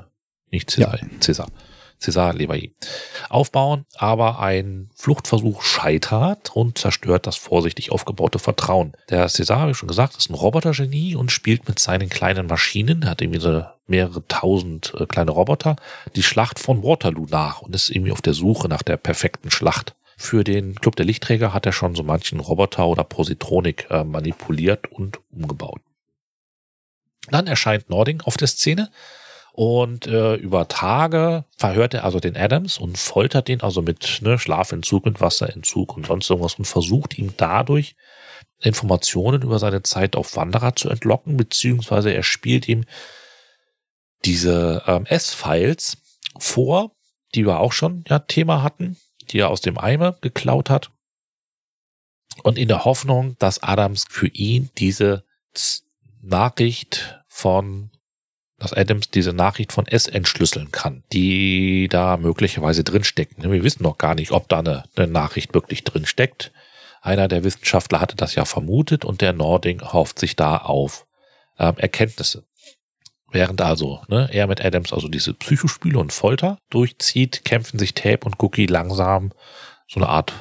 Nicht 0.51 0.69
Cäsar, 0.69 0.99
ja. 1.01 1.19
Cäsar. 1.19 1.47
César 2.01 2.33
Levaillet, 2.33 2.73
aufbauen, 3.29 3.85
aber 3.95 4.39
ein 4.39 4.89
Fluchtversuch 4.95 5.61
scheitert 5.61 6.55
und 6.55 6.77
zerstört 6.77 7.27
das 7.27 7.35
vorsichtig 7.35 7.91
aufgebaute 7.91 8.39
Vertrauen. 8.39 8.93
Der 9.09 9.29
César, 9.29 9.69
ich 9.69 9.77
schon 9.77 9.87
gesagt, 9.87 10.17
ist 10.17 10.29
ein 10.29 10.35
Robotergenie 10.35 11.15
und 11.15 11.31
spielt 11.31 11.67
mit 11.67 11.79
seinen 11.79 12.09
kleinen 12.09 12.47
Maschinen, 12.47 13.09
hat 13.09 13.21
irgendwie 13.21 13.39
so 13.39 13.63
mehrere 13.87 14.27
tausend 14.27 14.93
äh, 14.99 15.05
kleine 15.05 15.31
Roboter, 15.31 15.75
die 16.15 16.23
Schlacht 16.23 16.59
von 16.59 16.83
Waterloo 16.83 17.27
nach 17.29 17.61
und 17.61 17.75
ist 17.75 17.89
irgendwie 17.89 18.11
auf 18.11 18.21
der 18.21 18.33
Suche 18.33 18.67
nach 18.67 18.81
der 18.81 18.97
perfekten 18.97 19.51
Schlacht. 19.51 19.95
Für 20.17 20.43
den 20.43 20.75
Club 20.75 20.95
der 20.95 21.05
Lichtträger 21.05 21.53
hat 21.53 21.65
er 21.65 21.73
schon 21.73 21.93
so 21.93 22.03
manchen 22.03 22.39
Roboter 22.39 22.87
oder 22.87 23.03
Positronik 23.03 23.87
äh, 23.89 24.03
manipuliert 24.03 24.91
und 24.91 25.19
umgebaut. 25.31 25.81
Dann 27.29 27.47
erscheint 27.47 27.89
Nording 27.89 28.21
auf 28.21 28.37
der 28.37 28.47
Szene 28.47 28.89
und 29.55 30.05
äh, 30.05 30.35
über 30.35 30.67
Tage 30.67 31.45
verhört 31.55 31.93
er 31.93 32.03
also 32.03 32.19
den 32.19 32.35
Adams 32.35 32.77
und 32.77 32.97
foltert 32.97 33.47
ihn 33.47 33.61
also 33.61 33.81
mit 33.81 34.19
ne, 34.21 34.37
Schlafentzug, 34.37 35.05
mit 35.05 35.21
Wasserentzug 35.21 35.95
und 35.95 36.07
sonst 36.07 36.29
irgendwas 36.29 36.55
und 36.55 36.65
versucht 36.65 37.17
ihm 37.17 37.33
dadurch 37.37 37.95
Informationen 38.59 39.43
über 39.43 39.57
seine 39.57 39.81
Zeit 39.81 40.17
auf 40.17 40.35
Wanderer 40.35 40.75
zu 40.75 40.89
entlocken, 40.89 41.37
beziehungsweise 41.37 42.11
er 42.11 42.23
spielt 42.23 42.67
ihm 42.67 42.83
diese 44.25 44.83
ähm, 44.87 45.05
S-Files 45.05 45.99
vor, 46.37 46.91
die 47.33 47.45
wir 47.45 47.61
auch 47.61 47.71
schon 47.71 48.03
ja 48.09 48.19
Thema 48.19 48.61
hatten, 48.61 48.97
die 49.29 49.39
er 49.39 49.51
aus 49.51 49.61
dem 49.61 49.77
Eimer 49.77 50.17
geklaut 50.19 50.69
hat. 50.69 50.91
Und 52.43 52.57
in 52.57 52.67
der 52.67 52.83
Hoffnung, 52.83 53.37
dass 53.39 53.63
Adams 53.63 54.03
für 54.09 54.27
ihn 54.27 54.69
diese 54.77 55.23
Nachricht 56.21 57.23
von 57.29 57.91
dass 58.65 58.73
Adams 58.73 59.11
diese 59.11 59.31
Nachricht 59.31 59.71
von 59.71 59.85
S 59.85 60.07
entschlüsseln 60.07 60.71
kann, 60.71 61.03
die 61.13 61.87
da 61.87 62.17
möglicherweise 62.17 62.83
drinstecken. 62.83 63.51
Wir 63.51 63.63
wissen 63.63 63.83
noch 63.83 63.99
gar 63.99 64.15
nicht, 64.15 64.31
ob 64.31 64.49
da 64.49 64.59
eine, 64.59 64.85
eine 64.95 65.05
Nachricht 65.05 65.53
wirklich 65.53 65.83
drinsteckt. 65.83 66.51
Einer 67.03 67.27
der 67.27 67.43
Wissenschaftler 67.43 68.01
hatte 68.01 68.15
das 68.15 68.33
ja 68.33 68.43
vermutet 68.43 69.05
und 69.05 69.21
der 69.21 69.33
Nording 69.33 69.81
hofft 69.81 70.17
sich 70.17 70.35
da 70.35 70.57
auf 70.57 71.05
ähm, 71.59 71.75
Erkenntnisse. 71.77 72.43
Während 73.29 73.61
also 73.61 74.01
ne, 74.07 74.29
er 74.31 74.47
mit 74.47 74.65
Adams 74.65 74.91
also 74.91 75.09
diese 75.09 75.35
Psychospiele 75.35 75.99
und 75.99 76.11
Folter 76.11 76.57
durchzieht, 76.71 77.45
kämpfen 77.45 77.77
sich 77.77 77.93
Tape 77.93 78.25
und 78.25 78.41
Cookie 78.41 78.65
langsam 78.65 79.31
so 79.87 79.99
eine 79.99 80.09
Art 80.09 80.33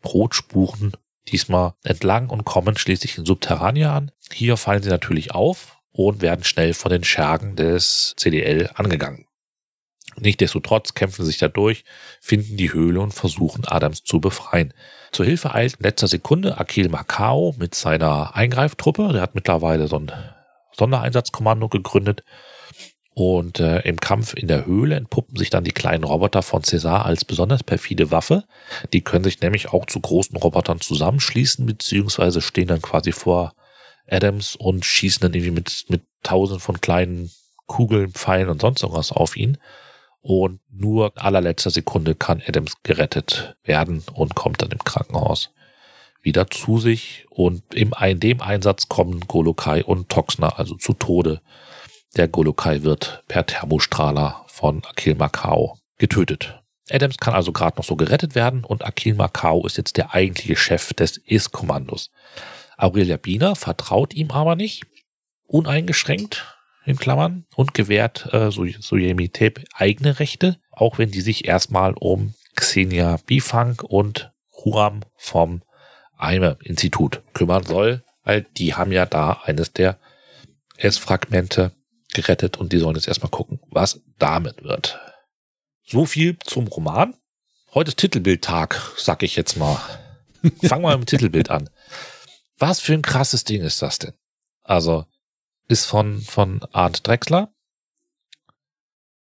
Brotspuren 0.00 0.92
diesmal 1.28 1.74
entlang 1.84 2.30
und 2.30 2.44
kommen 2.46 2.78
schließlich 2.78 3.18
in 3.18 3.26
Subterranea 3.26 3.94
an. 3.94 4.10
Hier 4.32 4.56
fallen 4.56 4.82
sie 4.82 4.88
natürlich 4.88 5.34
auf 5.34 5.75
und 5.96 6.20
werden 6.20 6.44
schnell 6.44 6.74
von 6.74 6.90
den 6.90 7.04
Schergen 7.04 7.56
des 7.56 8.14
CDL 8.16 8.70
angegangen. 8.74 9.26
Nichtsdestotrotz 10.18 10.94
kämpfen 10.94 11.24
sie 11.24 11.30
sich 11.30 11.38
dadurch, 11.38 11.84
finden 12.20 12.56
die 12.56 12.72
Höhle 12.72 13.00
und 13.00 13.12
versuchen 13.12 13.64
Adams 13.66 14.02
zu 14.04 14.20
befreien. 14.20 14.72
Zur 15.12 15.26
Hilfe 15.26 15.54
eilt 15.54 15.74
in 15.74 15.84
letzter 15.84 16.08
Sekunde 16.08 16.58
Akil 16.58 16.88
Macao 16.88 17.54
mit 17.58 17.74
seiner 17.74 18.34
Eingreiftruppe. 18.34 19.12
Der 19.12 19.22
hat 19.22 19.34
mittlerweile 19.34 19.88
so 19.88 19.98
ein 19.98 20.12
Sondereinsatzkommando 20.72 21.68
gegründet. 21.68 22.24
Und 23.14 23.60
äh, 23.60 23.80
im 23.80 23.98
Kampf 23.98 24.34
in 24.34 24.46
der 24.46 24.66
Höhle 24.66 24.96
entpuppen 24.96 25.36
sich 25.36 25.48
dann 25.48 25.64
die 25.64 25.72
kleinen 25.72 26.04
Roboter 26.04 26.42
von 26.42 26.62
César 26.62 27.02
als 27.02 27.24
besonders 27.24 27.62
perfide 27.62 28.10
Waffe. 28.10 28.44
Die 28.92 29.00
können 29.00 29.24
sich 29.24 29.40
nämlich 29.40 29.72
auch 29.72 29.86
zu 29.86 30.00
großen 30.00 30.36
Robotern 30.36 30.82
zusammenschließen, 30.82 31.64
beziehungsweise 31.64 32.42
stehen 32.42 32.68
dann 32.68 32.82
quasi 32.82 33.12
vor 33.12 33.54
Adams 34.08 34.56
und 34.56 34.84
schießen 34.84 35.20
dann 35.20 35.34
irgendwie 35.34 35.52
mit, 35.52 35.84
mit 35.88 36.02
tausend 36.22 36.62
von 36.62 36.80
kleinen 36.80 37.30
Kugeln, 37.66 38.12
Pfeilen 38.12 38.48
und 38.48 38.60
sonst 38.60 38.82
irgendwas 38.82 39.12
auf 39.12 39.36
ihn. 39.36 39.58
Und 40.20 40.60
nur 40.70 41.12
allerletzter 41.16 41.70
Sekunde 41.70 42.14
kann 42.14 42.42
Adams 42.46 42.74
gerettet 42.82 43.56
werden 43.64 44.02
und 44.12 44.34
kommt 44.34 44.62
dann 44.62 44.72
im 44.72 44.82
Krankenhaus 44.82 45.50
wieder 46.22 46.50
zu 46.50 46.78
sich. 46.78 47.26
Und 47.30 47.62
im, 47.74 47.94
in 48.00 48.20
dem 48.20 48.40
Einsatz 48.40 48.88
kommen 48.88 49.20
Golokai 49.20 49.84
und 49.84 50.08
Toxner 50.08 50.58
also 50.58 50.74
zu 50.74 50.94
Tode. 50.94 51.40
Der 52.16 52.28
Golokai 52.28 52.82
wird 52.82 53.22
per 53.28 53.46
Thermostrahler 53.46 54.44
von 54.48 54.84
Akil 54.84 55.14
Macau 55.14 55.78
getötet. 55.98 56.60
Adams 56.90 57.18
kann 57.18 57.34
also 57.34 57.52
gerade 57.52 57.76
noch 57.76 57.84
so 57.84 57.96
gerettet 57.96 58.34
werden 58.34 58.64
und 58.64 58.84
Akil 58.84 59.14
Macau 59.14 59.66
ist 59.66 59.76
jetzt 59.76 59.96
der 59.96 60.14
eigentliche 60.14 60.56
Chef 60.56 60.92
des 60.94 61.18
IS-Kommandos. 61.18 62.10
Aurelia 62.76 63.16
Biener 63.16 63.56
vertraut 63.56 64.14
ihm 64.14 64.30
aber 64.30 64.56
nicht, 64.56 64.84
uneingeschränkt, 65.46 66.56
in 66.84 66.96
Klammern, 66.96 67.46
und 67.54 67.74
gewährt 67.74 68.32
äh, 68.32 68.50
Suyemi 68.50 69.28
Tep 69.28 69.64
eigene 69.74 70.18
Rechte, 70.18 70.58
auch 70.70 70.98
wenn 70.98 71.10
die 71.10 71.20
sich 71.20 71.46
erstmal 71.46 71.94
um 71.94 72.34
Xenia 72.54 73.18
Bifang 73.26 73.80
und 73.80 74.32
Huam 74.64 75.00
vom 75.16 75.62
Eime-Institut 76.16 77.22
kümmern 77.34 77.64
soll, 77.64 78.02
weil 78.24 78.42
die 78.42 78.74
haben 78.74 78.92
ja 78.92 79.06
da 79.06 79.42
eines 79.44 79.72
der 79.72 79.98
S-Fragmente 80.76 81.72
gerettet 82.12 82.56
und 82.56 82.72
die 82.72 82.78
sollen 82.78 82.96
jetzt 82.96 83.08
erstmal 83.08 83.30
gucken, 83.30 83.60
was 83.70 84.00
damit 84.18 84.62
wird. 84.62 84.98
So 85.84 86.06
viel 86.06 86.38
zum 86.40 86.66
Roman. 86.66 87.14
Heute 87.74 87.88
ist 87.88 87.98
Titelbildtag, 87.98 88.94
sag 88.96 89.22
ich 89.22 89.36
jetzt 89.36 89.56
mal. 89.56 89.78
Fangen 90.62 90.82
wir 90.82 90.96
mit 90.96 91.10
dem 91.10 91.18
Titelbild 91.18 91.50
an. 91.50 91.68
Was 92.58 92.80
für 92.80 92.94
ein 92.94 93.02
krasses 93.02 93.44
Ding 93.44 93.62
ist 93.62 93.82
das 93.82 93.98
denn? 93.98 94.14
Also, 94.62 95.06
ist 95.68 95.84
von, 95.84 96.20
von 96.20 96.62
Arndt 96.72 97.06
Drexler. 97.06 97.52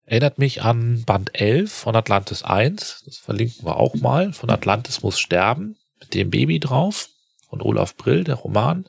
Erinnert 0.05 0.37
mich 0.37 0.61
an 0.61 1.03
Band 1.03 1.39
11 1.39 1.71
von 1.71 1.95
Atlantis 1.95 2.43
1. 2.43 3.03
Das 3.05 3.17
verlinken 3.17 3.65
wir 3.65 3.75
auch 3.75 3.95
mal. 3.95 4.31
Von 4.31 4.49
Atlantis 4.49 5.01
muss 5.03 5.19
sterben. 5.19 5.77
Mit 5.99 6.13
dem 6.13 6.29
Baby 6.29 6.59
drauf. 6.59 7.09
Von 7.49 7.61
Olaf 7.61 7.95
Brill, 7.95 8.23
der 8.23 8.35
Roman. 8.35 8.87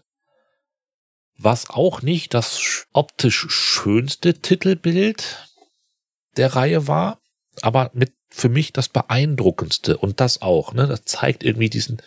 Was 1.36 1.70
auch 1.70 2.02
nicht 2.02 2.34
das 2.34 2.86
optisch 2.92 3.46
schönste 3.48 4.34
Titelbild 4.34 5.48
der 6.36 6.54
Reihe 6.54 6.86
war, 6.86 7.20
aber 7.62 7.90
mit 7.94 8.12
für 8.28 8.48
mich 8.48 8.72
das 8.72 8.88
beeindruckendste 8.88 9.96
und 9.96 10.20
das 10.20 10.42
auch, 10.42 10.72
ne? 10.72 10.86
Das 10.86 11.04
zeigt 11.04 11.42
irgendwie 11.42 11.70
diesen, 11.70 12.02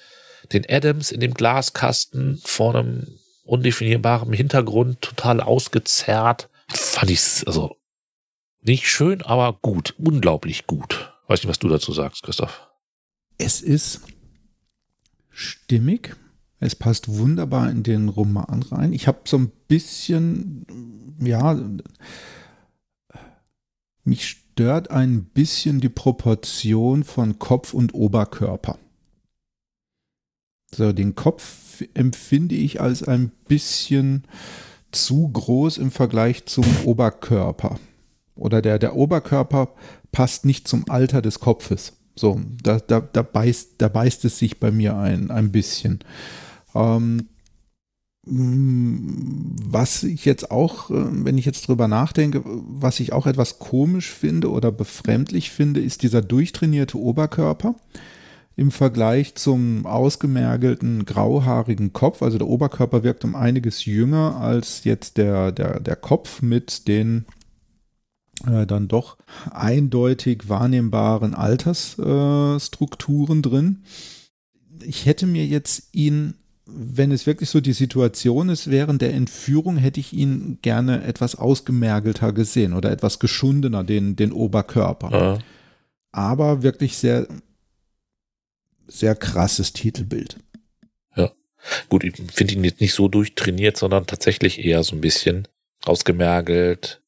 den 0.51 0.65
Adams 0.69 1.11
in 1.11 1.19
dem 1.19 1.33
Glaskasten 1.33 2.41
vor 2.43 2.75
einem 2.75 3.07
undefinierbaren 3.43 4.33
Hintergrund, 4.33 5.01
total 5.01 5.41
ausgezerrt. 5.41 6.49
Fand 6.67 7.11
ich 7.11 7.19
also 7.45 7.75
nicht 8.61 8.87
schön, 8.87 9.21
aber 9.21 9.57
gut, 9.61 9.95
unglaublich 9.97 10.67
gut. 10.67 11.13
Weiß 11.27 11.41
nicht, 11.41 11.49
was 11.49 11.59
du 11.59 11.67
dazu 11.67 11.93
sagst, 11.93 12.23
Christoph. 12.23 12.67
Es 13.37 13.61
ist 13.61 14.01
stimmig. 15.29 16.15
Es 16.59 16.75
passt 16.75 17.07
wunderbar 17.09 17.71
in 17.71 17.81
den 17.81 18.07
Roman 18.07 18.61
rein. 18.63 18.93
Ich 18.93 19.07
habe 19.07 19.21
so 19.25 19.37
ein 19.37 19.51
bisschen, 19.67 21.17
ja, 21.19 21.59
mich 24.03 24.27
stört 24.27 24.91
ein 24.91 25.23
bisschen 25.25 25.81
die 25.81 25.89
Proportion 25.89 27.03
von 27.03 27.39
Kopf 27.39 27.73
und 27.73 27.95
Oberkörper. 27.95 28.77
So, 30.73 30.93
den 30.93 31.15
Kopf 31.15 31.83
empfinde 31.93 32.55
ich 32.55 32.79
als 32.79 33.03
ein 33.03 33.31
bisschen 33.47 34.23
zu 34.91 35.29
groß 35.29 35.77
im 35.77 35.91
Vergleich 35.91 36.45
zum 36.45 36.65
Oberkörper. 36.85 37.79
Oder 38.35 38.61
der, 38.61 38.79
der 38.79 38.95
Oberkörper 38.95 39.73
passt 40.11 40.45
nicht 40.45 40.67
zum 40.67 40.89
Alter 40.89 41.21
des 41.21 41.39
Kopfes. 41.39 41.93
So, 42.15 42.41
da, 42.61 42.79
da, 42.79 43.01
da, 43.01 43.21
beißt, 43.21 43.75
da 43.77 43.87
beißt 43.87 44.25
es 44.25 44.37
sich 44.37 44.59
bei 44.59 44.71
mir 44.71 44.97
ein, 44.97 45.31
ein 45.31 45.51
bisschen. 45.51 45.99
Ähm, 46.75 47.27
was 48.23 50.03
ich 50.03 50.25
jetzt 50.25 50.51
auch, 50.51 50.91
äh, 50.91 51.25
wenn 51.25 51.37
ich 51.37 51.45
jetzt 51.45 51.67
drüber 51.67 51.87
nachdenke, 51.87 52.43
was 52.45 52.99
ich 52.99 53.13
auch 53.13 53.25
etwas 53.25 53.59
komisch 53.59 54.11
finde 54.11 54.51
oder 54.51 54.71
befremdlich 54.71 55.49
finde, 55.49 55.81
ist 55.81 56.03
dieser 56.03 56.21
durchtrainierte 56.21 56.99
Oberkörper 56.99 57.75
im 58.61 58.69
Vergleich 58.69 59.33
zum 59.33 59.87
ausgemergelten 59.87 61.05
grauhaarigen 61.05 61.93
Kopf. 61.93 62.21
Also 62.21 62.37
der 62.37 62.47
Oberkörper 62.47 63.01
wirkt 63.03 63.25
um 63.25 63.35
einiges 63.35 63.85
jünger 63.85 64.35
als 64.35 64.83
jetzt 64.83 65.17
der, 65.17 65.51
der, 65.51 65.79
der 65.79 65.95
Kopf 65.95 66.43
mit 66.43 66.87
den 66.87 67.25
äh, 68.45 68.67
dann 68.67 68.87
doch 68.87 69.17
eindeutig 69.49 70.47
wahrnehmbaren 70.47 71.33
Altersstrukturen 71.33 73.39
äh, 73.39 73.41
drin. 73.41 73.81
Ich 74.83 75.07
hätte 75.07 75.25
mir 75.25 75.47
jetzt 75.47 75.87
ihn, 75.91 76.35
wenn 76.67 77.11
es 77.11 77.25
wirklich 77.25 77.49
so 77.49 77.61
die 77.61 77.73
Situation 77.73 78.49
ist, 78.49 78.69
während 78.69 79.01
der 79.01 79.15
Entführung 79.15 79.77
hätte 79.77 79.99
ich 79.99 80.13
ihn 80.13 80.59
gerne 80.61 81.03
etwas 81.03 81.33
ausgemergelter 81.33 82.31
gesehen 82.31 82.73
oder 82.73 82.91
etwas 82.91 83.17
geschundener, 83.17 83.83
den, 83.83 84.15
den 84.15 84.31
Oberkörper. 84.31 85.11
Ja. 85.11 85.39
Aber 86.11 86.61
wirklich 86.61 86.97
sehr 86.97 87.25
sehr 88.91 89.15
krasses 89.15 89.73
Titelbild. 89.73 90.37
Ja. 91.15 91.31
Gut, 91.89 92.03
ich 92.03 92.15
finde 92.31 92.53
ihn 92.53 92.63
jetzt 92.63 92.81
nicht 92.81 92.93
so 92.93 93.07
durchtrainiert, 93.07 93.77
sondern 93.77 94.07
tatsächlich 94.07 94.63
eher 94.63 94.83
so 94.83 94.95
ein 94.95 95.01
bisschen 95.01 95.47
ausgemergelt. 95.85 97.01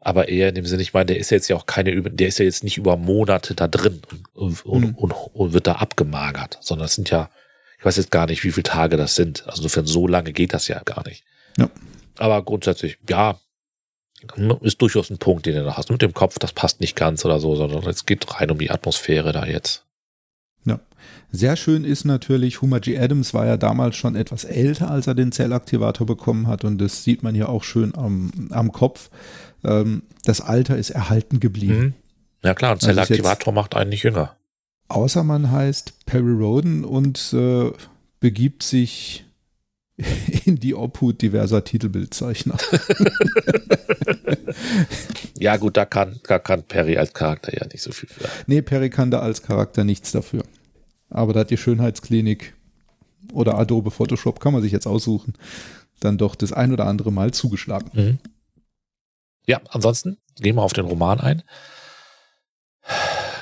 Aber 0.00 0.28
eher 0.28 0.50
in 0.50 0.54
dem 0.54 0.66
Sinne, 0.66 0.82
ich 0.82 0.92
meine, 0.92 1.06
der 1.06 1.18
ist 1.18 1.30
jetzt 1.30 1.48
ja 1.48 1.56
auch 1.56 1.64
keine, 1.64 2.02
der 2.02 2.28
ist 2.28 2.38
ja 2.38 2.44
jetzt 2.44 2.62
nicht 2.62 2.76
über 2.76 2.98
Monate 2.98 3.54
da 3.54 3.68
drin 3.68 4.02
und, 4.34 4.64
und, 4.66 4.80
mhm. 4.84 4.94
und, 4.96 5.12
und 5.12 5.52
wird 5.54 5.66
da 5.66 5.76
abgemagert, 5.76 6.58
sondern 6.60 6.84
es 6.84 6.94
sind 6.94 7.08
ja, 7.08 7.30
ich 7.78 7.84
weiß 7.86 7.96
jetzt 7.96 8.10
gar 8.10 8.26
nicht, 8.26 8.44
wie 8.44 8.52
viele 8.52 8.64
Tage 8.64 8.98
das 8.98 9.14
sind. 9.14 9.46
Also 9.46 9.62
insofern 9.62 9.86
so 9.86 10.06
lange 10.06 10.32
geht 10.32 10.52
das 10.52 10.68
ja 10.68 10.80
gar 10.84 11.06
nicht. 11.08 11.24
Ja. 11.56 11.70
Aber 12.18 12.42
grundsätzlich, 12.42 12.98
ja, 13.08 13.40
ist 14.60 14.80
durchaus 14.80 15.10
ein 15.10 15.18
Punkt, 15.18 15.46
den 15.46 15.54
du 15.54 15.64
da 15.64 15.76
hast. 15.76 15.90
Mit 15.90 16.02
dem 16.02 16.14
Kopf, 16.14 16.38
das 16.38 16.52
passt 16.52 16.80
nicht 16.80 16.96
ganz 16.96 17.24
oder 17.24 17.40
so, 17.40 17.56
sondern 17.56 17.86
es 17.88 18.06
geht 18.06 18.40
rein 18.40 18.50
um 18.50 18.58
die 18.58 18.70
Atmosphäre 18.70 19.32
da 19.32 19.46
jetzt. 19.46 19.84
Ja. 20.64 20.80
Sehr 21.36 21.56
schön 21.56 21.82
ist 21.82 22.04
natürlich, 22.04 22.62
Homer 22.62 22.78
G. 22.78 22.96
Adams 22.96 23.34
war 23.34 23.44
ja 23.44 23.56
damals 23.56 23.96
schon 23.96 24.14
etwas 24.14 24.44
älter, 24.44 24.88
als 24.88 25.08
er 25.08 25.16
den 25.16 25.32
Zellaktivator 25.32 26.06
bekommen 26.06 26.46
hat. 26.46 26.62
Und 26.62 26.78
das 26.78 27.02
sieht 27.02 27.24
man 27.24 27.34
ja 27.34 27.48
auch 27.48 27.64
schön 27.64 27.92
am, 27.96 28.30
am 28.52 28.70
Kopf. 28.70 29.10
Ähm, 29.64 30.04
das 30.24 30.40
Alter 30.40 30.78
ist 30.78 30.90
erhalten 30.90 31.40
geblieben. 31.40 31.80
Mhm. 31.80 31.94
Ja 32.44 32.54
klar, 32.54 32.70
ein 32.70 32.74
also 32.74 32.86
Zellaktivator 32.86 33.52
macht 33.52 33.74
einen 33.74 33.90
nicht 33.90 34.04
jünger. 34.04 34.36
Außer 34.86 35.24
man 35.24 35.50
heißt 35.50 36.06
Perry 36.06 36.34
Roden 36.34 36.84
und 36.84 37.32
äh, 37.32 37.72
begibt 38.20 38.62
sich 38.62 39.24
in 40.44 40.60
die 40.60 40.76
Obhut 40.76 41.20
diverser 41.20 41.64
Titelbildzeichner. 41.64 42.58
ja, 45.40 45.56
gut, 45.56 45.76
da 45.76 45.84
kann, 45.84 46.20
da 46.28 46.38
kann 46.38 46.62
Perry 46.62 46.96
als 46.96 47.12
Charakter 47.12 47.52
ja 47.58 47.66
nicht 47.66 47.82
so 47.82 47.90
viel 47.90 48.08
für. 48.08 48.28
Nee, 48.46 48.62
Perry 48.62 48.88
kann 48.88 49.10
da 49.10 49.18
als 49.18 49.42
Charakter 49.42 49.82
nichts 49.82 50.12
dafür. 50.12 50.44
Aber 51.14 51.32
da 51.32 51.40
hat 51.40 51.50
die 51.50 51.56
Schönheitsklinik 51.56 52.54
oder 53.32 53.56
Adobe 53.56 53.90
Photoshop, 53.90 54.40
kann 54.40 54.52
man 54.52 54.62
sich 54.62 54.72
jetzt 54.72 54.86
aussuchen, 54.86 55.34
dann 56.00 56.18
doch 56.18 56.34
das 56.34 56.52
ein 56.52 56.72
oder 56.72 56.86
andere 56.86 57.12
Mal 57.12 57.32
zugeschlagen. 57.32 57.90
Mhm. 57.92 58.18
Ja, 59.46 59.60
ansonsten 59.70 60.18
gehen 60.36 60.56
wir 60.56 60.62
auf 60.62 60.72
den 60.72 60.86
Roman 60.86 61.20
ein. 61.20 61.42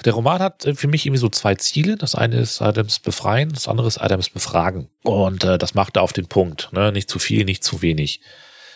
Der 0.04 0.12
Roman 0.14 0.40
hat 0.40 0.68
für 0.74 0.88
mich 0.88 1.06
irgendwie 1.06 1.20
so 1.20 1.28
zwei 1.28 1.54
Ziele. 1.54 1.96
Das 1.96 2.14
eine 2.14 2.36
ist 2.36 2.60
Adams 2.60 2.98
befreien, 2.98 3.50
das 3.50 3.68
andere 3.68 3.88
ist 3.88 3.98
Adams 3.98 4.30
befragen. 4.30 4.88
Und 5.02 5.44
äh, 5.44 5.58
das 5.58 5.74
macht 5.74 5.96
er 5.96 6.02
auf 6.02 6.12
den 6.12 6.26
Punkt. 6.26 6.70
Ne? 6.72 6.92
Nicht 6.92 7.08
zu 7.08 7.18
viel, 7.18 7.44
nicht 7.44 7.64
zu 7.64 7.82
wenig. 7.82 8.20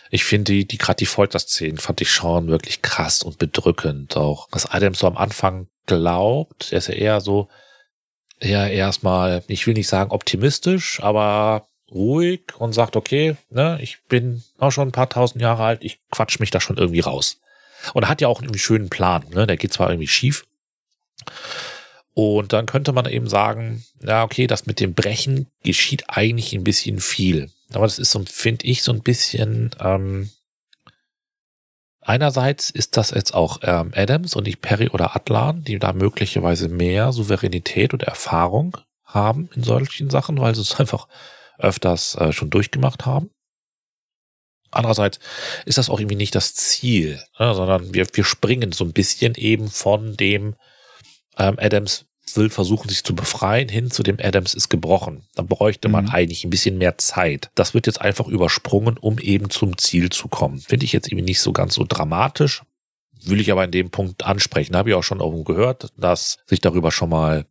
Ich 0.09 0.23
finde, 0.23 0.53
die, 0.53 0.67
die 0.67 0.77
gerade 0.77 0.97
die 0.97 1.05
Folterszenen 1.05 1.77
fand 1.77 1.99
ich 1.99 2.11
schon 2.11 2.47
wirklich 2.47 2.81
krass 2.81 3.23
und 3.23 3.37
bedrückend. 3.37 4.15
Auch, 4.15 4.47
was 4.51 4.65
Adams 4.65 4.99
so 4.99 5.07
am 5.07 5.17
Anfang 5.17 5.67
glaubt, 5.85 6.71
er 6.71 6.77
ist 6.77 6.87
ja 6.87 6.93
eher 6.93 7.21
so, 7.21 7.49
eher 8.39 8.71
erstmal, 8.71 9.43
ich 9.47 9.65
will 9.67 9.73
nicht 9.73 9.87
sagen 9.87 10.11
optimistisch, 10.11 11.01
aber 11.01 11.67
ruhig 11.91 12.41
und 12.57 12.73
sagt, 12.73 12.95
okay, 12.95 13.37
ne, 13.49 13.79
ich 13.81 13.99
bin 14.09 14.43
auch 14.57 14.71
schon 14.71 14.89
ein 14.89 14.93
paar 14.93 15.09
tausend 15.09 15.41
Jahre 15.41 15.63
alt, 15.63 15.83
ich 15.83 15.99
quatsch 16.11 16.39
mich 16.39 16.51
da 16.51 16.59
schon 16.59 16.77
irgendwie 16.77 16.99
raus. 16.99 17.39
Und 17.93 18.07
hat 18.07 18.21
ja 18.21 18.27
auch 18.27 18.41
einen 18.41 18.57
schönen 18.57 18.89
Plan, 18.89 19.23
ne? 19.29 19.45
Der 19.45 19.55
geht 19.55 19.71
zwar 19.71 19.89
irgendwie 19.89 20.07
schief. 20.07 20.45
Und 22.13 22.51
dann 22.51 22.65
könnte 22.65 22.91
man 22.91 23.05
eben 23.05 23.29
sagen, 23.29 23.85
ja, 24.01 24.23
okay, 24.23 24.47
das 24.47 24.65
mit 24.65 24.79
dem 24.79 24.95
Brechen 24.95 25.47
geschieht 25.63 26.05
eigentlich 26.07 26.53
ein 26.53 26.63
bisschen 26.63 26.99
viel. 26.99 27.51
Aber 27.73 27.85
das 27.85 27.99
ist 27.99 28.11
so, 28.11 28.23
finde 28.25 28.65
ich, 28.65 28.81
so 28.81 28.91
ein 28.91 29.01
bisschen, 29.03 29.69
ähm, 29.79 30.31
einerseits 32.07 32.69
ist 32.69 32.97
das 32.97 33.11
jetzt 33.11 33.33
auch 33.33 33.59
ähm, 33.63 33.91
Adams 33.95 34.35
und 34.35 34.45
nicht 34.45 34.61
Perry 34.61 34.89
oder 34.89 35.15
Atlan, 35.15 35.63
die 35.63 35.77
da 35.77 35.93
möglicherweise 35.93 36.69
mehr 36.69 37.11
Souveränität 37.11 37.93
und 37.93 38.03
Erfahrung 38.03 38.77
haben 39.03 39.49
in 39.55 39.63
solchen 39.63 40.09
Sachen, 40.09 40.39
weil 40.39 40.55
sie 40.55 40.61
es 40.61 40.75
einfach 40.79 41.07
öfters 41.59 42.15
äh, 42.15 42.31
schon 42.31 42.49
durchgemacht 42.49 43.05
haben. 43.05 43.31
Andererseits 44.69 45.19
ist 45.65 45.77
das 45.77 45.89
auch 45.89 45.99
irgendwie 45.99 46.17
nicht 46.17 46.35
das 46.35 46.53
Ziel, 46.53 47.21
ne, 47.39 47.55
sondern 47.55 47.93
wir, 47.93 48.05
wir 48.13 48.23
springen 48.23 48.73
so 48.73 48.83
ein 48.83 48.93
bisschen 48.93 49.35
eben 49.35 49.69
von 49.69 50.17
dem 50.17 50.55
ähm, 51.37 51.57
Adams 51.59 52.05
will 52.35 52.49
versuchen, 52.49 52.89
sich 52.89 53.03
zu 53.03 53.15
befreien, 53.15 53.69
hin 53.69 53.91
zu 53.91 54.03
dem 54.03 54.17
Adams 54.21 54.53
ist 54.53 54.69
gebrochen. 54.69 55.23
Da 55.35 55.43
bräuchte 55.43 55.87
man 55.87 56.05
mhm. 56.05 56.11
eigentlich 56.11 56.43
ein 56.43 56.49
bisschen 56.49 56.77
mehr 56.77 56.97
Zeit. 56.97 57.49
Das 57.55 57.73
wird 57.73 57.87
jetzt 57.87 58.01
einfach 58.01 58.27
übersprungen, 58.27 58.97
um 58.97 59.19
eben 59.19 59.49
zum 59.49 59.77
Ziel 59.77 60.09
zu 60.09 60.27
kommen. 60.27 60.59
Finde 60.59 60.85
ich 60.85 60.93
jetzt 60.93 61.07
irgendwie 61.07 61.25
nicht 61.25 61.41
so 61.41 61.53
ganz 61.53 61.75
so 61.75 61.85
dramatisch. 61.87 62.63
Will 63.23 63.39
ich 63.39 63.51
aber 63.51 63.63
in 63.63 63.71
dem 63.71 63.89
Punkt 63.89 64.25
ansprechen. 64.25 64.75
Habe 64.75 64.89
ich 64.89 64.95
auch 64.95 65.03
schon 65.03 65.21
irgendwo 65.21 65.43
gehört, 65.43 65.91
dass 65.97 66.39
sich 66.45 66.59
darüber 66.59 66.91
schon 66.91 67.09
mal 67.09 67.45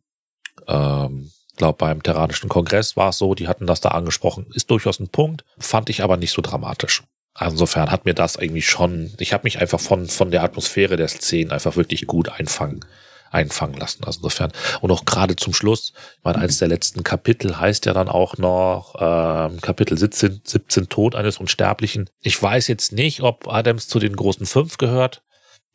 ähm, 0.67 1.31
glaube 1.57 1.77
beim 1.77 2.01
Terranischen 2.01 2.49
Kongress 2.49 2.95
war 2.95 3.09
es 3.09 3.17
so, 3.17 3.35
die 3.35 3.47
hatten 3.47 3.67
das 3.67 3.81
da 3.81 3.89
angesprochen, 3.89 4.45
ist 4.53 4.71
durchaus 4.71 4.99
ein 4.99 5.09
Punkt, 5.09 5.43
fand 5.57 5.89
ich 5.89 6.03
aber 6.03 6.15
nicht 6.15 6.31
so 6.31 6.41
dramatisch. 6.41 7.03
Also 7.33 7.53
insofern 7.53 7.91
hat 7.91 8.05
mir 8.05 8.13
das 8.13 8.35
irgendwie 8.35 8.61
schon, 8.61 9.13
ich 9.19 9.33
habe 9.33 9.43
mich 9.43 9.59
einfach 9.59 9.79
von, 9.79 10.07
von 10.07 10.31
der 10.31 10.43
Atmosphäre 10.43 10.97
der 10.97 11.07
Szenen 11.07 11.51
einfach 11.51 11.75
wirklich 11.75 12.07
gut 12.07 12.29
einfangen, 12.29 12.85
einfangen 13.31 13.77
lassen. 13.77 14.03
Also 14.03 14.19
insofern, 14.19 14.51
und 14.81 14.91
auch 14.91 15.05
gerade 15.05 15.35
zum 15.35 15.53
Schluss, 15.53 15.93
ich 16.17 16.23
meine, 16.23 16.39
eines 16.39 16.59
der 16.59 16.67
letzten 16.67 17.03
Kapitel 17.03 17.59
heißt 17.59 17.85
ja 17.85 17.93
dann 17.93 18.09
auch 18.09 18.37
noch 18.37 18.95
ähm, 18.99 19.61
Kapitel 19.61 19.97
17, 19.97 20.41
17 20.43 20.89
Tod 20.89 21.15
eines 21.15 21.37
Unsterblichen. 21.37 22.09
Ich 22.21 22.41
weiß 22.41 22.67
jetzt 22.67 22.91
nicht, 22.91 23.21
ob 23.21 23.47
Adams 23.47 23.87
zu 23.87 23.99
den 23.99 24.15
großen 24.15 24.45
fünf 24.45 24.77
gehört, 24.77 25.23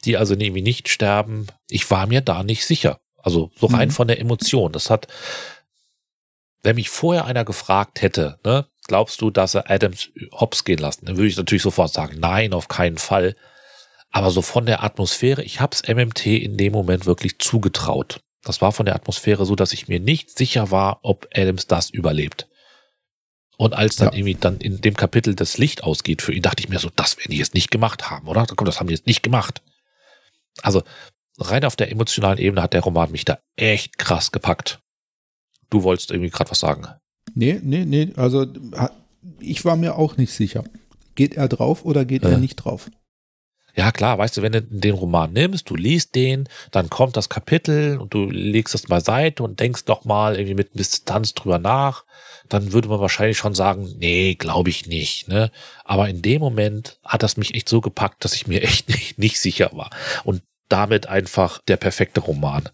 die 0.05 0.17
also 0.17 0.35
irgendwie 0.35 0.63
nicht 0.63 0.89
sterben. 0.89 1.47
Ich 1.69 1.91
war 1.91 2.07
mir 2.07 2.21
da 2.21 2.43
nicht 2.43 2.67
sicher. 2.67 3.01
Also 3.19 3.51
so 3.57 3.67
rein 3.67 3.89
mhm. 3.89 3.93
von 3.93 4.09
der 4.09 4.19
Emotion. 4.19 4.73
Das 4.73 4.91
hat 4.91 5.07
wenn 6.63 6.77
mich 6.77 6.89
vorher 6.89 7.25
einer 7.25 7.45
gefragt 7.45 8.03
hätte, 8.03 8.39
ne, 8.45 8.67
glaubst 8.87 9.21
du, 9.21 9.31
dass 9.31 9.55
er 9.55 9.71
Adams 9.71 10.11
hops 10.33 10.65
gehen 10.65 10.79
lassen? 10.79 11.07
Dann 11.07 11.17
würde 11.17 11.29
ich 11.29 11.37
natürlich 11.37 11.63
sofort 11.63 11.93
sagen, 11.93 12.19
nein, 12.21 12.53
auf 12.53 12.69
keinen 12.69 12.99
Fall. 12.99 13.37
Aber 14.13 14.31
so 14.31 14.43
von 14.43 14.67
der 14.67 14.85
Atmosphäre, 14.85 15.43
ich 15.43 15.61
hab's 15.61 15.83
MMT 15.89 16.27
in 16.27 16.57
dem 16.57 16.73
Moment 16.73 17.07
wirklich 17.07 17.39
zugetraut. 17.39 18.21
Das 18.45 18.61
war 18.61 18.73
von 18.73 18.87
der 18.87 18.95
Atmosphäre 18.95 19.47
so, 19.47 19.57
dass 19.57 19.73
ich 19.73 19.89
mir 19.89 20.01
nicht 20.01 20.37
sicher 20.37 20.71
war, 20.71 21.01
ob 21.03 21.29
Adams 21.35 21.67
das 21.67 21.91
überlebt. 21.91 22.49
Und 23.57 23.75
als 23.75 23.97
dann 23.97 24.09
ja. 24.09 24.15
irgendwie 24.15 24.35
dann 24.35 24.59
in 24.59 24.81
dem 24.81 24.97
Kapitel 24.97 25.35
das 25.35 25.57
Licht 25.57 25.83
ausgeht 25.83 26.21
für 26.21 26.33
ihn, 26.33 26.43
dachte 26.43 26.63
ich 26.63 26.69
mir 26.69 26.79
so, 26.79 26.91
das 26.95 27.17
werden 27.17 27.31
die 27.31 27.39
jetzt 27.39 27.55
nicht 27.55 27.71
gemacht 27.71 28.11
haben, 28.11 28.29
oder? 28.29 28.45
Das 28.47 28.81
haben 28.81 28.89
die 28.89 28.95
jetzt 28.95 29.07
nicht 29.07 29.23
gemacht. 29.23 29.63
Also 30.63 30.83
rein 31.39 31.65
auf 31.65 31.77
der 31.77 31.91
emotionalen 31.91 32.39
Ebene 32.39 32.63
hat 32.63 32.75
der 32.75 32.83
Roman 32.83 33.13
mich 33.13 33.25
da 33.25 33.39
echt 33.57 33.99
krass 33.99 34.33
gepackt. 34.33 34.81
Du 35.71 35.85
wolltest 35.85 36.11
irgendwie 36.11 36.31
gerade 36.31 36.51
was 36.51 36.61
sagen. 36.61 36.87
Nee, 37.35 37.61
nee, 37.63 37.85
nee. 37.85 38.13
Also 38.17 38.47
ich 39.39 39.65
war 39.65 39.77
mir 39.77 39.97
auch 39.97 40.17
nicht 40.17 40.33
sicher. 40.33 40.65
Geht 41.15 41.35
er 41.35 41.49
drauf 41.49 41.85
oder 41.85 42.05
geht 42.05 42.25
äh. 42.25 42.33
er 42.33 42.39
nicht 42.39 42.57
drauf? 42.57 42.91
Ja, 43.75 43.91
klar, 43.91 44.19
weißt 44.19 44.37
du, 44.37 44.43
wenn 44.43 44.53
du 44.53 44.63
den 44.63 44.95
Roman 44.95 45.33
nimmst, 45.33 45.71
du 45.71 45.77
liest 45.77 46.15
den, 46.15 46.49
dann 46.71 46.91
kommt 46.91 47.17
das 47.17 47.31
Kapitel 47.31 47.99
und 47.99 48.13
du 48.13 48.29
legst 48.29 48.75
es 48.75 48.83
beiseite 48.83 49.43
und 49.43 49.61
denkst 49.61 49.87
doch 49.87 50.05
mal 50.05 50.35
irgendwie 50.37 50.55
mit 50.55 50.79
Distanz 50.79 51.33
drüber 51.33 51.59
nach, 51.59 52.05
dann 52.49 52.73
würde 52.73 52.89
man 52.89 53.01
wahrscheinlich 53.01 53.39
schon 53.39 53.55
sagen, 53.55 53.95
nee, 53.99 54.35
glaube 54.35 54.69
ich 54.69 54.87
nicht, 54.87 55.29
ne? 55.29 55.51
Aber 55.85 56.09
in 56.09 56.21
dem 56.21 56.41
Moment 56.41 56.99
hat 57.03 57.23
das 57.23 57.39
mich 57.39 57.55
echt 57.55 57.69
so 57.69 57.81
gepackt, 57.81 58.25
dass 58.25 58.35
ich 58.35 58.47
mir 58.47 58.63
echt 58.63 58.89
nicht, 58.89 59.19
nicht 59.19 59.41
sicher 59.41 59.71
war. 59.73 59.91
Und 60.25 60.43
damit 60.69 61.07
einfach 61.07 61.61
der 61.69 61.77
perfekte 61.77 62.21
Roman. 62.21 62.69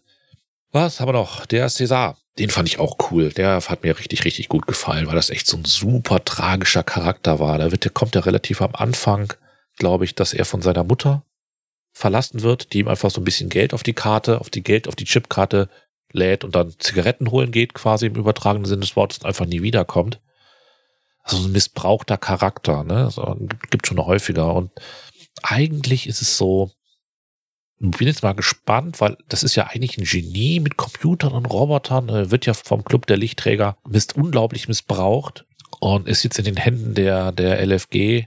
Was 0.73 1.01
haben 1.01 1.09
wir 1.09 1.12
noch? 1.12 1.47
Der 1.47 1.69
César. 1.69 2.16
Den 2.39 2.51
fand 2.51 2.69
ich 2.69 2.79
auch 2.79 2.97
cool. 3.11 3.31
Der 3.31 3.61
hat 3.61 3.83
mir 3.83 3.99
richtig, 3.99 4.25
richtig 4.25 4.49
gut 4.49 4.66
gefallen, 4.69 5.09
weil 5.09 5.16
das 5.16 5.31
echt 5.31 5.49
so 5.49 5.57
ein 5.57 5.65
super 5.65 6.25
tragischer 6.25 6.85
Charakter 6.85 7.41
war. 7.41 7.59
Da 7.59 7.73
wird, 7.73 7.85
der 7.85 7.91
kommt 7.91 8.15
ja 8.15 8.20
relativ 8.20 8.62
am 8.62 8.75
Anfang, 8.75 9.33
glaube 9.78 10.05
ich, 10.05 10.14
dass 10.14 10.32
er 10.32 10.44
von 10.44 10.62
seiner 10.62 10.84
Mutter 10.84 11.24
verlassen 11.92 12.42
wird, 12.42 12.72
die 12.72 12.80
ihm 12.80 12.88
einfach 12.88 13.10
so 13.10 13.20
ein 13.20 13.24
bisschen 13.24 13.48
Geld 13.48 13.74
auf 13.74 13.82
die 13.82 13.94
Karte, 13.94 14.40
auf 14.40 14.50
die 14.50 14.62
Geld, 14.62 14.88
auf 14.88 14.96
die 14.96 15.05
Chipkarte 15.05 15.68
lädt 16.12 16.44
und 16.44 16.55
dann 16.55 16.74
Zigaretten 16.78 17.30
holen 17.30 17.50
geht, 17.50 17.74
quasi 17.74 18.06
im 18.06 18.14
übertragenen 18.14 18.66
Sinne 18.66 18.80
des 18.80 18.96
Wortes 18.96 19.18
und 19.18 19.26
einfach 19.26 19.46
nie 19.46 19.62
wiederkommt. 19.62 20.20
Also 21.22 21.44
ein 21.44 21.52
missbrauchter 21.52 22.16
Charakter, 22.16 22.84
ne? 22.84 23.10
So, 23.10 23.36
gibt 23.70 23.86
schon 23.86 23.98
häufiger. 23.98 24.55
Und 24.55 24.70
eigentlich 25.42 26.06
ist 26.06 26.22
es 26.22 26.38
so, 26.38 26.70
bin 27.78 28.09
jetzt 28.09 28.22
mal 28.22 28.32
gespannt, 28.32 29.00
weil 29.00 29.16
das 29.28 29.42
ist 29.42 29.55
ja 29.55 29.66
eigentlich 29.66 29.98
ein 29.98 30.05
Genie 30.05 30.60
mit 30.60 30.76
Computern 30.76 31.32
und 31.32 31.46
Robotern, 31.46 32.09
äh, 32.09 32.30
wird 32.30 32.46
ja 32.46 32.55
vom 32.55 32.84
Club 32.84 33.06
der 33.06 33.16
Lichtträger 33.16 33.76
mist 33.86 34.16
unglaublich 34.16 34.68
missbraucht 34.68 35.46
und 35.80 36.09
ist 36.09 36.22
jetzt 36.24 36.38
in 36.38 36.44
den 36.44 36.56
Händen 36.56 36.94
der, 36.94 37.32
der 37.32 37.64
LFG. 37.64 38.26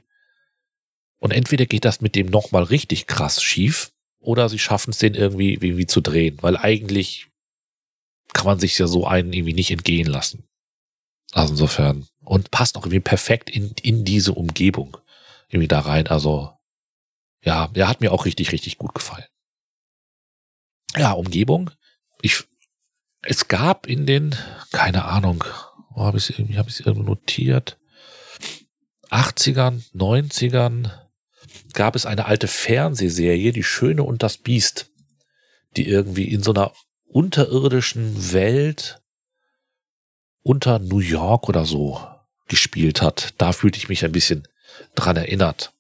Und 1.22 1.32
entweder 1.32 1.66
geht 1.66 1.86
das 1.86 2.02
mit 2.02 2.16
dem 2.16 2.28
nochmal 2.28 2.64
richtig 2.64 3.08
krass 3.08 3.42
schief 3.42 3.94
oder 4.20 4.50
sie 4.50 4.60
schaffen 4.60 4.90
es 4.90 4.98
den 4.98 5.14
irgendwie, 5.14 5.54
irgendwie 5.54 5.86
zu 5.86 6.02
drehen, 6.02 6.38
weil 6.42 6.58
eigentlich 6.58 7.28
kann 8.34 8.46
man 8.46 8.60
sich 8.60 8.78
ja 8.78 8.88
so 8.88 9.08
einen 9.08 9.32
irgendwie 9.32 9.54
nicht 9.54 9.72
entgehen 9.72 10.08
lassen. 10.08 10.44
Also 11.32 11.54
insofern. 11.54 12.08
Und 12.20 12.52
passt 12.52 12.76
auch 12.76 12.82
irgendwie 12.82 13.00
perfekt 13.00 13.50
in, 13.50 13.74
in 13.82 14.04
diese 14.04 14.34
Umgebung 14.34 14.98
irgendwie 15.48 15.68
da 15.70 15.80
rein. 15.80 16.08
Also 16.08 16.52
ja, 17.44 17.68
der 17.70 17.88
hat 17.88 18.02
mir 18.02 18.12
auch 18.12 18.26
richtig, 18.26 18.52
richtig 18.52 18.78
gut 18.78 18.94
gefallen 18.94 19.26
ja, 20.98 21.12
Umgebung. 21.12 21.72
Ich, 22.22 22.44
es 23.22 23.48
gab 23.48 23.88
in 23.88 24.06
den, 24.06 24.36
keine 24.72 25.06
Ahnung, 25.06 25.44
wo 25.92 26.04
habe 26.04 26.18
ich 26.18 26.30
irgendwie, 26.38 26.58
habe 26.58 26.70
ich 26.70 26.80
es 26.80 26.86
irgendwo 26.86 27.10
notiert, 27.10 27.78
80ern, 29.10 29.84
90ern 29.94 30.92
gab 31.74 31.96
es 31.96 32.06
eine 32.06 32.26
alte 32.26 32.48
Fernsehserie, 32.48 33.52
die 33.52 33.64
Schöne 33.64 34.04
und 34.04 34.24
das 34.24 34.38
Biest, 34.38 34.92
die 35.78 35.88
irgendwie 35.88 36.26
in 36.26 36.44
so 36.44 36.52
einer 36.52 36.74
unterirdischen 37.06 38.34
Welt 38.34 39.02
unter 40.44 40.80
New 40.80 41.00
York 41.00 41.50
oder 41.50 41.66
so 41.66 42.02
gespielt 42.48 43.02
hat. 43.02 43.34
Da 43.38 43.54
fühlte 43.54 43.78
ich 43.78 43.90
mich 43.90 44.04
ein 44.04 44.12
bisschen 44.12 44.48
dran 44.96 45.18
erinnert. 45.18 45.74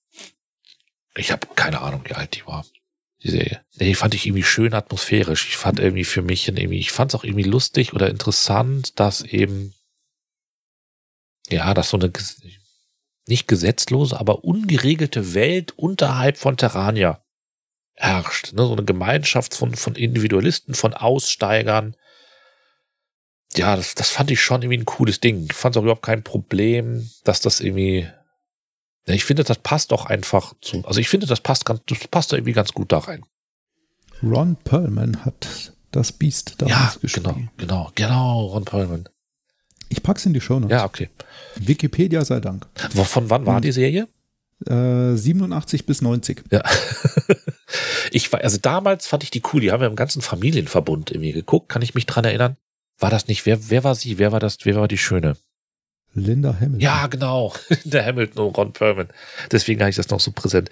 Ich 1.16 1.32
habe 1.32 1.48
keine 1.56 1.82
Ahnung, 1.82 2.02
wie 2.06 2.14
alt 2.14 2.36
die 2.36 2.46
war 2.46 2.66
die 3.24 3.30
Serie. 3.30 3.64
Die 3.76 3.96
fand 3.96 4.14
ich 4.14 4.26
irgendwie 4.26 4.44
schön 4.44 4.74
atmosphärisch. 4.74 5.48
Ich 5.48 5.58
fand 5.58 5.80
irgendwie 5.80 6.06
für 6.06 6.22
mich 6.22 6.48
irgendwie, 6.48 6.80
ich 6.80 6.92
fand 6.92 7.12
es 7.12 7.16
auch 7.16 7.24
irgendwie 7.24 7.44
lustig 7.44 7.94
oder 7.94 8.10
interessant, 8.10 9.00
dass 9.00 9.22
eben, 9.22 9.74
ja, 11.50 11.74
dass 11.74 11.90
so 11.90 11.98
eine 11.98 12.12
nicht 13.32 13.48
gesetzlose, 13.48 14.20
aber 14.20 14.44
ungeregelte 14.44 15.34
Welt 15.34 15.74
unterhalb 15.78 16.38
von 16.38 16.58
Terrania 16.58 17.24
herrscht. 17.95 18.53
Ne? 18.53 18.66
So 18.66 18.74
eine 18.74 18.84
Gemeinschaft 18.84 19.56
von, 19.56 19.76
von 19.76 19.95
Individualisten, 19.95 20.74
von 20.74 20.94
Aussteigern. 20.94 21.95
Ja, 23.56 23.76
das, 23.76 23.95
das 23.95 24.10
fand 24.10 24.32
ich 24.32 24.41
schon 24.41 24.62
irgendwie 24.62 24.80
ein 24.80 24.86
cooles 24.86 25.20
Ding. 25.20 25.48
Ich 25.49 25.56
fand 25.56 25.76
es 25.76 25.80
auch 25.80 25.84
überhaupt 25.84 26.06
kein 26.06 26.24
Problem, 26.24 27.10
dass 27.24 27.41
das 27.41 27.60
irgendwie 27.60 28.08
ja, 29.08 29.16
ich 29.16 29.26
finde, 29.26 29.44
das 29.44 29.58
passt 29.58 29.94
auch 29.94 30.06
einfach 30.06 30.53
zu. 30.62 30.86
Also 30.86 30.99
ich 30.99 31.10
finde, 31.10 31.26
das 31.26 31.41
passt 31.41 31.66
ganz, 31.66 31.82
das 31.88 32.08
passt 32.08 32.34
irgendwie 32.34 32.53
ganz 32.53 32.72
gut 32.74 32.91
da 32.91 32.99
rein. 32.99 33.24
Ron 34.22 34.56
Perlman 34.56 35.26
hat 35.26 35.74
das 35.91 36.12
Biest 36.12 36.62
damals 36.62 36.94
ja, 36.95 36.99
geschrieben. 37.02 37.49
Genau, 37.58 37.86
genau, 37.86 37.91
genau, 37.95 38.45
Ron 38.48 38.66
Perlman. 38.66 39.10
Ich 39.92 40.02
pack's 40.02 40.26
in 40.26 40.34
die 40.34 40.42
Show 40.42 40.60
Notes. 40.60 40.72
Ja, 40.72 40.86
okay. 40.86 41.10
Wikipedia 41.56 42.24
sei 42.24 42.40
Dank. 42.40 42.66
Von 42.94 43.30
wann 43.30 43.46
war 43.46 43.60
die 43.60 43.74
Serie? 43.74 44.08
Äh, 44.66 45.16
87 45.16 45.86
bis 45.86 46.02
90. 46.02 46.44
Ja. 46.50 46.64
ich 48.12 48.32
war, 48.32 48.42
also 48.42 48.58
damals 48.58 49.08
fand 49.08 49.24
ich 49.24 49.32
die 49.32 49.42
cool. 49.52 49.60
Die 49.60 49.72
haben 49.72 49.82
wir 49.82 49.88
im 49.88 49.98
ganzen 49.98 50.22
Familienverbund 50.22 51.12
irgendwie 51.12 51.34
geguckt. 51.34 51.68
Kann 51.68 51.82
ich 51.82 51.94
mich 51.94 52.06
dran 52.06 52.24
erinnern? 52.24 52.56
War 53.00 53.10
das 53.10 53.28
nicht? 53.28 53.46
Wer, 53.46 53.70
wer 53.70 53.84
war 53.84 53.96
sie? 53.96 54.18
Wer 54.18 54.32
war 54.32 54.40
das? 54.40 54.60
Wer 54.64 54.76
war 54.76 54.88
die 54.88 54.98
Schöne? 54.98 55.36
Linda 56.14 56.54
Hamilton. 56.54 56.80
Ja, 56.80 57.08
genau. 57.08 57.54
Linda 57.84 58.06
Hamilton 58.06 58.48
und 58.48 58.58
Ron 58.58 58.74
Perlman. 58.74 59.10
Deswegen 59.52 59.82
habe 59.82 59.90
ich 59.90 59.98
das 59.98 60.10
noch 60.10 60.22
so 60.22 60.32
präsent. 60.32 60.70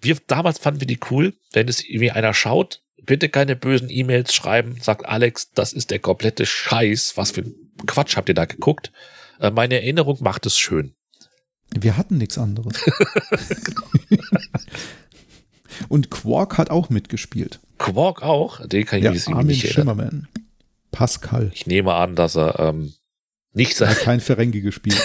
Wir, 0.00 0.16
damals 0.28 0.58
fanden 0.58 0.80
wir 0.80 0.86
die 0.86 1.00
cool, 1.10 1.34
wenn 1.52 1.66
es 1.66 1.82
irgendwie 1.82 2.12
einer 2.12 2.34
schaut, 2.34 2.82
bitte 3.02 3.28
keine 3.28 3.56
bösen 3.56 3.88
E-Mails 3.90 4.34
schreiben, 4.34 4.76
sagt 4.80 5.06
Alex, 5.06 5.50
das 5.52 5.72
ist 5.72 5.90
der 5.90 5.98
komplette 5.98 6.46
Scheiß. 6.46 7.16
Was 7.16 7.32
für 7.32 7.44
Quatsch 7.86 8.16
habt 8.16 8.28
ihr 8.28 8.34
da 8.34 8.44
geguckt? 8.44 8.92
Äh, 9.40 9.50
meine 9.50 9.76
Erinnerung 9.76 10.18
macht 10.20 10.46
es 10.46 10.58
schön. 10.58 10.94
Wir 11.70 11.96
hatten 11.96 12.18
nichts 12.18 12.38
anderes. 12.38 12.74
Und 15.88 16.10
Quark 16.10 16.56
hat 16.58 16.70
auch 16.70 16.88
mitgespielt. 16.88 17.58
Quark 17.78 18.22
auch? 18.22 18.64
Den 18.66 18.84
kann 18.84 18.98
ich 19.00 19.04
ja, 19.04 19.10
mich 19.10 19.26
Armin 19.28 19.46
nicht 19.46 19.64
erinnern. 19.64 19.96
Schimmerman. 19.96 20.28
Pascal. 20.92 21.50
Ich 21.52 21.66
nehme 21.66 21.94
an, 21.94 22.14
dass 22.14 22.36
er 22.36 22.60
ähm, 22.60 22.94
nicht 23.52 23.72
Er 23.72 23.76
sein, 23.86 23.88
hat 23.88 24.00
kein 24.00 24.20
Ferengi 24.20 24.60
gespielt. 24.60 25.02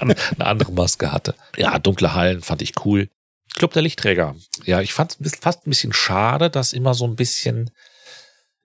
eine 0.00 0.16
andere 0.38 0.72
Maske 0.72 1.12
hatte. 1.12 1.34
Ja, 1.56 1.78
dunkle 1.78 2.14
Hallen 2.14 2.42
fand 2.42 2.60
ich 2.60 2.74
cool. 2.84 3.08
Club 3.56 3.72
der 3.72 3.82
Lichtträger. 3.82 4.36
Ja, 4.64 4.80
ich 4.80 4.92
fand 4.92 5.16
es 5.20 5.36
fast 5.36 5.66
ein 5.66 5.70
bisschen 5.70 5.92
schade, 5.92 6.50
dass 6.50 6.72
immer 6.72 6.94
so 6.94 7.06
ein 7.06 7.16
bisschen, 7.16 7.70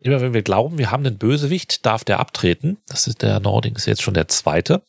immer 0.05 0.21
wenn 0.21 0.33
wir 0.33 0.43
glauben, 0.43 0.77
wir 0.77 0.91
haben 0.91 1.05
einen 1.05 1.17
Bösewicht, 1.17 1.85
darf 1.85 2.03
der 2.03 2.19
abtreten. 2.19 2.77
Das 2.87 3.07
ist 3.07 3.21
der 3.21 3.39
Nording, 3.39 3.75
ist 3.75 3.87
jetzt 3.87 4.03
schon 4.03 4.13
der 4.13 4.27
zweite. 4.27 4.83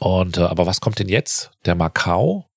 Und, 0.00 0.38
äh, 0.38 0.42
aber 0.42 0.66
was 0.66 0.80
kommt 0.80 0.98
denn 0.98 1.08
jetzt? 1.08 1.50
Der 1.64 1.74
Macau? 1.74 2.48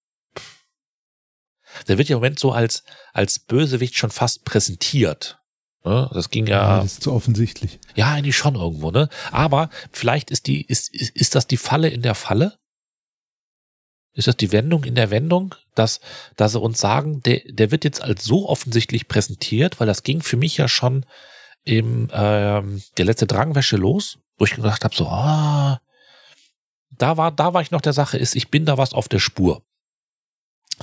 Der 1.88 1.98
wird 1.98 2.10
ja 2.10 2.16
im 2.16 2.22
Moment 2.22 2.40
so 2.40 2.52
als, 2.52 2.84
als 3.14 3.40
Bösewicht 3.40 3.96
schon 3.96 4.12
fast 4.12 4.46
präsentiert. 4.46 5.40
Ne? 5.84 6.10
Das 6.14 6.30
ging 6.30 6.48
ja, 6.48 6.82
das 6.82 6.94
ist 6.94 7.04
zu 7.04 7.14
offensichtlich. 7.14 7.80
ja, 7.96 8.12
eigentlich 8.12 8.38
schon 8.38 8.56
irgendwo, 8.56 8.92
ne? 8.92 9.10
Aber 9.32 9.70
vielleicht 9.92 10.30
ist 10.30 10.48
die, 10.48 10.62
ist, 10.62 10.94
ist, 10.94 11.16
ist 11.16 11.34
das 11.34 11.48
die 11.48 11.58
Falle 11.58 11.90
in 11.90 12.02
der 12.02 12.14
Falle? 12.14 12.58
Ist 14.14 14.28
das 14.28 14.36
die 14.36 14.52
Wendung 14.52 14.84
in 14.84 14.96
der 14.96 15.10
Wendung, 15.10 15.56
dass, 15.74 16.02
dass 16.36 16.52
sie 16.52 16.60
uns 16.60 16.80
sagen, 16.80 17.22
der, 17.24 17.42
der 17.48 17.72
wird 17.72 17.86
jetzt 17.86 18.02
als 18.02 18.24
so 18.24 18.50
offensichtlich 18.50 19.08
präsentiert, 19.08 19.80
weil 19.80 19.88
das 19.88 20.04
ging 20.04 20.22
für 20.22 20.38
mich 20.38 20.58
ja 20.58 20.68
schon 20.68 21.06
im 21.64 22.10
ähm, 22.12 22.82
der 22.98 23.06
letzte 23.06 23.28
Drangwäsche 23.28 23.78
los, 23.78 24.20
wo 24.38 24.46
ich 24.46 24.56
gedacht 24.56 24.84
habe, 24.84 24.96
so, 24.96 25.08
ah, 25.08 25.80
da 26.90 27.18
war, 27.18 27.32
da 27.32 27.54
war 27.54 27.62
ich 27.62 27.72
noch 27.72 27.82
der 27.82 27.94
Sache, 27.94 28.18
ist, 28.18 28.36
ich 28.36 28.50
bin 28.50 28.66
da 28.66 28.78
was 28.78 28.94
auf 28.94 29.08
der 29.08 29.20
Spur. 29.20 29.64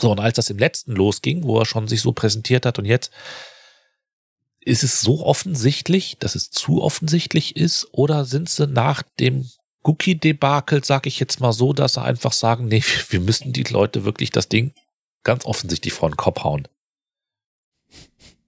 So, 0.01 0.11
und 0.11 0.21
als 0.21 0.37
das 0.37 0.51
im 0.51 0.59
letzten 0.59 0.93
losging, 0.93 1.45
wo 1.45 1.59
er 1.59 1.67
schon 1.67 1.89
sich 1.89 2.01
so 2.01 2.13
präsentiert 2.13 2.65
hat 2.65 2.79
und 2.79 2.85
jetzt 2.85 3.13
ist 4.61 4.83
es 4.83 5.01
so 5.01 5.25
offensichtlich, 5.25 6.19
dass 6.19 6.35
es 6.35 6.51
zu 6.51 6.83
offensichtlich 6.83 7.57
ist, 7.57 7.89
oder 7.93 8.25
sind 8.25 8.49
sie 8.49 8.67
nach 8.67 9.03
dem 9.19 9.49
Cookie-Debakel, 9.89 10.85
sag 10.85 11.07
ich 11.07 11.19
jetzt 11.19 11.41
mal 11.41 11.53
so, 11.53 11.73
dass 11.73 11.95
sie 11.95 12.03
einfach 12.03 12.33
sagen, 12.33 12.67
nee, 12.67 12.83
wir 13.09 13.21
müssen 13.21 13.53
die 13.53 13.65
Leute 13.65 14.05
wirklich 14.05 14.31
das 14.31 14.49
Ding 14.49 14.73
ganz 15.25 15.45
offensichtlich 15.47 15.93
vor 15.93 16.11
den 16.11 16.17
Kopf 16.17 16.45
hauen. 16.45 16.69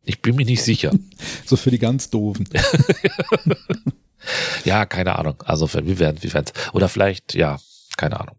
Ich 0.04 0.20
bin 0.22 0.36
mir 0.36 0.46
nicht 0.46 0.62
sicher. 0.62 0.92
So 1.46 1.56
für 1.56 1.70
die 1.70 1.78
ganz 1.78 2.10
Doofen. 2.10 2.48
Ja, 4.64 4.84
keine 4.84 5.18
Ahnung. 5.18 5.42
Also 5.46 5.72
wir 5.72 5.98
werden, 5.98 6.22
wir 6.22 6.34
werden 6.34 6.52
Oder 6.74 6.90
vielleicht, 6.90 7.34
ja, 7.34 7.58
keine 7.96 8.20
Ahnung. 8.20 8.36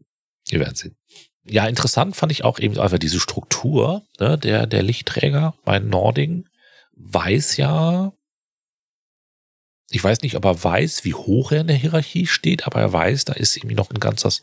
Wir 0.47 0.59
werden 0.59 0.75
sehen. 0.75 0.95
Ja, 1.43 1.65
interessant 1.65 2.15
fand 2.15 2.31
ich 2.31 2.43
auch 2.43 2.59
eben 2.59 2.79
einfach 2.79 2.99
diese 2.99 3.19
Struktur, 3.19 4.05
ne, 4.19 4.37
der, 4.37 4.67
der 4.67 4.83
Lichtträger 4.83 5.55
bei 5.65 5.79
Nording 5.79 6.45
weiß 6.93 7.57
ja, 7.57 8.13
ich 9.91 10.03
weiß 10.03 10.21
nicht, 10.21 10.35
ob 10.35 10.45
er 10.45 10.63
weiß, 10.63 11.03
wie 11.03 11.13
hoch 11.13 11.51
er 11.51 11.61
in 11.61 11.67
der 11.67 11.75
Hierarchie 11.75 12.25
steht, 12.25 12.65
aber 12.65 12.79
er 12.79 12.93
weiß, 12.93 13.25
da 13.25 13.33
ist 13.33 13.55
irgendwie 13.57 13.75
noch 13.75 13.91
ein 13.91 13.99
ganzes, 13.99 14.41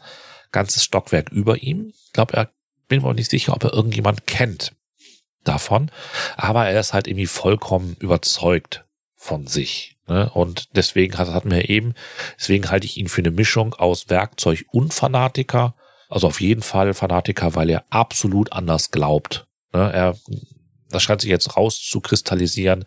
ganzes 0.52 0.84
Stockwerk 0.84 1.30
über 1.30 1.62
ihm. 1.62 1.92
Ich 2.06 2.12
glaube, 2.12 2.34
er 2.34 2.50
bin 2.86 3.02
mir 3.02 3.08
auch 3.08 3.14
nicht 3.14 3.30
sicher, 3.30 3.54
ob 3.54 3.64
er 3.64 3.72
irgendjemand 3.72 4.26
kennt 4.26 4.74
davon, 5.44 5.90
aber 6.36 6.66
er 6.66 6.78
ist 6.78 6.92
halt 6.92 7.06
irgendwie 7.06 7.26
vollkommen 7.26 7.96
überzeugt 7.98 8.84
von 9.14 9.46
sich. 9.46 9.96
Ne? 10.06 10.30
Und 10.30 10.68
deswegen 10.76 11.16
hat, 11.18 11.28
hatten 11.28 11.50
wir 11.50 11.68
eben, 11.68 11.94
deswegen 12.38 12.70
halte 12.70 12.86
ich 12.86 12.96
ihn 12.96 13.08
für 13.08 13.20
eine 13.20 13.30
Mischung 13.30 13.74
aus 13.74 14.08
Werkzeug 14.08 14.64
und 14.70 14.94
Fanatiker. 14.94 15.74
Also 16.08 16.26
auf 16.26 16.40
jeden 16.40 16.62
Fall 16.62 16.94
Fanatiker, 16.94 17.54
weil 17.54 17.70
er 17.70 17.84
absolut 17.90 18.52
anders 18.52 18.90
glaubt. 18.90 19.46
Ne? 19.72 19.92
Er, 19.92 20.16
das 20.90 21.02
scheint 21.02 21.20
sich 21.20 21.30
jetzt 21.30 21.56
rauszukristallisieren. 21.56 22.86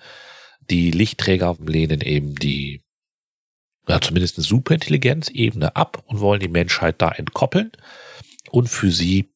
Die 0.72 0.90
Lichtträger 0.90 1.58
lehnen 1.60 2.00
eben 2.00 2.36
die, 2.36 2.82
ja, 3.88 4.00
zumindest 4.00 4.38
eine 4.38 4.46
Superintelligenz-Ebene 4.46 5.76
ab 5.76 6.02
und 6.06 6.22
wollen 6.22 6.40
die 6.40 6.48
Menschheit 6.48 7.02
da 7.02 7.10
entkoppeln. 7.10 7.74
Und 8.50 8.70
für 8.70 8.90
sie 8.90 9.30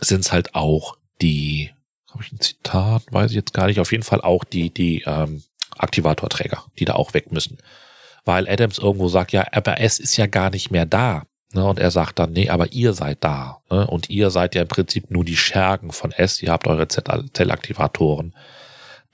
sind 0.00 0.20
es 0.20 0.32
halt 0.32 0.54
auch 0.54 0.96
die, 1.20 1.70
habe 2.10 2.22
ich 2.22 2.32
ein 2.32 2.40
Zitat, 2.40 3.02
weiß 3.10 3.30
ich 3.30 3.36
jetzt 3.36 3.52
gar 3.52 3.66
nicht, 3.66 3.78
auf 3.78 3.92
jeden 3.92 4.04
Fall 4.04 4.22
auch 4.22 4.44
die, 4.44 4.70
die 4.70 5.02
ähm, 5.06 5.42
Aktivatorträger, 5.76 6.64
die 6.78 6.86
da 6.86 6.94
auch 6.94 7.12
weg 7.12 7.30
müssen. 7.30 7.58
Weil 8.24 8.48
Adams 8.48 8.78
irgendwo 8.78 9.08
sagt, 9.08 9.32
ja, 9.32 9.46
aber 9.52 9.80
es 9.80 9.98
ist 9.98 10.16
ja 10.16 10.26
gar 10.26 10.48
nicht 10.48 10.70
mehr 10.70 10.86
da. 10.86 11.26
Ne? 11.52 11.62
Und 11.62 11.78
er 11.78 11.90
sagt 11.90 12.18
dann, 12.18 12.32
nee, 12.32 12.48
aber 12.48 12.72
ihr 12.72 12.94
seid 12.94 13.22
da. 13.22 13.60
Ne? 13.70 13.86
Und 13.86 14.08
ihr 14.08 14.30
seid 14.30 14.54
ja 14.54 14.62
im 14.62 14.68
Prinzip 14.68 15.10
nur 15.10 15.26
die 15.26 15.36
Schergen 15.36 15.92
von 15.92 16.10
S. 16.10 16.42
Ihr 16.42 16.52
habt 16.52 16.66
eure 16.66 16.88
Zellaktivatoren. 16.88 18.34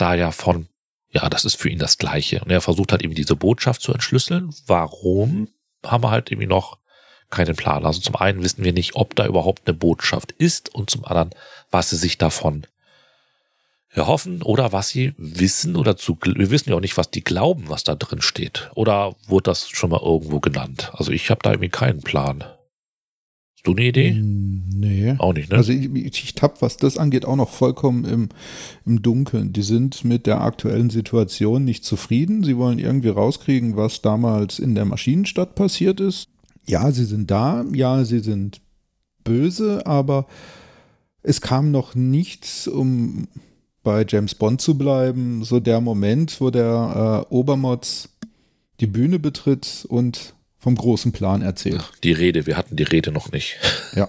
Da 0.00 0.14
ja 0.14 0.32
von, 0.32 0.68
ja, 1.10 1.28
das 1.28 1.44
ist 1.44 1.56
für 1.56 1.68
ihn 1.68 1.78
das 1.78 1.98
Gleiche. 1.98 2.40
Und 2.40 2.50
er 2.50 2.60
versucht 2.60 2.92
halt 2.92 3.02
eben 3.02 3.14
diese 3.14 3.36
Botschaft 3.36 3.82
zu 3.82 3.92
entschlüsseln. 3.92 4.54
Warum 4.66 5.48
haben 5.84 6.04
wir 6.04 6.10
halt 6.10 6.30
irgendwie 6.30 6.46
noch 6.46 6.78
keinen 7.30 7.56
Plan. 7.56 7.86
Also 7.86 8.00
zum 8.00 8.16
einen 8.16 8.42
wissen 8.42 8.64
wir 8.64 8.72
nicht, 8.72 8.96
ob 8.96 9.14
da 9.14 9.26
überhaupt 9.26 9.62
eine 9.66 9.76
Botschaft 9.76 10.32
ist 10.32 10.74
und 10.74 10.90
zum 10.90 11.04
anderen, 11.04 11.30
was 11.70 11.90
sie 11.90 11.96
sich 11.96 12.18
davon 12.18 12.66
erhoffen 13.92 14.42
oder 14.42 14.72
was 14.72 14.88
sie 14.88 15.14
wissen 15.16 15.76
oder 15.76 15.96
zu, 15.96 16.18
wir 16.22 16.50
wissen 16.50 16.70
ja 16.70 16.76
auch 16.76 16.80
nicht, 16.80 16.96
was 16.96 17.10
die 17.10 17.24
glauben, 17.24 17.68
was 17.68 17.84
da 17.84 17.94
drin 17.94 18.20
steht. 18.20 18.70
Oder 18.74 19.14
wurde 19.26 19.44
das 19.44 19.68
schon 19.68 19.90
mal 19.90 20.00
irgendwo 20.02 20.40
genannt? 20.40 20.90
Also 20.94 21.12
ich 21.12 21.30
habe 21.30 21.40
da 21.42 21.50
irgendwie 21.50 21.70
keinen 21.70 22.02
Plan. 22.02 22.44
Hast 23.60 23.66
du 23.66 23.72
eine 23.72 23.84
Idee? 23.84 24.12
Hm, 24.12 24.62
Nee. 24.80 25.14
Auch 25.18 25.34
nicht, 25.34 25.50
ne? 25.50 25.58
Also 25.58 25.72
ich, 25.72 25.94
ich 25.94 26.34
tapp, 26.34 26.62
was 26.62 26.78
das 26.78 26.96
angeht, 26.96 27.26
auch 27.26 27.36
noch 27.36 27.50
vollkommen 27.50 28.06
im, 28.06 28.28
im 28.86 29.02
Dunkeln. 29.02 29.52
Die 29.52 29.60
sind 29.60 30.02
mit 30.06 30.26
der 30.26 30.40
aktuellen 30.40 30.88
Situation 30.88 31.66
nicht 31.66 31.84
zufrieden. 31.84 32.42
Sie 32.42 32.56
wollen 32.56 32.78
irgendwie 32.78 33.10
rauskriegen, 33.10 33.76
was 33.76 34.00
damals 34.00 34.58
in 34.58 34.74
der 34.74 34.86
Maschinenstadt 34.86 35.54
passiert 35.54 36.00
ist. 36.00 36.30
Ja, 36.66 36.90
sie 36.92 37.04
sind 37.04 37.30
da, 37.30 37.66
ja, 37.74 38.04
sie 38.04 38.20
sind 38.20 38.62
böse, 39.22 39.86
aber 39.86 40.26
es 41.22 41.42
kam 41.42 41.70
noch 41.70 41.94
nichts, 41.94 42.66
um 42.66 43.28
bei 43.82 44.06
James 44.08 44.34
Bond 44.34 44.62
zu 44.62 44.78
bleiben, 44.78 45.44
so 45.44 45.60
der 45.60 45.82
Moment, 45.82 46.40
wo 46.40 46.48
der 46.48 47.26
äh, 47.30 47.34
Obermotz 47.34 48.08
die 48.80 48.86
Bühne 48.86 49.18
betritt 49.18 49.84
und 49.90 50.34
vom 50.60 50.76
großen 50.76 51.12
Plan 51.12 51.42
erzählt. 51.42 51.90
die 52.04 52.12
Rede, 52.12 52.46
wir 52.46 52.56
hatten 52.56 52.76
die 52.76 52.84
Rede 52.84 53.10
noch 53.12 53.32
nicht. 53.32 53.56
Ja. 53.96 54.08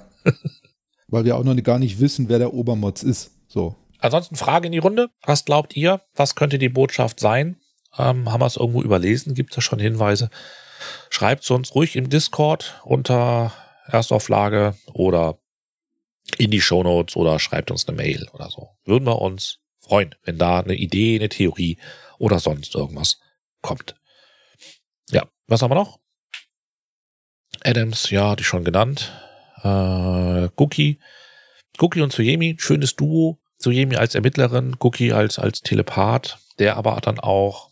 Weil 1.07 1.25
wir 1.25 1.35
auch 1.35 1.43
noch 1.43 1.55
gar 1.63 1.79
nicht 1.79 1.99
wissen, 1.99 2.29
wer 2.29 2.37
der 2.37 2.53
Obermotz 2.53 3.01
ist. 3.01 3.31
So. 3.47 3.75
Ansonsten 3.99 4.35
Frage 4.35 4.67
in 4.67 4.71
die 4.71 4.77
Runde. 4.77 5.09
Was 5.23 5.43
glaubt 5.43 5.75
ihr? 5.75 6.01
Was 6.15 6.35
könnte 6.35 6.59
die 6.59 6.69
Botschaft 6.69 7.19
sein? 7.19 7.57
Ähm, 7.97 8.31
haben 8.31 8.41
wir 8.41 8.45
es 8.45 8.55
irgendwo 8.57 8.81
überlesen? 8.81 9.33
Gibt 9.33 9.51
es 9.51 9.55
da 9.55 9.61
schon 9.61 9.79
Hinweise? 9.79 10.29
Schreibt 11.09 11.43
es 11.43 11.49
uns 11.49 11.73
ruhig 11.75 11.95
im 11.95 12.09
Discord 12.09 12.79
unter 12.85 13.51
Erstauflage 13.87 14.75
oder 14.93 15.39
in 16.37 16.51
die 16.51 16.61
Shownotes 16.61 17.15
oder 17.15 17.39
schreibt 17.39 17.71
uns 17.71 17.87
eine 17.87 17.97
Mail 17.97 18.27
oder 18.33 18.49
so. 18.49 18.69
Würden 18.85 19.05
wir 19.05 19.21
uns 19.21 19.59
freuen, 19.79 20.15
wenn 20.23 20.37
da 20.37 20.59
eine 20.59 20.75
Idee, 20.75 21.15
eine 21.15 21.29
Theorie 21.29 21.77
oder 22.17 22.39
sonst 22.39 22.75
irgendwas 22.75 23.19
kommt. 23.61 23.95
Ja, 25.09 25.27
was 25.47 25.61
haben 25.61 25.71
wir 25.71 25.75
noch? 25.75 25.99
Adams, 27.63 28.09
ja, 28.09 28.29
hatte 28.29 28.41
ich 28.41 28.47
schon 28.47 28.63
genannt. 28.63 29.11
Äh, 29.63 30.49
Cookie. 30.55 30.99
Cookie 31.79 32.01
und 32.01 32.11
Tsuyemi, 32.11 32.55
schönes 32.59 32.95
Duo. 32.95 33.39
Tsuyemi 33.59 33.95
als 33.95 34.15
Ermittlerin, 34.15 34.75
Cookie 34.79 35.13
als, 35.13 35.37
als 35.39 35.61
Telepath, 35.61 36.39
der 36.59 36.77
aber 36.77 36.99
dann 37.01 37.19
auch 37.19 37.69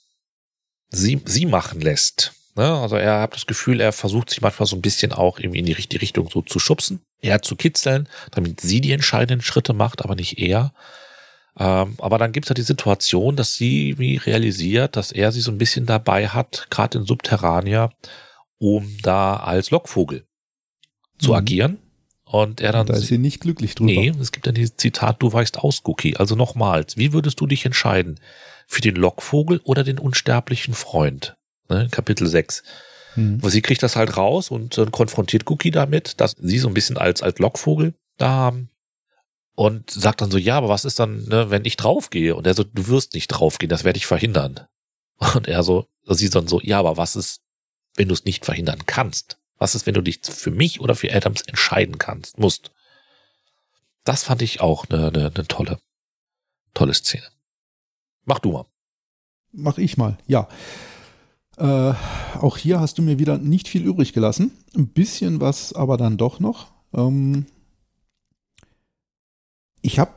sie, 0.90 1.22
sie 1.26 1.46
machen 1.46 1.82
lässt. 1.82 2.34
Ne? 2.56 2.66
Also 2.66 2.96
er 2.96 3.22
hat 3.22 3.36
das 3.36 3.48
Gefühl, 3.48 3.82
er 3.82 3.92
versucht 3.92 4.30
sich 4.30 4.42
manchmal 4.42 4.68
so 4.68 4.76
ein 4.76 4.82
bisschen 4.82 5.12
auch 5.12 5.40
irgendwie 5.40 5.60
in 5.60 5.66
die 5.66 5.74
richtige 5.74 6.02
Richtung 6.02 6.30
so 6.30 6.42
zu 6.42 6.60
schubsen, 6.60 7.02
eher 7.22 7.42
zu 7.42 7.56
kitzeln, 7.56 8.08
damit 8.32 8.62
sie 8.62 8.82
die 8.82 8.92
entscheidenden 8.92 9.44
Schritte 9.44 9.74
macht, 9.74 10.04
aber 10.04 10.16
nicht 10.16 10.38
er. 10.38 10.74
Ähm, 11.58 11.96
aber 11.98 12.18
dann 12.18 12.32
gibt 12.32 12.46
es 12.46 12.50
ja 12.50 12.54
die 12.56 12.62
Situation, 12.62 13.36
dass 13.36 13.54
sie 13.54 13.98
wie 13.98 14.18
realisiert, 14.18 14.96
dass 14.96 15.12
er 15.12 15.32
sie 15.32 15.42
so 15.42 15.52
ein 15.52 15.58
bisschen 15.58 15.86
dabei 15.86 16.28
hat, 16.28 16.68
gerade 16.70 17.00
in 17.00 17.06
Subterrania, 17.06 17.92
um 18.60 18.98
da 19.02 19.38
als 19.38 19.72
Lockvogel 19.72 20.26
zu 21.18 21.32
Mhm. 21.32 21.36
agieren. 21.38 21.78
Und 22.26 22.62
er 22.62 22.72
dann 22.74 22.86
Da 22.86 22.94
ist 22.96 23.08
sie 23.08 23.18
nicht 23.18 23.42
glücklich 23.42 23.74
drüber. 23.74 23.92
Nee, 23.92 24.10
es 24.22 24.32
gibt 24.32 24.46
dann 24.46 24.54
dieses 24.54 24.78
Zitat, 24.78 25.22
du 25.24 25.34
weichst 25.34 25.58
aus, 25.58 25.82
Cookie. 25.86 26.16
Also 26.18 26.36
nochmals, 26.36 26.96
wie 26.96 27.12
würdest 27.12 27.40
du 27.40 27.48
dich 27.48 27.66
entscheiden? 27.66 28.20
Für 28.68 28.82
den 28.82 28.96
Lockvogel 28.96 29.62
oder 29.64 29.84
den 29.84 29.98
unsterblichen 29.98 30.76
Freund? 30.76 31.36
Ne, 31.70 31.88
Kapitel 31.90 32.28
6. 32.28 32.62
Hm. 33.16 33.40
Aber 33.42 33.50
sie 33.50 33.64
kriegt 33.64 33.82
das 33.82 33.96
halt 33.96 34.16
raus 34.16 34.52
und 34.52 34.78
äh, 34.78 34.86
konfrontiert 34.92 35.50
Cookie 35.50 35.72
damit, 35.72 36.22
dass 36.22 36.36
sie 36.40 36.60
so 36.60 36.68
ein 36.68 36.76
bisschen 36.76 36.98
als, 36.98 37.24
als 37.24 37.40
Lockvogel 37.40 37.96
da 38.18 38.30
haben. 38.30 38.70
und 39.56 39.90
sagt 39.90 40.22
dann 40.22 40.30
so, 40.32 40.38
ja, 40.38 40.56
aber 40.58 40.70
was 40.70 40.86
ist 40.86 41.00
dann, 41.00 41.24
ne, 41.26 41.50
wenn 41.50 41.66
ich 41.66 41.78
draufgehe? 41.78 42.36
Und 42.36 42.46
er 42.48 42.54
so, 42.54 42.64
du 42.64 42.88
wirst 42.88 43.14
nicht 43.16 43.28
draufgehen, 43.30 43.70
das 43.70 43.84
werde 43.84 43.98
ich 43.98 44.06
verhindern. 44.06 44.62
Und 45.36 45.48
er 45.48 45.64
so, 45.64 45.88
sie 46.06 46.30
dann 46.30 46.48
so, 46.48 46.62
ja, 46.62 46.80
aber 46.80 46.96
was 46.96 47.16
ist, 47.16 47.42
wenn 48.00 48.08
du 48.08 48.14
es 48.14 48.26
nicht 48.26 48.46
verhindern 48.46 48.86
kannst? 48.88 49.38
Was 49.58 49.76
ist, 49.76 49.86
wenn 49.86 49.94
du 49.94 50.02
dich 50.02 50.22
für 50.24 50.52
mich 50.52 50.80
oder 50.80 50.96
für 50.96 51.14
Adams 51.14 51.42
entscheiden 51.42 51.98
kannst, 51.98 52.40
musst? 52.40 52.72
Das 54.06 54.24
fand 54.24 54.42
ich 54.42 54.62
auch 54.62 54.86
eine, 54.90 55.08
eine, 55.08 55.32
eine 55.36 55.48
tolle, 55.48 55.80
tolle 56.74 56.94
Szene. 56.94 57.28
Mach 58.26 58.40
du 58.40 58.54
mal. 58.54 58.66
Mach 59.52 59.78
ich 59.78 59.98
mal, 59.98 60.18
ja. 60.28 60.48
Äh, 61.58 61.94
auch 62.40 62.58
hier 62.58 62.80
hast 62.80 62.98
du 62.98 63.02
mir 63.02 63.20
wieder 63.20 63.38
nicht 63.38 63.68
viel 63.68 63.84
übrig 63.84 64.14
gelassen. 64.14 64.52
Ein 64.76 64.88
bisschen 64.88 65.42
was 65.42 65.74
aber 65.74 65.98
dann 65.98 66.18
doch 66.18 66.40
noch. 66.40 66.68
Ähm, 66.94 67.48
ich 69.82 70.00
habe 70.00 70.14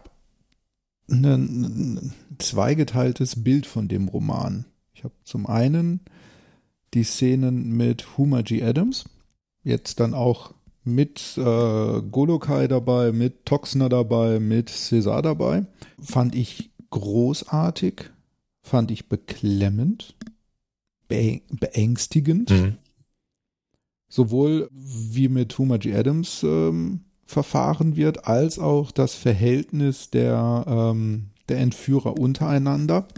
ein 1.10 2.14
zweigeteiltes 2.38 3.42
Bild 3.42 3.66
von 3.66 3.88
dem 3.88 4.06
Roman. 4.06 4.66
Ich 4.94 5.02
habe 5.02 5.14
zum 5.24 5.46
einen 5.46 6.00
die 6.94 7.04
Szenen 7.04 7.76
mit 7.76 8.16
Huma 8.16 8.42
G. 8.42 8.62
Adams, 8.62 9.04
jetzt 9.64 10.00
dann 10.00 10.14
auch 10.14 10.54
mit 10.84 11.36
äh, 11.38 12.02
Golokai 12.02 12.66
dabei, 12.68 13.12
mit 13.12 13.46
Toxner 13.46 13.88
dabei, 13.88 14.40
mit 14.40 14.68
César 14.70 15.22
dabei. 15.22 15.64
Fand 16.00 16.34
ich 16.34 16.70
großartig, 16.90 18.10
fand 18.62 18.90
ich 18.90 19.08
beklemmend, 19.08 20.16
beängstigend. 21.08 22.50
Mhm. 22.50 22.76
Sowohl 24.08 24.68
wie 24.72 25.28
mit 25.28 25.56
Huma 25.56 25.78
G. 25.78 25.94
Adams 25.94 26.42
ähm, 26.42 27.00
verfahren 27.24 27.96
wird, 27.96 28.26
als 28.26 28.58
auch 28.58 28.90
das 28.90 29.14
Verhältnis 29.14 30.10
der, 30.10 30.64
ähm, 30.66 31.30
der 31.48 31.58
Entführer 31.60 32.18
untereinander. 32.18 33.08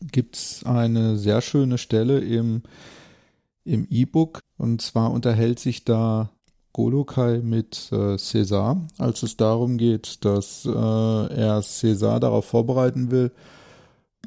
Gibt 0.00 0.36
es 0.36 0.64
eine 0.64 1.16
sehr 1.16 1.40
schöne 1.40 1.78
Stelle 1.78 2.20
im, 2.20 2.62
im 3.64 3.86
E-Book. 3.90 4.40
Und 4.56 4.82
zwar 4.82 5.12
unterhält 5.12 5.58
sich 5.58 5.84
da 5.84 6.30
Golokai 6.72 7.38
mit 7.38 7.88
äh, 7.90 8.16
César, 8.16 8.86
als 8.98 9.22
es 9.22 9.36
darum 9.36 9.76
geht, 9.76 10.24
dass 10.24 10.64
äh, 10.64 10.70
er 10.70 11.62
César 11.62 12.20
darauf 12.20 12.44
vorbereiten 12.44 13.10
will, 13.10 13.32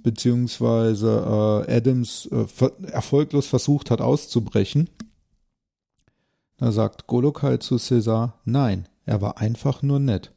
beziehungsweise 0.01 1.63
äh, 1.67 1.77
Adams 1.77 2.25
äh, 2.27 2.45
erfolglos 2.87 3.47
versucht 3.47 3.91
hat 3.91 4.01
auszubrechen. 4.01 4.89
Da 6.57 6.71
sagt 6.71 7.07
Golokai 7.07 7.57
zu 7.57 7.75
César, 7.75 8.33
nein, 8.43 8.89
er 9.05 9.21
war 9.21 9.37
einfach 9.37 9.81
nur 9.81 9.99
nett. 9.99 10.32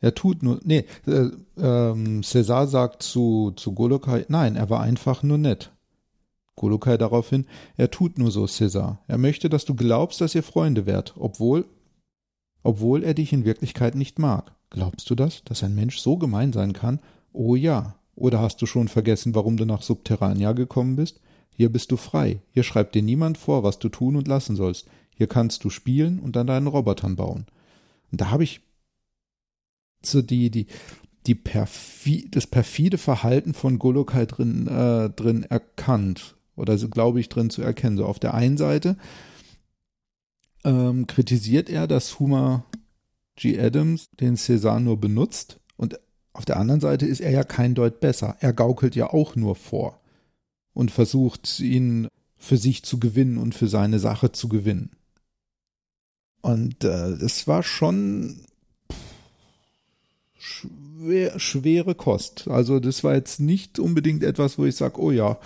Er 0.00 0.14
tut 0.14 0.42
nur, 0.42 0.60
nee, 0.64 0.84
äh, 1.06 1.30
ähm, 1.56 2.20
César 2.22 2.66
sagt 2.66 3.02
zu, 3.02 3.52
zu 3.56 3.72
Golokai, 3.72 4.26
nein, 4.28 4.56
er 4.56 4.70
war 4.70 4.80
einfach 4.80 5.22
nur 5.22 5.38
nett. 5.38 5.72
Golokai 6.56 6.96
daraufhin, 6.96 7.46
er 7.76 7.90
tut 7.90 8.18
nur 8.18 8.30
so, 8.30 8.44
César. 8.44 8.98
Er 9.06 9.18
möchte, 9.18 9.48
dass 9.48 9.64
du 9.64 9.74
glaubst, 9.74 10.20
dass 10.20 10.34
ihr 10.34 10.42
Freunde 10.42 10.86
wärt, 10.86 11.14
obwohl, 11.16 11.64
obwohl 12.62 13.02
er 13.02 13.14
dich 13.14 13.32
in 13.32 13.44
Wirklichkeit 13.44 13.94
nicht 13.94 14.18
mag. 14.18 14.54
Glaubst 14.70 15.08
du 15.08 15.14
das, 15.14 15.42
dass 15.44 15.62
ein 15.62 15.74
Mensch 15.74 15.98
so 15.98 16.16
gemein 16.16 16.52
sein 16.52 16.72
kann? 16.72 17.00
Oh 17.32 17.54
ja. 17.54 17.94
Oder 18.14 18.40
hast 18.40 18.60
du 18.60 18.66
schon 18.66 18.88
vergessen, 18.88 19.34
warum 19.34 19.56
du 19.56 19.64
nach 19.64 19.82
Subterrania 19.82 20.52
gekommen 20.52 20.96
bist? 20.96 21.20
Hier 21.54 21.72
bist 21.72 21.90
du 21.92 21.96
frei. 21.96 22.40
Hier 22.52 22.64
schreibt 22.64 22.94
dir 22.94 23.02
niemand 23.02 23.38
vor, 23.38 23.62
was 23.62 23.78
du 23.78 23.88
tun 23.88 24.16
und 24.16 24.28
lassen 24.28 24.56
sollst. 24.56 24.88
Hier 25.16 25.28
kannst 25.28 25.64
du 25.64 25.70
spielen 25.70 26.18
und 26.18 26.36
an 26.36 26.48
deinen 26.48 26.66
Robotern 26.66 27.16
bauen. 27.16 27.46
Und 28.10 28.20
da 28.20 28.30
habe 28.30 28.44
ich 28.44 28.60
so 30.02 30.22
die, 30.22 30.50
die, 30.50 30.66
die 31.26 31.34
perfi 31.34 32.28
das 32.30 32.46
perfide 32.46 32.98
Verhalten 32.98 33.54
von 33.54 33.78
Golokai 33.78 34.26
drin, 34.26 34.66
äh, 34.66 35.10
drin 35.10 35.44
erkannt. 35.44 36.36
Oder 36.56 36.78
so 36.78 36.88
glaube 36.88 37.20
ich 37.20 37.28
drin 37.28 37.50
zu 37.50 37.62
erkennen. 37.62 37.96
So 37.96 38.06
auf 38.06 38.18
der 38.18 38.34
einen 38.34 38.56
Seite 38.56 38.96
ähm, 40.64 41.06
kritisiert 41.06 41.68
er, 41.70 41.86
dass 41.86 42.18
Huma 42.18 42.64
G. 43.36 43.58
Adams 43.60 44.08
den 44.18 44.36
Cézanne 44.36 44.80
nur 44.80 45.00
benutzt. 45.00 45.60
Und 45.76 46.00
auf 46.32 46.44
der 46.44 46.58
anderen 46.58 46.80
Seite 46.80 47.06
ist 47.06 47.20
er 47.20 47.30
ja 47.30 47.44
kein 47.44 47.74
Deut 47.74 48.00
besser. 48.00 48.36
Er 48.40 48.52
gaukelt 48.52 48.96
ja 48.96 49.12
auch 49.12 49.36
nur 49.36 49.54
vor 49.54 50.00
und 50.72 50.90
versucht, 50.90 51.60
ihn 51.60 52.08
für 52.36 52.56
sich 52.56 52.84
zu 52.84 52.98
gewinnen 53.00 53.38
und 53.38 53.54
für 53.54 53.68
seine 53.68 53.98
Sache 53.98 54.32
zu 54.32 54.48
gewinnen. 54.48 54.90
Und 56.40 56.84
äh, 56.84 57.18
das 57.18 57.46
war 57.46 57.62
schon 57.62 58.46
schwer, 60.38 61.38
schwere 61.38 61.94
Kost. 61.94 62.48
Also 62.48 62.80
das 62.80 63.04
war 63.04 63.14
jetzt 63.14 63.40
nicht 63.40 63.78
unbedingt 63.78 64.22
etwas, 64.22 64.58
wo 64.58 64.64
ich 64.64 64.76
sage, 64.76 65.00
oh 65.00 65.10
ja, 65.10 65.38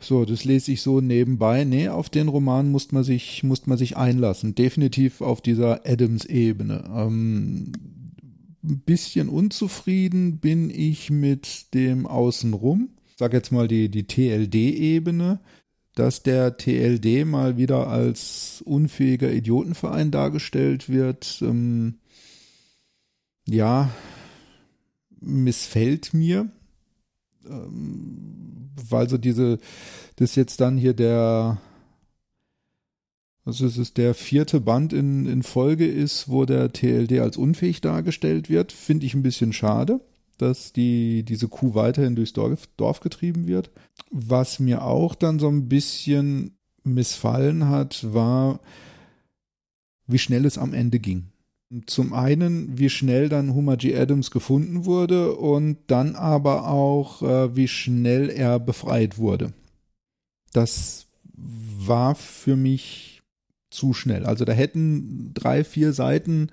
so, 0.00 0.24
das 0.24 0.44
lese 0.44 0.72
ich 0.72 0.82
so 0.82 1.00
nebenbei. 1.00 1.64
Nee, 1.64 1.88
auf 1.88 2.10
den 2.10 2.26
Roman 2.28 2.70
muss 2.70 2.90
man 2.90 3.04
sich, 3.04 3.44
muss 3.44 3.66
man 3.66 3.78
sich 3.78 3.96
einlassen. 3.96 4.56
Definitiv 4.56 5.20
auf 5.20 5.40
dieser 5.40 5.86
Adams-Ebene. 5.86 6.84
Ähm, 6.92 7.72
ein 8.64 8.78
bisschen 8.80 9.28
unzufrieden 9.28 10.38
bin 10.38 10.70
ich 10.70 11.10
mit 11.10 11.72
dem 11.74 12.06
Außenrum. 12.06 12.90
Ich 13.10 13.14
sag 13.18 13.32
jetzt 13.32 13.52
mal 13.52 13.68
die, 13.68 13.88
die 13.88 14.06
TLD-Ebene 14.06 15.38
dass 15.94 16.22
der 16.22 16.56
TLD 16.56 17.26
mal 17.26 17.56
wieder 17.56 17.88
als 17.88 18.62
unfähiger 18.64 19.30
Idiotenverein 19.30 20.10
dargestellt 20.10 20.88
wird, 20.88 21.38
ähm, 21.42 21.96
ja, 23.46 23.90
missfällt 25.20 26.14
mir, 26.14 26.50
ähm, 27.46 28.70
weil 28.88 29.08
so 29.08 29.18
diese, 29.18 29.58
das 30.16 30.34
jetzt 30.34 30.60
dann 30.60 30.76
hier 30.76 30.94
der, 30.94 31.60
also 33.44 33.66
es 33.66 33.78
ist 33.78 33.96
der 33.96 34.14
vierte 34.14 34.60
Band 34.60 34.92
in, 34.92 35.26
in 35.26 35.42
Folge 35.42 35.86
ist, 35.86 36.28
wo 36.28 36.44
der 36.44 36.72
TLD 36.72 37.20
als 37.20 37.36
unfähig 37.36 37.80
dargestellt 37.80 38.48
wird, 38.48 38.72
finde 38.72 39.06
ich 39.06 39.14
ein 39.14 39.22
bisschen 39.22 39.52
schade 39.52 40.00
dass 40.42 40.72
die, 40.72 41.22
diese 41.22 41.48
Kuh 41.48 41.74
weiterhin 41.74 42.16
durchs 42.16 42.32
Dorf, 42.32 42.66
Dorf 42.76 43.00
getrieben 43.00 43.46
wird. 43.46 43.70
Was 44.10 44.58
mir 44.58 44.84
auch 44.84 45.14
dann 45.14 45.38
so 45.38 45.48
ein 45.48 45.68
bisschen 45.68 46.58
missfallen 46.82 47.68
hat, 47.68 48.12
war, 48.12 48.60
wie 50.06 50.18
schnell 50.18 50.44
es 50.44 50.58
am 50.58 50.74
Ende 50.74 50.98
ging. 50.98 51.31
Zum 51.86 52.12
einen, 52.12 52.78
wie 52.78 52.90
schnell 52.90 53.28
dann 53.28 53.54
Homer 53.54 53.76
G. 53.76 53.96
Adams 53.96 54.30
gefunden 54.30 54.84
wurde 54.84 55.34
und 55.36 55.78
dann 55.86 56.16
aber 56.16 56.68
auch, 56.68 57.22
äh, 57.22 57.56
wie 57.56 57.68
schnell 57.68 58.28
er 58.28 58.58
befreit 58.58 59.16
wurde. 59.16 59.52
Das 60.52 61.06
war 61.34 62.14
für 62.14 62.56
mich 62.56 63.22
zu 63.70 63.94
schnell. 63.94 64.26
Also 64.26 64.44
da 64.44 64.52
hätten 64.52 65.32
drei, 65.34 65.64
vier 65.64 65.92
Seiten 65.92 66.50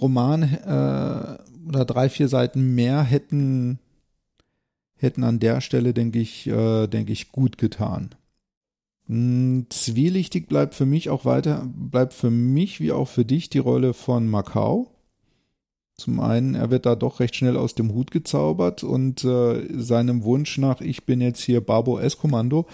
Roman 0.00 0.42
äh, 0.42 1.68
oder 1.68 1.84
drei, 1.84 2.08
vier 2.08 2.28
Seiten 2.28 2.74
mehr 2.74 3.02
hätten, 3.02 3.78
hätten 4.96 5.22
an 5.22 5.38
der 5.38 5.60
Stelle, 5.60 5.94
denke 5.94 6.18
ich, 6.18 6.46
äh, 6.48 6.88
denke 6.88 7.12
ich, 7.12 7.30
gut 7.30 7.56
getan. 7.58 8.10
Hm, 9.06 9.66
zwielichtig 9.70 10.48
bleibt 10.48 10.74
für 10.74 10.86
mich 10.86 11.10
auch 11.10 11.24
weiter, 11.24 11.68
bleibt 11.74 12.14
für 12.14 12.30
mich 12.30 12.80
wie 12.80 12.92
auch 12.92 13.08
für 13.08 13.24
dich 13.24 13.50
die 13.50 13.58
Rolle 13.58 13.94
von 13.94 14.28
Macau. 14.28 14.90
Zum 15.96 16.20
einen, 16.20 16.54
er 16.54 16.70
wird 16.70 16.86
da 16.86 16.96
doch 16.96 17.20
recht 17.20 17.36
schnell 17.36 17.56
aus 17.56 17.74
dem 17.74 17.92
Hut 17.92 18.10
gezaubert 18.10 18.82
und 18.82 19.24
äh, 19.24 19.66
seinem 19.80 20.24
Wunsch 20.24 20.58
nach, 20.58 20.80
ich 20.80 21.04
bin 21.04 21.20
jetzt 21.20 21.40
hier 21.40 21.60
Barbo 21.60 21.98
S-Kommando, 21.98 22.66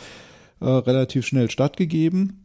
äh, 0.60 0.66
relativ 0.66 1.26
schnell 1.26 1.50
stattgegeben 1.50 2.40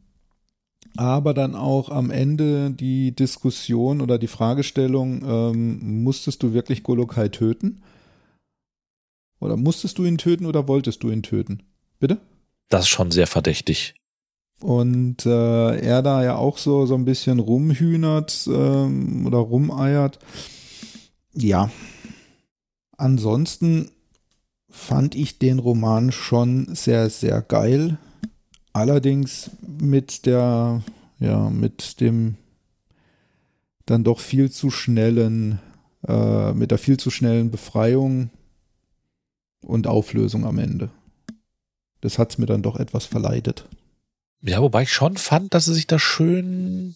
aber 0.98 1.34
dann 1.34 1.56
auch 1.56 1.90
am 1.90 2.10
Ende 2.10 2.72
die 2.72 3.14
Diskussion 3.14 4.02
oder 4.02 4.18
die 4.18 4.28
Fragestellung, 4.28 5.24
ähm, 5.26 6.04
musstest 6.04 6.42
du 6.42 6.54
wirklich 6.54 6.84
Golokai 6.84 7.30
töten? 7.30 7.82
Oder 9.40 9.58
musstest 9.58 9.98
du 9.98 10.06
ihn 10.06 10.18
töten 10.18 10.46
oder 10.46 10.68
wolltest 10.68 11.04
du 11.04 11.10
ihn 11.10 11.22
töten? 11.22 11.64
Bitte? 12.00 12.20
Das 12.70 12.82
ist 12.82 12.90
schon 12.90 13.12
sehr 13.12 13.28
verdächtig. 13.28 13.96
Und 14.62 15.26
äh, 15.26 15.80
er 15.80 16.02
da 16.02 16.24
ja 16.24 16.38
auch 16.38 16.58
so, 16.58 16.86
so 16.86 16.96
ein 16.96 17.06
bisschen 17.06 17.40
rumhühnert 17.40 18.48
ähm, 18.48 19.26
oder 19.26 19.38
rumeiert. 19.38 20.20
Ja. 21.34 21.70
Ansonsten 22.98 23.92
fand 24.70 25.16
ich 25.16 25.40
den 25.40 25.60
Roman 25.60 26.12
schon 26.12 26.74
sehr, 26.74 27.10
sehr 27.10 27.42
geil. 27.42 27.98
Allerdings 28.74 29.52
mit 29.62 30.26
der, 30.26 30.82
ja, 31.20 31.50
mit 31.50 32.00
dem 32.02 32.36
dann 33.86 34.04
doch 34.04 34.20
viel 34.20 34.52
zu 34.52 34.72
schnellen, 34.72 35.60
äh, 36.08 36.54
mit 36.54 36.72
der 36.72 36.78
viel 36.78 36.98
zu 36.98 37.10
schnellen 37.10 37.52
Befreiung 37.52 38.32
und 39.62 39.88
Auflösung 39.88 40.46
am 40.46 40.58
Ende. 40.58 40.90
Das 42.06 42.20
hat 42.20 42.30
es 42.30 42.38
mir 42.38 42.46
dann 42.46 42.62
doch 42.62 42.76
etwas 42.76 43.06
verleidet. 43.08 43.66
Ja, 44.44 44.62
wobei 44.62 44.84
ich 44.84 44.94
schon 44.94 45.18
fand, 45.18 45.56
dass 45.56 45.66
sie 45.66 45.74
sich 45.74 45.88
da 45.88 45.98
schön 45.98 46.96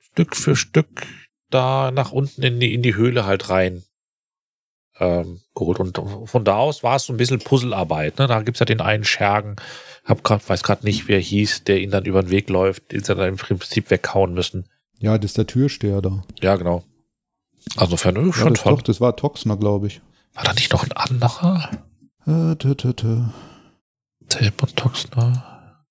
Stück 0.00 0.34
für 0.34 0.56
Stück 0.56 1.06
da 1.50 1.92
nach 1.92 2.10
unten 2.10 2.42
in 2.42 2.58
die, 2.58 2.74
in 2.74 2.82
die 2.82 2.96
Höhle 2.96 3.26
halt 3.26 3.48
rein 3.48 3.84
ähm, 4.98 5.40
geholt. 5.54 5.78
Und 5.78 6.00
von 6.24 6.44
da 6.44 6.56
aus 6.56 6.82
war 6.82 6.96
es 6.96 7.04
so 7.04 7.12
ein 7.12 7.16
bisschen 7.16 7.38
Puzzlearbeit. 7.38 8.18
Ne? 8.18 8.26
Da 8.26 8.42
gibt's 8.42 8.58
ja 8.58 8.66
den 8.66 8.80
einen 8.80 9.04
Schergen, 9.04 9.54
hab 10.04 10.24
grad, 10.24 10.48
weiß 10.48 10.64
gerade 10.64 10.84
nicht, 10.84 11.06
wer 11.06 11.20
hieß, 11.20 11.62
der 11.62 11.80
ihn 11.80 11.92
dann 11.92 12.06
über 12.06 12.22
den 12.22 12.30
Weg 12.30 12.50
läuft, 12.50 12.90
den 12.90 13.04
sie 13.04 13.14
dann 13.14 13.28
im 13.28 13.36
Prinzip 13.36 13.88
weghauen 13.90 14.34
müssen. 14.34 14.64
Ja, 14.98 15.16
das 15.16 15.30
ist 15.30 15.38
der 15.38 15.46
Türsteher 15.46 16.02
da. 16.02 16.24
Ja, 16.42 16.56
genau. 16.56 16.82
Also 17.76 17.96
für 17.96 18.12
ja, 18.12 18.32
schon 18.32 18.54
das, 18.54 18.64
Doch, 18.64 18.82
das 18.82 19.00
war 19.00 19.14
Toxner, 19.14 19.56
glaube 19.56 19.86
ich. 19.86 20.00
War 20.34 20.42
da 20.42 20.54
nicht 20.54 20.72
noch 20.72 20.82
ein 20.82 20.90
anderer? 20.90 21.70
Äh, 22.26 22.56
tö, 22.56 22.74
tö, 22.74 22.94
tö. 22.94 23.20
Tape 24.38 24.66
und 24.66 24.76
Toxner. 24.76 25.84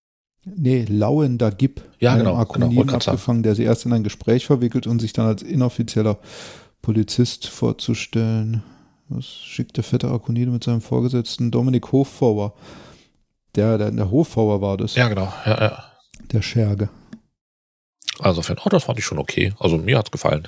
Nee, 0.45 0.85
Lauender 0.89 1.51
Gib. 1.51 1.81
Ja, 1.99 2.17
genau. 2.17 2.35
Akonin 2.35 2.69
genau, 2.69 2.93
abgefangen, 2.93 3.43
der 3.43 3.55
sie 3.55 3.63
erst 3.63 3.85
in 3.85 3.93
ein 3.93 4.03
Gespräch 4.03 4.45
verwickelt 4.45 4.87
und 4.87 4.99
sich 4.99 5.13
dann 5.13 5.25
als 5.25 5.41
inoffizieller 5.41 6.19
Polizist 6.81 7.47
vorzustellen. 7.47 8.61
Das 9.09 9.25
schickt 9.25 9.77
der 9.77 9.83
fette 9.83 10.09
Akonide 10.09 10.51
mit 10.51 10.63
seinem 10.63 10.81
Vorgesetzten 10.81 11.49
Dominik 11.51 11.91
Hofbauer. 11.91 12.53
Der, 13.55 13.77
der, 13.77 13.91
der 13.91 14.11
Hofbauer 14.11 14.61
war 14.61 14.77
das. 14.77 14.95
Ja, 14.95 15.07
genau. 15.07 15.31
Ja, 15.45 15.61
ja. 15.61 15.83
Der 16.31 16.41
Scherge. 16.41 16.89
Also 18.19 18.41
für 18.41 18.53
ein 18.53 18.59
Auto, 18.59 18.79
fand 18.79 18.99
ich 18.99 19.05
schon 19.05 19.19
okay. 19.19 19.53
Also 19.59 19.77
mir 19.77 19.97
hat's 19.97 20.11
gefallen. 20.11 20.47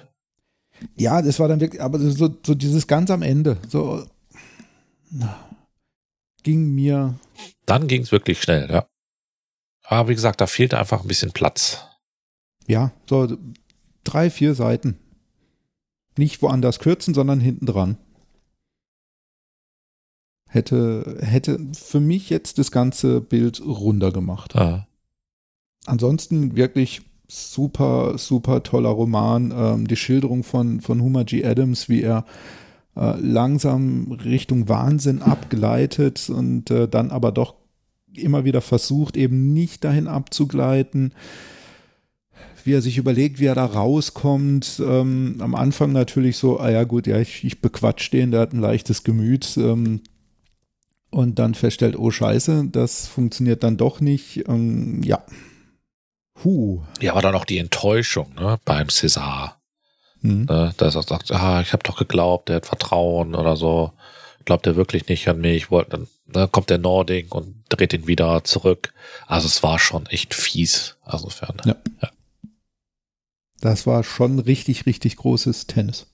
Ja, 0.97 1.21
das 1.21 1.39
war 1.39 1.47
dann 1.47 1.61
wirklich, 1.61 1.81
aber 1.81 1.99
so, 1.99 2.29
so 2.45 2.53
dieses 2.53 2.85
ganz 2.85 3.09
am 3.09 3.21
Ende, 3.21 3.57
so 3.69 4.05
ging 6.43 6.73
mir. 6.73 7.15
Dann 7.65 7.87
ging 7.87 8.01
es 8.01 8.11
wirklich 8.11 8.41
schnell, 8.41 8.69
ja. 8.69 8.87
Aber 9.83 10.09
wie 10.09 10.15
gesagt, 10.15 10.41
da 10.41 10.47
fehlte 10.47 10.79
einfach 10.79 11.01
ein 11.01 11.07
bisschen 11.07 11.31
Platz. 11.31 11.85
Ja, 12.67 12.91
so 13.09 13.37
drei, 14.03 14.29
vier 14.29 14.55
Seiten. 14.55 14.97
Nicht 16.17 16.41
woanders 16.41 16.79
kürzen, 16.79 17.13
sondern 17.13 17.39
hinten 17.39 17.65
dran. 17.65 17.97
Hätte, 20.47 21.17
hätte 21.21 21.59
für 21.73 21.99
mich 21.99 22.29
jetzt 22.29 22.57
das 22.57 22.71
ganze 22.71 23.19
Bild 23.19 23.61
runder 23.61 24.11
gemacht. 24.11 24.55
Ah. 24.55 24.87
Ansonsten 25.85 26.55
wirklich 26.55 27.01
super, 27.27 28.17
super 28.17 28.63
toller 28.63 28.89
Roman. 28.89 29.51
Ähm, 29.55 29.87
die 29.87 29.97
Schilderung 29.97 30.43
von, 30.43 30.81
von 30.81 31.01
Homer 31.01 31.25
G. 31.25 31.43
Adams, 31.43 31.89
wie 31.89 32.01
er 32.01 32.25
äh, 32.95 33.19
langsam 33.19 34.11
Richtung 34.11 34.69
Wahnsinn 34.69 35.21
abgleitet 35.21 36.29
und 36.29 36.71
äh, 36.71 36.87
dann 36.87 37.11
aber 37.11 37.31
doch 37.31 37.55
immer 38.15 38.45
wieder 38.45 38.61
versucht, 38.61 39.17
eben 39.17 39.53
nicht 39.53 39.83
dahin 39.83 40.07
abzugleiten 40.07 41.13
wie 42.65 42.73
er 42.73 42.81
sich 42.81 42.97
überlegt, 42.97 43.39
wie 43.39 43.45
er 43.45 43.55
da 43.55 43.65
rauskommt. 43.65 44.81
Ähm, 44.83 45.37
am 45.39 45.53
Anfang 45.53 45.91
natürlich 45.91 46.37
so, 46.37 46.59
ah 46.59 46.71
ja 46.71 46.83
gut, 46.83 47.05
ja, 47.05 47.19
ich, 47.19 47.43
ich 47.43 47.61
bequatsch 47.61 48.11
den, 48.11 48.31
der 48.31 48.41
hat 48.41 48.53
ein 48.53 48.59
leichtes 48.59 49.03
Gemüt. 49.03 49.55
Ähm, 49.57 50.01
und 51.11 51.39
dann 51.39 51.53
feststellt, 51.53 51.97
oh 51.97 52.11
scheiße, 52.11 52.69
das 52.71 53.07
funktioniert 53.07 53.63
dann 53.63 53.77
doch 53.77 54.01
nicht. 54.01 54.43
Ähm, 54.49 55.01
ja. 55.03 55.23
Huh. 56.43 56.81
Ja, 56.99 57.11
aber 57.11 57.21
dann 57.21 57.35
auch 57.35 57.45
die 57.45 57.59
Enttäuschung 57.59 58.33
ne, 58.35 58.57
beim 58.65 58.87
César. 58.87 59.54
Mhm. 60.25 60.45
Ne, 60.45 60.73
dass 60.77 60.95
er 60.95 61.03
sagt, 61.03 61.31
ah, 61.31 61.61
ich 61.61 61.71
habe 61.71 61.83
doch 61.83 61.97
geglaubt, 61.97 62.49
der 62.49 62.57
hat 62.57 62.65
Vertrauen 62.65 63.35
oder 63.35 63.55
so. 63.55 63.91
Glaubt 64.43 64.65
er 64.67 64.75
wirklich 64.75 65.07
nicht 65.07 65.27
an 65.27 65.39
mich? 65.39 65.71
Wollte, 65.71 65.91
dann 65.91 66.07
ne, 66.27 66.47
kommt 66.47 66.69
der 66.69 66.77
Nording 66.77 67.31
und 67.31 67.63
dreht 67.69 67.93
ihn 67.93 68.07
wieder 68.07 68.43
zurück. 68.43 68.93
Also 69.27 69.47
es 69.47 69.61
war 69.63 69.79
schon 69.79 70.05
echt 70.07 70.33
fies. 70.33 70.97
Also 71.03 71.29
fern. 71.29 71.61
Ja. 71.65 71.75
ja. 72.01 72.09
Das 73.61 73.87
war 73.87 74.03
schon 74.03 74.39
richtig, 74.39 74.85
richtig 74.85 75.15
großes 75.17 75.67
Tennis. 75.67 76.07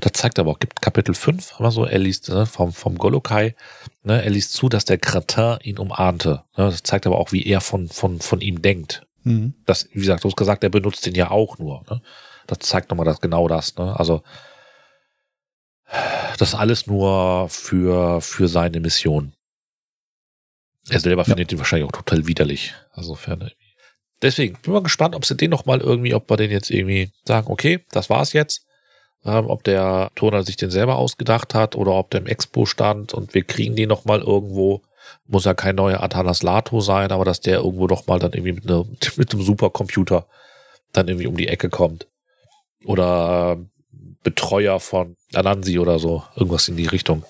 Das 0.00 0.12
zeigt 0.12 0.38
aber 0.38 0.50
auch, 0.50 0.58
gibt 0.58 0.82
Kapitel 0.82 1.14
5, 1.14 1.54
aber 1.58 1.70
so, 1.70 1.84
er 1.84 1.98
liest 1.98 2.28
ne, 2.28 2.44
vom, 2.44 2.72
vom 2.72 2.98
Golokai, 2.98 3.54
ne, 4.02 4.22
er 4.22 4.30
liest 4.30 4.52
zu, 4.52 4.68
dass 4.68 4.84
der 4.84 4.98
Kratin 4.98 5.58
ihn 5.62 5.78
umahnte. 5.78 6.42
Ne, 6.56 6.64
das 6.64 6.82
zeigt 6.82 7.06
aber 7.06 7.18
auch, 7.18 7.32
wie 7.32 7.46
er 7.46 7.60
von, 7.60 7.88
von, 7.88 8.20
von 8.20 8.40
ihm 8.40 8.62
denkt. 8.62 9.06
Mhm. 9.22 9.54
Das, 9.64 9.88
wie 9.92 10.00
gesagt, 10.00 10.24
du 10.24 10.28
hast 10.28 10.36
gesagt, 10.36 10.64
er 10.64 10.70
benutzt 10.70 11.06
den 11.06 11.14
ja 11.14 11.30
auch 11.30 11.58
nur. 11.58 11.84
Ne? 11.88 12.02
Das 12.46 12.58
zeigt 12.60 12.90
nochmal 12.90 13.06
das, 13.06 13.20
genau 13.20 13.48
das. 13.48 13.76
Ne? 13.76 13.98
Also, 13.98 14.22
das 16.38 16.54
alles 16.54 16.86
nur 16.86 17.48
für, 17.48 18.20
für 18.20 18.48
seine 18.48 18.80
Mission. 18.80 19.32
Er 20.88 21.00
selber 21.00 21.22
ja. 21.22 21.26
findet 21.26 21.52
ihn 21.52 21.58
wahrscheinlich 21.58 21.88
auch 21.88 21.92
total 21.92 22.26
widerlich. 22.26 22.74
Also, 22.92 23.14
ferne. 23.14 23.52
Deswegen 24.22 24.58
bin 24.62 24.72
mal 24.72 24.82
gespannt, 24.82 25.14
ob 25.14 25.24
sie 25.24 25.36
den 25.36 25.50
noch 25.50 25.66
mal 25.66 25.80
irgendwie, 25.80 26.14
ob 26.14 26.30
wir 26.30 26.36
den 26.36 26.50
jetzt 26.50 26.70
irgendwie 26.70 27.10
sagen, 27.24 27.48
okay, 27.50 27.84
das 27.90 28.08
war's 28.08 28.32
jetzt. 28.32 28.66
Ähm, 29.24 29.50
ob 29.50 29.64
der 29.64 30.10
Turner 30.14 30.42
sich 30.42 30.56
den 30.56 30.70
selber 30.70 30.96
ausgedacht 30.96 31.54
hat 31.54 31.74
oder 31.74 31.92
ob 31.92 32.10
der 32.10 32.20
im 32.20 32.26
Expo 32.26 32.64
stand 32.64 33.12
und 33.12 33.34
wir 33.34 33.42
kriegen 33.42 33.76
den 33.76 33.88
noch 33.88 34.04
mal 34.04 34.20
irgendwo. 34.20 34.82
Muss 35.26 35.44
ja 35.44 35.54
kein 35.54 35.76
neuer 35.76 36.02
Atanas 36.02 36.42
Lato 36.42 36.80
sein, 36.80 37.12
aber 37.12 37.24
dass 37.24 37.40
der 37.40 37.58
irgendwo 37.58 37.86
doch 37.86 38.06
mal 38.06 38.18
dann 38.18 38.32
irgendwie 38.32 38.52
mit, 38.52 38.64
ne, 38.64 38.84
mit 39.16 39.32
einem 39.32 39.42
Supercomputer 39.42 40.26
dann 40.92 41.08
irgendwie 41.08 41.26
um 41.26 41.36
die 41.36 41.48
Ecke 41.48 41.68
kommt. 41.68 42.06
Oder 42.86 43.58
Betreuer 44.22 44.80
von 44.80 45.16
Anansi 45.34 45.78
oder 45.78 45.98
so. 45.98 46.22
Irgendwas 46.34 46.68
in 46.68 46.76
die 46.76 46.86
Richtung. 46.86 47.24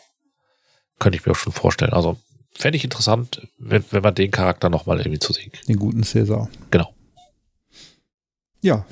Könnte 0.99 1.19
ich 1.19 1.27
mir 1.27 1.33
auch 1.33 1.37
schon 1.37 1.53
vorstellen. 1.53 1.93
Also 1.93 2.17
fände 2.53 2.77
ich 2.77 2.85
interessant, 2.85 3.47
wenn, 3.59 3.85
wenn 3.91 4.03
man 4.03 4.15
den 4.15 4.31
Charakter 4.31 4.71
nochmal 4.71 4.99
irgendwie 4.99 5.19
zu 5.19 5.33
sehen 5.33 5.53
kriegt. 5.53 5.69
Den 5.69 5.79
guten 5.79 6.03
Cäsar. 6.05 6.49
Genau. 6.71 6.95
Ja. 8.61 8.87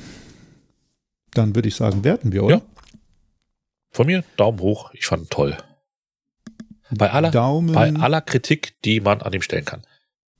Dann 1.32 1.55
würde 1.55 1.69
ich 1.69 1.77
sagen, 1.77 2.05
werten 2.05 2.32
wir, 2.32 2.45
oder? 2.45 2.57
Ja. 2.57 2.62
Von 3.91 4.07
mir 4.07 4.24
Daumen 4.36 4.61
hoch. 4.61 4.91
Ich 4.93 5.07
fand 5.07 5.24
ihn 5.24 5.31
toll. 5.31 5.57
Bei 6.91 7.11
aller, 7.11 7.31
Daumen, 7.31 7.74
bei 7.74 7.93
aller 7.95 8.20
Kritik, 8.20 8.81
die 8.85 9.01
man 9.01 9.23
an 9.23 9.32
ihm 9.32 9.43
stellen 9.43 9.65
kann. 9.65 9.82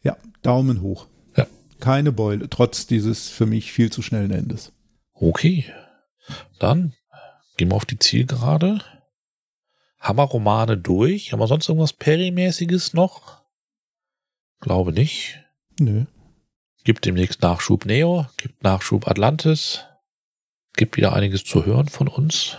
Ja, 0.03 0.17
Daumen 0.43 0.83
hoch. 0.83 1.07
Ja. 1.37 1.47
Keine 1.81 2.13
Beule, 2.13 2.49
trotz 2.49 2.87
dieses 2.87 3.29
für 3.29 3.47
mich 3.47 3.73
viel 3.73 3.91
zu 3.91 4.03
schnellen 4.03 4.31
Endes. 4.31 4.73
Okay. 5.15 5.65
Dann 6.59 6.95
gehen 7.57 7.71
wir 7.71 7.77
auf 7.77 7.87
die 7.87 7.99
Zielgerade. 7.99 8.81
Haben 9.99 10.19
wir 10.19 10.25
Romane 10.25 10.77
durch? 10.77 11.33
Haben 11.33 11.41
wir 11.41 11.47
sonst 11.47 11.69
irgendwas 11.69 11.93
Perimäßiges 11.93 12.93
noch? 12.95 13.43
Glaube 14.61 14.93
nicht. 14.93 15.41
Nö. 15.79 16.05
Gibt 16.85 17.05
demnächst 17.07 17.43
Nachschub 17.43 17.87
Neo, 17.87 18.27
gibt 18.37 18.63
Nachschub 18.63 19.09
Atlantis. 19.09 19.85
Gibt 20.77 20.97
wieder 20.97 21.15
einiges 21.15 21.45
zu 21.45 21.65
hören 21.65 21.89
von 21.89 22.09
uns. 22.09 22.59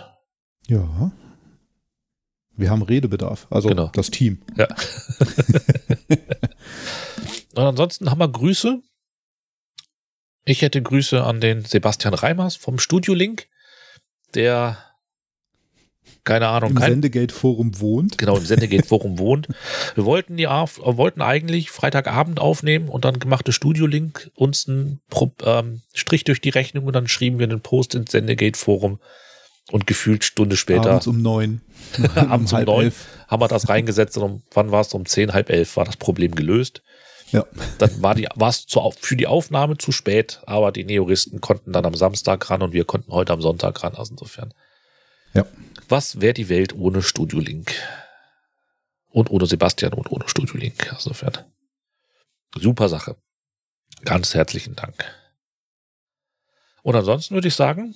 Ja. 0.66 1.12
Wir 2.56 2.70
haben 2.70 2.82
Redebedarf, 2.82 3.46
also 3.50 3.68
genau. 3.68 3.90
das 3.92 4.10
Team. 4.10 4.42
Ja. 4.56 4.66
Und 7.54 7.62
ansonsten 7.64 8.10
haben 8.10 8.18
wir 8.18 8.28
Grüße. 8.28 8.82
Ich 10.44 10.62
hätte 10.62 10.82
Grüße 10.82 11.22
an 11.22 11.40
den 11.40 11.64
Sebastian 11.64 12.14
Reimers 12.14 12.56
vom 12.56 12.78
Studio 12.78 13.14
Link, 13.14 13.48
der 14.36 14.78
keine 16.26 16.48
Ahnung. 16.48 16.70
Im 16.70 16.76
kein, 16.76 16.90
Sendegate-Forum 16.90 17.80
wohnt. 17.80 18.18
Genau, 18.18 18.36
im 18.36 18.44
Sendegate-Forum 18.44 19.18
wohnt. 19.20 19.48
Wir 19.94 20.04
wollten 20.04 20.36
die 20.36 20.48
wollten 20.48 21.22
eigentlich 21.22 21.70
Freitagabend 21.70 22.40
aufnehmen 22.40 22.88
und 22.88 23.04
dann 23.04 23.20
gemachte 23.20 23.52
Studio-Link 23.52 24.30
uns 24.34 24.68
einen 24.68 25.00
ähm, 25.44 25.82
Strich 25.94 26.24
durch 26.24 26.40
die 26.40 26.50
Rechnung 26.50 26.84
und 26.84 26.94
dann 26.94 27.06
schrieben 27.06 27.38
wir 27.38 27.46
einen 27.46 27.60
Post 27.60 27.94
ins 27.94 28.10
Sendegate-Forum 28.10 28.98
und 29.70 29.86
gefühlt 29.86 30.24
Stunde 30.24 30.56
später. 30.56 30.90
Abends 30.90 31.06
um 31.06 31.22
neun. 31.22 31.60
abends 32.16 32.52
um, 32.52 32.58
um 32.58 32.64
neun 32.64 32.92
haben 33.28 33.40
wir 33.40 33.48
das 33.48 33.68
reingesetzt 33.68 34.16
und 34.18 34.22
um, 34.24 34.42
wann 34.52 34.72
war 34.72 34.80
es? 34.80 34.92
Um 34.94 35.06
zehn, 35.06 35.32
halb 35.32 35.48
elf 35.48 35.76
war 35.76 35.84
das 35.84 35.96
Problem 35.96 36.34
gelöst. 36.34 36.82
Ja. 37.32 37.44
Dann 37.78 38.02
war 38.02 38.14
die, 38.14 38.28
war 38.34 38.48
es 38.48 38.66
für 38.98 39.16
die 39.16 39.26
Aufnahme 39.26 39.78
zu 39.78 39.92
spät, 39.92 40.40
aber 40.46 40.72
die 40.72 40.84
Neoristen 40.84 41.40
konnten 41.40 41.72
dann 41.72 41.84
am 41.84 41.94
Samstag 41.94 42.48
ran 42.50 42.62
und 42.62 42.72
wir 42.72 42.84
konnten 42.84 43.12
heute 43.12 43.32
am 43.32 43.42
Sonntag 43.42 43.82
ran. 43.82 43.94
Also 43.94 44.12
insofern. 44.12 44.54
Ja. 45.34 45.44
Was 45.88 46.20
wäre 46.20 46.34
die 46.34 46.48
Welt 46.48 46.74
ohne 46.74 47.02
Studio 47.02 47.40
Link? 47.40 47.74
Und 49.10 49.30
ohne 49.30 49.46
Sebastian 49.46 49.94
und 49.94 50.10
ohne 50.12 50.28
Studio 50.28 50.56
Link. 50.56 50.92
Also 50.92 51.10
insofern. 51.10 51.44
Super 52.54 52.88
Sache. 52.88 53.16
Ganz 54.04 54.34
herzlichen 54.34 54.76
Dank. 54.76 55.04
Und 56.82 56.94
ansonsten 56.94 57.34
würde 57.34 57.48
ich 57.48 57.54
sagen, 57.54 57.94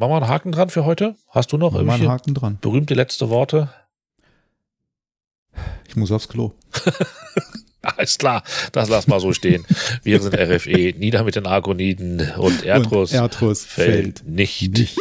Machen 0.00 0.12
wir 0.12 0.16
einen 0.16 0.28
Haken 0.28 0.52
dran 0.52 0.70
für 0.70 0.86
heute? 0.86 1.14
Hast 1.28 1.52
du 1.52 1.58
noch 1.58 1.72
Machen 1.72 1.86
irgendwelche 1.86 2.10
Haken 2.10 2.32
dran. 2.32 2.58
berühmte 2.62 2.94
letzte 2.94 3.28
Worte? 3.28 3.68
Ich 5.86 5.94
muss 5.94 6.10
aufs 6.10 6.28
Klo. 6.28 6.54
Alles 7.96 8.18
klar, 8.18 8.42
das 8.72 8.88
lass 8.88 9.06
mal 9.06 9.20
so 9.20 9.32
stehen. 9.32 9.64
Wir 10.02 10.20
sind 10.20 10.34
RFE, 10.34 10.94
nieder 10.98 11.24
mit 11.24 11.36
den 11.36 11.46
Argoniden 11.46 12.30
und 12.36 12.64
Erdrus, 12.64 13.12
und 13.12 13.18
Erdrus 13.18 13.64
fällt, 13.64 14.20
fällt 14.20 14.28
nicht. 14.28 14.78
nicht. 14.78 14.98